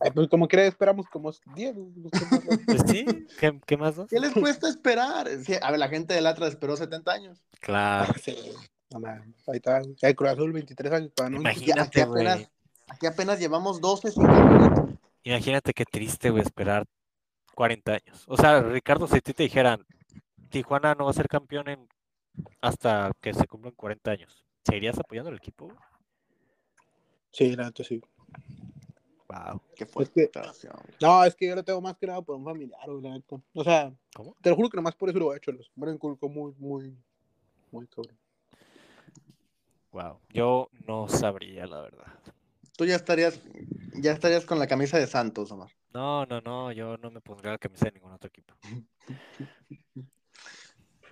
Ay, 0.00 0.10
pues 0.12 0.28
como 0.28 0.46
crees, 0.46 0.68
esperamos 0.68 1.08
como 1.08 1.32
10. 1.56 1.74
güey, 1.74 2.10
¿qué 2.12 2.26
más 2.30 2.44
da? 2.46 2.58
Pues 2.66 2.82
sí, 2.86 3.06
¿qué, 3.40 3.60
qué 3.66 3.76
más? 3.78 3.96
da? 3.96 4.06
¿Qué 4.06 4.20
les 4.20 4.32
cuesta 4.32 4.68
esperar? 4.68 5.28
Sí, 5.44 5.54
a 5.60 5.70
ver, 5.70 5.80
la 5.80 5.88
gente 5.88 6.14
del 6.14 6.26
Atlas 6.26 6.50
esperó 6.50 6.76
70 6.76 7.10
años. 7.10 7.42
Claro. 7.60 8.12
Sí, 8.22 8.36
no 8.90 9.00
mames, 9.00 9.48
ahí 9.48 9.56
está. 9.56 9.80
Cruz 10.14 10.30
Azul 10.30 10.52
23 10.52 10.92
años 10.92 11.12
para 11.16 11.30
no. 11.30 11.38
Imagínate. 11.38 11.98
Ya, 11.98 12.04
apenas, 12.04 12.50
aquí 12.88 13.06
apenas 13.06 13.38
llevamos 13.38 13.80
12 13.80 14.10
sin 14.12 14.24
campeonato. 14.24 14.88
Imagínate 15.22 15.72
qué 15.74 15.84
triste, 15.84 16.30
güey, 16.30 16.42
esperar 16.42 16.86
40 17.54 17.92
años. 17.92 18.24
O 18.28 18.36
sea, 18.36 18.60
Ricardo, 18.62 19.06
si 19.06 19.16
a 19.16 19.20
ti 19.20 19.32
te 19.34 19.42
dijeran, 19.42 19.84
Tijuana 20.48 20.94
no 20.94 21.04
va 21.04 21.10
a 21.10 21.14
ser 21.14 21.28
campeón 21.28 21.68
en, 21.68 21.88
hasta 22.60 23.12
que 23.20 23.34
se 23.34 23.46
cumplan 23.46 23.74
40 23.74 24.10
años, 24.10 24.44
¿seguirías 24.64 24.98
apoyando 24.98 25.30
al 25.30 25.36
equipo? 25.36 25.66
güey? 25.66 25.76
Sí, 27.30 27.54
la 27.56 27.64
neta 27.66 27.84
sí. 27.84 28.00
Wow. 29.28 29.60
¿Qué 29.76 29.84
fue? 29.84 30.04
Es 30.04 30.10
que- 30.10 30.22
Declaración. 30.22 30.72
No, 31.02 31.22
es 31.24 31.34
que 31.34 31.46
yo 31.48 31.54
lo 31.54 31.62
tengo 31.62 31.80
más 31.82 31.96
que 31.98 32.06
nada 32.06 32.22
por 32.22 32.36
un 32.36 32.44
familiar, 32.44 32.80
güey, 32.86 33.02
la 33.02 33.10
neta. 33.10 33.36
O 33.54 33.62
sea, 33.64 33.92
¿Cómo? 34.14 34.34
te 34.40 34.48
lo 34.48 34.56
juro 34.56 34.70
que 34.70 34.76
nomás 34.78 34.94
por 34.94 35.10
eso 35.10 35.18
lo 35.18 35.34
he 35.34 35.36
hecho. 35.36 35.52
Los 35.52 35.70
me 35.76 35.90
inculcó 35.92 36.28
muy, 36.30 36.54
muy, 36.58 36.96
muy 37.70 37.86
cabrón. 37.88 38.16
Wow. 39.92 40.18
Yo 40.30 40.70
no 40.86 41.08
sabría, 41.08 41.66
la 41.66 41.80
verdad. 41.82 42.06
Tú 42.78 42.84
ya 42.84 42.94
estarías, 42.94 43.40
ya 43.94 44.12
estarías 44.12 44.44
con 44.46 44.60
la 44.60 44.68
camisa 44.68 44.98
de 45.00 45.08
Santos, 45.08 45.50
Omar. 45.50 45.68
No, 45.92 46.24
no, 46.26 46.40
no, 46.40 46.70
yo 46.70 46.96
no 46.96 47.10
me 47.10 47.20
pondría 47.20 47.50
la 47.50 47.58
camisa 47.58 47.86
de 47.86 47.92
ningún 47.92 48.12
otro 48.12 48.28
equipo. 48.28 48.54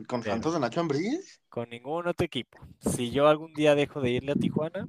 ¿Con 0.07 0.21
Pero- 0.21 0.35
Santos 0.35 0.55
de 0.55 0.61
Nacho 0.61 0.79
Ambriz? 0.79 1.41
Con 1.49 1.69
ningún 1.69 2.07
otro 2.07 2.25
equipo. 2.25 2.65
Si 2.79 3.11
yo 3.11 3.27
algún 3.27 3.53
día 3.53 3.75
dejo 3.75 4.01
de 4.01 4.11
irle 4.11 4.31
a 4.31 4.37
Tijuana, 4.37 4.89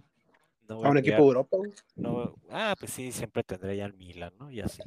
no 0.70 0.76
voy 0.76 0.86
A 0.86 0.90
un 0.92 0.98
equipo 1.00 1.16
de 1.16 1.24
Europa, 1.24 1.58
no, 1.96 2.36
ah, 2.52 2.76
pues 2.80 2.92
sí, 2.94 3.12
siempre 3.12 3.44
tendré 3.44 3.76
ya 3.76 3.86
el 3.86 3.94
Milan, 3.96 4.34
¿no? 4.38 4.52
Y 4.52 4.62
así. 4.62 4.84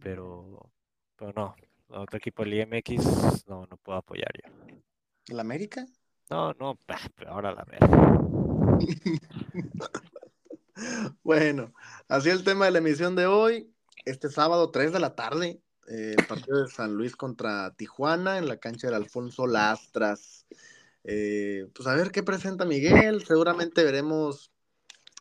Pero, 0.00 0.72
pero 1.14 1.32
no, 1.34 1.54
otro 1.86 2.18
equipo 2.18 2.42
del 2.42 2.54
IMX 2.54 3.46
no, 3.46 3.64
no 3.66 3.76
puedo 3.76 3.98
apoyar 3.98 4.32
yo. 4.42 4.50
¿El 5.28 5.38
América? 5.38 5.86
No, 6.30 6.52
no, 6.54 6.76
pero 7.14 7.30
ahora 7.30 7.54
la 7.54 7.64
verdad. 7.64 8.20
Bueno, 11.22 11.74
así 12.08 12.30
el 12.30 12.44
tema 12.44 12.66
de 12.66 12.70
la 12.72 12.78
emisión 12.78 13.16
de 13.16 13.26
hoy. 13.26 13.72
Este 14.04 14.30
sábado, 14.30 14.70
3 14.70 14.92
de 14.92 15.00
la 15.00 15.14
tarde, 15.14 15.60
eh, 15.88 16.14
el 16.18 16.26
partido 16.26 16.62
de 16.62 16.70
San 16.70 16.94
Luis 16.94 17.16
contra 17.16 17.74
Tijuana 17.74 18.38
en 18.38 18.48
la 18.48 18.56
cancha 18.56 18.86
del 18.86 18.96
Alfonso 18.96 19.46
Lastras. 19.46 20.46
Eh, 21.04 21.66
pues 21.74 21.86
a 21.86 21.94
ver 21.94 22.10
qué 22.10 22.22
presenta 22.22 22.64
Miguel. 22.64 23.24
Seguramente 23.24 23.84
veremos, 23.84 24.52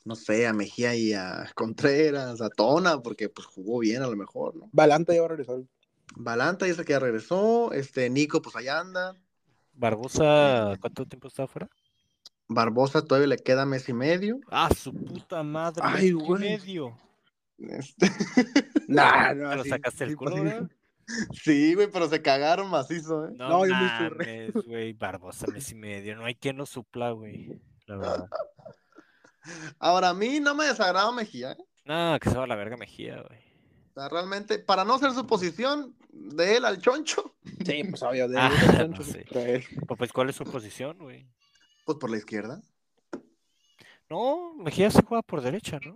no 0.06 0.16
sé, 0.16 0.48
a 0.48 0.54
Mejía 0.54 0.96
y 0.96 1.14
a 1.14 1.50
Contreras, 1.56 2.42
a 2.42 2.50
Tona, 2.50 3.02
porque 3.02 3.30
pues 3.30 3.48
jugó 3.48 3.80
bien 3.80 4.02
a 4.02 4.08
lo 4.08 4.16
mejor, 4.16 4.56
¿no? 4.56 4.70
Balanta 4.72 5.14
ya 5.14 5.22
va 5.22 5.26
a 5.26 5.30
regresar. 5.30 5.58
Balanta 6.16 6.66
dice 6.66 6.84
que 6.86 6.94
ya 6.94 7.00
regresó. 7.00 7.72
Este 7.74 8.10
Nico, 8.10 8.42
pues 8.42 8.56
allá 8.56 8.80
anda. 8.80 9.16
Barbosa, 9.74 10.78
¿cuánto 10.82 11.06
tiempo 11.06 11.28
está 11.28 11.44
afuera? 11.44 11.70
Barbosa 12.50 13.04
todavía 13.06 13.28
le 13.28 13.38
queda 13.38 13.66
mes 13.66 13.88
y 13.90 13.94
medio. 13.94 14.40
Ah, 14.50 14.70
su 14.76 14.92
puta 14.94 15.44
madre. 15.44 15.82
Ay, 15.86 15.94
mes 15.94 16.04
y 16.04 16.12
güey. 16.14 16.42
medio. 16.42 16.98
Este, 17.60 18.08
Nah, 18.88 19.34
no, 19.36 19.50
¿Te 19.52 19.56
lo 19.58 19.64
sí, 19.64 19.70
sacaste 19.70 20.04
el 20.06 20.16
culo, 20.18 20.44
¿verdad? 20.44 20.68
sí, 21.32 21.74
güey, 21.76 21.88
pero 21.92 22.08
se 22.10 22.22
cagaron 22.22 22.70
macizo, 22.70 23.28
¿eh? 23.28 23.32
No, 23.36 23.50
No, 23.50 23.66
yo 23.68 23.74
me 24.18 24.50
güey. 24.66 24.94
Barbosa, 24.94 25.46
mes 25.48 25.72
y 25.72 25.76
medio. 25.76 26.16
No 26.16 26.26
hay 26.26 26.36
quien 26.36 26.58
lo 26.58 26.66
supla, 26.66 27.12
güey. 27.12 27.60
La 27.86 27.98
verdad. 27.98 28.26
Ahora, 29.80 30.10
a 30.10 30.14
mí 30.14 30.40
no 30.40 30.56
me 30.56 30.66
desagrada 30.66 31.12
Mejía, 31.12 31.54
¿eh? 31.54 31.58
No, 31.86 32.18
que 32.20 32.30
se 32.30 32.38
va 32.38 32.44
a 32.44 32.48
la 32.48 32.56
verga 32.56 32.78
Mejía, 32.78 33.22
güey. 33.28 33.40
O 33.92 33.94
sea, 34.00 34.10
realmente, 34.10 34.60
para 34.60 34.86
no 34.86 34.98
ser 35.00 35.12
su 35.12 35.26
posición 35.26 35.96
de 36.12 36.58
él 36.58 36.66
al 36.66 36.80
choncho, 36.80 37.36
Sí, 37.66 37.84
pues 37.90 38.02
obvio, 38.04 38.28
de 38.28 38.38
Ah, 38.40 38.50
de- 38.50 38.78
de- 38.78 38.88
no 38.90 38.98
de- 38.98 39.04
sé. 39.04 39.26
Pues, 39.32 39.98
pues, 39.98 40.14
¿cuál 40.14 40.30
es 40.30 40.36
su 40.36 40.44
posición, 40.46 40.98
güey? 41.00 41.28
Pues 41.90 41.98
por 41.98 42.12
la 42.12 42.18
izquierda. 42.18 42.62
No, 44.12 44.54
Mejía 44.54 44.92
se 44.92 45.02
juega 45.02 45.24
por 45.24 45.42
derecha, 45.42 45.80
¿no? 45.84 45.96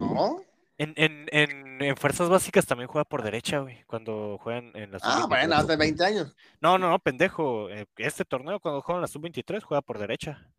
No, 0.00 0.40
En, 0.78 0.94
en, 0.96 1.28
en, 1.30 1.80
en 1.80 1.96
fuerzas 1.96 2.28
básicas 2.28 2.66
también 2.66 2.88
juega 2.88 3.04
por 3.04 3.22
derecha, 3.22 3.60
güey, 3.60 3.84
cuando 3.84 4.36
juegan 4.42 4.72
en 4.74 4.90
la 4.90 4.98
Ah, 5.02 5.26
bueno, 5.28 5.54
hace 5.54 5.76
20 5.76 6.04
años. 6.04 6.34
No, 6.60 6.76
no, 6.76 6.90
no, 6.90 6.98
pendejo. 6.98 7.70
eh, 7.70 7.86
Este 7.98 8.24
torneo, 8.24 8.58
cuando 8.58 8.82
juegan 8.82 8.98
en 8.98 9.02
la 9.02 9.06
sub-23, 9.08 9.62
juega 9.62 9.80
por 9.80 9.98
derecha. 10.00 10.50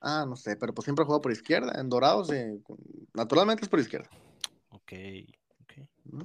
Ah, 0.00 0.24
no 0.28 0.34
sé, 0.34 0.56
pero 0.56 0.74
pues 0.74 0.84
siempre 0.84 1.04
juega 1.04 1.20
por 1.22 1.30
izquierda. 1.30 1.80
En 1.80 1.88
Dorados, 1.88 2.32
eh, 2.32 2.58
naturalmente 3.14 3.62
es 3.62 3.68
por 3.68 3.78
izquierda. 3.78 4.08
Ok, 4.70 4.92
ok. 5.62 5.72
¿no? 6.06 6.22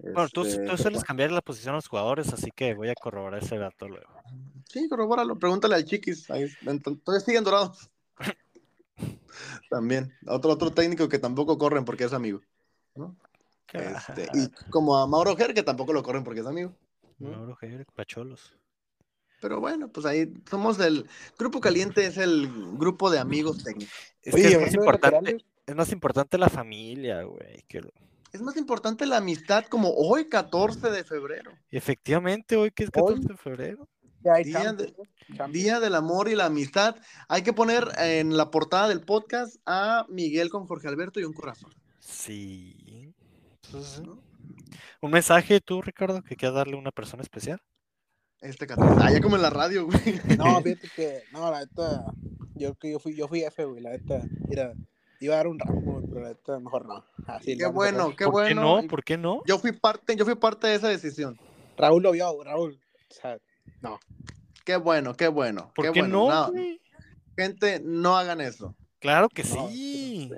Bueno, 0.00 0.28
tú, 0.28 0.42
Este, 0.44 0.64
tú 0.64 0.76
sueles 0.76 1.02
cambiar 1.02 1.32
la 1.32 1.40
posición 1.40 1.72
a 1.72 1.78
los 1.78 1.88
jugadores, 1.88 2.32
así 2.32 2.52
que 2.52 2.74
voy 2.74 2.88
a 2.88 2.94
corroborar 2.94 3.42
ese 3.42 3.58
dato 3.58 3.88
luego. 3.88 4.17
Sí, 4.68 4.88
corrobóralo. 4.88 5.38
Pregúntale 5.38 5.74
al 5.76 5.84
Chiquis. 5.84 6.30
Ahí, 6.30 6.46
en- 6.66 6.80
todavía 6.80 7.24
siguen 7.24 7.44
Dorados. 7.44 7.90
También. 9.70 10.12
Otro, 10.26 10.50
otro 10.50 10.70
técnico 10.72 11.08
que 11.08 11.18
tampoco 11.18 11.56
corren 11.58 11.84
porque 11.84 12.04
es 12.04 12.12
amigo. 12.12 12.40
¿no? 12.94 13.16
Este, 13.72 14.26
y 14.34 14.48
como 14.70 14.96
a 14.96 15.06
Mauro 15.06 15.36
Ger, 15.36 15.54
que 15.54 15.62
tampoco 15.62 15.92
lo 15.92 16.02
corren 16.02 16.24
porque 16.24 16.40
es 16.40 16.46
amigo. 16.46 16.74
¿no? 17.18 17.30
Mauro 17.30 17.54
Ger, 17.56 17.86
Pacholos. 17.94 18.54
Pero 19.40 19.60
bueno, 19.60 19.88
pues 19.88 20.04
ahí 20.06 20.32
somos 20.50 20.80
el 20.80 21.06
Grupo 21.38 21.60
Caliente 21.60 22.04
es 22.06 22.16
el 22.18 22.50
grupo 22.76 23.08
de 23.10 23.20
amigos 23.20 23.62
técnicos. 23.62 23.94
Es 24.22 24.34
Oye, 24.34 24.48
es 24.48 24.60
más 24.60 24.74
importante, 24.74 25.44
es 25.64 25.74
más 25.76 25.92
importante 25.92 26.38
la 26.38 26.48
familia, 26.48 27.22
güey. 27.22 27.62
que 27.68 27.82
lo- 27.82 27.92
Es 28.32 28.42
más 28.42 28.56
importante 28.56 29.06
la 29.06 29.18
amistad 29.18 29.64
como 29.66 29.90
hoy, 29.90 30.28
14 30.28 30.90
de 30.90 31.04
febrero. 31.04 31.52
Efectivamente, 31.70 32.56
hoy 32.56 32.72
que 32.72 32.82
es 32.84 32.90
Hoy- 32.96 33.14
14 33.14 33.28
de 33.28 33.36
febrero. 33.36 33.88
Día 35.50 35.80
del 35.80 35.94
amor 35.94 36.28
y 36.28 36.34
la 36.34 36.46
amistad. 36.46 36.96
Hay 37.28 37.42
que 37.42 37.52
poner 37.52 37.88
en 37.98 38.36
la 38.36 38.50
portada 38.50 38.88
del 38.88 39.02
podcast 39.02 39.56
a 39.66 40.06
Miguel 40.08 40.50
con 40.50 40.66
Jorge 40.66 40.88
Alberto 40.88 41.20
y 41.20 41.24
un 41.24 41.32
corazón. 41.32 41.72
Sí. 42.00 43.14
Entonces, 43.64 44.00
¿no? 44.00 44.22
Un 45.00 45.10
mensaje 45.10 45.60
tú, 45.60 45.80
Ricardo, 45.82 46.22
que 46.22 46.36
quieras 46.36 46.56
darle 46.56 46.74
a 46.74 46.80
una 46.80 46.90
persona 46.90 47.22
especial. 47.22 47.60
Este 48.40 48.66
14. 48.66 49.00
Ah, 49.02 49.10
ya 49.12 49.20
como 49.20 49.36
en 49.36 49.42
la 49.42 49.50
radio, 49.50 49.86
güey. 49.86 50.20
No, 50.36 50.60
fíjate 50.62 50.88
que, 50.94 51.22
no, 51.32 51.50
la 51.50 51.60
neta, 51.60 52.04
yo 52.54 52.74
que 52.74 52.92
yo 52.92 52.98
fui, 52.98 53.14
yo 53.14 53.28
fui 53.28 53.42
F, 53.42 53.64
güey, 53.64 53.82
la 53.82 53.90
neta, 53.90 54.22
mira, 54.48 54.74
iba 55.20 55.34
a 55.34 55.38
dar 55.38 55.48
un 55.48 55.58
ramo, 55.58 56.02
pero 56.08 56.20
la 56.20 56.28
neta, 56.28 56.58
mejor 56.60 56.86
no. 56.86 57.04
Así 57.26 57.56
Qué 57.56 57.66
bueno, 57.66 58.14
qué 58.16 58.24
¿Por 58.26 58.46
qué 58.46 58.54
bueno. 58.54 58.80
no? 58.82 58.88
¿Por 58.88 59.04
qué 59.04 59.16
no? 59.16 59.42
Yo 59.46 59.58
fui 59.58 59.72
parte, 59.72 60.14
yo 60.14 60.24
fui 60.24 60.36
parte 60.36 60.68
de 60.68 60.76
esa 60.76 60.88
decisión. 60.88 61.38
Raúl 61.76 62.02
lo 62.02 62.12
vio, 62.12 62.42
Raúl, 62.44 62.80
o 63.10 63.14
sea, 63.14 63.38
no. 63.80 63.98
Qué 64.64 64.76
bueno, 64.76 65.14
qué 65.14 65.28
bueno. 65.28 65.72
¿Por 65.74 65.86
qué 65.86 65.92
qué 65.92 66.00
bueno. 66.00 66.50
no? 66.50 66.52
Gente, 67.36 67.80
no 67.84 68.16
hagan 68.16 68.40
eso. 68.40 68.74
Claro 68.98 69.28
que 69.28 69.44
No, 69.44 69.68
sí. 69.68 70.30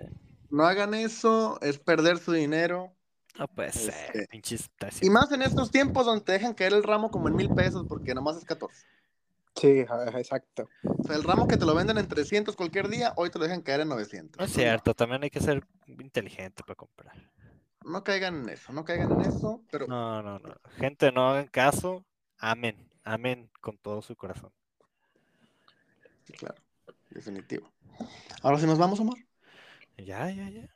No 0.51 0.65
hagan 0.65 0.95
eso, 0.95 1.59
es 1.63 1.79
perder 1.79 2.19
su 2.19 2.33
dinero. 2.33 2.93
No 3.39 3.49
puede 3.49 3.73
ser, 3.73 3.95
Este, 4.13 4.27
pinches 4.27 4.69
Y 5.01 5.09
más 5.09 5.33
en 5.33 5.43
estos 5.43 5.71
tiempos 5.71 6.05
donde 6.05 6.25
te 6.25 6.33
dejan 6.33 6.53
caer 6.53 6.75
el 6.75 6.83
ramo 6.83 7.11
como 7.11 7.29
en 7.29 7.37
mil 7.37 7.49
pesos 7.55 7.87
porque 7.89 8.15
nomás 8.15 8.37
es 8.37 8.45
14. 8.45 8.87
Sí, 9.57 9.81
exacto. 9.81 10.69
O 10.83 11.03
sea, 11.05 11.17
el 11.17 11.23
ramo 11.23 11.49
que 11.49 11.57
te 11.57 11.65
lo 11.65 11.75
venden 11.75 11.99
en 11.99 12.07
300 12.07 12.55
cualquier 12.57 12.89
día, 12.89 13.13
hoy 13.17 13.31
te 13.31 13.39
lo 13.39 13.45
dejan 13.45 13.63
caer 13.63 13.81
en 13.81 13.89
900. 13.89 14.39
No 14.39 14.45
es 14.45 14.53
cierto, 14.53 14.95
también 14.95 15.23
hay 15.23 15.31
que 15.31 15.41
ser 15.41 15.65
inteligente 15.87 16.63
para 16.63 16.77
comprar. 16.77 17.15
No 17.85 18.05
caigan 18.05 18.43
en 18.43 18.49
eso, 18.51 18.73
no 18.73 18.85
caigan 18.85 19.11
en 19.13 19.21
eso, 19.23 19.63
pero 19.71 19.87
No, 19.87 20.23
no, 20.23 20.39
no. 20.39 20.55
Gente, 20.77 21.11
no 21.13 21.31
hagan 21.31 21.49
caso. 21.49 22.05
Amén. 22.39 22.90
Amén 23.05 23.51
con 23.61 23.79
todo 23.79 24.03
su 24.03 24.15
corazón. 24.17 24.53
sí, 26.25 26.33
claro, 26.35 26.61
definitivo. 27.11 27.71
Ahora 28.43 28.59
sí 28.59 28.67
nos 28.67 28.79
vamos, 28.79 29.01
Omar. 29.01 29.17
Ya, 29.97 30.31
ya, 30.31 30.49
ya. 30.49 30.69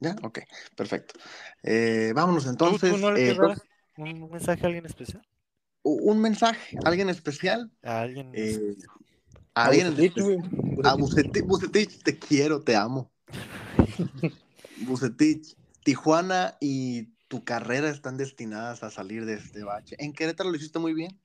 Ya, 0.00 0.16
ok, 0.22 0.40
perfecto. 0.76 1.18
Eh, 1.62 2.12
vámonos 2.14 2.44
¿Tú- 2.44 2.50
entonces. 2.50 2.90
tú 2.90 2.98
no 2.98 3.12
le 3.12 3.30
eh, 3.30 3.36
un 3.96 4.30
mensaje 4.30 4.62
a 4.62 4.66
alguien 4.66 4.86
especial? 4.86 5.22
un 5.82 6.20
mensaje, 6.20 6.76
alguien 6.84 7.08
especial. 7.08 7.70
A 7.82 8.00
alguien. 8.00 8.32
eh, 8.34 8.76
a 9.54 9.66
alguien 9.66 9.94
A. 10.84 10.94
Bucetich, 10.94 11.44
Bucetich, 11.46 12.02
te 12.02 12.18
quiero, 12.18 12.62
te 12.62 12.76
amo. 12.76 13.10
Bucetich, 14.86 15.56
Tijuana 15.82 16.56
y 16.60 17.14
tu 17.28 17.44
carrera 17.44 17.88
están 17.88 18.16
destinadas 18.16 18.82
a 18.82 18.90
salir 18.90 19.24
de 19.24 19.34
este 19.34 19.64
bache. 19.64 19.96
En 19.98 20.12
Querétaro 20.12 20.50
lo 20.50 20.56
hiciste 20.56 20.78
muy 20.78 20.92
bien. 20.92 21.18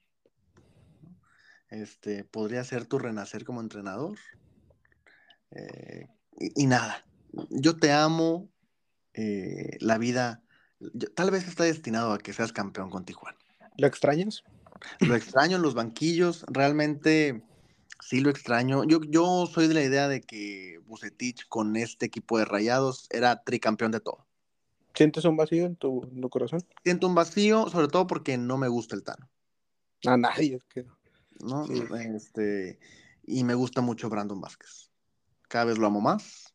Este, 1.71 2.23
podría 2.25 2.63
ser 2.63 2.85
tu 2.85 2.99
renacer 2.99 3.45
como 3.45 3.61
entrenador. 3.61 4.17
Eh, 5.51 6.07
y, 6.39 6.63
y 6.63 6.67
nada, 6.67 7.05
yo 7.49 7.77
te 7.77 7.91
amo. 7.91 8.49
eh, 9.13 9.75
la 9.81 9.97
vida, 9.97 10.41
yo- 10.79 11.09
tal 11.13 11.31
vez 11.31 11.45
está 11.45 11.65
destinado 11.65 12.13
a 12.13 12.17
que 12.17 12.31
seas 12.31 12.53
campeón 12.53 12.89
con 12.89 13.03
Tijuana. 13.03 13.37
¿Lo 13.77 13.87
extrañas? 13.87 14.43
Lo 15.01 15.15
extraño 15.15 15.57
en 15.57 15.61
los 15.63 15.73
banquillos, 15.73 16.45
realmente 16.47 17.43
sí 17.99 18.21
lo 18.21 18.29
extraño. 18.29 18.85
Yo, 18.85 19.01
yo 19.01 19.47
soy 19.47 19.67
de 19.67 19.73
la 19.73 19.83
idea 19.83 20.07
de 20.07 20.21
que 20.21 20.79
Bucetich 20.85 21.45
con 21.49 21.75
este 21.75 22.05
equipo 22.05 22.37
de 22.39 22.45
Rayados 22.45 23.07
era 23.09 23.43
tricampeón 23.43 23.91
de 23.91 23.99
todo. 23.99 24.25
¿Sientes 24.95 25.25
un 25.25 25.35
vacío 25.35 25.65
en 25.65 25.75
tu, 25.75 26.03
en 26.03 26.21
tu 26.21 26.29
corazón? 26.29 26.61
Siento 26.83 27.07
un 27.07 27.15
vacío, 27.15 27.67
sobre 27.69 27.89
todo 27.89 28.07
porque 28.07 28.37
no 28.37 28.57
me 28.57 28.69
gusta 28.69 28.95
el 28.95 29.03
Tano, 29.03 29.29
A 30.05 30.15
nadie, 30.15 30.55
es 30.55 30.63
que. 30.65 30.85
¿No? 31.43 31.65
Sí. 31.67 31.83
Este, 32.15 32.79
y 33.23 33.43
me 33.43 33.53
gusta 33.53 33.81
mucho 33.81 34.09
Brandon 34.09 34.39
Vázquez. 34.39 34.91
Cada 35.47 35.65
vez 35.65 35.77
lo 35.77 35.87
amo 35.87 36.01
más. 36.01 36.53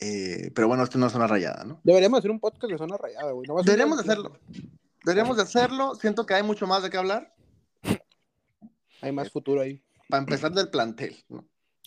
Eh, 0.00 0.50
pero 0.54 0.68
bueno, 0.68 0.82
esto 0.82 0.98
no 0.98 1.06
es 1.06 1.14
una 1.14 1.26
rayada, 1.26 1.64
¿no? 1.64 1.80
Deberíamos 1.84 2.18
hacer 2.18 2.30
un 2.30 2.40
podcast 2.40 2.70
de 2.70 2.78
zona 2.78 2.96
rayada, 2.96 3.32
güey. 3.32 3.48
Deberíamos 3.64 3.96
de 3.96 4.02
hacerlo. 4.02 4.38
Deberíamos 5.04 5.36
de 5.36 5.42
hacerlo. 5.42 5.94
Siento 5.94 6.26
que 6.26 6.34
hay 6.34 6.42
mucho 6.42 6.66
más 6.66 6.82
de 6.82 6.90
qué 6.90 6.96
hablar. 6.96 7.34
Hay 9.00 9.12
más 9.12 9.30
futuro 9.30 9.60
ahí. 9.60 9.82
Para 10.08 10.22
empezar 10.22 10.52
del 10.52 10.70
plantel, 10.70 11.16
¿no? 11.28 11.46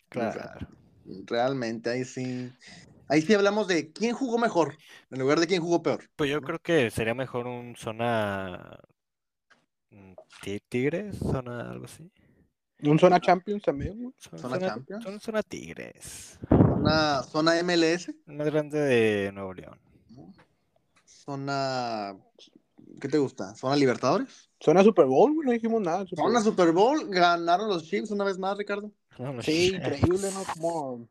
Claro. 0.09 0.67
Realmente, 1.25 1.89
ahí 1.89 2.05
sí. 2.05 2.51
Ahí 3.09 3.21
sí 3.21 3.33
hablamos 3.33 3.67
de 3.67 3.91
quién 3.91 4.13
jugó 4.13 4.37
mejor, 4.37 4.77
en 5.09 5.19
lugar 5.19 5.39
de 5.39 5.47
quién 5.47 5.61
jugó 5.61 5.81
peor. 5.81 6.09
Pues 6.15 6.29
yo 6.29 6.41
creo 6.41 6.59
que 6.59 6.91
sería 6.91 7.13
mejor 7.13 7.47
un 7.47 7.75
zona. 7.75 8.79
Ti- 10.41 10.59
Tigres, 10.69 11.17
zona 11.19 11.71
algo 11.71 11.85
así. 11.85 12.09
Un 12.83 12.99
zona 12.99 13.19
Champions 13.19 13.63
también, 13.63 13.97
güey. 13.97 14.13
Zona, 14.19 14.37
¿Zona 14.41 14.55
zona- 14.55 14.67
Champions? 14.73 15.03
zona- 15.03 15.19
zona 15.19 15.43
Tigres. 15.43 16.39
Zona, 16.49 17.23
zona 17.23 17.55
MLS, 17.63 18.13
Más 18.27 18.47
grande 18.47 18.79
de 18.79 19.31
Nuevo 19.31 19.53
León. 19.53 19.79
zona. 21.05 22.15
¿Qué 23.01 23.07
te 23.07 23.17
gusta? 23.17 23.53
¿Zona 23.55 23.75
Libertadores? 23.75 24.49
Zona 24.59 24.83
Super 24.83 25.05
Bowl, 25.05 25.33
güey. 25.33 25.45
No 25.45 25.51
dijimos 25.51 25.81
nada. 25.81 25.99
Super 26.05 26.17
Zona 26.25 26.39
Bowl. 26.39 26.43
Super 26.43 26.71
Bowl, 26.71 27.09
ganaron 27.09 27.67
los 27.69 27.83
Chiefs 27.83 28.11
una 28.11 28.23
vez 28.23 28.37
más, 28.37 28.57
Ricardo. 28.57 28.91
No, 29.19 29.41
Sí, 29.41 29.73
increíble, 29.75 30.29
¿no? 30.33 30.43
Como, 30.53 31.09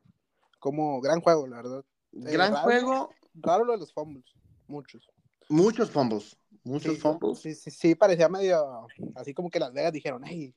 como 0.59 1.01
gran 1.01 1.21
juego, 1.21 1.47
la 1.47 1.57
verdad. 1.57 1.85
Eh, 2.13 2.33
Gran 2.33 2.53
raro- 2.53 2.63
juego, 2.65 3.11
Raro 3.35 3.65
lo 3.65 3.73
de 3.73 3.79
los 3.79 3.93
fumbles. 3.93 4.25
Muchos. 4.69 5.09
muchos 5.49 5.91
fumbles. 5.91 6.37
Muchos 6.67 6.95
Sí, 6.95 7.01
fumbles. 7.01 7.39
Sí, 7.39 7.55
sí, 7.55 7.71
sí, 7.71 7.95
parecía 7.95 8.29
medio. 8.29 8.87
Así 9.15 9.33
como 9.33 9.49
que 9.51 9.61
Las 9.61 9.73
Vegas 9.73 9.93
dijeron, 9.93 10.23
hey, 10.25 10.53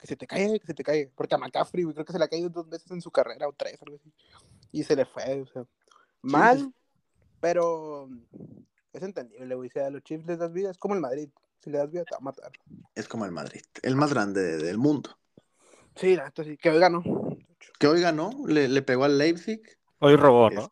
que 0.00 0.06
se 0.06 0.16
te 0.16 0.26
caiga, 0.26 0.58
que 0.58 0.66
se 0.66 0.72
te 0.72 0.82
caiga. 0.82 1.10
Porque 1.14 1.34
a 1.34 1.38
McCaffrey, 1.38 1.84
güey, 1.84 1.94
creo 1.94 2.06
que 2.06 2.12
se 2.12 2.18
le 2.18 2.24
ha 2.24 2.28
caído 2.28 2.48
dos 2.48 2.66
veces 2.68 2.90
en 2.90 3.02
su 3.02 3.10
carrera 3.10 3.46
o 3.46 3.52
tres, 3.52 3.78
algo 3.82 3.96
así. 3.96 4.10
Y 4.72 4.82
se 4.84 4.96
le 4.96 5.04
fue, 5.04 5.42
o 5.42 5.46
sea. 5.46 5.66
Mal, 6.22 6.72
pero 7.40 8.08
es 8.92 9.02
entendible, 9.02 9.54
güey. 9.54 9.68
Si 9.68 9.78
a 9.78 9.90
los 9.90 10.02
Chiefs 10.02 10.26
les 10.26 10.38
das 10.38 10.52
vida, 10.52 10.70
es 10.70 10.78
como 10.78 10.94
el 10.94 11.00
Madrid. 11.00 11.28
Si 11.62 11.68
le 11.70 11.76
das 11.76 11.90
vida, 11.90 12.04
te 12.04 12.12
va 12.14 12.18
a 12.18 12.24
matar. 12.24 12.52
Es 12.94 13.06
como 13.06 13.26
el 13.26 13.32
Madrid, 13.32 13.60
el 13.82 13.96
más 13.96 14.14
grande 14.14 14.40
de- 14.42 14.56
del 14.64 14.78
mundo. 14.78 15.18
Sí, 15.94 16.16
la 16.16 16.24
neta 16.24 16.42
sí, 16.42 16.56
que 16.56 16.70
hoy 16.70 16.78
ganó. 16.78 17.02
Que 17.78 17.86
hoy 17.86 18.00
ganó, 18.00 18.30
le, 18.46 18.68
le 18.68 18.80
pegó 18.80 19.04
al 19.04 19.18
Leipzig. 19.18 19.60
Hoy 19.98 20.16
robó, 20.16 20.48
¿no? 20.48 20.70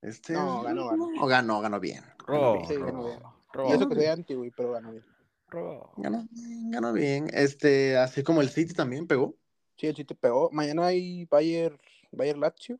Este, 0.00 0.32
No, 0.32 0.62
ganó, 0.62 0.88
ganó. 0.88 1.10
no, 1.10 1.26
ganó, 1.26 1.60
ganó 1.60 1.80
bien. 1.80 2.02
Robó, 2.26 2.66
Sí, 2.66 2.76
ganó 2.76 3.04
bien. 3.04 3.20
Robó, 3.54 3.70
Y 3.70 3.72
eso 3.72 3.88
que 3.88 3.94
soy 3.94 4.06
anti, 4.06 4.34
güey, 4.34 4.50
pero 4.50 4.72
ganó 4.72 4.90
bien. 4.90 5.04
robó. 5.48 5.92
Ganó, 5.96 6.28
ganó 6.70 6.92
bien. 6.92 7.28
Este, 7.32 7.96
así 7.96 8.22
como 8.22 8.42
el 8.42 8.50
City 8.50 8.74
también 8.74 9.06
pegó. 9.06 9.34
Sí, 9.76 9.86
el 9.86 9.96
City 9.96 10.14
pegó. 10.14 10.50
Mañana 10.52 10.86
hay 10.86 11.24
Bayer, 11.26 11.78
Bayer 12.12 12.36
Lazio, 12.36 12.78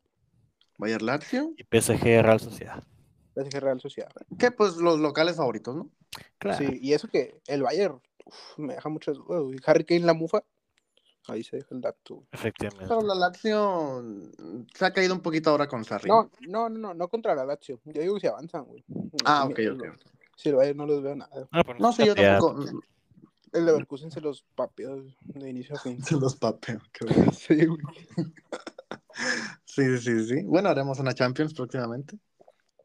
Bayern 0.78 1.06
Lazio. 1.06 1.54
Y 1.56 1.64
PSG 1.64 2.22
Real 2.22 2.40
Sociedad. 2.40 2.82
PSG 3.34 3.60
Real 3.60 3.80
Sociedad. 3.80 4.12
Que 4.38 4.50
pues 4.50 4.76
los 4.76 4.98
locales 4.98 5.36
favoritos, 5.36 5.74
¿no? 5.74 5.90
Claro. 6.38 6.58
Sí, 6.58 6.78
y 6.80 6.92
eso 6.92 7.08
que 7.08 7.40
el 7.46 7.62
Bayern 7.62 8.00
uf, 8.24 8.58
me 8.58 8.74
deja 8.74 8.88
muchas 8.88 9.16
dudas, 9.16 9.42
güey. 9.42 9.58
Harry 9.64 9.84
Kane 9.84 10.00
la 10.00 10.14
mufa. 10.14 10.44
Ahí 11.26 11.42
se 11.42 11.56
deja 11.56 11.74
el 11.74 11.80
dato. 11.80 12.26
Efectivamente. 12.32 12.86
Pero 12.86 13.00
la 13.00 13.14
Lazio 13.14 14.02
mm, 14.02 14.66
se 14.74 14.84
ha 14.84 14.92
caído 14.92 15.14
un 15.14 15.20
poquito 15.20 15.50
ahora 15.50 15.66
con 15.66 15.84
Sarri. 15.84 16.08
No, 16.08 16.30
no, 16.40 16.68
no, 16.68 16.78
no, 16.78 16.94
no 16.94 17.08
contra 17.08 17.34
la 17.34 17.46
Lazio. 17.46 17.80
Yo 17.84 18.02
digo 18.02 18.14
que 18.14 18.20
se 18.20 18.28
avanzan, 18.28 18.64
güey. 18.64 18.84
Ah, 19.24 19.46
ok, 19.46 19.58
ok. 19.72 19.84
No. 20.34 20.38
Si 20.38 20.48
el 20.48 20.54
Bayern 20.56 20.76
no 20.78 20.86
los 20.86 21.02
veo 21.02 21.14
nada. 21.16 21.48
Ah, 21.52 21.62
pues 21.64 21.78
No, 21.80 21.92
sí, 21.92 22.04
yo 22.06 22.14
tampoco. 22.14 22.64
El 23.52 23.66
Leverkusen 23.66 24.10
se 24.10 24.20
los 24.20 24.44
papeó 24.56 24.96
de 25.22 25.48
inicio 25.50 25.76
a 25.76 25.78
fin. 25.78 26.02
Se 26.02 26.16
los 26.16 26.34
qué 26.36 26.78
bueno. 27.06 27.32
sí, 27.32 27.66
güey. 27.66 27.80
Sí, 29.64 29.98
sí, 29.98 30.26
sí. 30.26 30.42
Bueno, 30.42 30.68
haremos 30.68 30.98
una 30.98 31.14
Champions 31.14 31.54
próximamente. 31.54 32.18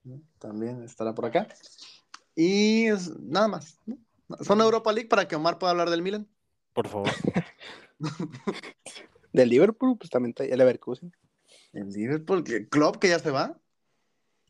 ¿no? 0.03 0.21
También 0.37 0.83
estará 0.83 1.13
por 1.15 1.25
acá. 1.25 1.47
Y 2.35 2.85
es- 2.85 3.19
nada 3.19 3.47
más. 3.47 3.79
¿no? 3.87 3.97
Son 4.41 4.61
Europa 4.61 4.91
League 4.93 5.09
para 5.09 5.27
que 5.27 5.35
Omar 5.35 5.57
pueda 5.57 5.71
hablar 5.71 5.89
del 5.89 6.03
Milan. 6.03 6.27
Por 6.73 6.87
favor. 6.87 7.09
Del 9.33 9.49
Liverpool, 9.49 9.97
pues 9.97 10.09
también 10.09 10.29
está 10.31 10.43
el 10.43 10.57
Leverkusen. 10.57 11.11
El 11.73 11.89
Liverpool, 11.89 12.43
que 12.43 12.67
Klopp 12.67 12.97
que 12.97 13.09
ya 13.09 13.19
se 13.19 13.31
va, 13.31 13.59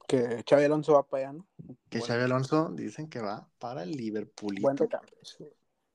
Que 0.10 0.44
Xavi 0.44 0.64
Alonso 0.64 0.94
va 0.94 1.04
para 1.04 1.30
allá, 1.30 1.34
¿no? 1.34 1.48
que 1.88 2.02
Xavi 2.02 2.24
Alonso 2.24 2.70
dicen 2.72 3.08
que 3.10 3.20
va 3.20 3.48
para 3.60 3.84
el 3.84 3.92
Liverpool. 3.92 4.56
Buen 4.60 4.76
recambio. 4.76 5.16
sí. 5.22 5.48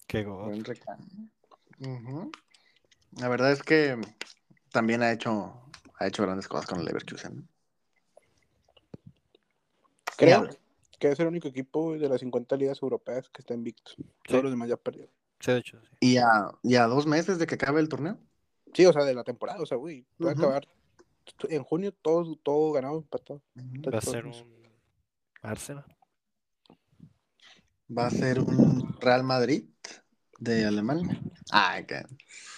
Qué 0.07 0.23
god. 0.23 0.45
Buen 0.45 0.65
recambio. 0.65 2.31
La 3.19 3.29
verdad 3.29 3.51
es 3.51 3.65
que 3.65 4.01
también 4.71 5.03
ha 5.03 5.11
hecho, 5.11 5.61
ha 5.99 6.07
hecho 6.07 6.23
grandes 6.23 6.47
cosas 6.47 6.67
con 6.69 6.79
el 6.79 6.85
Leverkusen. 6.85 7.39
¿no? 7.39 7.49
Creo 10.17 10.49
que 11.01 11.09
es 11.09 11.19
el 11.19 11.27
único 11.27 11.49
equipo 11.49 11.99
de 11.99 12.09
las 12.09 12.21
50 12.21 12.57
ligas 12.57 12.81
europeas 12.83 13.29
que 13.31 13.43
está 13.43 13.53
invicto. 13.53 13.93
Todos 14.23 14.45
los 14.45 14.53
demás 14.53 14.69
ya 14.69 14.77
perdieron. 14.77 15.13
Sí, 15.41 15.51
de 15.51 15.59
hecho, 15.59 15.81
sí. 15.81 15.89
Y 15.99 16.19
a, 16.19 16.53
y 16.63 16.77
a 16.77 16.85
dos 16.85 17.09
meses 17.09 17.41
de 17.41 17.49
que 17.49 17.57
acabe 17.57 17.81
el 17.81 17.89
torneo. 17.89 18.17
Sí, 18.75 18.87
o 18.87 18.93
sea, 18.93 19.03
de 19.03 19.15
la 19.15 19.25
temporada, 19.25 19.61
o 19.61 19.67
sea, 19.67 19.77
güey, 19.77 20.07
puede 20.19 20.35
Ujú. 20.35 20.43
acabar 20.45 20.69
en 21.49 21.63
junio 21.65 21.93
todo, 21.93 22.37
todo 22.37 22.73
ganado, 22.73 22.99
empatado. 22.99 23.43
Va 23.93 23.99
a 23.99 24.01
ser 24.01 24.27
un 24.27 24.63
Arsenal. 25.43 25.85
Va 27.97 28.07
a 28.07 28.11
ser 28.11 28.41
un 28.41 28.97
Real 29.01 29.23
Madrid 29.25 29.65
de 30.39 30.65
Alemania. 30.67 31.21
Ay, 31.51 31.85
qué. 31.87 32.03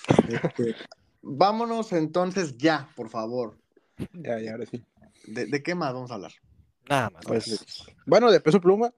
Este, 0.29 0.75
vámonos 1.21 1.93
entonces 1.93 2.57
ya, 2.57 2.89
por 2.95 3.09
favor. 3.11 3.59
Ya, 4.13 4.39
ya, 4.41 4.53
ahora 4.53 4.67
sí. 4.67 4.85
¿De, 5.27 5.47
de 5.47 5.63
qué 5.63 5.75
más 5.75 5.93
vamos 5.93 6.11
a 6.13 6.15
hablar? 6.15 6.33
Nada 6.89 7.11
más. 7.11 7.25
Pues, 7.27 7.67
bueno, 8.07 8.31
de 8.31 8.41
peso 8.41 8.61
pluma, 8.61 8.93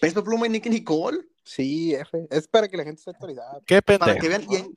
¿Peso 0.00 0.22
Pluma 0.24 0.46
y 0.46 0.50
Nicky 0.50 0.68
Nicole? 0.68 1.18
sí, 1.44 1.94
F. 1.94 2.26
Es 2.30 2.48
para 2.48 2.68
que 2.68 2.76
la 2.76 2.82
gente 2.84 2.98
esté 2.98 3.10
actualizada. 3.12 3.60
Qué 3.66 3.80
Para 3.82 3.98
pendejo. 4.16 4.20
que 4.20 4.28
vean. 4.28 4.46
en- 4.52 4.76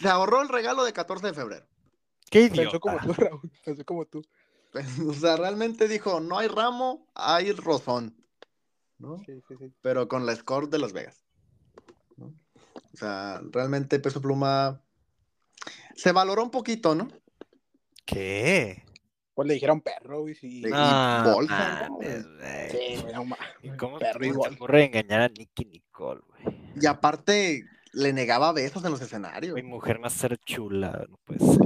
se 0.00 0.08
ahorró 0.08 0.40
el 0.42 0.48
regalo 0.48 0.84
de 0.84 0.92
14 0.92 1.26
de 1.26 1.34
febrero. 1.34 1.66
Qué 2.30 2.50
Pensó 2.50 2.80
como 2.80 2.96
idiota. 2.96 3.14
tú, 3.14 3.22
Raúl. 3.24 3.50
Pensó 3.64 3.84
como 3.84 4.04
tú. 4.06 4.22
O 5.08 5.14
sea, 5.14 5.36
realmente 5.36 5.88
dijo, 5.88 6.20
no 6.20 6.38
hay 6.38 6.48
ramo, 6.48 7.06
hay 7.14 7.52
rozón. 7.52 8.14
¿no? 8.98 9.18
Sí, 9.18 9.40
sí, 9.48 9.54
sí. 9.58 9.72
Pero 9.80 10.08
con 10.08 10.26
la 10.26 10.34
score 10.36 10.68
de 10.68 10.78
Las 10.78 10.92
Vegas. 10.92 11.24
¿no? 12.16 12.26
O 12.74 12.96
sea, 12.96 13.40
realmente 13.50 13.98
Peso 14.00 14.20
Pluma 14.20 14.82
se 15.94 16.12
valoró 16.12 16.42
un 16.42 16.50
poquito, 16.50 16.94
¿no? 16.94 17.08
¿Qué? 18.04 18.82
Pues 19.34 19.48
le 19.48 19.54
dijeron 19.54 19.80
perro, 19.82 20.20
güey, 20.20 20.34
sí. 20.34 20.62
Sí. 20.62 20.70
No, 20.70 21.34
bolsa, 21.34 21.88
¿no? 21.88 21.98
Sí, 22.70 23.04
¿Y 23.62 23.70
cómo 23.76 23.98
perro 23.98 24.24
igual. 24.24 24.54
ocurre 24.54 24.84
engañar 24.86 25.20
a 25.22 25.28
Nicky 25.28 25.64
Nicole, 25.66 26.22
güey? 26.26 26.56
Y 26.80 26.86
aparte, 26.86 27.64
le 27.92 28.12
negaba 28.12 28.52
besos 28.52 28.84
en 28.84 28.90
los 28.92 29.00
escenarios. 29.02 29.54
Mi 29.54 29.62
mujer 29.62 29.98
más 29.98 30.14
ser 30.14 30.38
chula, 30.38 31.06
no 31.08 31.18
puede 31.24 31.40
ser. 31.40 31.65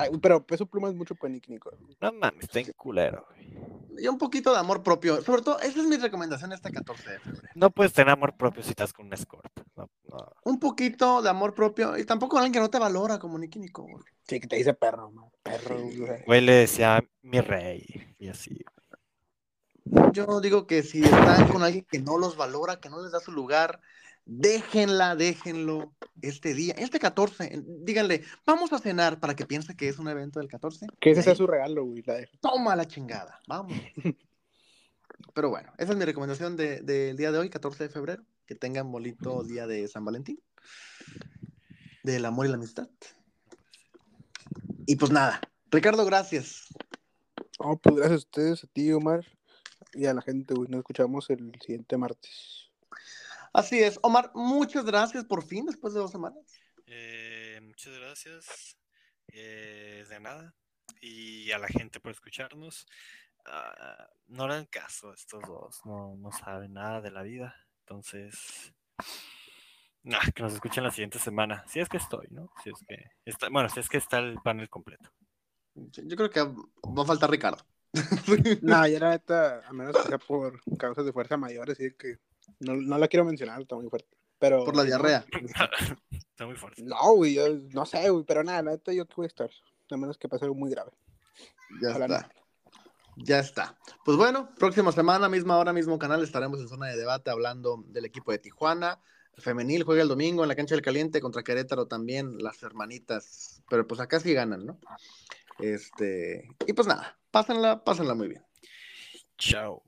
Ay, 0.00 0.10
pero 0.20 0.44
peso 0.44 0.66
pluma 0.66 0.88
es 0.88 0.94
mucho 0.94 1.14
Nicole. 1.48 1.76
No 2.00 2.12
mames, 2.12 2.44
está 2.44 2.60
en 2.60 2.72
culero, 2.72 3.26
güey. 3.28 4.02
Y 4.02 4.08
un 4.08 4.16
poquito 4.16 4.52
de 4.52 4.58
amor 4.58 4.82
propio. 4.82 5.20
Sobre 5.20 5.42
todo, 5.42 5.58
esa 5.60 5.80
es 5.80 5.86
mi 5.86 5.96
recomendación 5.96 6.52
este 6.52 6.70
14 6.70 7.10
de 7.10 7.18
febrero. 7.20 7.48
No 7.54 7.70
puedes 7.70 7.92
tener 7.92 8.10
amor 8.12 8.34
propio 8.36 8.62
si 8.62 8.70
estás 8.70 8.92
con 8.92 9.06
un 9.06 9.12
escort. 9.12 9.52
No, 9.76 9.90
no. 10.08 10.32
Un 10.44 10.58
poquito 10.58 11.20
de 11.20 11.28
amor 11.28 11.54
propio 11.54 11.98
y 11.98 12.04
tampoco 12.04 12.38
alguien 12.38 12.52
que 12.52 12.60
no 12.60 12.70
te 12.70 12.78
valora 12.78 13.18
como 13.18 13.38
Nicky 13.38 13.58
Nicole. 13.58 13.94
Sí, 14.26 14.40
que 14.40 14.46
te 14.46 14.56
dice 14.56 14.72
perro, 14.72 15.10
ma. 15.10 15.24
Perro, 15.42 15.78
güey. 15.78 16.24
Güey 16.24 16.40
le 16.40 16.52
decía 16.52 17.04
mi 17.22 17.40
rey 17.40 18.14
y 18.18 18.28
así. 18.28 18.64
Yo 20.12 20.40
digo 20.40 20.66
que 20.66 20.82
si 20.82 21.02
están 21.02 21.48
con 21.48 21.62
alguien 21.62 21.84
que 21.90 21.98
no 21.98 22.16
los 22.16 22.36
valora, 22.36 22.80
que 22.80 22.88
no 22.88 23.02
les 23.02 23.12
da 23.12 23.20
su 23.20 23.32
lugar, 23.32 23.80
déjenla, 24.24 25.16
déjenlo 25.16 25.94
este 26.22 26.54
día, 26.54 26.74
este 26.78 26.98
14. 26.98 27.54
en- 27.54 27.84
Díganle, 27.84 28.22
vamos 28.46 28.72
a 28.72 28.78
cenar 28.78 29.18
para 29.20 29.34
que 29.34 29.46
piense 29.46 29.76
que 29.76 29.88
es 29.88 29.98
un 29.98 30.08
evento 30.08 30.38
del 30.40 30.48
14. 30.48 30.86
Que 31.00 31.10
ese 31.10 31.22
sea 31.22 31.34
su 31.34 31.46
regalo, 31.46 31.84
güey. 31.84 32.02
La. 32.06 32.18
Toma 32.40 32.76
la 32.76 32.86
chingada, 32.86 33.40
vamos. 33.46 33.72
Pero 35.34 35.50
bueno, 35.50 35.72
esa 35.78 35.92
es 35.92 35.98
mi 35.98 36.04
recomendación 36.04 36.56
de- 36.56 36.80
del 36.80 37.16
día 37.16 37.30
de 37.32 37.38
hoy, 37.38 37.50
14 37.50 37.84
de 37.84 37.90
febrero. 37.90 38.24
Que 38.46 38.54
tengan 38.56 38.90
bonito 38.90 39.44
día 39.44 39.66
de 39.68 39.86
San 39.86 40.04
Valentín. 40.04 40.40
Del 42.02 42.24
amor 42.24 42.46
y 42.46 42.48
la 42.48 42.56
amistad. 42.56 42.88
Y 44.86 44.96
pues 44.96 45.12
nada, 45.12 45.40
Ricardo, 45.70 46.04
gracias. 46.04 46.66
No, 47.62 47.76
pues 47.76 47.94
gracias 47.94 48.14
a 48.16 48.24
ustedes, 48.26 48.64
a 48.64 48.66
ti, 48.68 48.90
Omar, 48.92 49.24
y 49.92 50.06
a 50.06 50.14
la 50.14 50.22
gente, 50.22 50.54
güey. 50.54 50.68
Nos 50.68 50.78
escuchamos 50.78 51.28
el 51.30 51.52
siguiente 51.60 51.96
martes. 51.96 52.69
Así 53.52 53.80
es, 53.80 53.98
Omar, 54.02 54.30
muchas 54.34 54.84
gracias 54.84 55.24
por 55.24 55.44
fin, 55.44 55.66
después 55.66 55.92
de 55.92 56.00
dos 56.00 56.12
semanas. 56.12 56.44
Eh, 56.86 57.60
muchas 57.62 57.98
gracias. 57.98 58.76
Eh, 59.32 60.04
de 60.08 60.20
nada. 60.20 60.54
Y 61.00 61.50
a 61.50 61.58
la 61.58 61.68
gente 61.68 62.00
por 62.00 62.12
escucharnos. 62.12 62.86
Ah, 63.46 64.08
no 64.28 64.44
hagan 64.44 64.66
caso 64.66 65.12
estos 65.12 65.42
dos. 65.42 65.80
No, 65.84 66.16
no 66.16 66.30
saben 66.30 66.74
nada 66.74 67.00
de 67.00 67.10
la 67.10 67.22
vida. 67.22 67.56
Entonces. 67.80 68.72
nah, 70.02 70.20
que 70.34 70.42
nos 70.42 70.54
escuchen 70.54 70.84
la 70.84 70.90
siguiente 70.90 71.18
semana. 71.18 71.64
Si 71.66 71.80
es 71.80 71.88
que 71.88 71.96
estoy, 71.96 72.28
¿no? 72.30 72.52
Si 72.62 72.70
es 72.70 72.84
que 72.86 73.04
está, 73.24 73.48
bueno, 73.48 73.68
si 73.68 73.80
es 73.80 73.88
que 73.88 73.98
está 73.98 74.18
el 74.18 74.38
panel 74.42 74.68
completo. 74.68 75.10
Yo 75.74 76.16
creo 76.16 76.30
que 76.30 76.42
va 76.42 77.02
a 77.02 77.06
faltar 77.06 77.30
Ricardo. 77.30 77.64
No, 78.62 78.86
ya 78.86 79.00
la 79.00 79.10
neta, 79.10 79.66
a 79.66 79.72
menos 79.72 79.96
que 79.96 80.08
sea 80.08 80.18
por 80.18 80.60
causas 80.76 81.04
de 81.04 81.12
fuerza 81.12 81.36
mayores, 81.36 81.78
así 81.78 81.92
que 81.96 82.18
no, 82.60 82.76
no 82.76 82.98
la 82.98 83.08
quiero 83.08 83.24
mencionar, 83.24 83.60
está 83.60 83.76
muy 83.76 83.88
fuerte. 83.88 84.08
Pero, 84.38 84.64
Por 84.64 84.76
la 84.76 84.84
diarrea. 84.84 85.24
está 86.10 86.46
muy 86.46 86.56
fuerte. 86.56 86.82
No, 86.82 87.14
güey, 87.14 87.34
yo 87.34 87.44
no 87.72 87.84
sé, 87.86 88.08
güey, 88.10 88.24
pero 88.24 88.42
nada, 88.42 88.62
la 88.62 88.70
neta 88.72 88.92
yo 88.92 89.06
que 89.06 89.14
voy 89.16 89.26
a 89.26 89.28
estar, 89.28 89.50
a 89.90 89.96
menos 89.96 90.18
que 90.18 90.28
pase 90.28 90.44
algo 90.46 90.56
muy 90.56 90.70
grave. 90.70 90.90
Ya 91.80 91.90
Ojalá 91.90 92.06
está. 92.06 92.30
Ya 93.16 93.38
está. 93.38 93.78
Pues 94.04 94.16
bueno, 94.16 94.50
próxima 94.58 94.92
semana, 94.92 95.28
misma 95.28 95.58
hora, 95.58 95.72
mismo 95.72 95.98
canal, 95.98 96.22
estaremos 96.22 96.58
en 96.60 96.68
zona 96.68 96.86
de 96.86 96.96
debate 96.96 97.30
hablando 97.30 97.84
del 97.88 98.06
equipo 98.06 98.32
de 98.32 98.38
Tijuana. 98.38 98.98
Femenil 99.36 99.84
juega 99.84 100.02
el 100.02 100.08
domingo 100.08 100.42
en 100.42 100.48
la 100.48 100.54
cancha 100.54 100.74
del 100.74 100.82
Caliente 100.82 101.20
contra 101.20 101.42
Querétaro 101.42 101.86
también, 101.86 102.38
las 102.38 102.62
hermanitas. 102.62 103.62
Pero 103.68 103.86
pues 103.86 104.00
acá 104.00 104.20
sí 104.20 104.32
ganan, 104.32 104.66
¿no? 104.66 104.78
Este, 105.58 106.48
y 106.66 106.72
pues 106.72 106.88
nada, 106.88 107.18
pásenla, 107.30 107.84
pásenla 107.84 108.14
muy 108.14 108.28
bien. 108.28 108.44
Chao. 109.36 109.82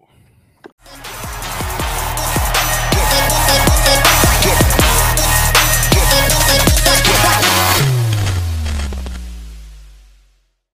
Fight, 3.13 3.31
fight, 3.31 3.59
fight. 3.59 3.72